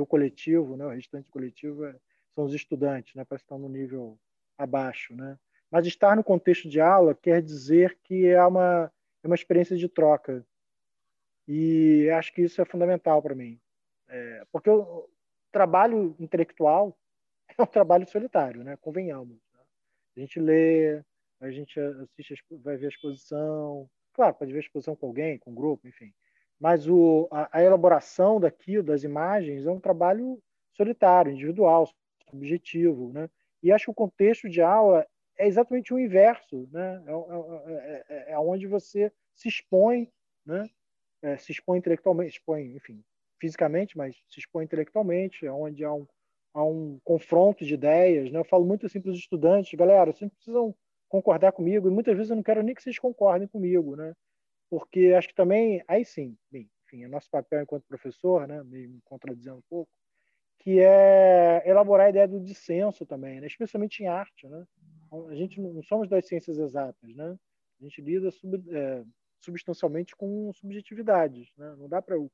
o 0.00 0.06
coletivo, 0.06 0.76
né? 0.76 0.86
O 0.86 0.90
restante 0.90 1.30
coletivo 1.30 1.84
é, 1.84 1.96
são 2.34 2.44
os 2.44 2.54
estudantes, 2.54 3.14
né? 3.14 3.24
Para 3.24 3.36
estar 3.36 3.58
no 3.58 3.68
nível 3.68 4.18
abaixo, 4.56 5.14
né? 5.14 5.38
Mas 5.70 5.86
estar 5.86 6.14
no 6.16 6.24
contexto 6.24 6.68
de 6.68 6.80
aula 6.80 7.14
quer 7.14 7.42
dizer 7.42 7.98
que 8.02 8.26
é 8.26 8.44
uma 8.44 8.92
é 9.24 9.26
uma 9.26 9.36
experiência 9.36 9.76
de 9.76 9.88
troca 9.88 10.44
e 11.46 12.10
acho 12.10 12.32
que 12.32 12.42
isso 12.42 12.60
é 12.60 12.64
fundamental 12.64 13.22
para 13.22 13.36
mim, 13.36 13.60
é, 14.08 14.44
porque 14.50 14.68
o 14.68 15.08
trabalho 15.52 16.16
intelectual 16.18 16.96
é 17.58 17.62
um 17.62 17.66
trabalho 17.66 18.08
solitário, 18.08 18.64
né? 18.64 18.76
Convenhamos. 18.80 19.36
Né? 19.54 19.60
A 20.16 20.20
gente 20.20 20.40
lê, 20.40 21.02
a 21.40 21.50
gente 21.50 21.78
assiste, 21.78 22.42
vai 22.50 22.76
ver 22.76 22.86
a 22.86 22.88
exposição, 22.88 23.88
Claro, 24.12 24.34
pode 24.34 24.52
ver 24.52 24.60
exposição 24.60 24.94
com 24.94 25.06
alguém, 25.06 25.38
com 25.38 25.50
um 25.50 25.54
grupo, 25.54 25.88
enfim. 25.88 26.12
Mas 26.60 26.86
o, 26.88 27.28
a, 27.30 27.58
a 27.58 27.62
elaboração 27.62 28.38
daquilo, 28.38 28.82
das 28.82 29.02
imagens, 29.02 29.66
é 29.66 29.70
um 29.70 29.80
trabalho 29.80 30.40
solitário, 30.72 31.32
individual, 31.32 31.88
subjetivo. 32.30 33.12
Né? 33.12 33.28
E 33.62 33.72
acho 33.72 33.86
que 33.86 33.90
o 33.90 33.94
contexto 33.94 34.48
de 34.48 34.60
aula 34.60 35.06
é 35.38 35.46
exatamente 35.46 35.94
o 35.94 35.98
inverso. 35.98 36.68
Né? 36.70 37.02
É, 37.06 37.12
é, 37.12 37.74
é, 37.74 38.04
é, 38.08 38.32
é 38.32 38.38
onde 38.38 38.66
você 38.66 39.10
se 39.34 39.48
expõe, 39.48 40.10
né? 40.44 40.68
É, 41.22 41.36
se 41.36 41.52
expõe 41.52 41.78
intelectualmente, 41.78 42.32
expõe, 42.32 42.74
enfim, 42.74 43.00
fisicamente, 43.40 43.96
mas 43.96 44.16
se 44.28 44.40
expõe 44.40 44.64
intelectualmente, 44.64 45.46
é 45.46 45.52
onde 45.52 45.84
há 45.84 45.92
um, 45.92 46.04
há 46.54 46.64
um 46.64 46.98
confronto 47.04 47.64
de 47.64 47.74
ideias. 47.74 48.30
Né? 48.30 48.38
Eu 48.38 48.44
falo 48.44 48.64
muito 48.64 48.86
assim 48.86 49.00
para 49.00 49.10
os 49.10 49.18
estudantes, 49.18 49.72
galera, 49.74 50.12
vocês 50.12 50.30
precisam 50.30 50.74
concordar 51.08 51.52
comigo, 51.52 51.88
e 51.88 51.90
muitas 51.90 52.16
vezes 52.16 52.30
eu 52.30 52.36
não 52.36 52.42
quero 52.42 52.62
nem 52.62 52.74
que 52.74 52.82
vocês 52.82 52.98
concordem 52.98 53.46
comigo, 53.46 53.94
né? 53.94 54.14
Porque 54.70 55.12
acho 55.16 55.28
que 55.28 55.34
também, 55.34 55.84
aí 55.86 56.06
sim, 56.06 56.34
bem, 56.50 56.70
enfim, 56.86 57.04
é 57.04 57.08
nosso 57.08 57.28
papel 57.30 57.62
enquanto 57.62 57.84
professor, 57.86 58.48
né, 58.48 58.62
me 58.64 58.98
contradizendo 59.04 59.58
um 59.58 59.62
pouco, 59.68 59.90
que 60.58 60.80
é 60.80 61.62
elaborar 61.66 62.06
a 62.06 62.10
ideia 62.10 62.26
do 62.26 62.40
dissenso 62.40 63.04
também, 63.04 63.40
né? 63.40 63.46
especialmente 63.46 64.02
em 64.02 64.06
arte, 64.06 64.48
né? 64.48 64.64
A 65.28 65.34
gente 65.34 65.60
não 65.60 65.82
somos 65.82 66.08
das 66.08 66.26
ciências 66.26 66.56
exatas, 66.56 67.14
né? 67.14 67.36
A 67.80 67.84
gente 67.84 68.00
lida 68.00 68.30
sub, 68.30 68.62
é, 68.74 69.04
substancialmente 69.40 70.16
com 70.16 70.50
subjetividades, 70.54 71.52
né? 71.58 71.74
Não 71.76 71.88
dá 71.88 72.00
para 72.00 72.14
eu 72.14 72.30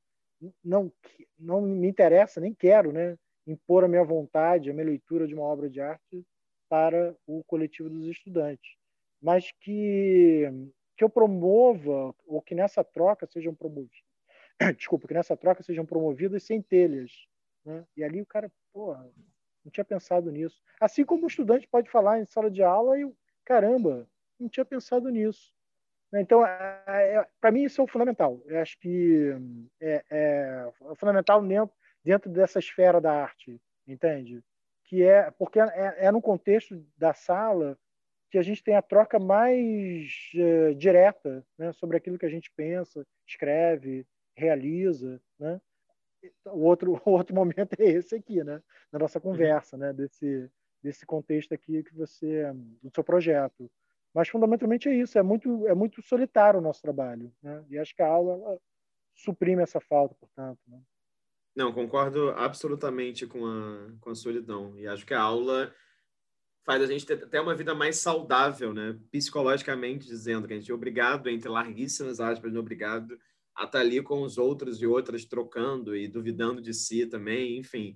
não 0.63 0.89
não 1.37 1.61
me 1.61 1.89
interessa, 1.89 2.39
nem 2.39 2.53
quero, 2.53 2.93
né, 2.93 3.17
impor 3.51 3.83
a 3.83 3.87
minha 3.87 4.03
vontade, 4.03 4.69
a 4.69 4.73
minha 4.73 4.85
leitura 4.85 5.27
de 5.27 5.33
uma 5.33 5.43
obra 5.43 5.69
de 5.69 5.81
arte 5.81 6.25
para 6.69 7.15
o 7.25 7.43
coletivo 7.45 7.89
dos 7.89 8.07
estudantes, 8.07 8.75
mas 9.21 9.51
que 9.59 10.47
que 10.95 11.03
eu 11.03 11.09
promova 11.09 12.13
ou 12.27 12.41
que 12.41 12.53
nessa 12.53 12.83
troca 12.83 13.25
sejam 13.25 13.55
promovidos, 13.55 14.03
desculpa, 14.77 15.07
que 15.07 15.13
nessa 15.13 15.37
troca 15.37 15.63
sejam 15.63 15.85
promovidas 15.85 16.43
centelhas, 16.43 17.09
né? 17.65 17.85
E 17.95 18.03
ali 18.03 18.21
o 18.21 18.25
cara, 18.25 18.51
porra, 18.73 19.09
não 19.63 19.71
tinha 19.71 19.85
pensado 19.85 20.29
nisso. 20.29 20.61
Assim 20.79 21.05
como 21.05 21.23
o 21.23 21.27
estudante 21.27 21.67
pode 21.67 21.89
falar 21.89 22.19
em 22.19 22.25
sala 22.25 22.51
de 22.51 22.61
aula 22.61 22.99
e 22.99 23.09
caramba, 23.45 24.09
não 24.37 24.49
tinha 24.49 24.65
pensado 24.65 25.09
nisso. 25.09 25.53
Né? 26.11 26.21
Então, 26.21 26.45
é, 26.45 26.83
é, 26.87 27.27
para 27.39 27.51
mim 27.51 27.63
isso 27.63 27.81
é 27.81 27.83
o 27.83 27.87
fundamental. 27.87 28.41
Eu 28.45 28.59
acho 28.59 28.77
que 28.79 29.31
é, 29.79 30.03
é, 30.09 30.71
é 30.91 30.95
fundamental 30.95 31.41
dentro, 32.03 32.29
dessa 32.29 32.59
esfera 32.59 32.99
da 32.99 33.11
arte, 33.11 33.59
entende? 33.87 34.43
que 34.89 35.03
é 35.03 35.29
porque 35.29 35.59
é, 35.59 36.05
é 36.05 36.11
no 36.11 36.19
contexto 36.19 36.83
da 36.97 37.13
sala 37.13 37.77
que 38.31 38.39
a 38.39 38.41
gente 38.41 38.63
tem 38.63 38.75
a 38.75 38.81
troca 38.81 39.19
mais 39.19 40.11
uh, 40.33 40.73
direta 40.73 41.45
né, 41.57 41.71
sobre 41.73 41.95
aquilo 41.95 42.17
que 42.17 42.25
a 42.25 42.29
gente 42.29 42.51
pensa, 42.55 43.05
escreve, 43.27 44.05
realiza, 44.35 45.21
né? 45.39 45.61
O 46.45 46.61
outro, 46.61 46.99
o 47.05 47.11
outro 47.11 47.35
momento 47.35 47.79
é 47.79 47.85
esse 47.85 48.15
aqui, 48.15 48.43
né? 48.43 48.61
Na 48.91 48.97
nossa 48.97 49.19
uhum. 49.19 49.23
conversa, 49.23 49.77
né? 49.77 49.93
Desse, 49.93 50.49
desse 50.81 51.05
contexto 51.05 51.53
aqui 51.53 51.83
que 51.83 51.93
você, 51.93 52.51
do 52.81 52.89
seu 52.93 53.03
projeto. 53.03 53.69
Mas 54.11 54.27
fundamentalmente 54.27 54.89
é 54.89 54.95
isso, 54.95 55.19
é 55.19 55.23
muito, 55.23 55.67
é 55.67 55.75
muito 55.75 56.01
solitário 56.01 56.59
o 56.59 56.63
nosso 56.63 56.81
trabalho, 56.81 57.31
né? 57.43 57.63
E 57.69 57.77
acho 57.77 57.95
que 57.95 58.01
a 58.01 58.07
aula 58.07 58.59
suprime 59.13 59.61
essa 59.61 59.79
falta, 59.79 60.15
portanto. 60.15 60.59
Né? 60.67 60.81
Não, 61.55 61.73
concordo 61.73 62.29
absolutamente 62.31 63.25
com 63.25 63.45
a, 63.45 63.91
com 63.99 64.09
a 64.11 64.15
solidão. 64.15 64.77
E 64.77 64.87
acho 64.87 65.05
que 65.05 65.13
a 65.13 65.21
aula 65.21 65.73
faz 66.65 66.81
a 66.83 66.85
gente 66.85 67.05
ter 67.05 67.23
até 67.23 67.41
uma 67.41 67.55
vida 67.55 67.73
mais 67.73 67.97
saudável, 67.97 68.73
né? 68.73 68.97
Psicologicamente 69.11 70.05
dizendo, 70.05 70.47
que 70.47 70.53
a 70.53 70.57
gente 70.57 70.69
é 70.69 70.73
obrigado, 70.73 71.27
entre 71.27 71.49
larguíssimas 71.49 72.19
aspas, 72.19 72.55
obrigado 72.55 73.17
a 73.55 73.65
estar 73.65 73.79
ali 73.79 74.01
com 74.01 74.21
os 74.21 74.37
outros 74.37 74.81
e 74.81 74.85
outras 74.85 75.25
trocando 75.25 75.95
e 75.95 76.07
duvidando 76.07 76.61
de 76.61 76.73
si 76.73 77.05
também, 77.05 77.57
enfim. 77.57 77.95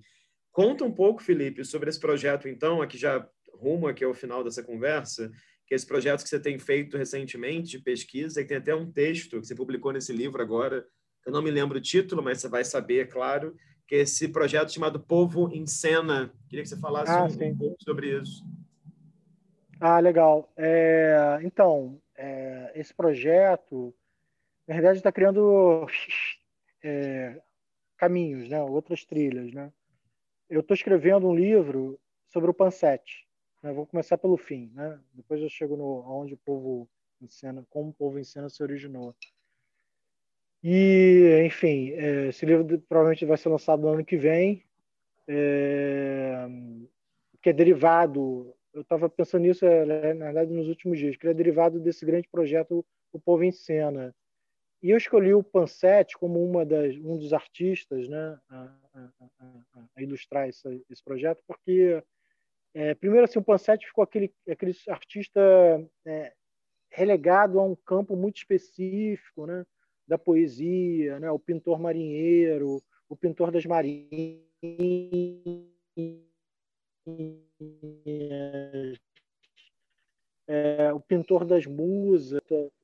Conta 0.52 0.84
um 0.84 0.92
pouco, 0.92 1.22
Felipe, 1.22 1.64
sobre 1.64 1.88
esse 1.88 1.98
projeto, 1.98 2.48
então, 2.48 2.82
aqui 2.82 2.98
já 2.98 3.26
rumo 3.54 3.86
aqui 3.86 4.04
ao 4.04 4.12
final 4.12 4.44
dessa 4.44 4.62
conversa, 4.62 5.30
que 5.66 5.72
é 5.72 5.76
esse 5.76 5.86
projeto 5.86 6.22
que 6.22 6.28
você 6.28 6.38
tem 6.38 6.58
feito 6.58 6.98
recentemente 6.98 7.70
de 7.70 7.78
pesquisa, 7.78 8.40
e 8.40 8.44
tem 8.44 8.58
até 8.58 8.74
um 8.74 8.90
texto 8.90 9.40
que 9.40 9.46
você 9.46 9.54
publicou 9.54 9.92
nesse 9.92 10.12
livro 10.12 10.42
agora, 10.42 10.86
eu 11.24 11.32
não 11.32 11.42
me 11.42 11.50
lembro 11.50 11.78
o 11.78 11.80
título, 11.80 12.22
mas 12.22 12.40
você 12.40 12.48
vai 12.48 12.64
saber, 12.64 13.02
é 13.02 13.06
claro, 13.06 13.56
que 13.86 13.94
é 13.94 13.98
esse 13.98 14.28
projeto 14.28 14.72
chamado 14.72 15.00
Povo 15.00 15.50
em 15.52 15.66
Cena. 15.66 16.32
Queria 16.48 16.62
que 16.62 16.68
você 16.68 16.78
falasse 16.78 17.12
ah, 17.12 17.24
um 17.24 17.56
pouco 17.56 17.76
sobre 17.82 18.20
isso. 18.20 18.44
Ah, 19.80 20.00
legal. 20.00 20.52
É, 20.56 21.38
então, 21.42 22.00
é, 22.16 22.72
esse 22.74 22.94
projeto, 22.94 23.94
na 24.66 24.74
verdade, 24.74 24.98
está 24.98 25.12
criando 25.12 25.86
é, 26.82 27.40
caminhos, 27.96 28.48
né? 28.48 28.62
outras 28.62 29.04
trilhas. 29.04 29.52
Né? 29.52 29.72
Eu 30.48 30.60
estou 30.60 30.74
escrevendo 30.74 31.28
um 31.28 31.34
livro 31.34 31.98
sobre 32.28 32.50
o 32.50 32.54
Pansete. 32.54 33.26
Né? 33.62 33.72
Vou 33.72 33.86
começar 33.86 34.18
pelo 34.18 34.36
fim. 34.36 34.70
Né? 34.74 34.98
Depois 35.12 35.40
eu 35.42 35.48
chego 35.48 35.76
no 35.76 36.04
onde 36.06 36.34
o 36.34 36.38
povo 36.38 36.88
ensina, 37.20 37.64
como 37.70 37.90
o 37.90 37.94
povo 37.94 38.18
ensina 38.18 38.48
se 38.48 38.62
originou. 38.62 39.14
E, 40.64 41.44
enfim, 41.46 41.90
é, 41.90 42.28
esse 42.28 42.44
livro 42.46 42.80
provavelmente 42.88 43.26
vai 43.26 43.36
ser 43.36 43.50
lançado 43.50 43.82
no 43.82 43.88
ano 43.88 44.04
que 44.04 44.16
vem, 44.16 44.64
é, 45.28 46.46
que 47.42 47.50
é 47.50 47.52
derivado 47.52 48.56
eu 48.74 48.82
estava 48.82 49.08
pensando 49.08 49.42
nisso, 49.42 49.64
é, 49.64 50.12
na 50.14 50.26
verdade, 50.26 50.52
nos 50.52 50.68
últimos 50.68 50.98
dias, 50.98 51.16
que 51.16 51.24
ele 51.24 51.30
é 51.30 51.34
derivado 51.34 51.78
desse 51.78 52.04
grande 52.04 52.28
projeto 52.28 52.84
O 53.12 53.20
Povo 53.20 53.44
em 53.44 53.52
Cena. 53.52 54.14
E 54.82 54.90
eu 54.90 54.96
escolhi 54.98 55.32
o 55.32 55.42
Pansete 55.42 56.18
como 56.18 56.44
uma 56.44 56.66
das, 56.66 56.94
um 56.96 57.16
dos 57.16 57.32
artistas 57.32 58.08
né, 58.08 58.38
a, 58.50 58.76
a, 58.92 59.10
a, 59.38 59.84
a 59.96 60.02
ilustrar 60.02 60.48
esse, 60.48 60.82
projeto, 61.04 61.42
porque, 61.46 62.02
é, 62.74 62.94
primeiro, 62.94 63.24
assim, 63.24 63.38
o 63.38 63.44
Pansete 63.44 63.86
ficou 63.86 64.02
aquele, 64.02 64.34
aquele 64.50 64.76
artista 64.88 65.40
é, 66.04 66.34
relegado 66.90 67.60
a 67.60 67.64
um 67.64 67.76
campo 67.76 68.16
muito 68.16 68.38
específico 68.38 69.46
né, 69.46 69.64
da 70.06 70.18
poesia, 70.18 71.18
né, 71.18 71.30
o 71.30 71.38
pintor 71.38 71.78
marinheiro, 71.80 72.82
o 73.08 73.16
pintor 73.16 73.50
das 73.50 73.64
marinhas, 73.64 74.40
é, 80.46 80.92
o 80.92 81.00
pintor 81.00 81.44
das 81.44 81.66
musas, 81.66 82.40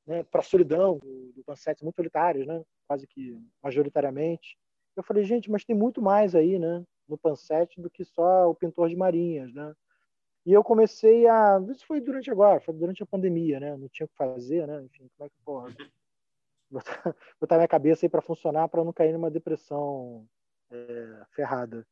né, 0.06 0.22
para 0.24 0.40
a 0.40 0.44
solidão 0.44 0.98
do, 0.98 1.32
do 1.32 1.44
Pansete, 1.44 1.84
muito 1.84 1.97
solitários, 1.97 2.47
né, 2.47 2.62
quase 2.86 3.06
que 3.06 3.36
majoritariamente. 3.62 4.59
Eu 4.97 5.02
falei, 5.02 5.24
gente, 5.24 5.51
mas 5.51 5.64
tem 5.64 5.76
muito 5.76 6.01
mais 6.02 6.34
aí, 6.34 6.59
né, 6.59 6.84
no 7.09 7.18
Pansete 7.18 7.80
do 7.80 7.90
que 7.90 8.05
só 8.05 8.48
o 8.48 8.55
pintor 8.55 8.88
de 8.88 8.97
marinhas, 8.97 9.52
né? 9.52 9.74
E 10.47 10.52
eu 10.52 10.64
comecei 10.64 11.26
a, 11.26 11.62
isso 11.70 11.84
foi 11.86 12.01
durante 12.01 12.30
agora, 12.30 12.60
foi 12.60 12.74
durante 12.74 13.02
a 13.02 13.06
pandemia, 13.06 13.60
né? 13.60 13.76
Não 13.76 13.88
tinha 13.88 14.06
o 14.06 14.09
que 14.09 14.16
fazer, 14.16 14.66
né? 14.66 14.82
Enfim, 14.84 15.06
como 15.16 15.26
é 15.26 15.28
que 15.28 15.36
porra, 15.44 15.74
botar, 16.70 17.02
botar 17.40 17.56
minha 17.56 17.68
cabeça 17.68 18.06
aí 18.06 18.10
para 18.10 18.22
funcionar 18.22 18.68
para 18.68 18.84
não 18.84 18.92
cair 18.92 19.12
numa 19.12 19.30
depressão 19.30 20.26
é, 20.70 21.22
ferrada. 21.30 21.86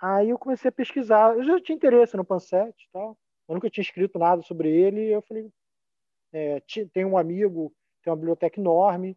Aí 0.00 0.30
eu 0.30 0.38
comecei 0.38 0.68
a 0.68 0.72
pesquisar. 0.72 1.34
Eu 1.36 1.44
já 1.44 1.60
tinha 1.60 1.76
interesse 1.76 2.16
no 2.16 2.24
Pansete 2.24 2.86
e 2.86 2.92
tal. 2.92 3.16
Eu 3.48 3.54
nunca 3.54 3.70
tinha 3.70 3.82
escrito 3.82 4.18
nada 4.18 4.42
sobre 4.42 4.70
ele. 4.70 5.00
E 5.08 5.12
eu 5.12 5.22
falei, 5.22 5.50
é, 6.32 6.60
tem 6.92 7.04
um 7.04 7.16
amigo, 7.16 7.72
tem 8.02 8.10
uma 8.10 8.16
biblioteca 8.16 8.60
enorme. 8.60 9.16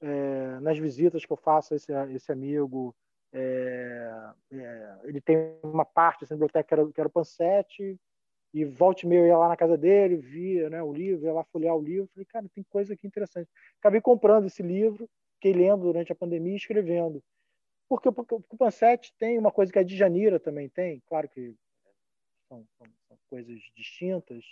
É, 0.00 0.60
nas 0.60 0.78
visitas 0.78 1.24
que 1.24 1.32
eu 1.32 1.36
faço 1.36 1.74
a 1.74 1.76
esse, 1.76 1.92
esse 2.14 2.30
amigo, 2.30 2.94
é, 3.32 4.32
é, 4.52 4.98
ele 5.04 5.20
tem 5.20 5.58
uma 5.62 5.84
parte 5.84 6.20
dessa 6.20 6.34
biblioteca 6.34 6.64
que 6.64 6.74
era, 6.74 6.92
que 6.92 7.00
era 7.00 7.08
o 7.08 7.12
Pansete. 7.12 7.98
E 8.52 8.64
volta 8.64 9.04
e 9.04 9.08
meia 9.08 9.20
eu 9.20 9.26
ia 9.26 9.38
lá 9.38 9.48
na 9.48 9.56
casa 9.56 9.76
dele, 9.76 10.16
via 10.16 10.70
né, 10.70 10.82
o 10.82 10.92
livro, 10.92 11.26
ia 11.26 11.32
lá 11.32 11.44
folhear 11.44 11.76
o 11.76 11.82
livro. 11.82 12.08
Falei, 12.14 12.26
cara, 12.26 12.46
tem 12.54 12.64
coisa 12.70 12.94
aqui 12.94 13.06
interessante. 13.06 13.48
Acabei 13.78 14.00
comprando 14.00 14.46
esse 14.46 14.62
livro, 14.62 15.08
fiquei 15.34 15.52
lendo 15.52 15.82
durante 15.82 16.12
a 16.12 16.16
pandemia 16.16 16.54
e 16.54 16.56
escrevendo. 16.56 17.22
Porque, 17.88 18.10
porque 18.10 18.34
o 18.34 18.56
Pansete 18.58 19.14
tem 19.18 19.38
uma 19.38 19.50
coisa 19.50 19.72
que 19.72 19.78
a 19.78 19.82
Djanira 19.82 20.38
também 20.38 20.68
tem, 20.68 21.02
claro 21.06 21.28
que 21.28 21.54
são, 22.48 22.64
são, 22.76 22.86
são 23.08 23.18
coisas 23.30 23.60
distintas, 23.74 24.44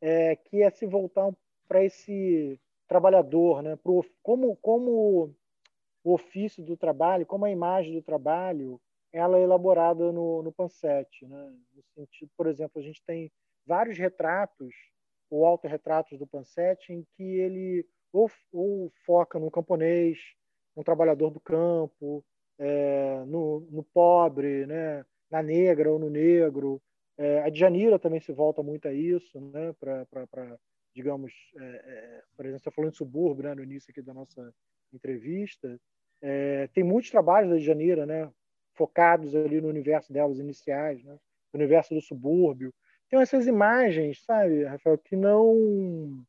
é, 0.00 0.36
que 0.36 0.62
é 0.62 0.70
se 0.70 0.86
voltar 0.86 1.32
para 1.66 1.84
esse 1.84 2.60
trabalhador, 2.86 3.62
né? 3.62 3.76
Pro, 3.76 4.04
como, 4.22 4.56
como 4.56 5.34
o 6.04 6.12
ofício 6.14 6.62
do 6.62 6.76
trabalho, 6.76 7.26
como 7.26 7.44
a 7.44 7.50
imagem 7.50 7.94
do 7.94 8.02
trabalho, 8.02 8.80
ela 9.16 9.38
é 9.38 9.42
elaborada 9.42 10.12
no, 10.12 10.42
no 10.42 10.52
Pansete. 10.52 11.26
Né? 11.26 11.52
No 11.74 11.82
sentido, 11.94 12.30
por 12.36 12.46
exemplo, 12.46 12.80
a 12.80 12.84
gente 12.84 13.02
tem 13.04 13.32
vários 13.66 13.96
retratos 13.98 14.74
ou 15.30 15.46
autorretratos 15.46 16.18
do 16.18 16.26
Pansete 16.26 16.92
em 16.92 17.04
que 17.16 17.22
ele 17.22 17.86
ou, 18.12 18.30
ou 18.52 18.92
foca 19.04 19.38
no 19.38 19.50
camponês, 19.50 20.18
no 20.76 20.84
trabalhador 20.84 21.30
do 21.30 21.40
campo, 21.40 22.24
é, 22.58 23.24
no, 23.26 23.60
no, 23.70 23.82
pobre, 23.82 24.66
né? 24.66 25.04
na 25.30 25.42
negra 25.42 25.90
ou 25.90 25.98
no 25.98 26.10
negro. 26.10 26.80
É, 27.18 27.40
a 27.40 27.48
Djanira 27.48 27.98
também 27.98 28.20
se 28.20 28.32
volta 28.32 28.62
muito 28.62 28.86
a 28.86 28.92
isso, 28.92 29.40
né? 29.40 29.74
para, 29.80 30.58
digamos, 30.94 31.32
é, 31.58 31.64
é, 31.64 32.22
por 32.36 32.44
exemplo, 32.44 32.62
você 32.62 32.70
falou 32.70 32.90
em 32.90 32.94
subúrbio 32.94 33.44
né? 33.44 33.54
no 33.54 33.62
início 33.62 33.90
aqui 33.90 34.02
da 34.02 34.12
nossa 34.12 34.54
entrevista. 34.92 35.80
É, 36.20 36.66
tem 36.68 36.84
muitos 36.84 37.10
trabalhos 37.10 37.50
da 37.50 37.56
Djanira, 37.56 38.04
né? 38.04 38.30
Focados 38.76 39.34
ali 39.34 39.60
no 39.60 39.68
universo 39.68 40.12
delas 40.12 40.38
iniciais, 40.38 41.02
né? 41.04 41.16
no 41.52 41.58
universo 41.60 41.94
do 41.94 42.00
subúrbio. 42.00 42.72
Tem 43.08 43.20
essas 43.20 43.46
imagens, 43.46 44.22
sabe, 44.24 44.64
Rafael, 44.64 44.98
que 44.98 45.16
não 45.16 46.24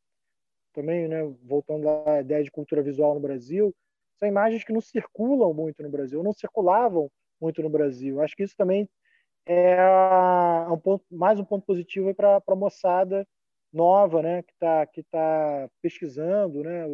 também, 0.74 1.08
né, 1.08 1.24
voltando 1.44 1.90
à 1.90 2.22
ideia 2.22 2.44
de 2.44 2.52
cultura 2.52 2.84
visual 2.84 3.16
no 3.16 3.20
Brasil, 3.20 3.74
são 4.16 4.28
imagens 4.28 4.64
que 4.64 4.72
não 4.72 4.82
circulam 4.82 5.52
muito 5.54 5.82
no 5.82 5.90
Brasil, 5.90 6.22
não 6.24 6.34
circulavam 6.34 7.10
muito 7.42 7.64
no 7.64 7.70
Brasil. 7.70 8.22
Acho 8.22 8.36
que 8.36 8.44
isso 8.44 8.56
também 8.56 8.88
é 9.46 9.76
um 10.70 10.78
ponto, 10.78 11.04
mais 11.10 11.40
um 11.40 11.46
ponto 11.46 11.66
positivo 11.66 12.14
para 12.14 12.42
a 12.46 12.56
moçada 12.56 13.28
nova, 13.74 14.22
né, 14.22 14.44
que 14.44 14.54
está 14.54 14.86
que 14.86 15.04
tá 15.04 15.70
pesquisando, 15.82 16.64
né, 16.64 16.86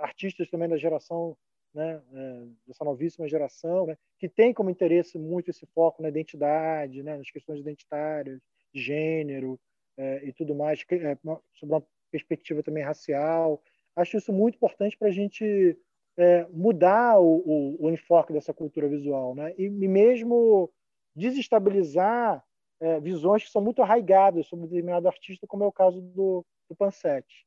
artistas 0.00 0.48
também 0.48 0.68
da 0.68 0.76
geração, 0.76 1.36
né, 1.74 2.00
é, 2.12 2.46
dessa 2.66 2.84
novíssima 2.84 3.28
geração, 3.28 3.86
né, 3.86 3.96
que 4.18 4.28
tem 4.28 4.52
como 4.52 4.70
interesse 4.70 5.18
muito 5.18 5.50
esse 5.50 5.66
foco 5.66 6.02
na 6.02 6.08
identidade, 6.08 7.02
né, 7.02 7.16
nas 7.16 7.30
questões 7.30 7.60
identitárias, 7.60 8.40
de 8.72 8.80
gênero 8.80 9.58
é, 9.96 10.24
e 10.24 10.32
tudo 10.32 10.54
mais, 10.54 10.84
é, 10.90 11.16
sobre 11.54 11.74
uma 11.74 11.84
perspectiva 12.10 12.62
também 12.62 12.82
racial. 12.82 13.62
Acho 13.96 14.16
isso 14.16 14.32
muito 14.32 14.56
importante 14.56 14.96
para 14.96 15.08
a 15.08 15.12
gente 15.12 15.78
é, 16.16 16.46
mudar 16.50 17.18
o, 17.18 17.38
o, 17.38 17.86
o, 17.86 17.90
enfoque 17.90 18.32
dessa 18.32 18.52
cultura 18.52 18.88
visual, 18.88 19.34
né? 19.34 19.54
E, 19.56 19.64
e 19.64 19.88
mesmo 19.88 20.70
desestabilizar 21.14 22.44
é, 22.80 23.00
visões 23.00 23.44
que 23.44 23.50
são 23.50 23.62
muito 23.62 23.82
arraigadas 23.82 24.46
sobre 24.46 24.66
determinado 24.66 25.08
artista, 25.08 25.46
como 25.46 25.64
é 25.64 25.66
o 25.66 25.72
caso 25.72 26.00
do, 26.00 26.44
do 26.68 26.76
Pansete. 26.76 27.46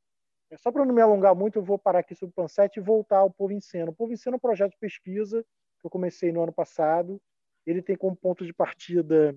É, 0.49 0.57
só 0.57 0.71
para 0.71 0.85
não 0.85 0.93
me 0.93 1.01
alongar 1.01 1.35
muito, 1.35 1.57
eu 1.57 1.63
vou 1.63 1.77
parar 1.77 1.99
aqui 1.99 2.15
sobre 2.15 2.31
o 2.31 2.35
Pansete 2.35 2.79
e 2.79 2.83
voltar 2.83 3.19
ao 3.19 3.31
Povo 3.31 3.59
Cena. 3.61 3.91
O 3.91 3.95
Povo 3.95 4.15
Cena 4.15 4.35
é 4.35 4.37
um 4.37 4.39
projeto 4.39 4.71
de 4.71 4.77
pesquisa 4.77 5.43
que 5.79 5.85
eu 5.85 5.89
comecei 5.89 6.31
no 6.31 6.43
ano 6.43 6.53
passado. 6.53 7.21
Ele 7.65 7.81
tem 7.81 7.95
como 7.95 8.15
ponto 8.15 8.45
de 8.45 8.53
partida 8.53 9.35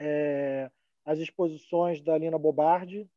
é, 0.00 0.70
as 1.04 1.18
exposições 1.18 2.00
da 2.02 2.16
Lina 2.18 2.38
Bobardi 2.38 3.08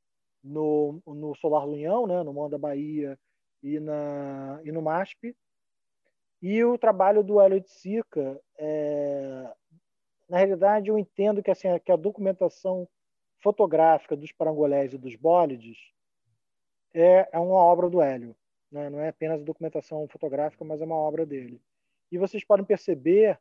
no, 0.44 1.02
no 1.08 1.36
Solar 1.36 1.66
do 1.66 1.72
União, 1.72 2.06
né, 2.06 2.22
no 2.22 2.34
Mão 2.34 2.50
da 2.50 2.58
Bahia, 2.58 3.18
e, 3.64 3.80
na, 3.80 4.60
e 4.64 4.72
no 4.72 4.82
MASP. 4.82 5.36
E 6.42 6.64
o 6.64 6.78
trabalho 6.78 7.24
do 7.24 7.40
Hélio 7.40 7.62
de 7.62 7.70
Sica, 7.70 8.40
é, 8.58 9.50
na 10.28 10.38
realidade, 10.38 10.90
eu 10.90 11.00
entendo 11.00 11.42
que, 11.42 11.50
assim, 11.50 11.68
que 11.80 11.92
a 11.92 11.96
documentação 11.96 12.88
fotográfica 13.42 14.16
dos 14.16 14.32
parangolés 14.34 14.94
e 14.94 14.98
dos 14.98 15.16
bólides 15.16 15.78
é, 16.94 17.30
é 17.32 17.40
uma 17.40 17.56
obra 17.56 17.90
do 17.90 18.02
Hélio. 18.02 18.36
Né? 18.72 18.90
Não 18.90 19.00
é 19.00 19.10
apenas 19.10 19.44
documentação 19.44 20.08
fotográfica, 20.08 20.64
mas 20.64 20.82
é 20.82 20.86
uma 20.86 20.96
obra 20.96 21.26
dele. 21.26 21.62
E 22.12 22.18
vocês 22.18 22.44
podem 22.44 22.66
perceber 22.66 23.40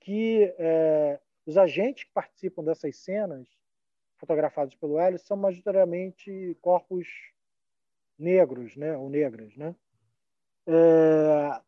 que 0.00 0.54
é, 0.58 1.18
os 1.44 1.56
agentes 1.56 2.04
que 2.04 2.12
participam 2.12 2.62
dessas 2.62 2.96
cenas 2.96 3.48
fotografadas 4.16 4.74
pelo 4.74 4.98
Hélio 4.98 5.18
são 5.18 5.36
majoritariamente 5.36 6.56
corpos 6.60 7.06
negros, 8.18 8.76
né, 8.76 8.96
ou 8.96 9.10
negras, 9.10 9.54
né? 9.56 9.74
É... 10.66 11.60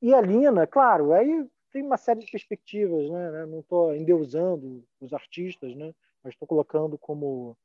E 0.00 0.14
a 0.14 0.20
Lina, 0.20 0.66
claro, 0.66 1.12
aí 1.12 1.46
tem 1.72 1.82
uma 1.82 1.96
série 1.96 2.20
de 2.20 2.30
perspectivas, 2.30 3.10
né 3.10 3.46
não 3.46 3.60
estou 3.60 3.94
endeusando 3.94 4.84
os 5.00 5.12
artistas, 5.12 5.74
né? 5.74 5.94
mas 6.22 6.34
estou 6.34 6.46
colocando 6.46 6.96
como 6.96 7.56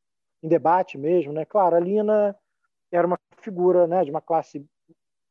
em 0.41 0.47
debate 0.47 0.97
mesmo. 0.97 1.31
Né? 1.33 1.45
Claro, 1.45 1.75
a 1.75 1.79
Lina 1.79 2.35
era 2.91 3.05
uma 3.07 3.19
figura 3.37 3.87
né, 3.87 4.03
de 4.03 4.11
uma 4.11 4.21
classe 4.21 4.65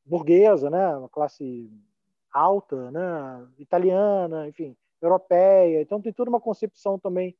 burguesa, 0.05 0.70
né? 0.70 0.97
uma 0.97 1.09
classe 1.09 1.70
alta, 2.32 2.91
né? 2.91 3.49
italiana, 3.59 4.49
enfim, 4.49 4.77
europeia. 5.01 5.81
Então 5.81 6.01
tem 6.01 6.12
toda 6.12 6.31
uma 6.31 6.41
concepção 6.41 6.99
também 6.99 7.37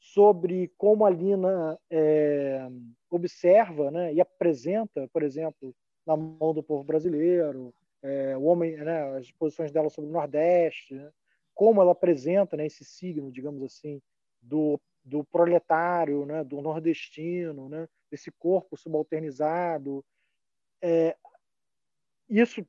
sobre 0.00 0.72
como 0.78 1.04
a 1.04 1.10
Lina 1.10 1.78
é, 1.90 2.68
observa 3.10 3.90
né, 3.90 4.12
e 4.14 4.20
apresenta, 4.20 5.08
por 5.12 5.22
exemplo, 5.22 5.74
na 6.06 6.16
mão 6.16 6.54
do 6.54 6.62
povo 6.62 6.84
brasileiro, 6.84 7.74
é, 8.02 8.36
o 8.36 8.44
homem, 8.44 8.76
né, 8.76 9.16
as 9.16 9.30
posições 9.32 9.72
dela 9.72 9.90
sobre 9.90 10.08
o 10.10 10.12
Nordeste, 10.12 10.94
né, 10.94 11.10
como 11.54 11.82
ela 11.82 11.92
apresenta 11.92 12.56
né, 12.56 12.66
esse 12.66 12.84
signo, 12.84 13.32
digamos 13.32 13.62
assim, 13.62 14.00
do, 14.40 14.80
do 15.08 15.24
proletário, 15.24 16.26
né, 16.26 16.44
do 16.44 16.60
nordestino, 16.60 17.68
né, 17.68 17.88
desse 18.10 18.30
corpo 18.30 18.76
subalternizado. 18.76 20.04
É, 20.82 21.16
isso 22.28 22.66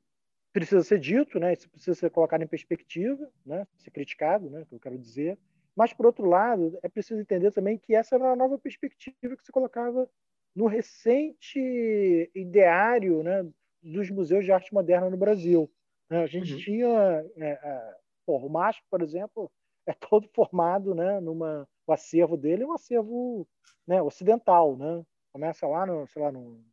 precisa 0.52 0.82
ser 0.82 0.98
dito, 0.98 1.38
né, 1.38 1.52
isso 1.52 1.68
precisa 1.70 1.94
ser 1.94 2.10
colocado 2.10 2.42
em 2.42 2.46
perspectiva, 2.46 3.30
né, 3.44 3.66
ser 3.78 3.90
criticado, 3.90 4.48
né, 4.50 4.64
que 4.68 4.74
eu 4.74 4.80
quero 4.80 4.98
dizer. 4.98 5.38
Mas, 5.76 5.92
por 5.92 6.06
outro 6.06 6.26
lado, 6.26 6.78
é 6.82 6.88
preciso 6.88 7.20
entender 7.20 7.52
também 7.52 7.78
que 7.78 7.94
essa 7.94 8.16
era 8.16 8.24
uma 8.24 8.36
nova 8.36 8.58
perspectiva 8.58 9.36
que 9.36 9.44
se 9.44 9.52
colocava 9.52 10.08
no 10.54 10.66
recente 10.66 12.30
ideário 12.34 13.22
né, 13.22 13.46
dos 13.82 14.10
museus 14.10 14.44
de 14.44 14.52
arte 14.52 14.74
moderna 14.74 15.08
no 15.08 15.16
Brasil. 15.16 15.70
Né? 16.08 16.22
A 16.22 16.26
gente 16.26 16.52
uhum. 16.54 16.58
tinha. 16.58 17.24
É, 17.36 17.50
é, 17.50 17.96
porra, 18.26 18.46
o 18.46 18.50
MASP, 18.50 18.82
por 18.90 19.00
exemplo, 19.00 19.50
é 19.86 19.92
todo 19.92 20.28
formado 20.34 20.94
né, 20.94 21.20
numa. 21.20 21.68
O 21.86 21.92
acervo 21.92 22.36
dele 22.36 22.62
é 22.62 22.66
um 22.66 22.72
acervo 22.72 23.46
né, 23.86 24.00
ocidental. 24.02 24.76
Né? 24.76 25.04
Começa 25.32 25.66
lá 25.66 25.86
no, 25.86 26.06
sei 26.06 26.22
lá, 26.22 26.32
no, 26.32 26.64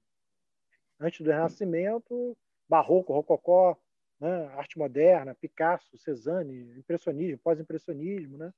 antes 0.99 1.21
do 1.21 1.31
Renascimento, 1.31 2.37
Barroco, 2.67 3.13
Rococó, 3.13 3.77
né, 4.19 4.47
arte 4.55 4.77
moderna, 4.77 5.35
Picasso, 5.35 5.97
Cezanne, 5.97 6.77
impressionismo, 6.77 7.39
pós-impressionismo, 7.43 8.37
né? 8.37 8.51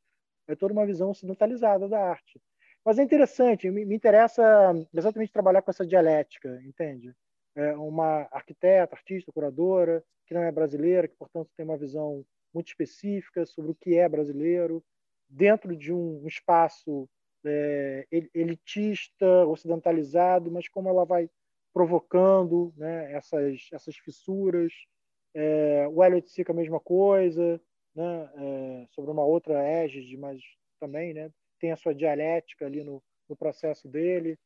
É 0.48 0.56
toda 0.56 0.74
uma 0.74 0.86
visão 0.86 1.12
ocidentalizada 1.12 1.88
da 1.88 2.00
arte. 2.00 2.42
Mas 2.84 2.98
é 2.98 3.04
interessante, 3.04 3.70
me, 3.70 3.86
me 3.86 3.94
interessa 3.94 4.74
exatamente 4.94 5.34
trabalhar 5.34 5.62
com 5.62 5.70
essa 5.70 5.86
dialética, 5.86 6.60
entende? 6.64 7.14
é, 7.60 7.76
uma 7.76 8.28
arquiteta, 8.32 8.96
artista, 8.96 9.32
curadora, 9.32 10.04
que 10.26 10.34
não 10.34 10.42
é 10.42 10.52
brasileira, 10.52 11.08
que, 11.08 11.16
portanto, 11.16 11.50
tem 11.56 11.66
uma 11.66 11.78
visão 11.78 12.26
muito 12.54 12.68
específica 12.68 13.46
sobre 13.46 13.72
o 13.72 13.76
que 13.76 13.98
é 13.98 14.08
brasileiro, 14.08 14.84
dentro 15.30 15.76
de 15.76 15.94
um 15.94 16.26
espaço 16.28 17.08
é, 17.46 18.08
elitista, 18.34 19.46
ocidentalizado, 19.46 20.52
mas 20.52 20.68
como 20.68 20.90
ela 20.90 21.06
vai 21.06 21.30
provocando 21.74 22.74
né, 22.76 23.14
essas, 23.14 23.68
essas 23.72 23.96
fissuras. 23.98 24.74
É, 25.34 25.88
o 25.88 26.04
Elliot 26.04 26.30
Sica 26.30 26.52
a 26.52 26.56
mesma 26.56 26.80
coisa, 26.80 27.62
né, 27.96 28.30
é, 28.36 28.88
sobre 28.90 29.12
uma 29.12 29.24
outra 29.24 29.64
égide, 29.64 30.18
mas 30.18 30.42
também 30.80 31.14
né, 31.14 31.32
tem 31.60 31.72
a 31.72 31.78
sua 31.78 31.94
dialética 31.94 32.66
ali 32.66 32.84
no, 32.84 33.02
no 33.28 33.36
processo 33.36 33.88
dele. 33.88 34.38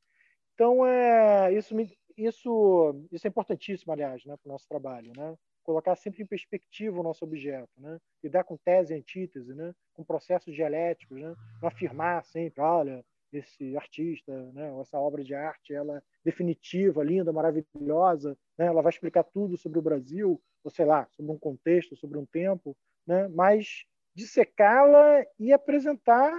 Então, 0.54 0.86
é, 0.86 1.52
isso 1.54 1.74
me, 1.74 1.98
isso, 2.18 3.08
isso 3.12 3.26
é 3.26 3.30
importantíssimo, 3.30 3.92
aliás, 3.92 4.24
né, 4.26 4.36
para 4.38 4.50
o 4.50 4.52
nosso 4.52 4.68
trabalho, 4.68 5.12
né? 5.16 5.36
Colocar 5.64 5.96
sempre 5.96 6.24
em 6.24 6.26
perspectiva 6.26 7.00
o 7.00 7.04
nosso 7.04 7.24
objeto, 7.24 7.72
né? 7.78 8.00
Lidar 8.24 8.44
com 8.44 8.58
tese 8.58 8.94
e 8.94 8.98
antítese, 8.98 9.54
né? 9.54 9.74
Com 9.94 10.04
processos 10.04 10.54
dialéticos, 10.54 11.20
né? 11.20 11.36
Não 11.62 11.68
afirmar 11.68 12.24
sempre, 12.26 12.62
olha, 12.62 13.04
esse 13.38 13.76
artista, 13.76 14.32
né? 14.54 14.80
essa 14.80 15.00
obra 15.00 15.24
de 15.24 15.34
arte, 15.34 15.74
ela 15.74 15.98
é 15.98 16.02
definitiva, 16.24 17.04
linda, 17.04 17.32
maravilhosa, 17.34 18.38
né? 18.58 18.68
Ela 18.68 18.82
vai 18.82 18.92
explicar 18.92 19.24
tudo 19.24 19.58
sobre 19.58 19.80
o 19.80 19.82
Brasil, 19.82 20.42
ou 20.64 20.72
sei 20.72 20.86
lá, 20.86 21.08
sobre 21.12 21.32
um 21.32 21.38
contexto, 21.38 21.96
sobre 21.96 22.18
um 22.18 22.26
tempo, 22.26 22.76
né? 23.06 23.28
Mas 23.30 23.86
dissecá-la 24.14 25.26
e 25.40 25.52
apresentar 25.52 26.32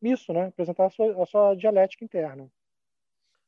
isso, 0.00 0.32
né? 0.32 0.46
Apresentar 0.46 0.86
a 0.86 0.90
sua, 0.90 1.22
a 1.22 1.26
sua 1.26 1.54
dialética 1.54 2.04
interna. 2.04 2.48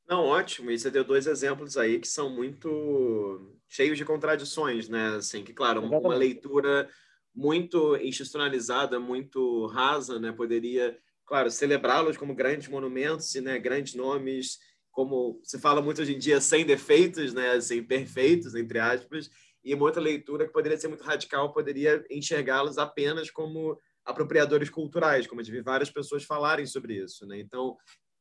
Não, 0.08 0.24
ótimo. 0.24 0.70
E 0.70 0.78
você 0.78 0.90
deu 0.90 1.04
dois 1.04 1.26
exemplos 1.26 1.76
aí 1.76 1.98
que 1.98 2.08
são 2.08 2.28
muito 2.28 3.56
cheios 3.68 3.96
de 3.96 4.04
contradições, 4.04 4.88
né? 4.88 5.16
Assim, 5.16 5.42
que, 5.42 5.52
claro, 5.52 5.80
Exatamente. 5.80 6.06
uma 6.06 6.14
leitura 6.14 6.88
muito 7.34 7.96
institucionalizada, 7.96 9.00
muito 9.00 9.66
rasa, 9.66 10.20
né? 10.20 10.30
Poderia, 10.30 10.96
claro, 11.26 11.50
celebrá-los 11.50 12.16
como 12.16 12.34
grandes 12.34 12.68
monumentos, 12.68 13.34
né? 13.36 13.58
Grandes 13.58 13.94
nomes, 13.94 14.58
como 14.90 15.40
se 15.42 15.58
fala 15.58 15.80
muito 15.80 16.02
hoje 16.02 16.14
em 16.14 16.18
dia, 16.18 16.40
sem 16.40 16.66
defeitos, 16.66 17.32
né? 17.32 17.52
Assim, 17.52 17.82
perfeitos, 17.82 18.54
entre 18.54 18.78
aspas. 18.78 19.30
E 19.64 19.74
uma 19.74 19.86
outra 19.86 20.02
leitura 20.02 20.46
que 20.46 20.52
poderia 20.52 20.76
ser 20.76 20.88
muito 20.88 21.02
radical 21.02 21.52
poderia 21.52 22.04
enxergá-los 22.10 22.76
apenas 22.76 23.30
como 23.30 23.78
apropriadores 24.04 24.68
culturais, 24.68 25.26
como 25.26 25.40
eu 25.40 25.44
tive 25.44 25.62
várias 25.62 25.90
pessoas 25.90 26.22
falarem 26.24 26.66
sobre 26.66 27.02
isso, 27.02 27.26
né? 27.26 27.40
Então, 27.40 27.74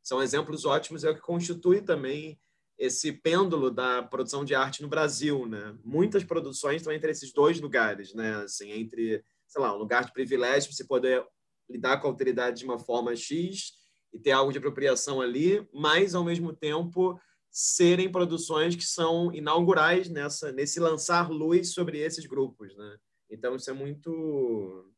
são 0.04 0.22
exemplos 0.22 0.66
ótimos, 0.66 1.04
é 1.04 1.10
o 1.10 1.16
que 1.16 1.22
constitui 1.22 1.82
também 1.82 2.38
esse 2.78 3.14
pêndulo 3.14 3.72
da 3.72 4.04
produção 4.04 4.44
de 4.44 4.54
arte 4.54 4.82
no 4.82 4.90
Brasil, 4.90 5.48
né? 5.48 5.76
Muitas 5.84 6.24
produções 6.24 6.78
estão 6.78 6.92
entre 6.92 7.12
esses 7.12 7.32
dois 7.32 7.60
lugares, 7.62 8.14
né? 8.14 8.36
Assim, 8.44 8.72
entre, 8.72 9.24
sei 9.48 9.62
lá, 9.62 9.74
um 9.74 9.78
lugar 9.78 10.04
de 10.06 10.12
privilégio, 10.12 10.74
você 10.74 10.84
poder 10.84 11.26
lidar 11.70 11.98
com 12.00 12.08
a 12.08 12.10
autoridade 12.10 12.60
de 12.60 12.66
uma 12.66 12.78
forma 12.78 13.16
X 13.16 13.74
e 14.14 14.20
ter 14.20 14.32
algo 14.32 14.52
de 14.52 14.58
apropriação 14.58 15.22
ali, 15.22 15.68
mas 15.74 16.14
ao 16.14 16.24
mesmo 16.24 16.54
tempo 16.54 17.20
serem 17.50 18.12
produções 18.12 18.76
que 18.76 18.84
são 18.84 19.32
inaugurais 19.32 20.10
nessa 20.10 20.52
nesse 20.52 20.80
lançar 20.80 21.30
luz 21.30 21.72
sobre 21.74 22.00
esses 22.00 22.26
grupos, 22.26 22.76
né? 22.76 22.98
Então 23.30 23.56
isso 23.56 23.70
é 23.70 23.74
muito, 23.74 24.92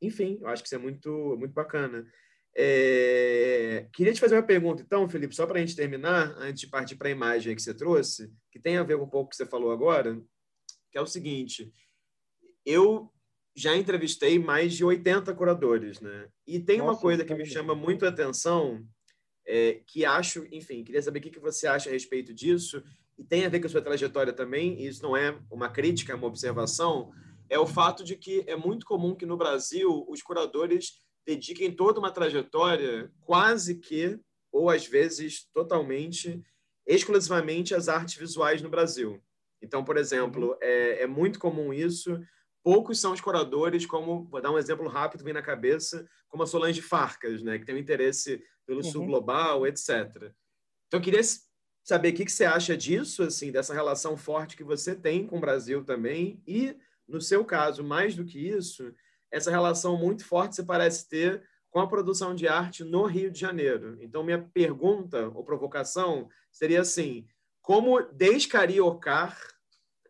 enfim, 0.00 0.38
eu 0.40 0.48
acho 0.48 0.62
que 0.62 0.68
isso 0.68 0.74
é 0.74 0.78
muito 0.78 1.36
muito 1.38 1.52
bacana. 1.52 2.06
É... 2.54 3.86
Queria 3.92 4.12
te 4.12 4.20
fazer 4.20 4.36
uma 4.36 4.42
pergunta, 4.42 4.82
então, 4.82 5.08
Felipe, 5.08 5.34
só 5.34 5.46
para 5.46 5.58
a 5.58 5.60
gente 5.60 5.76
terminar, 5.76 6.34
antes 6.38 6.60
de 6.60 6.66
partir 6.66 6.96
para 6.96 7.08
a 7.08 7.12
imagem 7.12 7.54
que 7.54 7.62
você 7.62 7.74
trouxe, 7.74 8.32
que 8.50 8.58
tem 8.58 8.76
a 8.76 8.82
ver 8.82 8.98
com 8.98 9.04
um 9.04 9.08
pouco 9.08 9.30
que 9.30 9.36
você 9.36 9.46
falou 9.46 9.70
agora, 9.70 10.20
que 10.90 10.98
é 10.98 11.00
o 11.00 11.06
seguinte: 11.06 11.72
eu 12.64 13.10
já 13.54 13.76
entrevistei 13.76 14.38
mais 14.38 14.74
de 14.74 14.84
80 14.84 15.34
curadores, 15.34 16.00
né? 16.00 16.28
E 16.46 16.58
tem 16.58 16.78
Nossa, 16.78 16.90
uma 16.90 16.98
coisa 16.98 17.24
que 17.24 17.34
me 17.34 17.44
chama 17.44 17.74
muito 17.74 18.04
a 18.04 18.08
atenção, 18.08 18.86
é, 19.46 19.80
que 19.86 20.04
acho, 20.04 20.46
enfim, 20.52 20.84
queria 20.84 21.02
saber 21.02 21.18
o 21.18 21.22
que 21.22 21.38
você 21.38 21.66
acha 21.66 21.88
a 21.88 21.92
respeito 21.92 22.32
disso, 22.32 22.82
e 23.18 23.24
tem 23.24 23.44
a 23.44 23.48
ver 23.48 23.60
com 23.60 23.66
a 23.66 23.70
sua 23.70 23.82
trajetória 23.82 24.32
também, 24.32 24.80
e 24.80 24.86
isso 24.86 25.02
não 25.02 25.16
é 25.16 25.38
uma 25.50 25.68
crítica, 25.68 26.12
é 26.12 26.16
uma 26.16 26.26
observação, 26.26 27.12
é 27.48 27.58
o 27.58 27.66
fato 27.66 28.02
de 28.02 28.16
que 28.16 28.42
é 28.46 28.56
muito 28.56 28.86
comum 28.86 29.14
que 29.14 29.26
no 29.26 29.36
Brasil 29.36 30.06
os 30.08 30.22
curadores 30.22 31.01
dediquem 31.26 31.70
toda 31.70 31.98
uma 31.98 32.10
trajetória 32.10 33.10
quase 33.20 33.76
que, 33.76 34.18
ou 34.50 34.68
às 34.68 34.86
vezes 34.86 35.48
totalmente, 35.52 36.42
exclusivamente 36.86 37.74
às 37.74 37.88
artes 37.88 38.16
visuais 38.16 38.60
no 38.60 38.68
Brasil. 38.68 39.22
Então, 39.62 39.84
por 39.84 39.96
exemplo, 39.96 40.50
uhum. 40.50 40.56
é, 40.60 41.02
é 41.02 41.06
muito 41.06 41.38
comum 41.38 41.72
isso. 41.72 42.20
Poucos 42.62 43.00
são 43.00 43.12
os 43.12 43.20
curadores, 43.20 43.86
como, 43.86 44.24
vou 44.24 44.40
dar 44.40 44.50
um 44.50 44.58
exemplo 44.58 44.88
rápido, 44.88 45.24
vem 45.24 45.32
na 45.32 45.42
cabeça, 45.42 46.06
como 46.28 46.42
a 46.42 46.46
Solange 46.46 46.82
Farcas, 46.82 47.42
né, 47.42 47.58
que 47.58 47.64
tem 47.64 47.74
um 47.74 47.78
interesse 47.78 48.42
pelo 48.66 48.84
uhum. 48.84 48.90
sul 48.90 49.06
global, 49.06 49.66
etc. 49.66 49.90
Então, 50.86 50.98
eu 50.98 51.00
queria 51.00 51.20
saber 51.82 52.10
o 52.10 52.14
que, 52.14 52.24
que 52.24 52.32
você 52.32 52.44
acha 52.44 52.76
disso, 52.76 53.22
assim, 53.22 53.50
dessa 53.50 53.74
relação 53.74 54.16
forte 54.16 54.56
que 54.56 54.64
você 54.64 54.94
tem 54.94 55.26
com 55.26 55.38
o 55.38 55.40
Brasil 55.40 55.84
também, 55.84 56.42
e, 56.46 56.76
no 57.08 57.20
seu 57.20 57.44
caso, 57.44 57.82
mais 57.82 58.14
do 58.14 58.24
que 58.24 58.38
isso, 58.38 58.94
essa 59.32 59.50
relação 59.50 59.96
muito 59.96 60.24
forte 60.24 60.56
se 60.56 60.62
parece 60.64 61.08
ter 61.08 61.42
com 61.70 61.80
a 61.80 61.88
produção 61.88 62.34
de 62.34 62.46
arte 62.46 62.84
no 62.84 63.06
Rio 63.06 63.30
de 63.30 63.40
Janeiro. 63.40 63.96
Então, 64.00 64.22
minha 64.22 64.38
pergunta 64.52 65.28
ou 65.28 65.42
provocação 65.42 66.28
seria 66.52 66.82
assim: 66.82 67.26
como 67.62 68.02
descariocar 68.12 69.36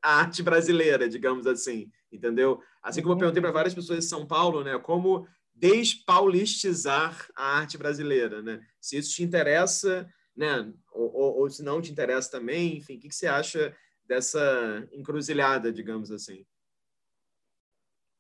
a 0.03 0.16
arte 0.16 0.43
brasileira, 0.43 1.09
digamos 1.09 1.47
assim, 1.47 1.90
entendeu? 2.11 2.61
Assim 2.82 3.01
como 3.01 3.15
eu 3.15 3.19
perguntei 3.19 3.40
para 3.40 3.53
várias 3.53 3.73
pessoas 3.73 4.01
de 4.01 4.11
São 4.11 4.27
Paulo, 4.27 4.65
né, 4.65 4.77
como 4.78 5.28
despaulistizar 5.55 7.31
a 7.36 7.59
arte 7.59 7.78
brasileira, 7.78 8.43
né? 8.43 8.61
Se 8.81 8.97
isso 8.97 9.15
te 9.15 9.23
interessa, 9.23 10.12
né, 10.35 10.73
ou, 10.90 11.15
ou, 11.15 11.39
ou 11.39 11.51
se 11.51 11.62
não 11.62 11.81
te 11.81 11.93
interessa 11.93 12.32
também, 12.32 12.78
enfim, 12.78 12.97
o 12.97 12.99
que, 12.99 13.09
que 13.09 13.15
você 13.15 13.28
acha 13.28 13.73
dessa 14.05 14.89
encruzilhada, 14.93 15.73
digamos 15.73 16.11
assim? 16.11 16.44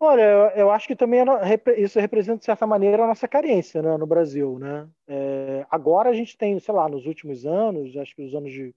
Olha, 0.04 0.52
eu 0.56 0.68
acho 0.68 0.88
que 0.88 0.96
também 0.96 1.20
é 1.20 1.80
isso 1.80 2.00
representa, 2.00 2.40
de 2.40 2.44
certa 2.44 2.66
maneira, 2.66 3.04
a 3.04 3.06
nossa 3.06 3.28
carência 3.28 3.80
né, 3.80 3.96
no 3.96 4.04
Brasil. 4.04 4.58
Né? 4.58 4.88
É, 5.06 5.64
agora 5.70 6.10
a 6.10 6.12
gente 6.12 6.36
tem, 6.36 6.58
sei 6.58 6.74
lá, 6.74 6.88
nos 6.88 7.06
últimos 7.06 7.46
anos, 7.46 7.96
acho 7.96 8.16
que 8.16 8.22
os 8.24 8.34
anos 8.34 8.50
de 8.50 8.74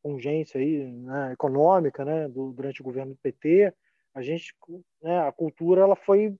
congência 0.00 0.60
aí, 0.60 0.84
né, 0.84 1.32
econômica 1.32 2.04
né, 2.04 2.28
do, 2.28 2.52
durante 2.52 2.80
o 2.80 2.84
governo 2.84 3.12
do 3.12 3.18
PT, 3.18 3.74
A 4.14 4.22
gente, 4.22 4.54
né, 5.02 5.26
a 5.26 5.32
cultura 5.32 5.82
ela 5.82 5.96
foi 5.96 6.32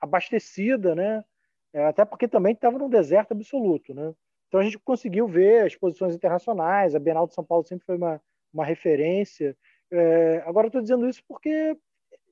abastecida, 0.00 0.96
né? 0.96 1.24
É, 1.72 1.84
até 1.84 2.04
porque 2.04 2.26
também 2.26 2.54
estava 2.54 2.76
num 2.76 2.90
deserto 2.90 3.30
absoluto, 3.30 3.94
né? 3.94 4.12
Então 4.48 4.58
a 4.58 4.64
gente 4.64 4.78
conseguiu 4.80 5.28
ver 5.28 5.68
exposições 5.68 6.16
internacionais, 6.16 6.96
a 6.96 6.98
Bienal 6.98 7.28
de 7.28 7.34
São 7.34 7.44
Paulo 7.44 7.64
sempre 7.64 7.86
foi 7.86 7.96
uma, 7.96 8.20
uma 8.52 8.64
referência. 8.64 9.56
É, 9.88 10.42
agora 10.46 10.66
estou 10.66 10.82
dizendo 10.82 11.08
isso 11.08 11.22
porque 11.28 11.76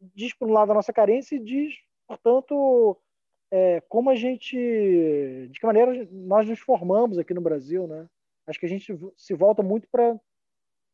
diz 0.01 0.35
por 0.35 0.49
um 0.49 0.53
lado 0.53 0.73
a 0.73 0.75
nossa 0.75 0.93
carência 0.93 1.37
e 1.37 1.41
diz, 1.41 1.75
portanto, 2.07 2.97
é, 3.51 3.81
como 3.89 4.11
a 4.11 4.15
gente, 4.15 4.57
de 5.51 5.59
que 5.59 5.67
maneira 5.67 6.09
nós 6.11 6.49
nos 6.49 6.61
formamos 6.61 7.19
aqui 7.19 7.35
no 7.35 7.41
Brasil, 7.41 7.87
né? 7.87 8.09
Acho 8.47 8.59
que 8.59 8.67
a 8.67 8.69
gente 8.69 8.97
se 9.17 9.35
volta 9.35 9.63
muito 9.63 9.89
para 9.91 10.19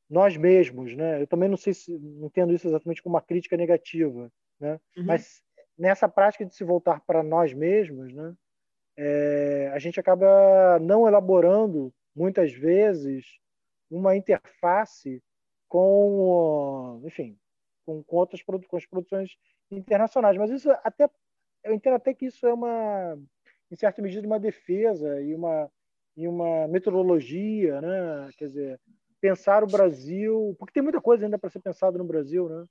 nós 0.09 0.37
mesmos, 0.37 0.95
né? 0.97 1.23
Eu 1.23 1.27
também 1.27 1.49
não 1.49 1.57
sei 1.57 1.75
se 1.75 1.93
entendo 1.93 2.53
isso 2.53 2.67
exatamente 2.67 3.03
como 3.03 3.15
uma 3.15 3.23
crítica 3.23 3.57
negativa, 3.57 4.31
né? 4.59 4.81
Uhum. 4.97 5.05
Mas 5.05 5.43
nessa 5.79 6.09
prática 6.09 6.45
de 6.45 6.55
se 6.55 6.65
voltar 6.65 7.01
para 7.01 7.23
nós 7.23 7.53
mesmos, 7.53 8.13
né? 8.13 8.35
É, 8.99 9.71
a 9.75 9.79
gente 9.79 10.01
acaba 10.01 10.79
não 10.81 11.07
elaborando 11.07 11.93
muitas 12.15 12.53
vezes 12.53 13.39
uma 13.91 14.17
interface 14.17 15.23
com, 15.69 17.03
enfim, 17.05 17.39
com, 17.87 18.03
com 18.03 18.17
outras 18.17 18.43
com 18.43 18.77
as 18.77 18.85
produções 18.85 19.31
internacionais. 19.71 20.37
Mas 20.37 20.51
isso 20.51 20.71
até 20.83 21.09
eu 21.65 21.73
entendo 21.73 21.95
até 21.95 22.13
que 22.13 22.27
isso 22.27 22.47
é 22.47 22.53
uma, 22.53 23.19
em 23.71 23.77
certa 23.77 24.03
medida, 24.03 24.27
uma 24.27 24.41
defesa 24.41 25.21
e 25.23 25.35
uma 25.35 25.71
e 26.17 26.27
uma 26.27 26.67
metodologia, 26.67 27.79
né? 27.81 28.31
Quer 28.39 28.47
dizer, 28.47 28.81
pensar 29.21 29.63
o 29.63 29.67
Brasil, 29.67 30.57
porque 30.59 30.73
tem 30.73 30.83
muita 30.83 31.01
coisa 31.01 31.27
ainda 31.27 31.39
para 31.39 31.51
ser 31.51 31.61
pensado 31.61 31.99
no 31.99 32.05
Brasil, 32.05 32.49
né? 32.49 32.65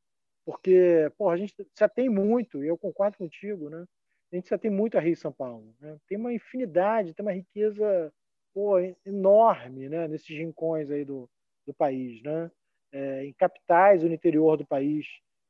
Porque, 0.44 1.12
porra, 1.18 1.34
a 1.36 1.38
gente 1.38 1.54
já 1.78 1.88
tem 1.88 2.10
muito, 2.10 2.64
e 2.64 2.68
eu 2.68 2.78
concordo 2.78 3.18
contigo, 3.18 3.70
né? 3.70 3.86
A 4.32 4.36
gente 4.36 4.50
já 4.50 4.58
tem 4.58 4.72
muito 4.72 4.98
a 4.98 5.02
Rio 5.02 5.16
São 5.16 5.32
Paulo, 5.32 5.76
né? 5.80 5.98
Tem 6.08 6.18
uma 6.18 6.34
infinidade, 6.34 7.14
tem 7.14 7.24
uma 7.24 7.34
riqueza 7.34 8.12
pô, 8.54 8.80
enorme, 9.06 9.90
né? 9.90 10.08
Nesses 10.08 10.36
rincões 10.36 10.90
aí 10.90 11.06
do, 11.06 11.30
do 11.68 11.74
país, 11.74 12.24
né? 12.24 12.50
É, 12.98 13.26
em 13.26 13.34
capitais 13.34 14.04
no 14.04 14.14
interior 14.14 14.56
do 14.56 14.66
país, 14.66 15.06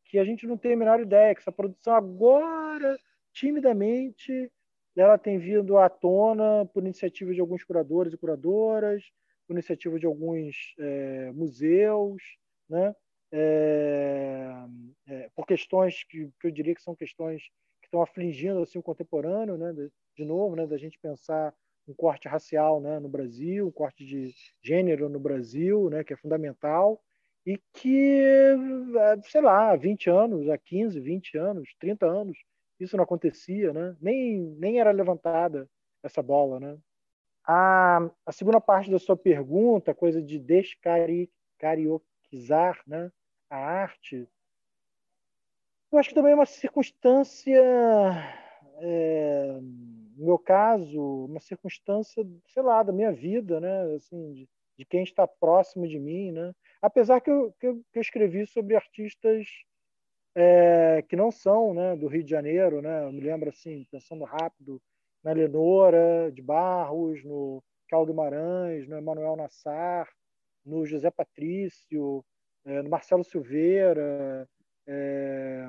que 0.05 0.17
a 0.17 0.25
gente 0.25 0.47
não 0.47 0.57
tem 0.57 0.73
a 0.73 0.77
menor 0.77 0.99
ideia 0.99 1.35
que 1.35 1.41
essa 1.41 1.51
produção 1.51 1.93
agora, 1.93 2.97
timidamente, 3.31 4.51
ela 4.95 5.15
tem 5.15 5.37
vindo 5.37 5.77
à 5.77 5.87
tona 5.87 6.65
por 6.73 6.81
iniciativa 6.81 7.33
de 7.33 7.39
alguns 7.39 7.63
curadores 7.63 8.13
e 8.13 8.17
curadoras, 8.17 9.03
por 9.45 9.53
iniciativa 9.53 9.99
de 9.99 10.07
alguns 10.07 10.73
é, 10.79 11.31
museus, 11.33 12.23
né? 12.67 12.95
É, 13.31 14.51
é, 15.07 15.29
por 15.35 15.45
questões 15.45 16.03
que, 16.03 16.29
que, 16.39 16.47
eu 16.47 16.51
diria 16.51 16.73
que 16.73 16.81
são 16.81 16.95
questões 16.95 17.43
que 17.81 17.87
estão 17.87 18.01
afligindo 18.01 18.61
assim, 18.61 18.79
o 18.79 18.83
contemporâneo, 18.83 19.57
né? 19.57 19.73
de, 19.73 19.91
de 20.15 20.25
novo, 20.25 20.55
né? 20.55 20.65
da 20.65 20.77
gente 20.77 20.97
pensar 20.99 21.53
um 21.87 21.93
corte 21.93 22.27
racial 22.27 22.79
né? 22.79 22.99
no 22.99 23.09
Brasil, 23.09 23.67
um 23.67 23.71
corte 23.71 24.05
de 24.05 24.33
gênero 24.63 25.09
no 25.09 25.19
Brasil, 25.19 25.89
né? 25.89 26.03
que 26.03 26.13
é 26.13 26.17
fundamental, 26.17 27.01
e 27.45 27.61
que, 27.73 28.55
sei 29.23 29.41
lá, 29.41 29.71
há 29.71 29.75
20 29.75 30.09
anos, 30.09 30.49
há 30.49 30.57
15, 30.57 30.99
20 30.99 31.37
anos, 31.37 31.75
30 31.79 32.05
anos, 32.05 32.37
isso 32.79 32.97
não 32.97 33.03
acontecia, 33.03 33.71
né? 33.71 33.95
nem, 34.01 34.39
nem 34.57 34.79
era 34.79 34.89
levantada 34.91 35.69
essa 36.01 36.23
bola. 36.23 36.59
Né? 36.59 36.77
A, 37.45 38.09
a 38.25 38.31
segunda 38.31 38.59
parte 38.59 38.89
da 38.89 38.97
sua 38.97 39.15
pergunta, 39.15 39.93
coisa 39.93 40.19
de 40.21 40.39
descarioquizar 40.39 42.81
né? 42.87 43.11
a 43.49 43.57
arte, 43.57 44.27
eu 45.91 45.99
acho 45.99 46.09
que 46.09 46.15
também 46.15 46.31
é 46.33 46.35
uma 46.35 46.45
circunstância, 46.45 47.61
é, 48.81 49.59
no 49.61 50.25
meu 50.25 50.37
caso, 50.37 51.25
uma 51.25 51.39
circunstância, 51.39 52.27
sei 52.47 52.63
lá, 52.63 52.83
da 52.83 52.91
minha 52.91 53.13
vida, 53.13 53.61
né? 53.61 53.95
Assim, 53.95 54.33
de, 54.33 54.49
de 54.77 54.83
quem 54.83 55.03
está 55.03 55.25
próximo 55.25 55.87
de 55.87 55.97
mim, 55.97 56.33
né? 56.33 56.53
Apesar 56.85 57.19
que 57.19 57.31
eu, 57.31 57.51
que 57.59 57.65
eu, 57.65 57.83
que 57.91 57.97
eu 57.97 58.01
escrevi 58.01 58.45
sobre 58.45 58.75
artistas 58.75 59.47
é, 60.35 61.03
que 61.09 61.15
não 61.15 61.31
são 61.31 61.73
né, 61.73 61.95
do 61.95 62.07
Rio 62.07 62.23
de 62.23 62.29
Janeiro, 62.29 62.79
né? 62.79 63.05
Eu 63.05 63.11
me 63.11 63.21
lembro, 63.21 63.49
assim, 63.49 63.87
pensando 63.89 64.23
rápido, 64.23 64.79
na 65.23 65.31
Lenora 65.31 66.31
de 66.31 66.43
Barros, 66.43 67.23
no 67.23 67.63
Cal 67.89 68.05
Guimarães, 68.05 68.87
no 68.87 68.97
Emanuel 68.97 69.35
Nassar, 69.35 70.07
no 70.63 70.85
José 70.85 71.09
Patrício, 71.09 72.23
é, 72.63 72.83
no 72.83 72.89
Marcelo 72.91 73.23
Silveira, 73.23 74.47
é, 74.85 75.65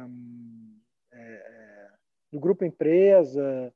é, 1.12 1.90
no 2.30 2.38
Grupo 2.38 2.62
Empresa, 2.62 3.72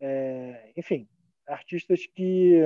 é, 0.00 0.72
enfim, 0.74 1.06
artistas 1.46 2.06
que 2.06 2.62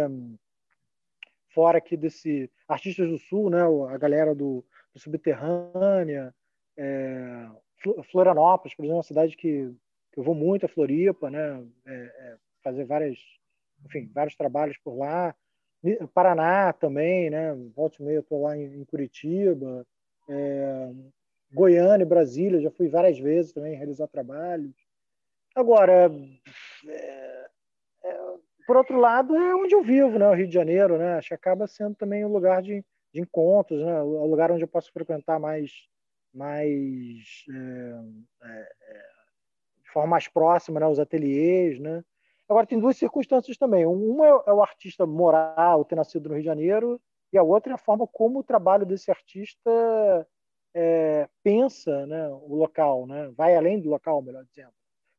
fora 1.54 1.78
aqui 1.78 1.96
desse 1.96 2.50
artistas 2.68 3.08
do 3.08 3.18
Sul, 3.18 3.50
né, 3.50 3.60
a 3.88 3.98
galera 3.98 4.34
do, 4.34 4.64
do 4.92 5.00
Subterrânea, 5.00 6.34
é, 6.76 7.48
Florianópolis, 8.10 8.74
por 8.74 8.82
exemplo, 8.82 8.96
é 8.96 8.98
uma 8.98 9.02
cidade 9.02 9.36
que, 9.36 9.74
que 10.12 10.20
eu 10.20 10.24
vou 10.24 10.34
muito 10.34 10.66
a 10.66 10.68
Floripa, 10.68 11.30
né, 11.30 11.64
é, 11.86 11.92
é, 11.94 12.36
fazer 12.62 12.84
várias, 12.84 13.18
enfim, 13.84 14.10
vários 14.12 14.36
trabalhos 14.36 14.78
por 14.78 14.96
lá. 14.96 15.34
Paraná 16.14 16.72
também, 16.72 17.28
né? 17.28 17.52
Volta 17.74 17.96
e 18.00 18.04
meia 18.04 18.20
estou 18.20 18.42
lá 18.42 18.56
em, 18.56 18.80
em 18.80 18.84
Curitiba. 18.84 19.84
É, 20.28 20.90
Goiânia, 21.52 22.06
Brasília, 22.06 22.60
já 22.60 22.70
fui 22.70 22.88
várias 22.88 23.18
vezes 23.18 23.52
também 23.52 23.76
realizar 23.76 24.06
trabalhos. 24.06 24.72
Agora, 25.54 26.10
é, 26.88 27.50
por 28.66 28.76
outro 28.76 28.98
lado, 28.98 29.34
é 29.36 29.54
onde 29.54 29.74
eu 29.74 29.82
vivo, 29.82 30.18
né? 30.18 30.28
O 30.28 30.34
Rio 30.34 30.46
de 30.46 30.54
Janeiro, 30.54 30.98
né? 30.98 31.14
Acho 31.14 31.28
que 31.28 31.34
acaba 31.34 31.66
sendo 31.66 31.94
também 31.94 32.24
um 32.24 32.32
lugar 32.32 32.62
de, 32.62 32.84
de 33.12 33.20
encontros, 33.20 33.80
né? 33.82 34.02
O 34.02 34.26
lugar 34.26 34.50
onde 34.50 34.62
eu 34.62 34.68
posso 34.68 34.92
frequentar 34.92 35.38
mais, 35.38 35.70
mais 36.32 37.44
é, 37.50 38.48
é, 38.48 38.72
é, 38.88 39.02
de 39.84 39.90
forma 39.90 40.08
mais 40.08 40.28
próxima, 40.28 40.80
né? 40.80 40.86
Os 40.86 40.98
ateliês, 40.98 41.78
né? 41.78 42.02
Agora, 42.48 42.66
tem 42.66 42.78
duas 42.78 42.96
circunstâncias 42.96 43.56
também. 43.56 43.86
Uma 43.86 44.26
é 44.46 44.52
o 44.52 44.62
artista 44.62 45.06
moral, 45.06 45.84
ter 45.84 45.94
nascido 45.94 46.28
no 46.28 46.34
Rio 46.34 46.42
de 46.42 46.46
Janeiro, 46.46 47.00
e 47.32 47.38
a 47.38 47.42
outra 47.42 47.72
é 47.72 47.74
a 47.74 47.78
forma 47.78 48.06
como 48.06 48.40
o 48.40 48.44
trabalho 48.44 48.84
desse 48.84 49.10
artista 49.10 49.70
é, 50.74 51.28
pensa 51.42 52.06
né, 52.06 52.28
o 52.28 52.54
local, 52.54 53.06
né? 53.06 53.32
vai 53.36 53.56
além 53.56 53.80
do 53.80 53.88
local, 53.88 54.20
melhor 54.22 54.44
dizendo. 54.44 54.72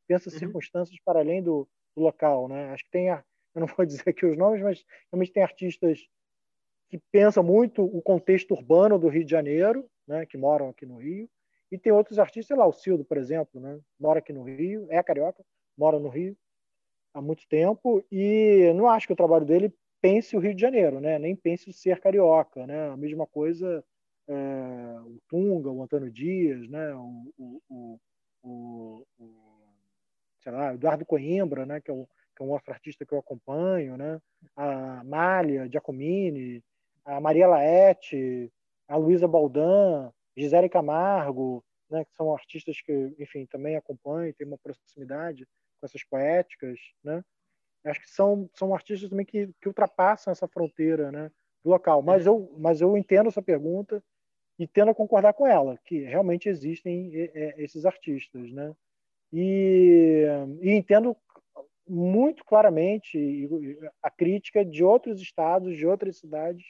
Pensa 0.06 0.30
uhum. 0.30 0.38
circunstâncias 0.38 0.98
para 1.04 1.20
além 1.20 1.42
do, 1.42 1.68
do, 1.96 2.02
local. 2.02 2.48
Né? 2.48 2.70
Acho 2.70 2.84
que 2.84 2.90
tem, 2.90 3.10
eu 3.54 3.60
não 3.60 3.66
vou 3.66 3.84
dizer 3.86 4.08
aqui 4.08 4.26
os 4.26 4.36
nomes, 4.36 4.62
mas 4.62 4.84
realmente 5.12 5.32
tem 5.32 5.42
artistas 5.42 6.06
que 6.88 6.98
pensam 7.10 7.42
muito 7.42 7.84
o 7.84 8.00
contexto 8.02 8.52
urbano 8.52 8.98
do 8.98 9.08
Rio 9.08 9.24
de 9.24 9.30
Janeiro, 9.30 9.88
né, 10.06 10.26
que 10.26 10.36
moram 10.36 10.68
aqui 10.68 10.86
no 10.86 10.98
Rio, 10.98 11.28
e 11.70 11.78
tem 11.78 11.92
outros 11.92 12.18
artistas, 12.18 12.46
sei 12.46 12.56
lá, 12.56 12.66
o 12.66 12.72
Cildo, 12.72 13.04
por 13.04 13.16
exemplo, 13.16 13.60
né, 13.60 13.80
mora 13.98 14.18
aqui 14.18 14.32
no 14.32 14.42
Rio, 14.42 14.86
é 14.90 15.02
carioca, 15.02 15.44
mora 15.76 15.98
no 15.98 16.08
Rio 16.08 16.36
há 17.12 17.20
muito 17.20 17.46
tempo, 17.48 18.04
e 18.10 18.72
não 18.74 18.88
acho 18.88 19.06
que 19.06 19.12
o 19.12 19.16
trabalho 19.16 19.44
dele 19.44 19.72
pense 20.00 20.36
o 20.36 20.40
Rio 20.40 20.54
de 20.54 20.60
Janeiro, 20.60 21.00
né, 21.00 21.18
nem 21.18 21.34
pense 21.34 21.68
o 21.70 21.72
ser 21.72 22.00
carioca. 22.00 22.66
Né, 22.66 22.90
a 22.90 22.96
mesma 22.96 23.26
coisa 23.26 23.84
é, 24.28 25.00
o 25.00 25.20
Tunga, 25.28 25.70
o 25.70 25.82
Antônio 25.82 26.10
Dias, 26.10 26.68
né? 26.68 26.94
o, 26.94 27.32
o, 27.38 28.00
o, 28.42 29.06
o 29.18 29.36
sei 30.40 30.52
lá, 30.52 30.74
Eduardo 30.74 31.04
Coimbra, 31.04 31.66
né? 31.66 31.80
que, 31.80 31.90
é 31.90 31.94
um, 31.94 32.06
que 32.34 32.42
é 32.42 32.46
um 32.46 32.50
outro 32.50 32.72
artista 32.72 33.04
que 33.06 33.12
eu 33.12 33.18
acompanho, 33.18 33.96
né? 33.96 34.20
a 34.56 35.02
Mália 35.04 35.68
Giacomini, 35.68 36.62
a 37.04 37.20
Maria 37.20 37.46
Laete, 37.46 38.52
a 38.88 38.96
Luísa 38.96 39.28
Baldan, 39.28 40.10
Gisele 40.36 40.68
Camargo, 40.68 41.64
né? 41.90 42.04
que 42.04 42.14
são 42.14 42.34
artistas 42.34 42.80
que, 42.80 43.14
enfim, 43.18 43.46
também 43.46 43.76
acompanho, 43.76 44.34
tenho 44.34 44.50
uma 44.50 44.58
proximidade 44.58 45.46
com 45.80 45.86
essas 45.86 46.02
poéticas, 46.04 46.78
né? 47.02 47.22
Acho 47.84 48.00
que 48.00 48.08
são, 48.08 48.48
são 48.54 48.74
artistas 48.74 49.10
também 49.10 49.26
que, 49.26 49.50
que 49.60 49.68
ultrapassam 49.68 50.32
essa 50.32 50.48
fronteira, 50.48 51.12
né? 51.12 51.30
do 51.64 51.70
local. 51.70 52.02
Mas 52.02 52.26
eu, 52.26 52.54
mas 52.58 52.80
eu 52.80 52.96
entendo 52.96 53.28
essa 53.28 53.42
pergunta 53.42 54.02
e 54.58 54.68
tendo 54.68 54.90
a 54.90 54.94
concordar 54.94 55.32
com 55.32 55.46
ela, 55.46 55.78
que 55.84 56.00
realmente 56.00 56.48
existem 56.48 57.10
esses 57.56 57.84
artistas, 57.84 58.52
né? 58.52 58.72
E, 59.32 60.26
e 60.60 60.70
entendo 60.70 61.16
muito 61.86 62.44
claramente 62.44 63.48
a 64.02 64.10
crítica 64.10 64.64
de 64.64 64.82
outros 64.82 65.20
estados, 65.20 65.76
de 65.76 65.86
outras 65.86 66.18
cidades, 66.18 66.64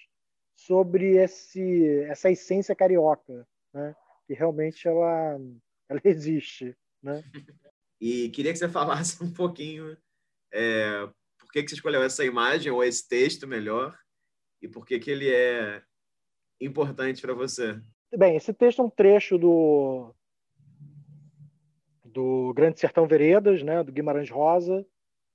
sobre 0.56 1.16
esse, 1.16 2.00
essa 2.04 2.30
essência 2.30 2.74
carioca, 2.74 3.46
né? 3.72 3.94
Que 4.26 4.34
realmente 4.34 4.86
ela, 4.86 5.38
ela 5.88 6.00
existe, 6.04 6.76
né? 7.02 7.22
E 8.00 8.28
queria 8.30 8.52
que 8.52 8.58
você 8.58 8.68
falasse 8.68 9.22
um 9.22 9.32
pouquinho 9.32 9.96
é, 10.52 11.06
por 11.38 11.50
que, 11.50 11.62
que 11.62 11.68
você 11.68 11.74
escolheu 11.74 12.02
essa 12.02 12.24
imagem 12.24 12.70
ou 12.70 12.82
esse 12.82 13.06
texto 13.08 13.46
melhor 13.46 13.98
e 14.62 14.68
por 14.68 14.86
que, 14.86 14.98
que 14.98 15.10
ele 15.10 15.32
é 15.32 15.82
importante 16.60 17.20
para 17.20 17.34
você? 17.34 17.80
Bem, 18.16 18.36
esse 18.36 18.52
texto 18.54 18.80
é 18.80 18.84
um 18.84 18.90
trecho 18.90 19.36
do, 19.36 20.14
do 22.04 22.54
Grande 22.54 22.78
Sertão 22.78 23.06
Veredas, 23.06 23.62
né, 23.62 23.82
do 23.82 23.92
Guimarães 23.92 24.30
Rosa. 24.30 24.86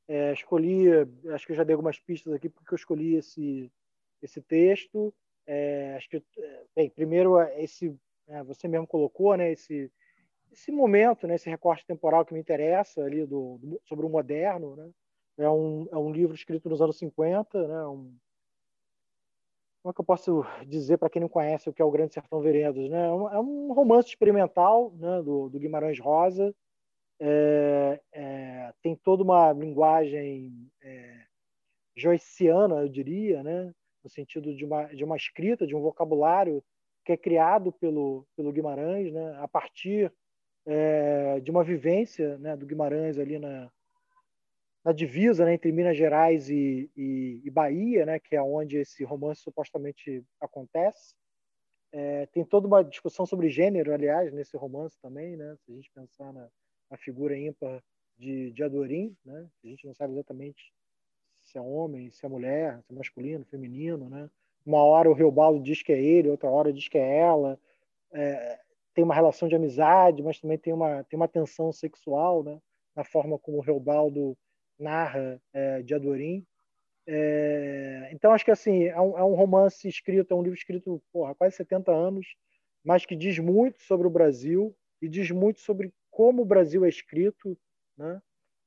É, 0.09 0.33
escolhi, 0.33 0.87
acho 1.31 1.45
que 1.45 1.51
eu 1.51 1.55
já 1.55 1.63
dei 1.63 1.75
algumas 1.75 1.99
pistas 1.99 2.33
aqui 2.33 2.49
porque 2.49 2.73
eu 2.73 2.75
escolhi 2.75 3.15
esse, 3.15 3.71
esse 4.23 4.41
texto. 4.41 5.13
É, 5.45 5.93
acho 5.95 6.09
que, 6.09 6.23
bem, 6.75 6.89
primeiro, 6.89 7.39
esse, 7.59 7.95
é, 8.27 8.43
você 8.43 8.67
mesmo 8.67 8.87
colocou, 8.87 9.37
né, 9.37 9.51
esse, 9.51 9.91
esse 10.51 10.71
momento, 10.71 11.27
né, 11.27 11.35
esse 11.35 11.47
recorte 11.47 11.85
temporal 11.85 12.25
que 12.25 12.33
me 12.33 12.39
interessa 12.39 13.03
ali 13.03 13.23
do, 13.23 13.59
do 13.61 13.79
sobre 13.85 14.03
o 14.03 14.09
moderno, 14.09 14.75
né? 14.75 14.89
É 15.37 15.49
um, 15.49 15.87
é 15.91 15.97
um 15.97 16.11
livro 16.11 16.35
escrito 16.35 16.67
nos 16.67 16.81
anos 16.81 16.97
50, 16.97 17.67
né? 17.67 17.85
Um, 17.85 18.13
como 19.81 19.91
é 19.91 19.93
que 19.93 20.01
eu 20.01 20.05
posso 20.05 20.43
dizer 20.67 20.97
para 20.97 21.09
quem 21.09 21.21
não 21.21 21.29
conhece 21.29 21.69
o 21.69 21.73
que 21.73 21.81
é 21.81 21.85
o 21.85 21.91
Grande 21.91 22.13
Sertão 22.13 22.41
Veredas? 22.41 22.89
Né? 22.89 23.07
É, 23.07 23.11
um, 23.11 23.71
é 23.71 23.73
romance 23.73 24.09
experimental 24.09 24.91
né, 24.97 25.21
do, 25.21 25.47
do 25.49 25.59
Guimarães 25.59 25.99
Rosa. 25.99 26.53
É, 27.21 27.99
é, 28.13 28.73
tem 28.81 28.95
toda 28.95 29.23
uma 29.23 29.51
linguagem 29.51 30.51
é, 30.81 31.25
eu 32.81 32.89
diria, 32.89 33.43
né? 33.43 33.73
no 34.03 34.09
sentido 34.09 34.55
de 34.55 34.63
uma, 34.63 34.85
de 34.85 35.03
uma 35.03 35.17
escrita, 35.17 35.67
de 35.67 35.75
um 35.75 35.81
vocabulário 35.81 36.63
que 37.03 37.11
é 37.11 37.17
criado 37.17 37.71
pelo, 37.73 38.25
pelo 38.35 38.51
Guimarães, 38.51 39.11
né? 39.11 39.35
a 39.39 39.47
partir 39.47 40.11
é, 40.65 41.39
de 41.39 41.51
uma 41.51 41.63
vivência 41.63 42.37
né, 42.37 42.55
do 42.55 42.65
Guimarães 42.65 43.17
ali 43.17 43.39
na, 43.39 43.69
na 44.83 44.91
divisa 44.91 45.45
né, 45.45 45.53
entre 45.53 45.71
Minas 45.71 45.97
Gerais 45.97 46.49
e, 46.49 46.89
e, 46.95 47.41
e, 47.43 47.49
Bahia, 47.49 48.05
né, 48.05 48.19
que 48.19 48.35
é 48.35 48.41
onde 48.41 48.77
esse 48.77 49.03
romance 49.03 49.41
supostamente 49.41 50.23
acontece. 50.39 51.15
É, 51.91 52.27
tem 52.27 52.45
toda 52.45 52.67
uma 52.67 52.83
discussão 52.83 53.25
sobre 53.25 53.49
gênero, 53.49 53.93
aliás, 53.93 54.31
nesse 54.31 54.55
romance 54.55 54.97
também, 55.01 55.35
né, 55.35 55.55
se 55.57 55.71
a 55.71 55.75
gente 55.75 55.91
pensar 55.91 56.31
na, 56.31 56.47
na 56.89 56.97
figura 56.97 57.37
ímpar 57.37 57.83
de, 58.17 58.51
de 58.51 58.63
Adorim, 58.63 59.15
né, 59.23 59.47
a 59.63 59.67
gente 59.67 59.85
não 59.85 59.93
sabe 59.93 60.13
exatamente 60.13 60.73
se 61.43 61.57
é 61.57 61.61
homem, 61.61 62.11
se 62.11 62.25
é 62.25 62.29
mulher, 62.29 62.81
se 62.83 62.93
é 62.93 62.95
masculino, 62.95 63.45
feminino. 63.45 64.09
Né. 64.09 64.29
Uma 64.65 64.83
hora 64.83 65.09
o 65.09 65.13
Reobaldo 65.13 65.61
diz 65.61 65.81
que 65.81 65.91
é 65.91 65.99
ele, 65.99 66.29
outra 66.29 66.49
hora 66.49 66.71
diz 66.71 66.87
que 66.87 66.97
é 66.97 67.17
ela. 67.17 67.59
É, 68.11 68.59
tem 68.93 69.03
uma 69.03 69.15
relação 69.15 69.47
de 69.47 69.55
amizade, 69.55 70.21
mas 70.21 70.39
também 70.39 70.57
tem 70.57 70.73
uma, 70.73 71.03
tem 71.05 71.17
uma 71.17 71.27
tensão 71.27 71.71
sexual, 71.71 72.43
né, 72.43 72.59
na 72.95 73.03
forma 73.03 73.39
como 73.39 73.57
o 73.57 73.61
Reobaldo 73.61 74.37
narra 74.77 75.41
é, 75.53 75.81
de 75.81 75.93
Adorim. 75.95 76.45
É, 77.07 78.09
então, 78.11 78.31
acho 78.31 78.45
que 78.45 78.51
assim, 78.51 78.83
é 78.83 79.01
um, 79.01 79.17
é 79.17 79.23
um, 79.23 79.33
romance 79.33 79.87
escrito, 79.87 80.31
é 80.31 80.35
um 80.35 80.43
livro 80.43 80.57
escrito 80.57 81.01
porra, 81.11 81.31
há 81.31 81.35
quase 81.35 81.55
70 81.55 81.91
anos, 81.91 82.35
mas 82.83 83.05
que 83.05 83.15
diz 83.15 83.39
muito 83.39 83.81
sobre 83.81 84.05
o 84.05 84.11
Brasil 84.11 84.75
e 85.01 85.09
diz 85.09 85.31
muito 85.31 85.59
sobre 85.59 85.91
como 86.19 86.41
o 86.41 86.45
Brasil 86.45 86.83
é 86.83 86.89
escrito, 86.89 87.57
né? 87.97 88.21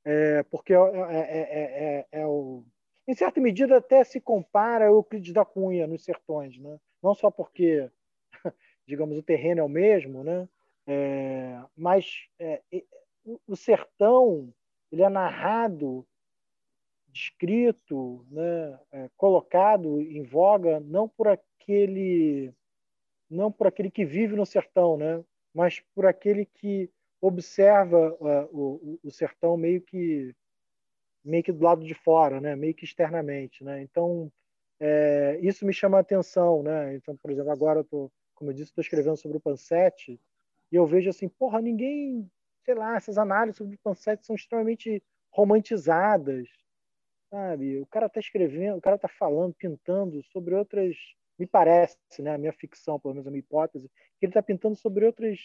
É, 0.07 0.43
porque 0.45 0.73
é, 0.73 0.79
é, 0.79 2.07
é, 2.11 2.27
o, 2.27 2.65
em 3.07 3.15
certa 3.15 3.43
medida 3.43 3.77
até 3.77 4.03
se 4.05 4.23
compara 4.23 4.87
ao 4.87 4.95
Euclides 4.95 5.35
da 5.35 5.45
Cunha 5.45 5.87
nos 5.87 6.03
sertões, 6.03 6.57
né? 6.57 6.81
não 7.03 7.15
só 7.15 7.31
porque, 7.31 7.91
digamos, 8.89 9.19
o 9.19 9.23
terreno 9.23 9.61
é 9.61 9.63
o 9.63 9.69
mesmo, 9.69 10.25
né? 10.25 10.49
mas 11.77 12.27
o 13.47 13.55
sertão 13.55 14.51
ele 14.91 15.03
é 15.03 15.11
narrado, 15.11 16.07
descrito, 17.09 18.25
né, 18.31 18.81
é, 18.91 19.11
colocado 19.15 20.01
em 20.01 20.23
voga 20.23 20.81
não 20.81 21.07
por 21.07 21.29
aquele 21.29 22.51
não 23.29 23.53
por 23.53 23.67
aquele 23.67 23.91
que 23.91 24.07
vive 24.07 24.35
no 24.37 24.47
sertão, 24.47 24.97
né, 24.97 25.23
mas 25.55 25.81
por 25.95 26.07
aquele 26.07 26.47
que 26.47 26.91
observa 27.23 28.15
uh, 28.21 28.49
o, 28.53 29.01
o, 29.03 29.11
sertão 29.11 29.57
meio 29.57 29.81
que 29.81 30.35
meio 31.25 31.43
que 31.43 31.53
do 31.53 31.65
lado 31.65 31.85
de 31.85 31.95
fora, 31.95 32.41
né, 32.41 32.57
meio 32.57 32.75
que 32.75 32.85
externamente, 32.85 33.65
né. 33.65 33.83
Então 33.83 34.31
é, 34.81 35.39
isso 35.41 35.65
me 35.65 35.73
chama 35.73 35.99
a 35.99 36.01
atenção, 36.01 36.63
né. 36.63 36.95
Então, 36.97 37.17
por 37.17 37.31
exemplo, 37.31 37.51
agora 37.51 37.81
eu 37.81 37.85
tô, 37.85 38.13
como 38.35 38.51
eu 38.51 38.55
disse, 38.55 38.71
estou 38.71 38.83
escrevendo 38.83 39.17
sobre 39.17 39.39
o 39.39 39.41
Pansete 39.41 40.21
e 40.71 40.77
eu 40.77 40.87
vejo 40.87 41.09
assim, 41.09 41.29
porra, 41.29 41.61
ninguém 41.63 42.29
sei 42.65 42.75
lá, 42.75 42.97
essas 42.97 43.19
análises 43.19 43.57
sobre 43.59 43.75
o 43.75 43.79
Pansete 43.79 44.25
são 44.27 44.37
extremamente 44.37 45.03
romantizadas, 45.31 46.49
sabe? 47.31 47.81
O 47.81 47.87
cara 47.87 48.07
está 48.07 48.21
escrevendo, 48.21 48.79
o 48.79 48.81
cara 48.81 48.97
está 48.97 49.09
falando, 49.09 49.55
pintando 49.55 50.23
sobre 50.25 50.55
outras, 50.55 50.97
me 51.39 51.47
parece, 51.47 51.97
né, 52.21 52.35
a 52.35 52.39
minha 52.39 52.53
ficção, 52.53 53.01
pelo 53.01 53.15
menos 53.15 53.27
a 53.27 53.31
minha 53.31 53.41
hipótese, 53.41 53.89
que 54.19 54.27
ele 54.27 54.31
está 54.31 54.43
pintando 54.43 54.77
sobre 54.77 55.05
outras, 55.05 55.41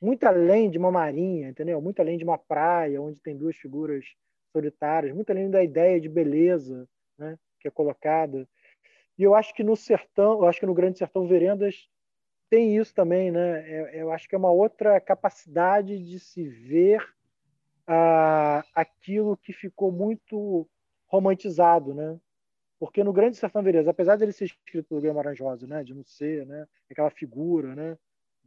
muito 0.00 0.24
além 0.24 0.70
de 0.70 0.78
uma 0.78 0.90
marinha, 0.90 1.48
entendeu? 1.48 1.80
Muito 1.80 2.00
além 2.00 2.16
de 2.16 2.24
uma 2.24 2.38
praia 2.38 3.00
onde 3.00 3.20
tem 3.20 3.36
duas 3.36 3.56
figuras 3.56 4.04
solitárias, 4.52 5.14
muito 5.14 5.30
além 5.30 5.50
da 5.50 5.62
ideia 5.62 6.00
de 6.00 6.08
beleza, 6.08 6.88
né, 7.18 7.38
que 7.60 7.68
é 7.68 7.70
colocada. 7.70 8.48
E 9.18 9.22
eu 9.22 9.34
acho 9.34 9.54
que 9.54 9.62
no 9.62 9.76
sertão, 9.76 10.40
eu 10.40 10.46
acho 10.46 10.58
que 10.58 10.66
no 10.66 10.74
Grande 10.74 10.98
Sertão 10.98 11.26
Verendas 11.26 11.88
tem 12.48 12.76
isso 12.76 12.94
também, 12.94 13.30
né? 13.30 13.70
É, 13.70 14.02
eu 14.02 14.10
acho 14.10 14.28
que 14.28 14.34
é 14.34 14.38
uma 14.38 14.50
outra 14.50 15.00
capacidade 15.00 15.98
de 15.98 16.18
se 16.18 16.48
ver 16.48 17.06
ah, 17.86 18.64
aquilo 18.74 19.36
que 19.36 19.52
ficou 19.52 19.92
muito 19.92 20.66
romantizado, 21.06 21.94
né? 21.94 22.18
Porque 22.78 23.04
no 23.04 23.12
Grande 23.12 23.36
Sertão 23.36 23.62
Veredas, 23.62 23.88
apesar 23.88 24.16
dele 24.16 24.32
ser 24.32 24.46
escrito 24.46 24.88
pelo 24.88 25.02
Guimarães 25.02 25.38
Rosa, 25.38 25.66
né, 25.66 25.84
de 25.84 25.94
não 25.94 26.02
ser, 26.02 26.46
né, 26.46 26.66
aquela 26.90 27.10
figura, 27.10 27.74
né, 27.74 27.98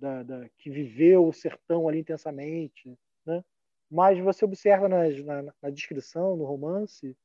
da, 0.04 0.22
da, 0.22 0.50
que 0.58 0.70
viveu 0.70 1.26
o 1.26 1.32
sertão 1.32 1.88
ali 1.88 2.00
intensamente, 2.00 2.94
né? 3.26 3.42
Mas 3.90 4.20
você 4.20 4.44
observa 4.44 4.90
na, 4.90 5.08
na, 5.08 5.54
na 5.62 5.70
descrição, 5.70 6.36
no 6.36 6.44
romance, 6.44 7.16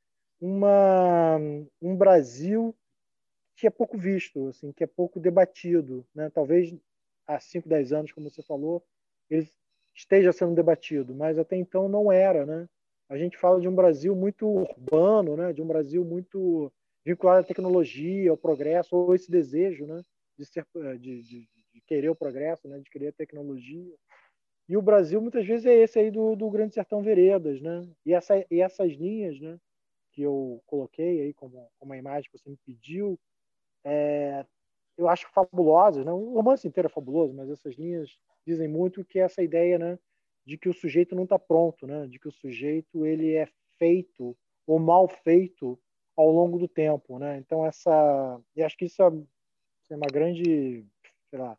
uma, 0.41 1.39
um 1.83 1.97
Brasil 1.97 2.77
que 3.57 3.67
é 3.67 3.71
pouco 3.71 3.99
visto, 3.99 4.47
assim, 4.49 4.71
que 4.71 4.85
é 4.85 4.87
pouco 4.87 5.19
debatido. 5.19 6.07
Né? 6.15 6.31
Talvez 6.31 6.73
há 7.27 7.41
5, 7.41 7.69
10 7.69 7.93
anos, 7.93 8.13
como 8.13 8.31
você 8.31 8.43
falou, 8.43 8.85
ele 9.29 9.49
esteja 9.93 10.31
sendo 10.31 10.55
debatido, 10.55 11.15
mas 11.15 11.37
até 11.37 11.57
então 11.57 11.89
não 11.89 12.13
era. 12.13 12.47
Né? 12.47 12.69
A 13.09 13.19
gente 13.19 13.37
fala 13.37 13.61
de 13.61 13.67
um 13.67 13.75
Brasil 13.75 14.15
muito 14.15 14.47
urbano, 14.47 15.37
né? 15.37 15.53
de 15.53 15.61
um 15.61 15.67
Brasil 15.67 16.05
muito 16.05 16.73
vinculado 17.05 17.41
à 17.41 17.45
tecnologia, 17.45 18.31
ao 18.31 18.37
progresso, 18.37 18.95
ou 18.95 19.15
esse 19.15 19.29
desejo 19.29 19.87
né? 19.87 20.01
de, 20.39 20.45
ser, 20.45 20.65
de, 21.01 21.23
de, 21.23 21.41
de 21.41 21.58
querer 21.89 22.11
o 22.11 22.15
progresso, 22.15 22.69
né? 22.69 22.79
de 22.79 22.91
querer 22.91 23.09
a 23.09 23.13
tecnologia. 23.13 23.95
E 24.69 24.77
o 24.77 24.83
Brasil, 24.83 25.21
muitas 25.21 25.47
vezes, 25.47 25.65
é 25.65 25.75
esse 25.75 25.99
aí 25.99 26.11
do, 26.11 26.37
do 26.37 26.51
Grande 26.51 26.75
Sertão 26.75 27.03
Veredas. 27.03 27.61
Né? 27.61 27.89
E, 28.05 28.13
essa, 28.13 28.45
e 28.51 28.61
essas 28.61 28.93
linhas 28.93 29.41
né? 29.41 29.59
que 30.13 30.23
eu 30.23 30.63
coloquei 30.67 31.23
aí 31.23 31.35
como, 31.35 31.71
como 31.79 31.93
a 31.95 31.97
imagem 31.97 32.31
que 32.31 32.39
você 32.39 32.51
me 32.51 32.59
pediu, 32.59 33.19
é, 33.83 34.45
eu 34.99 35.09
acho 35.09 35.27
fabulosas. 35.33 36.05
Né? 36.05 36.13
O 36.13 36.35
romance 36.35 36.69
inteiro 36.69 36.89
é 36.89 36.93
fabuloso, 36.93 37.33
mas 37.33 37.49
essas 37.49 37.75
linhas 37.77 38.11
dizem 38.47 38.69
muito 38.69 39.05
que 39.05 39.19
é 39.19 39.23
essa 39.23 39.43
ideia 39.43 39.79
né, 39.79 39.99
de 40.45 40.59
que 40.59 40.69
o 40.69 40.75
sujeito 40.75 41.15
não 41.15 41.25
está 41.25 41.39
pronto, 41.39 41.87
né? 41.87 42.07
de 42.07 42.19
que 42.19 42.29
o 42.29 42.33
sujeito 42.33 43.07
ele 43.07 43.35
é 43.35 43.49
feito 43.79 44.37
ou 44.67 44.79
mal 44.79 45.09
feito 45.09 45.79
ao 46.15 46.31
longo 46.31 46.59
do 46.59 46.69
tempo. 46.69 47.19
Né? 47.19 47.39
Então, 47.39 47.65
essa. 47.65 48.41
E 48.55 48.63
acho 48.63 48.77
que 48.77 48.85
isso 48.85 49.03
é, 49.03 49.07
é 49.91 49.97
uma 49.97 50.09
grande, 50.13 50.85
sei 51.31 51.39
lá, 51.39 51.57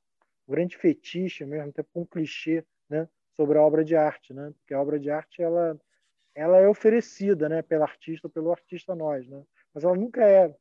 um 0.49 0.51
grande 0.51 0.75
fetiche 0.75 1.45
mesmo, 1.45 1.69
até 1.69 1.85
um 1.93 2.05
clichê 2.05 2.65
né, 2.89 3.07
sobre 3.35 3.57
a 3.57 3.61
obra 3.61 3.85
de 3.85 3.95
arte, 3.95 4.33
né? 4.33 4.51
porque 4.57 4.73
a 4.73 4.81
obra 4.81 4.99
de 4.99 5.11
arte 5.11 5.41
ela, 5.41 5.79
ela 6.33 6.57
é 6.57 6.67
oferecida 6.67 7.47
né, 7.47 7.61
pelo 7.61 7.83
artista 7.83 8.27
pelo 8.27 8.51
artista 8.51 8.95
nós, 8.95 9.27
né? 9.27 9.43
mas 9.73 9.83
ela 9.83 9.95
nunca 9.95 10.27
é 10.27 10.53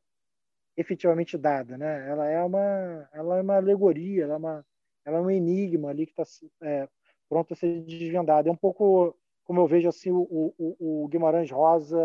efetivamente 0.77 1.37
dada, 1.37 1.77
né? 1.77 2.09
Ela 2.09 2.29
é 2.29 2.41
uma, 2.41 3.09
ela 3.13 3.39
é 3.39 3.43
uma 3.43 3.57
alegoria, 3.57 4.23
ela 4.23 4.35
é, 4.35 4.37
uma, 4.37 4.67
ela 5.05 5.19
é 5.19 5.21
um 5.21 5.31
enigma 5.31 5.91
ali 5.91 6.07
que 6.07 6.13
está 6.13 6.23
é, 6.63 6.89
pronto 7.29 7.53
a 7.53 7.57
ser 7.57 7.83
desvendado. 7.83 8.49
É 8.49 8.53
um 8.53 8.57
pouco 8.57 9.19
como 9.43 9.61
eu 9.61 9.67
vejo 9.67 9.89
assim 9.89 10.13
o, 10.13 10.55
o, 10.57 10.77
o, 10.79 11.09
Guimarães 11.09 11.51
Rosa 11.51 11.99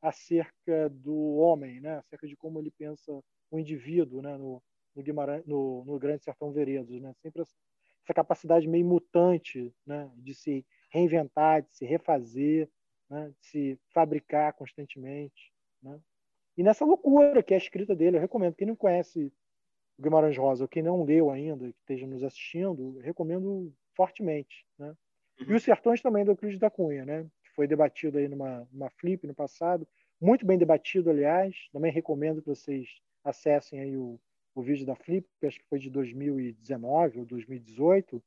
acerca 0.00 0.88
do 0.88 1.38
homem, 1.38 1.80
né? 1.80 1.98
Acerca 1.98 2.28
de 2.28 2.36
como 2.36 2.60
ele 2.60 2.70
pensa 2.70 3.12
o 3.50 3.58
indivíduo, 3.58 4.22
né? 4.22 4.36
No, 4.36 4.62
no 5.02 5.42
no, 5.46 5.84
no 5.84 5.98
Grande 5.98 6.24
Sertão 6.24 6.52
Veredas, 6.52 7.00
né? 7.00 7.12
Sempre 7.22 7.42
essa 7.42 8.14
capacidade 8.14 8.68
meio 8.68 8.86
mutante, 8.86 9.72
né? 9.86 10.10
De 10.16 10.34
se 10.34 10.64
reinventar, 10.90 11.62
de 11.62 11.72
se 11.74 11.84
refazer, 11.84 12.68
né? 13.08 13.32
De 13.40 13.46
se 13.46 13.80
fabricar 13.92 14.52
constantemente, 14.52 15.52
né? 15.82 16.00
E 16.56 16.62
nessa 16.62 16.84
loucura 16.84 17.42
que 17.42 17.54
é 17.54 17.56
a 17.56 17.58
escrita 17.58 17.94
dele, 17.94 18.16
eu 18.16 18.20
recomendo. 18.20 18.54
Quem 18.54 18.66
não 18.66 18.76
conhece 18.76 19.32
o 19.98 20.02
Guimarães 20.02 20.36
Rosa, 20.36 20.64
ou 20.64 20.68
quem 20.68 20.82
não 20.82 21.04
leu 21.04 21.30
ainda, 21.30 21.66
que 21.66 21.78
esteja 21.80 22.06
nos 22.06 22.22
assistindo, 22.22 22.98
recomendo 22.98 23.72
fortemente. 23.94 24.66
Né? 24.78 24.94
E 25.38 25.54
os 25.54 25.62
Sertões 25.62 26.02
também, 26.02 26.24
do 26.24 26.32
Euclides 26.32 26.58
da 26.58 26.70
Cunha, 26.70 27.04
né? 27.04 27.24
que 27.42 27.50
foi 27.54 27.66
debatido 27.66 28.18
aí 28.18 28.28
numa, 28.28 28.68
numa 28.72 28.90
flip 28.90 29.26
no 29.26 29.34
passado. 29.34 29.86
Muito 30.20 30.44
bem 30.44 30.58
debatido, 30.58 31.10
aliás. 31.10 31.68
Também 31.72 31.92
recomendo 31.92 32.42
que 32.42 32.48
vocês 32.48 33.00
acessem 33.24 33.80
aí 33.80 33.96
o, 33.96 34.18
o 34.60 34.62
vídeo 34.62 34.86
da 34.86 34.94
flip, 34.94 35.26
acho 35.44 35.58
que 35.58 35.66
foi 35.68 35.78
de 35.78 35.90
2019 35.90 37.20
ou 37.20 37.24
2018. 37.26 38.22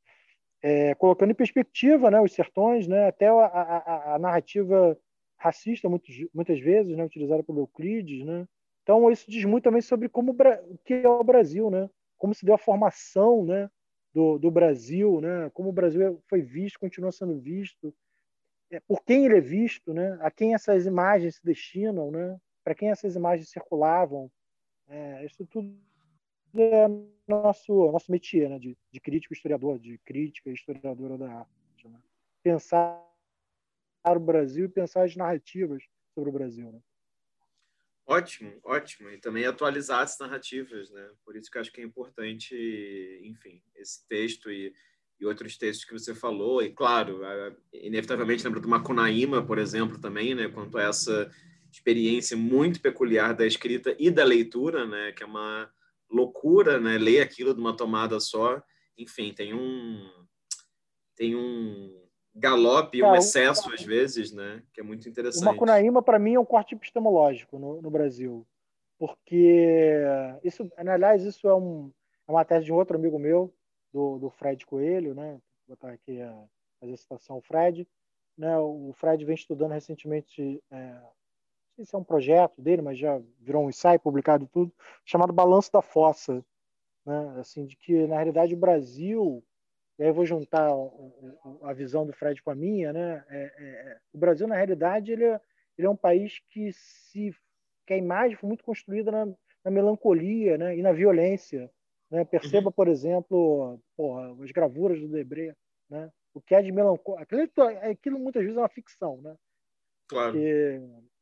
é, 0.62 0.96
colocando 0.96 1.32
em 1.32 1.36
perspectiva 1.36 2.10
né, 2.10 2.22
os 2.22 2.32
sertões, 2.32 2.88
né, 2.88 3.08
até 3.08 3.28
a, 3.28 3.46
a, 3.46 4.16
a 4.16 4.20
narrativa 4.20 4.98
racista, 5.38 5.90
muitos, 5.90 6.16
muitas 6.34 6.60
vezes, 6.60 6.96
né, 6.96 7.04
utilizada 7.04 7.44
pelo 7.44 7.60
Euclides. 7.60 8.26
Né? 8.26 8.48
Então, 8.82 9.12
isso 9.12 9.30
diz 9.30 9.44
muito 9.44 9.66
também 9.66 9.82
sobre 9.82 10.08
como 10.08 10.32
o 10.32 10.78
que 10.86 10.94
é 10.94 11.10
o 11.10 11.24
Brasil, 11.24 11.70
né? 11.70 11.90
como 12.18 12.34
se 12.34 12.46
deu 12.46 12.56
a 12.56 12.58
formação 12.58 13.44
né, 13.46 13.70
do, 14.14 14.38
do 14.38 14.50
Brasil, 14.50 15.20
né? 15.20 15.52
como 15.54 15.70
o 15.70 15.74
Brasil 15.74 16.22
foi 16.30 16.42
visto, 16.42 16.80
continua 16.80 17.12
sendo 17.12 17.38
visto, 17.38 17.94
é, 18.72 18.80
por 18.80 19.04
quem 19.04 19.26
ele 19.26 19.38
é 19.38 19.42
visto, 19.42 19.94
né? 19.94 20.18
a 20.22 20.32
quem 20.32 20.54
essas 20.54 20.86
imagens 20.86 21.36
se 21.36 21.46
destinam, 21.46 22.10
né? 22.10 22.38
para 22.64 22.74
quem 22.74 22.90
essas 22.90 23.18
imagens 23.18 23.50
circulavam. 23.50 24.32
É, 24.88 25.26
isso 25.26 25.46
tudo 25.46 25.76
é 26.62 26.88
nosso 27.28 27.92
nosso 27.92 28.12
métier, 28.12 28.50
né? 28.50 28.60
de, 28.60 28.78
de 28.92 29.00
crítico 29.00 29.34
historiador, 29.34 29.80
de 29.80 29.98
crítica 30.00 30.50
historiadora 30.50 31.18
da 31.18 31.32
arte. 31.32 31.88
Né? 31.88 32.00
Pensar 32.44 33.02
o 34.06 34.20
Brasil 34.20 34.66
e 34.66 34.70
pensar 34.70 35.04
as 35.04 35.16
narrativas 35.16 35.84
sobre 36.14 36.30
o 36.30 36.34
Brasil. 36.34 36.72
Né? 36.72 36.80
Ótimo, 38.06 38.54
ótimo. 38.64 39.10
E 39.10 39.18
também 39.18 39.46
atualizar 39.46 40.02
as 40.02 40.18
narrativas, 40.20 40.92
né? 40.92 41.10
Por 41.24 41.38
isso 41.38 41.50
que 41.50 41.58
acho 41.58 41.72
que 41.72 41.80
é 41.80 41.84
importante, 41.84 42.54
enfim, 43.24 43.62
esse 43.76 44.06
texto 44.08 44.52
e, 44.52 44.74
e 45.20 45.26
outros 45.26 45.58
textos 45.58 45.86
que 45.86 45.94
você 45.94 46.14
falou. 46.14 46.62
E, 46.62 46.70
claro, 46.70 47.22
inevitavelmente 47.72 48.44
lembro 48.44 48.60
do 48.60 48.68
Macunaíma, 48.68 49.46
por 49.46 49.58
exemplo, 49.58 49.98
também, 49.98 50.36
né? 50.36 50.50
Quanto 50.50 50.78
a 50.78 50.84
essa 50.84 51.32
experiência 51.72 52.36
muito 52.36 52.82
peculiar 52.82 53.34
da 53.34 53.48
escrita 53.48 53.96
e 53.98 54.12
da 54.12 54.26
leitura, 54.26 54.86
né? 54.86 55.14
Que 55.14 55.24
é 55.24 55.26
uma 55.26 55.72
loucura, 56.14 56.80
né? 56.80 56.98
Ler 56.98 57.22
aquilo 57.22 57.54
de 57.54 57.60
uma 57.60 57.76
tomada 57.76 58.20
só. 58.20 58.62
Enfim, 58.98 59.34
tem 59.34 59.54
um... 59.54 60.10
Tem 61.16 61.36
um 61.36 62.04
galope, 62.36 63.04
um 63.04 63.16
excesso 63.16 63.72
às 63.72 63.84
vezes, 63.84 64.32
né? 64.32 64.64
Que 64.74 64.82
é 64.82 64.84
muito 64.84 65.08
interessante. 65.08 65.44
O 65.44 65.46
Macunaíma, 65.46 66.02
para 66.02 66.18
mim, 66.18 66.34
é 66.34 66.40
um 66.40 66.46
corte 66.46 66.74
epistemológico 66.74 67.60
no, 67.60 67.82
no, 67.82 67.92
Brasil. 67.92 68.48
Porque, 68.98 70.02
isso, 70.44 70.68
aliás, 70.76 71.24
isso 71.24 71.48
é, 71.48 71.54
um, 71.54 71.92
é 72.28 72.32
uma 72.32 72.44
tese 72.44 72.66
de 72.66 72.74
um 72.74 72.76
outro 72.76 72.98
amigo 72.98 73.20
meu, 73.20 73.54
do, 73.92 74.18
do 74.18 74.30
Fred 74.32 74.66
Coelho, 74.66 75.14
né? 75.14 75.40
Vou 75.68 75.76
botar 75.76 75.92
aqui 75.92 76.20
a, 76.22 76.44
a 76.82 76.98
citação 76.98 77.40
Fred. 77.42 77.88
Né? 78.38 78.58
O 78.58 78.92
Fred 78.96 79.24
vem 79.24 79.36
estudando 79.36 79.72
recentemente, 79.72 80.62
é, 80.72 81.00
sei 81.76 81.86
se 81.86 81.96
é 81.96 81.98
um 81.98 82.04
projeto 82.04 82.62
dele, 82.62 82.82
mas 82.82 82.98
já 82.98 83.22
virou 83.40 83.66
um 83.66 83.70
ensaio 83.70 84.00
publicado 84.00 84.48
tudo, 84.48 84.72
chamado 85.06 85.34
Balanço 85.34 85.72
da 85.72 85.82
Fossa. 85.82 86.44
Né? 87.06 87.40
Assim, 87.40 87.66
de 87.66 87.76
que, 87.76 88.08
na 88.08 88.16
realidade, 88.16 88.54
o 88.54 88.58
Brasil 88.58 89.44
e 89.98 90.04
aí 90.04 90.10
eu 90.10 90.14
vou 90.14 90.26
juntar 90.26 90.72
a 91.62 91.74
visão 91.74 92.06
do 92.06 92.14
Fred 92.14 92.42
com 92.42 92.50
a 92.50 92.56
minha, 92.56 92.92
né? 92.92 93.24
É, 93.30 93.38
é, 93.38 93.66
é, 93.92 94.00
o 94.12 94.18
Brasil, 94.18 94.48
na 94.48 94.56
realidade, 94.56 95.12
ele 95.12 95.24
é, 95.24 95.40
ele 95.78 95.88
é 95.88 95.90
um 95.90 95.96
país 95.96 96.40
que 96.50 96.72
se 96.74 97.34
que 97.86 97.94
a 97.94 97.98
imagem 97.98 98.38
foi 98.38 98.48
muito 98.48 98.64
construída 98.64 99.12
na, 99.12 99.26
na 99.64 99.72
melancolia, 99.72 100.58
né? 100.58 100.76
E 100.78 100.82
na 100.82 100.92
violência, 100.92 101.70
né? 102.10 102.26
Perceba, 102.26 102.72
por 102.72 102.88
exemplo, 102.88 103.80
porra, 103.96 104.36
as 104.44 104.52
gravuras 104.52 105.00
do 105.00 105.08
Debré, 105.08 105.56
né? 105.90 106.12
O 106.34 106.42
que 106.42 106.56
é 106.56 106.62
de 106.62 106.72
melancolia, 106.72 107.22
aquilo, 107.22 107.44
aquilo 107.90 108.20
muitas 108.20 108.42
vezes 108.42 108.58
é 108.58 108.62
uma 108.62 108.70
ficção, 108.70 109.22
né? 109.22 109.36
Claro. 110.08 110.32
Porque, 110.32 110.82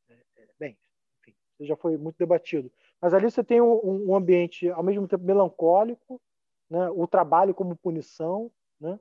é, 0.09 0.13
é, 0.13 0.47
bem, 0.57 0.77
enfim, 1.19 1.35
isso 1.43 1.50
já 1.65 1.75
foi 1.75 1.97
muito 1.97 2.17
debatido. 2.17 2.71
Mas 3.01 3.13
ali 3.13 3.29
você 3.29 3.43
tem 3.43 3.61
um, 3.61 4.09
um 4.09 4.15
ambiente 4.15 4.69
ao 4.69 4.83
mesmo 4.83 5.07
tempo 5.07 5.23
melancólico, 5.23 6.21
né? 6.69 6.89
O 6.91 7.05
trabalho 7.07 7.53
como 7.53 7.75
punição, 7.75 8.51
né? 8.79 8.99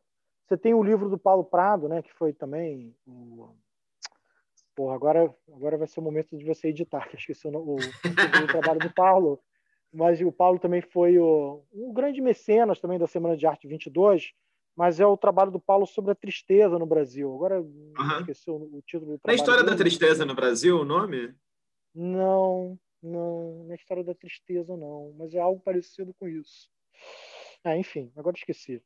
Você 0.51 0.57
tem 0.57 0.75
o 0.75 0.83
livro 0.83 1.09
do 1.09 1.17
Paulo 1.17 1.45
Prado, 1.45 1.89
né, 1.89 2.03
que 2.03 2.13
foi 2.13 2.33
também 2.33 2.93
o... 3.07 3.55
Porra, 4.75 4.97
agora, 4.97 5.35
agora 5.55 5.79
vai 5.79 5.87
ser 5.87 6.01
o 6.01 6.03
momento 6.03 6.37
de 6.37 6.45
você 6.45 6.69
editar, 6.69 7.09
que 7.09 7.15
eu 7.15 7.21
esqueci 7.21 7.47
o, 7.47 7.51
o, 7.57 7.77
o 7.77 8.47
trabalho 8.49 8.81
do 8.81 8.93
Paulo. 8.93 9.41
Mas 9.93 10.21
o 10.21 10.33
Paulo 10.33 10.59
também 10.59 10.81
foi 10.81 11.19
o, 11.19 11.63
um 11.73 11.93
grande 11.93 12.21
mecenas 12.21 12.81
também 12.81 12.99
da 12.99 13.07
Semana 13.07 13.37
de 13.37 13.47
Arte 13.47 13.69
22, 13.69 14.33
mas 14.77 14.99
é 14.99 15.07
o 15.07 15.17
trabalho 15.17 15.53
do 15.53 15.61
Paulo 15.61 15.87
sobre 15.87 16.11
a 16.11 16.17
tristeza 16.17 16.79
no 16.79 16.87
Brasil. 16.87 17.33
Agora 17.33 17.61
uhum. 17.61 18.19
esqueci 18.21 18.51
o, 18.51 18.55
o 18.55 18.83
título 18.85 19.13
do 19.13 19.19
trabalho. 19.19 19.27
Na 19.27 19.35
História 19.35 19.63
dele. 19.63 19.77
da 19.77 19.77
Tristeza 19.77 20.25
no 20.25 20.35
Brasil, 20.35 20.81
o 20.81 20.85
nome? 20.85 21.33
Não, 21.95 22.79
não, 23.03 23.65
não 23.65 23.73
é 23.73 23.75
História 23.75 24.05
da 24.05 24.15
Tristeza, 24.15 24.77
não, 24.77 25.13
mas 25.17 25.35
é 25.35 25.39
algo 25.39 25.61
parecido 25.61 26.15
com 26.15 26.29
isso. 26.29 26.69
Ah, 27.65 27.77
enfim, 27.77 28.13
agora 28.17 28.37
esqueci. 28.37 28.83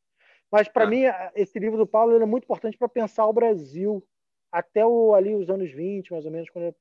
Mas 0.51 0.69
para 0.69 0.85
ah. 0.85 0.87
mim, 0.87 1.03
esse 1.35 1.59
livro 1.59 1.77
do 1.77 1.87
Paulo 1.87 2.21
é 2.21 2.27
muito 2.27 2.45
importante 2.45 2.79
para 2.79 2.89
pensar 2.89 3.27
o 3.27 3.33
Brasil 3.33 4.07
até 4.51 4.87
o, 4.87 5.15
ali 5.15 5.35
os 5.35 5.51
anos 5.51 5.71
20, 5.71 6.13
mais 6.13 6.25
ou 6.25 6.31
menos, 6.31 6.49
quando 6.49 6.65
é 6.65 6.75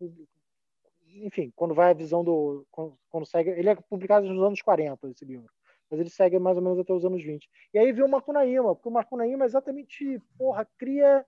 enfim, 1.15 1.51
quando 1.55 1.73
vai 1.73 1.91
a 1.91 1.93
visão 1.93 2.23
do 2.23 2.65
quando, 2.71 2.97
quando, 3.09 3.25
segue, 3.25 3.51
ele 3.51 3.69
é 3.69 3.75
publicado 3.75 4.27
nos 4.27 4.43
anos 4.43 4.61
40 4.61 5.09
esse 5.09 5.25
livro. 5.25 5.51
Mas 5.89 5.99
ele 5.99 6.09
segue 6.09 6.39
mais 6.39 6.57
ou 6.57 6.63
menos 6.63 6.79
até 6.79 6.91
os 6.91 7.05
anos 7.05 7.23
20. 7.23 7.47
E 7.73 7.77
aí 7.77 7.91
vem 7.91 8.03
o 8.03 8.09
Macunaíma, 8.09 8.75
porque 8.75 8.89
o 8.89 8.91
Macunaíma 8.91 9.45
exatamente, 9.45 10.19
porra, 10.37 10.67
cria 10.77 11.25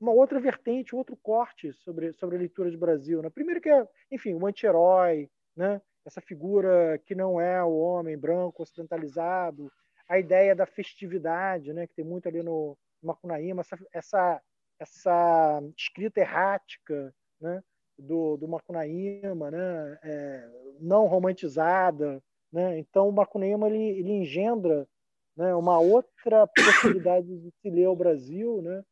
uma 0.00 0.12
outra 0.12 0.38
vertente, 0.40 0.94
outro 0.94 1.16
corte 1.16 1.72
sobre, 1.72 2.12
sobre 2.12 2.36
a 2.36 2.38
leitura 2.38 2.70
de 2.70 2.76
Brasil. 2.76 3.22
Né? 3.22 3.30
Primeiro 3.30 3.60
que 3.60 3.68
é, 3.68 3.86
enfim, 4.10 4.34
o 4.34 4.46
anti-herói, 4.46 5.28
né? 5.56 5.80
essa 6.06 6.20
figura 6.20 6.98
que 7.04 7.14
não 7.14 7.40
é 7.40 7.62
o 7.62 7.76
homem 7.76 8.16
branco 8.16 8.62
ocidentalizado, 8.62 9.70
a 10.08 10.18
ideia 10.18 10.54
da 10.56 10.64
festividade, 10.64 11.72
né, 11.72 11.86
que 11.86 11.94
tem 11.94 12.04
muito 12.04 12.26
ali 12.26 12.42
no 12.42 12.76
Macunaíma, 13.02 13.60
essa, 13.60 13.78
essa, 13.92 14.42
essa 14.80 15.62
escrita 15.76 16.20
errática 16.20 17.14
né, 17.38 17.62
do, 17.98 18.38
do 18.38 18.48
Macunaíma, 18.48 19.50
né, 19.50 19.98
é, 20.02 20.48
não 20.80 21.06
romantizada. 21.06 22.22
Né? 22.50 22.78
Então, 22.78 23.08
o 23.08 23.12
Macunaíma 23.12 23.68
ele, 23.68 24.00
ele 24.00 24.12
engendra 24.12 24.88
né, 25.36 25.54
uma 25.54 25.78
outra 25.78 26.46
possibilidade 26.46 27.26
de 27.26 27.50
se 27.60 27.68
ler 27.68 27.88
o 27.88 27.96
Brasil, 27.96 28.62
né, 28.62 28.82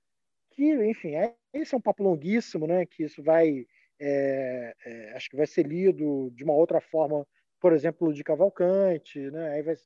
que, 0.57 0.65
enfim, 0.91 1.15
é, 1.17 1.35
esse 1.53 1.75
é 1.75 1.79
um 1.79 1.81
papo 1.81 2.03
longuíssimo, 2.03 2.67
né, 2.67 2.87
que 2.87 3.05
isso 3.05 3.23
vai, 3.23 3.67
é, 4.01 4.75
é, 4.85 5.13
acho 5.17 5.31
que 5.31 5.37
vai 5.37 5.47
ser 5.47 5.67
lido 5.67 6.31
de 6.35 6.45
uma 6.45 6.55
outra 6.55 6.81
forma, 6.81 7.27
por 7.61 7.73
exemplo, 7.73 8.13
de 8.13 8.25
Cavalcante, 8.25 9.21
né, 9.31 9.51
aí 9.53 9.63
vai 9.63 9.77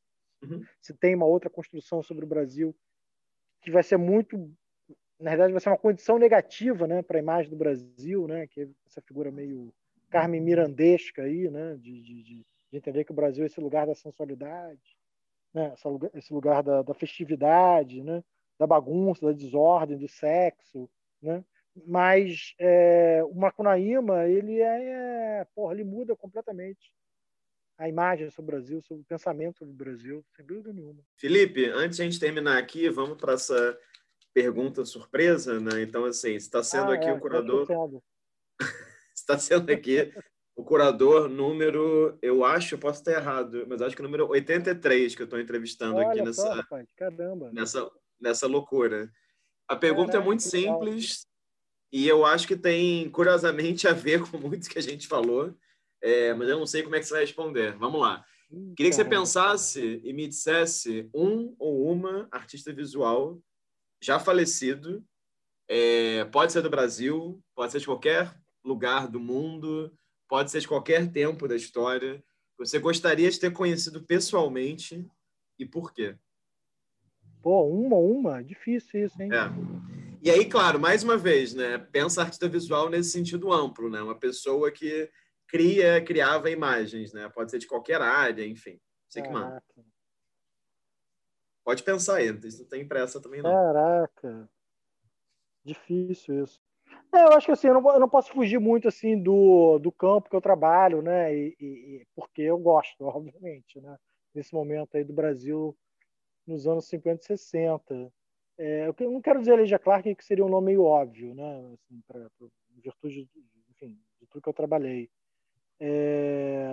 Uhum. 0.43 0.65
Se 0.81 0.95
tem 0.95 1.15
uma 1.15 1.27
outra 1.27 1.51
construção 1.51 2.03
sobre 2.03 2.25
o 2.25 2.29
Brasil 2.29 2.75
que 3.63 3.71
vai 3.71 3.83
ser 3.83 3.99
muito, 3.99 4.39
na 5.19 5.31
verdade, 5.31 5.53
vai 5.53 5.61
ser 5.61 5.69
uma 5.71 5.79
condição 5.79 6.19
negativa, 6.19 6.87
né, 6.87 7.03
para 7.03 7.19
a 7.19 7.23
imagem 7.23 7.51
do 7.51 7.57
Brasil, 7.57 8.27
né, 8.27 8.47
que 8.47 8.63
é 8.63 8.69
essa 8.87 9.03
figura 9.03 9.31
meio 9.31 9.73
Carmen 10.11 10.41
Mirandesca 10.41 11.23
aí, 11.23 11.51
né, 11.51 11.77
de, 11.77 12.03
de, 12.03 12.23
de 12.23 12.47
entender 12.73 13.05
que 13.05 13.13
o 13.13 13.15
Brasil 13.15 13.45
é 13.45 13.47
esse 13.47 13.61
lugar 13.61 13.87
da 13.87 13.95
sensualidade, 13.95 14.97
né, 15.53 15.75
esse 16.15 16.33
lugar 16.33 16.63
da, 16.63 16.83
da 16.83 16.95
festividade, 16.95 18.03
né, 18.03 18.23
da 18.61 18.67
bagunça, 18.67 19.25
da 19.25 19.33
desordem, 19.33 19.97
do 19.97 20.07
sexo, 20.07 20.87
né, 21.23 21.43
mas 21.87 22.55
é, 22.59 23.23
o 23.25 23.35
Macunaíma 23.35 24.27
ele 24.27 24.61
é, 24.61 25.47
porra, 25.55 25.73
ele 25.73 25.85
muda 25.85 26.15
completamente 26.15 26.93
a 27.79 27.89
imagem 27.89 28.29
sobre 28.29 28.55
o 28.55 28.59
Brasil, 28.59 28.83
sobre 28.83 29.03
o 29.03 29.07
pensamento 29.07 29.61
sobre 29.61 29.73
o 29.73 29.77
Brasil, 29.77 30.23
sem 30.37 30.45
dúvida 30.45 30.75
nenhuma. 30.75 31.03
Felipe, 31.17 31.65
antes 31.71 31.97
de 31.97 32.03
a 32.03 32.05
gente 32.05 32.21
terminar 32.21 32.59
aqui, 32.59 32.91
vamos 32.91 33.17
para 33.17 33.33
essa 33.33 33.79
pergunta 34.35 34.85
surpresa, 34.85 35.59
né? 35.59 35.81
Então, 35.81 36.05
assim, 36.05 36.35
está 36.35 36.63
sendo 36.63 36.93
ah, 36.93 36.95
aqui 36.97 37.09
é, 37.09 37.13
o 37.15 37.19
curador. 37.19 37.67
está 39.15 39.39
sendo 39.41 39.73
aqui 39.73 40.13
o 40.55 40.63
curador 40.63 41.27
número, 41.27 42.19
eu 42.21 42.45
acho, 42.45 42.75
eu 42.75 42.79
posso 42.79 43.01
estar 43.01 43.13
errado, 43.13 43.65
mas 43.67 43.81
acho 43.81 43.97
que 43.97 44.03
o 44.03 44.05
número 44.05 44.29
83 44.29 45.15
que 45.15 45.23
eu 45.23 45.25
estou 45.25 45.41
entrevistando 45.41 45.97
Olha 45.97 46.09
aqui 46.09 46.21
nessa, 46.21 46.43
só, 46.43 46.85
Caramba. 46.99 47.51
nessa, 47.51 47.91
nessa 48.21 48.47
loucura. 48.47 49.11
A 49.69 49.77
pergunta 49.77 50.13
Caraca, 50.13 50.25
é 50.25 50.27
muito 50.27 50.43
simples 50.43 51.27
e 51.93 52.07
eu 52.07 52.25
acho 52.25 52.47
que 52.47 52.57
tem, 52.57 53.09
curiosamente, 53.11 53.87
a 53.89 53.93
ver 53.93 54.23
com 54.29 54.39
muito 54.39 54.69
que 54.69 54.79
a 54.79 54.83
gente 54.83 55.07
falou 55.07 55.55
é, 56.03 56.33
mas 56.35 56.49
eu 56.49 56.59
não 56.59 56.67
sei 56.67 56.83
como 56.83 56.97
é 56.97 56.99
que 56.99 57.05
você 57.05 57.13
vai 57.13 57.23
responder. 57.23 57.77
Vamos 57.77 58.01
lá. 58.01 58.25
Queria 58.77 58.91
que 58.91 58.97
você 58.97 59.05
pensasse 59.05 60.01
e 60.03 60.13
me 60.13 60.27
dissesse 60.27 61.09
um 61.15 61.55
ou 61.59 61.91
uma 61.91 62.27
artista 62.33 62.73
visual 62.73 63.41
já 64.03 64.19
falecido, 64.19 65.05
é, 65.69 66.25
pode 66.27 66.53
ser 66.53 66.63
do 66.63 66.71
Brasil, 66.71 67.41
pode 67.55 67.71
ser 67.71 67.79
de 67.79 67.87
qualquer 67.87 68.35
lugar 68.65 69.07
do 69.07 69.21
mundo, 69.21 69.93
pode 70.29 70.51
ser 70.51 70.61
de 70.61 70.67
qualquer 70.67 71.13
tempo 71.13 71.47
da 71.47 71.55
história, 71.55 72.25
você 72.59 72.79
gostaria 72.79 73.31
de 73.31 73.39
ter 73.39 73.53
conhecido 73.53 74.03
pessoalmente 74.03 75.07
e 75.59 75.67
por 75.67 75.93
quê? 75.93 76.17
Pô, 77.43 77.65
uma, 77.65 77.97
uma, 77.97 78.45
difícil 78.45 79.05
isso, 79.05 79.21
hein? 79.23 79.31
É. 79.33 79.51
E 80.23 80.31
aí, 80.31 80.45
claro, 80.45 80.79
mais 80.79 81.03
uma 81.03 81.17
vez, 81.17 81.55
né? 81.55 81.79
Pensa 81.79 82.21
artista 82.21 82.47
visual 82.49 82.91
nesse 82.91 83.11
sentido 83.11 83.53
amplo, 83.53 83.89
né? 83.89 84.03
Uma 84.03 84.15
pessoa 84.15 84.71
que 84.71 85.11
cria, 85.47 86.03
criava 86.05 86.51
imagens, 86.51 87.13
né? 87.13 87.29
Pode 87.31 87.51
ser 87.51 87.59
de 87.59 87.67
qualquer 87.67 88.03
área, 88.03 88.47
enfim. 88.47 88.79
Você 89.09 89.23
que 89.23 89.29
manda. 89.29 89.63
pode 91.65 91.83
pensar 91.83 92.17
aí, 92.17 92.31
não 92.31 92.65
tem 92.69 92.87
pressa 92.87 93.21
também 93.21 93.43
não. 93.43 93.51
Caraca, 93.51 94.49
difícil 95.65 96.45
isso. 96.45 96.61
É, 97.13 97.25
eu 97.25 97.33
acho 97.33 97.47
que 97.47 97.53
assim, 97.53 97.67
eu 97.67 97.75
não, 97.75 97.93
eu 97.93 98.01
não, 98.01 98.09
posso 98.09 98.33
fugir 98.33 98.61
muito 98.61 98.87
assim 98.87 99.21
do, 99.21 99.79
do 99.79 99.91
campo 99.91 100.31
que 100.31 100.37
eu 100.37 100.41
trabalho, 100.41 101.03
né? 101.03 101.35
E, 101.35 101.57
e, 101.61 102.07
porque 102.15 102.43
eu 102.43 102.59
gosto, 102.59 103.03
obviamente, 103.07 103.81
né? 103.81 103.97
Nesse 104.35 104.55
momento 104.55 104.97
aí 104.97 105.03
do 105.03 105.13
Brasil, 105.13 105.77
nos 106.51 106.67
anos 106.67 106.87
50 106.87 107.21
e 107.23 107.39
60. 107.39 108.13
É, 108.59 108.87
eu 108.87 109.11
não 109.11 109.23
quero 109.23 109.41
dizer 109.41 109.57
Legia 109.57 109.79
Clark, 109.79 110.15
que 110.15 110.25
seria 110.25 110.45
um 110.45 110.49
nome 110.49 110.67
meio 110.67 110.85
óbvio, 110.85 111.35
né? 111.35 111.73
Assim, 111.73 112.01
pra, 112.07 112.31
pra, 112.39 112.47
em 112.77 112.81
virtude, 112.81 113.29
enfim, 113.71 113.99
de 114.21 114.27
tudo 114.27 114.43
que 114.43 114.49
eu 114.49 114.55
trabalhei. 114.55 115.11
É, 115.79 116.71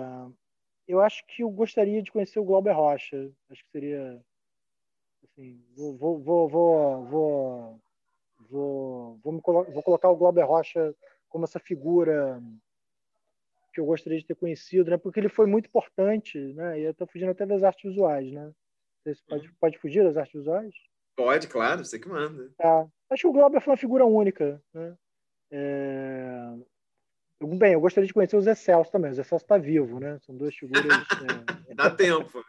eu 0.86 1.00
acho 1.00 1.24
que 1.26 1.42
eu 1.42 1.50
gostaria 1.50 2.02
de 2.02 2.12
conhecer 2.12 2.38
o 2.38 2.44
Glauber 2.44 2.72
Rocha. 2.72 3.30
Acho 3.48 3.64
que 3.64 3.70
seria, 3.70 4.22
assim, 5.24 5.62
vou, 5.74 5.96
vou, 5.96 6.18
vou, 6.18 6.48
vou, 6.48 7.04
vou 7.04 7.80
vou, 8.50 9.18
vou, 9.22 9.42
vou 9.42 9.82
colocar 9.82 10.08
o 10.08 10.16
Glauber 10.16 10.44
Rocha 10.44 10.94
como 11.28 11.44
essa 11.44 11.58
figura 11.58 12.42
que 13.72 13.80
eu 13.80 13.86
gostaria 13.86 14.18
de 14.18 14.26
ter 14.26 14.34
conhecido, 14.34 14.90
né? 14.90 14.96
Porque 14.96 15.20
ele 15.20 15.28
foi 15.28 15.46
muito 15.46 15.66
importante, 15.66 16.38
né? 16.54 16.80
E 16.80 16.84
eu 16.84 16.90
estou 16.90 17.06
fugindo 17.06 17.30
até 17.30 17.44
das 17.44 17.62
artes 17.62 17.90
visuais, 17.90 18.30
né? 18.32 18.52
Você 19.14 19.22
pode, 19.28 19.48
uhum. 19.48 19.54
pode 19.60 19.78
fugir 19.78 20.04
das 20.04 20.16
artes 20.16 20.34
visuais? 20.34 20.74
Pode, 21.16 21.48
claro, 21.48 21.84
você 21.84 21.98
que 21.98 22.08
manda. 22.08 22.50
Tá. 22.56 22.86
Acho 23.10 23.22
que 23.22 23.26
o 23.28 23.32
Glauber 23.32 23.60
foi 23.60 23.72
uma 23.72 23.76
figura 23.76 24.04
única, 24.04 24.62
né? 24.72 24.96
É... 25.50 26.54
Bem, 27.40 27.72
eu 27.72 27.80
gostaria 27.80 28.06
de 28.06 28.12
conhecer 28.12 28.36
o 28.36 28.40
Zé 28.40 28.54
Celso 28.54 28.90
também. 28.90 29.10
O 29.10 29.14
Zé 29.14 29.22
Celso 29.22 29.44
está 29.44 29.56
vivo, 29.56 30.00
né? 30.00 30.18
São 30.20 30.36
duas 30.36 30.54
figuras. 30.54 30.84
é... 31.68 31.74
Dá 31.74 31.90
tempo. 31.90 32.44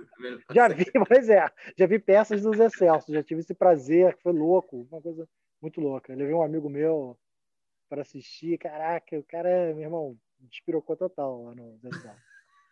já 0.52 0.68
vi, 0.68 0.86
pois 1.08 1.30
é, 1.30 1.48
já 1.78 1.86
vi 1.86 2.00
peças 2.00 2.42
do 2.42 2.56
Zé 2.56 2.70
Celso, 2.70 3.14
já 3.14 3.24
tive 3.24 3.42
esse 3.42 3.54
prazer, 3.54 4.16
que 4.16 4.24
foi 4.24 4.34
louco, 4.34 4.88
uma 4.92 5.02
coisa 5.02 5.28
muito 5.62 5.80
louca. 5.80 6.12
Eu 6.12 6.18
levei 6.18 6.34
um 6.34 6.42
amigo 6.42 6.70
meu 6.70 7.18
para 7.88 8.02
assistir, 8.02 8.58
caraca, 8.58 9.18
o 9.18 9.24
cara, 9.24 9.74
meu 9.74 9.84
irmão, 9.84 10.18
despirocou 10.40 10.96
total 10.96 11.44
lá 11.44 11.56
no 11.56 11.78
Zé 11.78 11.90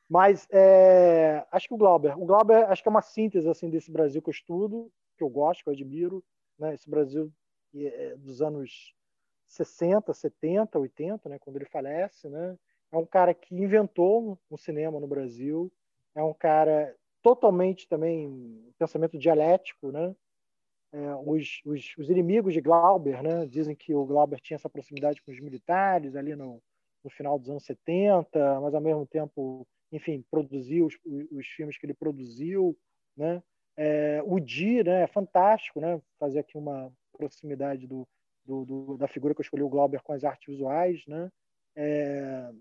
Mas 0.10 0.48
é, 0.52 1.46
acho 1.52 1.68
que 1.68 1.74
o 1.74 1.78
Glauber, 1.78 2.18
o 2.18 2.26
Glauber 2.26 2.70
acho 2.70 2.82
que 2.82 2.88
é 2.88 2.92
uma 2.92 3.02
síntese 3.02 3.48
assim 3.50 3.70
desse 3.70 3.92
Brasil 3.92 4.22
que 4.22 4.30
eu 4.30 4.34
estudo, 4.34 4.92
que 5.18 5.24
eu 5.24 5.30
gosto, 5.30 5.64
que 5.64 5.70
eu 5.70 5.74
admiro, 5.74 6.24
né? 6.58 6.74
Esse 6.74 6.90
Brasil 6.90 7.32
é, 7.76 8.16
dos 8.16 8.42
anos 8.42 8.94
60, 9.48 10.14
70, 10.14 10.80
80, 10.80 11.30
né? 11.30 11.40
Quando 11.40 11.58
ele 11.58 11.66
falece, 11.66 12.30
né? 12.30 12.58
É 12.92 12.98
um 12.98 13.06
cara 13.06 13.34
que 13.34 13.54
inventou 13.54 14.40
um 14.50 14.58
cinema 14.58 15.00
no 15.00 15.08
Brasil, 15.08 15.72
é 16.16 16.24
um 16.24 16.34
cara 16.34 16.96
totalmente 17.22 17.88
também 17.88 18.72
pensamento 18.80 19.18
dialético, 19.18 19.92
né? 19.92 20.16
É, 20.94 21.16
os, 21.16 21.62
os, 21.66 21.94
os, 21.98 22.10
inimigos 22.10 22.54
de 22.54 22.62
Glauber 22.62 23.22
né, 23.22 23.46
dizem 23.46 23.76
que 23.76 23.94
o 23.94 24.06
Glauber 24.06 24.40
tinha 24.40 24.56
essa 24.56 24.70
proximidade 24.70 25.22
com 25.22 25.32
os 25.32 25.40
militares 25.42 26.16
ali 26.16 26.34
no, 26.34 26.62
no 27.04 27.10
final 27.10 27.38
dos 27.38 27.50
anos 27.50 27.66
70, 27.66 28.62
mas 28.62 28.74
ao 28.74 28.80
mesmo 28.80 29.06
tempo, 29.06 29.68
enfim, 29.92 30.24
produziu 30.30 30.86
os, 30.86 30.98
os 31.32 31.48
filmes 31.48 31.78
que 31.78 31.86
ele 31.86 31.94
produziu. 31.94 32.78
Né? 33.16 33.42
É, 33.76 34.22
o 34.26 34.40
Di 34.40 34.84
né, 34.84 35.04
é 35.04 35.08
fantástico, 35.08 35.80
né, 35.80 36.02
fazer 36.20 36.40
aqui 36.40 36.58
uma 36.58 36.92
proximidade 37.14 37.88
do, 37.88 38.08
do, 38.46 38.66
do, 38.66 38.98
da 38.98 39.08
figura 39.08 39.34
que 39.34 39.42
eu 39.42 39.44
escolhi, 39.44 39.64
o 39.64 39.70
Glauber, 39.70 40.02
com 40.02 40.14
as 40.14 40.24
artes 40.24 40.54
visuais. 40.54 41.04
Né? 41.08 41.32
É, 41.76 42.52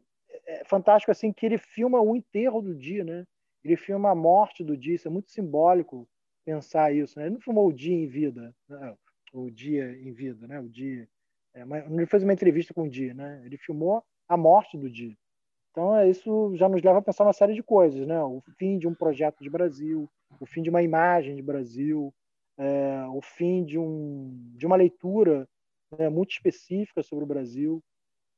é 0.47 0.65
fantástico 0.65 1.11
assim 1.11 1.33
que 1.33 1.47
ele 1.47 1.59
filma 1.59 2.01
o 2.01 2.15
enterro 2.15 2.61
do 2.61 2.75
Di, 2.75 3.03
né? 3.03 3.27
ele 3.65 3.77
filma 3.77 4.11
a 4.11 4.15
morte 4.15 4.63
do 4.63 4.77
Di, 4.77 4.95
isso 4.95 5.09
é 5.09 5.11
muito 5.11 5.31
simbólico 5.31 6.09
pensar 6.45 6.95
isso. 6.95 7.19
Né? 7.19 7.27
Ele 7.27 7.35
não 7.35 7.41
filmou 7.41 7.69
o 7.69 7.73
dia 7.73 7.95
em 7.95 8.07
vida, 8.07 8.55
né? 8.69 8.97
o 9.33 9.51
dia 9.51 9.93
em 10.01 10.13
vida, 10.13 10.47
né? 10.47 10.61
O 10.61 10.69
dia. 10.69 11.09
É, 11.55 11.65
mas 11.65 11.91
ele 11.91 12.07
fez 12.07 12.23
uma 12.23 12.33
entrevista 12.33 12.75
com 12.75 12.85
o 12.85 12.91
dia, 12.91 13.15
né? 13.15 13.43
Ele 13.45 13.57
filmou 13.57 14.03
a 14.29 14.37
morte 14.37 14.77
do 14.77 14.91
dia. 14.91 15.17
Então 15.77 15.95
é, 15.95 16.09
isso 16.09 16.57
já 16.57 16.71
nos 16.71 16.83
leva 16.83 17.01
a 17.01 17.03
pensar 17.03 17.25
uma 17.25 17.35
série 17.35 17.53
de 17.53 17.63
coisas, 17.63 18.07
né? 18.07 18.19
O 18.23 18.43
fim 18.57 18.79
de 18.79 18.89
um 18.89 18.95
projeto 18.95 19.43
de 19.43 19.51
Brasil, 19.51 20.11
o 20.41 20.47
fim 20.47 20.63
de 20.63 20.71
uma 20.71 20.83
imagem 20.83 21.37
de 21.37 21.43
Brasil, 21.43 22.15
é, 22.57 23.05
o 23.13 23.21
fim 23.21 23.63
de 23.63 23.79
um 23.79 24.33
de 24.57 24.67
uma 24.67 24.75
leitura 24.75 25.47
né, 25.99 26.09
muito 26.09 26.31
específica 26.31 27.03
sobre 27.03 27.25
o 27.25 27.29
Brasil, 27.29 27.85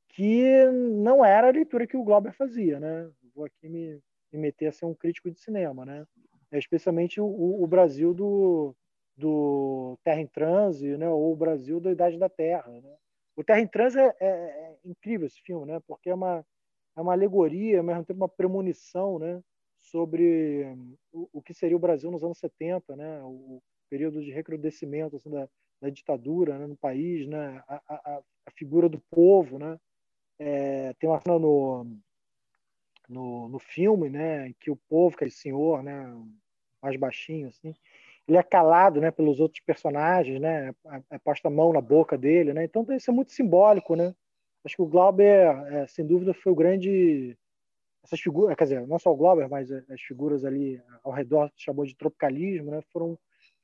que 0.09 0.65
não 0.65 1.23
era 1.23 1.47
a 1.47 1.51
leitura 1.51 1.87
que 1.87 1.95
o 1.95 2.03
Glauber 2.03 2.33
fazia, 2.33 2.77
né? 2.77 3.09
Vou 3.33 3.45
aqui 3.45 3.69
me, 3.69 4.01
me 4.33 4.39
meter 4.39 4.67
a 4.67 4.71
ser 4.73 4.85
um 4.85 4.93
crítico 4.93 5.31
de 5.31 5.39
cinema, 5.39 5.85
né? 5.85 6.05
é 6.51 6.57
especialmente 6.57 7.21
o, 7.21 7.63
o, 7.63 7.67
Brasil 7.67 8.13
do, 8.13 8.75
do 9.15 9.97
Terra 10.03 10.21
em 10.21 10.27
Transe, 10.27 10.97
né? 10.97 11.07
ou 11.07 11.31
o 11.31 11.35
Brasil 11.35 11.79
da 11.79 11.91
Idade 11.91 12.17
da 12.17 12.27
Terra. 12.27 12.67
Né? 12.67 12.95
O 13.35 13.43
Terra 13.43 13.61
em 13.61 13.67
Transe 13.67 13.99
é, 13.99 14.15
é, 14.19 14.27
é, 14.27 14.77
incrível 14.83 15.27
esse 15.27 15.39
filme, 15.41 15.65
né? 15.67 15.79
porque 15.87 16.09
é 16.09 16.13
uma, 16.13 16.43
é 16.99 17.01
uma 17.01 17.13
alegoria, 17.13 17.81
mas 17.81 17.95
mesmo 17.95 18.05
tempo 18.05 18.19
uma 18.19 18.29
premonição 18.29 19.17
né? 19.17 19.41
sobre 19.77 20.65
o, 21.11 21.29
o, 21.33 21.41
que 21.41 21.53
seria 21.53 21.77
o 21.77 21.79
Brasil 21.79 22.11
nos 22.11 22.23
anos 22.23 22.37
70, 22.37 22.95
né? 22.95 23.21
o 23.23 23.61
período 23.89 24.21
de 24.21 24.31
recrudescimento 24.31 25.15
assim, 25.15 25.29
da, 25.29 25.47
da 25.81 25.89
ditadura 25.89 26.59
né? 26.59 26.67
no 26.67 26.75
país, 26.75 27.25
né? 27.25 27.63
a, 27.67 27.81
a, 27.87 28.21
a 28.47 28.51
figura 28.51 28.89
do 28.89 28.99
povo. 29.09 29.57
Né? 29.57 29.79
É, 30.37 30.93
tem 30.99 31.09
uma 31.09 31.21
cena 31.21 31.39
no 31.39 31.85
no, 33.07 33.49
no 33.49 33.57
filme, 33.57 34.07
né, 34.07 34.53
que 34.59 34.69
o 34.69 34.75
povo, 34.75 35.15
aquele 35.15 35.31
senhor, 35.31 35.81
né, 35.81 36.15
mais 36.79 36.95
baixinho, 36.95 37.47
assim, 37.47 37.73
ele 38.27 38.37
é 38.37 38.43
calado, 38.43 39.01
né, 39.01 39.09
pelos 39.09 39.39
outros 39.39 39.59
personagens, 39.65 40.39
né, 40.39 40.69
é, 40.85 41.01
é 41.15 41.17
posta 41.17 41.47
a 41.47 41.51
mão 41.51 41.73
na 41.73 41.81
boca 41.81 42.15
dele, 42.15 42.53
né, 42.53 42.63
então 42.63 42.85
isso 42.91 43.09
é 43.09 43.13
muito 43.13 43.31
simbólico, 43.31 43.95
né. 43.95 44.13
Acho 44.63 44.75
que 44.75 44.81
o 44.81 44.87
Glauber, 44.87 45.47
é, 45.73 45.87
sem 45.87 46.05
dúvida, 46.05 46.33
foi 46.33 46.51
o 46.51 46.55
grande 46.55 47.37
essas 48.03 48.19
figuras, 48.19 48.55
quer 48.55 48.63
dizer, 48.63 48.87
não 48.87 48.97
só 48.97 49.11
o 49.11 49.15
Glauber, 49.15 49.47
mas 49.49 49.71
as 49.71 50.01
figuras 50.01 50.45
ali 50.45 50.81
ao 51.03 51.11
redor 51.11 51.51
chamou 51.55 51.85
de 51.85 51.95
tropicalismo, 51.95 52.71
né, 52.71 52.81
foram 52.91 53.17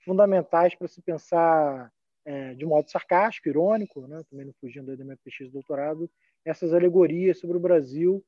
fundamentais 0.04 0.76
para 0.76 0.88
se 0.88 1.02
pensar 1.02 1.92
é, 2.26 2.54
de 2.54 2.66
modo 2.66 2.90
sarcástico, 2.90 3.50
irônico, 3.50 4.06
né, 4.08 4.22
também 4.30 4.46
não 4.46 4.54
fugindo 4.60 4.96
da 4.96 5.04
minha 5.04 5.18
pesquisa 5.24 5.50
de 5.50 5.54
doutorado, 5.54 6.10
essas 6.44 6.74
alegorias 6.74 7.40
sobre 7.40 7.58
o 7.58 7.62
Brasil 7.62 8.24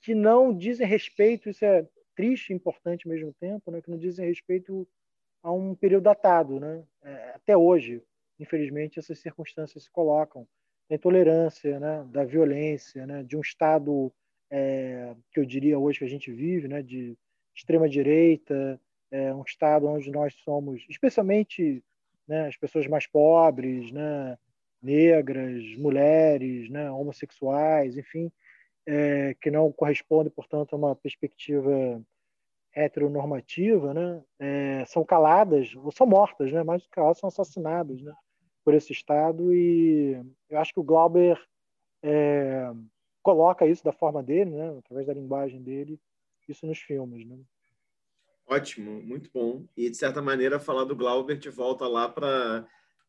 que 0.00 0.14
não 0.14 0.54
dizem 0.54 0.86
respeito, 0.86 1.48
isso 1.48 1.64
é 1.64 1.86
triste 2.14 2.50
e 2.50 2.54
importante 2.54 3.06
ao 3.06 3.14
mesmo 3.14 3.32
tempo, 3.40 3.70
né, 3.70 3.80
que 3.80 3.90
não 3.90 3.98
dizem 3.98 4.26
respeito 4.26 4.86
a 5.42 5.50
um 5.50 5.74
período 5.74 6.04
datado. 6.04 6.60
Né? 6.60 6.84
É, 7.02 7.30
até 7.36 7.56
hoje, 7.56 8.02
infelizmente, 8.38 8.98
essas 8.98 9.18
circunstâncias 9.18 9.84
se 9.84 9.90
colocam 9.90 10.46
da 10.88 10.96
intolerância, 10.96 11.78
né, 11.80 12.04
da 12.10 12.24
violência, 12.24 13.06
né, 13.06 13.22
de 13.22 13.36
um 13.36 13.40
Estado 13.40 14.12
é, 14.50 15.14
que 15.32 15.40
eu 15.40 15.44
diria 15.44 15.78
hoje 15.78 15.98
que 16.00 16.04
a 16.04 16.08
gente 16.08 16.30
vive, 16.30 16.68
né, 16.68 16.82
de 16.82 17.16
extrema-direita, 17.54 18.80
é, 19.10 19.34
um 19.34 19.42
Estado 19.42 19.86
onde 19.86 20.10
nós 20.10 20.34
somos, 20.44 20.84
especialmente 20.88 21.82
né, 22.26 22.48
as 22.48 22.56
pessoas 22.56 22.86
mais 22.86 23.06
pobres, 23.06 23.90
né, 23.92 24.36
negras, 24.82 25.64
mulheres, 25.76 26.68
né, 26.68 26.90
homossexuais, 26.90 27.96
enfim, 27.96 28.30
é, 28.86 29.34
que 29.40 29.50
não 29.50 29.72
corresponde, 29.72 30.28
portanto, 30.30 30.74
a 30.74 30.76
uma 30.76 30.94
perspectiva 30.94 32.02
heteronormativa, 32.74 33.94
né, 33.94 34.22
é, 34.38 34.84
são 34.86 35.04
caladas, 35.04 35.74
ou 35.76 35.90
são 35.90 36.06
mortas, 36.06 36.52
né, 36.52 36.62
mais 36.62 36.82
do 36.82 36.84
que 36.86 36.90
caladas, 36.90 37.18
são 37.18 37.28
assassinadas 37.28 38.02
né, 38.02 38.12
por 38.64 38.74
esse 38.74 38.92
Estado. 38.92 39.54
E 39.54 40.20
eu 40.48 40.58
acho 40.58 40.72
que 40.72 40.80
o 40.80 40.84
Glauber 40.84 41.40
é, 42.02 42.70
coloca 43.22 43.66
isso 43.66 43.84
da 43.84 43.92
forma 43.92 44.22
dele, 44.22 44.50
né, 44.50 44.76
através 44.78 45.06
da 45.06 45.14
linguagem 45.14 45.62
dele, 45.62 46.00
isso 46.48 46.66
nos 46.66 46.78
filmes. 46.78 47.26
Né. 47.26 47.38
Ótimo, 48.46 49.02
muito 49.02 49.30
bom. 49.32 49.64
E, 49.76 49.88
de 49.88 49.96
certa 49.96 50.20
maneira, 50.20 50.60
falar 50.60 50.84
do 50.84 50.96
Glauber 50.96 51.38
te 51.38 51.48
volta 51.48 51.86
lá 51.86 52.08
para 52.08 52.66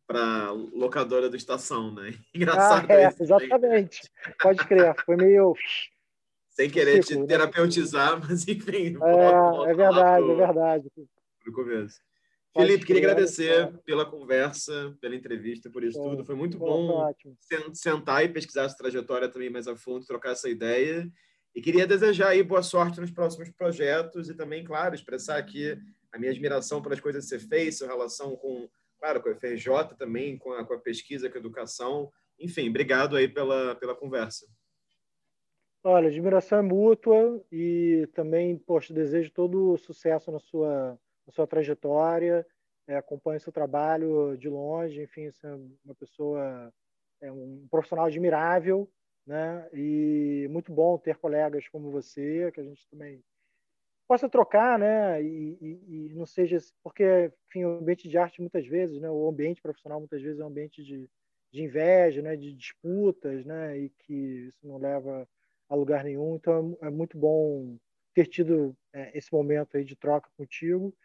para 0.07 0.51
locadora 0.51 1.29
do 1.29 1.35
Estação, 1.35 1.91
né? 1.91 2.13
Engraçado. 2.33 2.87
Ah, 2.91 2.93
é, 2.93 3.15
exatamente. 3.19 4.01
Pode 4.39 4.59
crer. 4.67 4.95
Foi 5.03 5.15
meio. 5.15 5.55
Sem 6.51 6.69
querer 6.69 7.03
ciclo, 7.03 7.07
te 7.07 7.19
né? 7.21 7.27
terapeutizar, 7.27 8.17
mas 8.17 8.47
enfim. 8.47 8.97
É, 9.03 9.71
é 9.71 9.73
verdade, 9.73 10.23
pro, 10.23 10.31
é 10.31 10.35
verdade. 10.35 10.91
No 11.45 11.51
começo. 11.51 11.99
Felipe, 12.57 12.85
queria 12.85 13.01
agradecer 13.01 13.71
pela 13.83 14.05
conversa, 14.05 14.95
pela 15.01 15.15
entrevista, 15.15 15.69
por 15.69 15.83
isso 15.83 16.01
tudo. 16.01 16.23
Foi 16.23 16.35
muito 16.35 16.57
bom 16.57 17.13
sentar 17.73 18.23
e 18.23 18.29
pesquisar 18.29 18.63
essa 18.63 18.77
trajetória 18.77 19.27
também 19.27 19.49
mais 19.49 19.67
a 19.67 19.75
fundo, 19.75 20.05
trocar 20.05 20.31
essa 20.31 20.49
ideia. 20.49 21.05
E 21.53 21.61
queria 21.61 21.85
desejar 21.85 22.29
aí 22.29 22.41
boa 22.41 22.63
sorte 22.63 23.01
nos 23.01 23.11
próximos 23.11 23.49
projetos 23.49 24.29
e 24.29 24.33
também, 24.33 24.63
claro, 24.63 24.95
expressar 24.95 25.37
aqui 25.37 25.77
a 26.11 26.17
minha 26.17 26.31
admiração 26.31 26.81
pelas 26.81 26.99
coisas 26.99 27.25
que 27.25 27.29
você 27.29 27.39
fez, 27.39 27.77
sua 27.77 27.87
relação 27.87 28.35
com 28.37 28.69
claro, 28.97 29.21
com 29.21 29.29
a 29.29 29.35
FRJ 29.35 29.95
também, 29.97 30.37
com 30.37 30.51
a, 30.53 30.65
com 30.65 30.73
a 30.73 30.79
pesquisa, 30.79 31.29
com 31.29 31.37
a 31.37 31.39
educação. 31.39 32.11
Enfim, 32.39 32.69
obrigado 32.69 33.15
aí 33.15 33.27
pela, 33.27 33.75
pela 33.75 33.95
conversa. 33.95 34.47
Olha, 35.83 36.07
admiração 36.07 36.59
é 36.59 36.61
mútua 36.61 37.43
e 37.51 38.09
também, 38.13 38.57
poxa, 38.57 38.93
desejo 38.93 39.31
todo 39.31 39.77
sucesso 39.77 40.31
na 40.31 40.39
sua, 40.39 40.97
na 41.25 41.33
sua 41.33 41.47
trajetória 41.47 42.45
é, 42.87 42.95
acompanho 42.95 43.39
seu 43.39 43.51
trabalho 43.51 44.37
de 44.37 44.47
longe, 44.47 45.01
enfim, 45.01 45.31
você 45.31 45.47
é 45.47 45.55
uma 45.83 45.95
pessoa, 45.95 46.71
é 47.21 47.31
um 47.31 47.67
profissional 47.69 48.05
admirável, 48.05 48.89
né? 49.25 49.67
E 49.73 50.47
muito 50.51 50.71
bom 50.71 50.97
ter 50.97 51.17
colegas 51.17 51.67
como 51.69 51.91
você, 51.91 52.51
que 52.51 52.61
a 52.61 52.63
gente 52.63 52.87
também 52.89 53.23
possa 54.07 54.29
trocar, 54.29 54.77
né? 54.77 55.21
E, 55.21 55.57
e, 55.59 56.09
e, 56.09 56.13
não 56.13 56.25
seja 56.25 56.57
porque, 56.83 57.31
enfim, 57.49 57.65
o 57.65 57.79
ambiente 57.79 58.07
de 58.07 58.17
arte 58.17 58.39
muitas 58.39 58.67
vezes, 58.67 59.01
né? 59.01 59.09
O 59.09 59.27
ambiente 59.27 59.61
profissional 59.61 59.99
muitas 59.99 60.21
vezes 60.21 60.39
é 60.39 60.43
um 60.43 60.49
ambiente 60.49 60.83
de, 60.83 61.09
de 61.51 61.63
inveja, 61.63 62.21
né? 62.21 62.35
De 62.35 62.53
disputas, 62.53 63.43
né? 63.45 63.79
E 63.79 63.89
que 63.89 64.13
isso 64.13 64.67
não 64.67 64.77
leva 64.77 65.27
a 65.67 65.75
lugar 65.75 66.03
nenhum. 66.03 66.35
Então 66.35 66.77
é, 66.81 66.87
é 66.87 66.89
muito 66.91 67.17
bom 67.17 67.77
ter 68.13 68.27
tido 68.27 68.77
é, 68.93 69.17
esse 69.17 69.33
momento 69.33 69.75
aí 69.75 69.83
de 69.83 69.95
troca 69.95 70.29
contigo. 70.37 70.95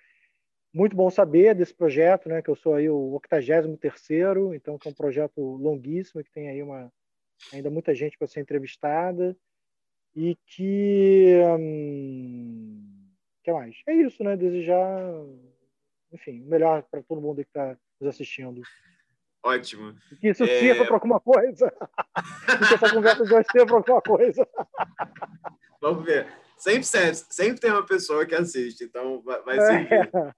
Muito 0.72 0.94
bom 0.94 1.10
saber 1.10 1.54
desse 1.54 1.74
projeto, 1.74 2.28
né? 2.28 2.40
Que 2.40 2.48
eu 2.48 2.54
sou 2.54 2.74
aí 2.74 2.88
o 2.88 3.12
83 3.14 3.78
terceiro, 3.78 4.54
então 4.54 4.78
que 4.78 4.86
é 4.86 4.90
um 4.90 4.94
projeto 4.94 5.40
longuíssimo 5.40 6.22
que 6.22 6.30
tem 6.30 6.48
aí 6.48 6.62
uma 6.62 6.92
ainda 7.52 7.70
muita 7.70 7.94
gente 7.94 8.16
para 8.16 8.26
ser 8.26 8.40
entrevistada 8.40 9.36
e 10.14 10.36
que 10.46 11.34
hum, 11.58 13.00
que 13.42 13.52
mais? 13.52 13.76
É 13.86 13.94
isso, 13.94 14.22
né? 14.22 14.36
Desejar, 14.36 15.00
enfim, 16.12 16.42
o 16.42 16.46
melhor 16.46 16.82
para 16.82 17.02
todo 17.02 17.20
mundo 17.20 17.42
que 17.42 17.48
está 17.48 17.76
nos 18.00 18.08
assistindo. 18.08 18.62
Ótimo. 19.42 19.94
Que 20.20 20.28
isso 20.28 20.44
é... 20.44 20.58
sirva 20.58 20.84
para 20.84 20.94
alguma 20.94 21.20
coisa. 21.20 21.70
que 22.68 22.74
essa 22.74 22.94
conversa 22.94 23.24
de 23.24 23.34
hoje 23.34 23.46
sirva 23.50 23.66
para 23.66 23.94
alguma 23.94 24.02
coisa. 24.02 24.46
Vamos 25.80 26.04
ver. 26.04 26.28
Sempre, 26.58 26.84
sempre, 26.84 27.14
sempre 27.14 27.60
tem 27.60 27.70
uma 27.70 27.86
pessoa 27.86 28.26
que 28.26 28.34
assiste, 28.34 28.84
então 28.84 29.22
vai, 29.22 29.42
vai 29.42 29.60
servir. 29.60 30.10
É. 30.14 30.34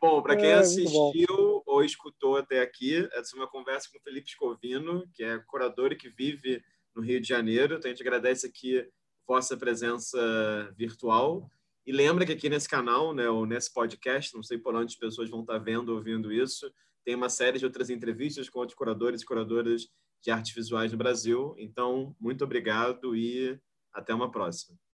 Bom, 0.00 0.22
para 0.22 0.34
quem 0.34 0.48
é, 0.48 0.54
assistiu 0.54 1.62
ou 1.66 1.84
escutou 1.84 2.38
até 2.38 2.62
aqui, 2.62 3.06
essa 3.12 3.36
é 3.36 3.38
uma 3.38 3.46
conversa 3.46 3.88
com 3.92 3.98
o 3.98 4.00
Felipe 4.00 4.30
Scovino, 4.30 5.06
que 5.12 5.22
é 5.22 5.38
curador 5.40 5.92
e 5.92 5.96
que 5.96 6.08
vive 6.08 6.62
no 6.96 7.02
Rio 7.02 7.20
de 7.20 7.28
Janeiro. 7.28 7.74
Então, 7.74 7.90
a 7.90 7.92
gente 7.92 8.02
agradece 8.02 8.46
aqui 8.46 8.88
vossa 9.26 9.58
presença 9.58 10.72
virtual. 10.74 11.46
E 11.86 11.92
lembra 11.92 12.24
que 12.24 12.32
aqui 12.32 12.48
nesse 12.48 12.68
canal, 12.68 13.14
né, 13.14 13.28
ou 13.28 13.44
nesse 13.44 13.72
podcast, 13.74 14.34
não 14.34 14.42
sei 14.42 14.56
por 14.56 14.74
onde 14.74 14.94
as 14.94 14.98
pessoas 14.98 15.28
vão 15.28 15.42
estar 15.42 15.58
vendo 15.58 15.90
ou 15.90 15.96
ouvindo 15.96 16.32
isso, 16.32 16.72
tem 17.04 17.14
uma 17.14 17.28
série 17.28 17.58
de 17.58 17.66
outras 17.66 17.90
entrevistas 17.90 18.48
com 18.48 18.60
outros 18.60 18.76
curadores 18.76 19.20
e 19.20 19.26
curadoras 19.26 19.86
de 20.22 20.30
artes 20.30 20.54
visuais 20.54 20.92
no 20.92 20.98
Brasil. 20.98 21.54
Então, 21.58 22.16
muito 22.18 22.42
obrigado 22.42 23.14
e 23.14 23.60
até 23.92 24.14
uma 24.14 24.30
próxima. 24.30 24.80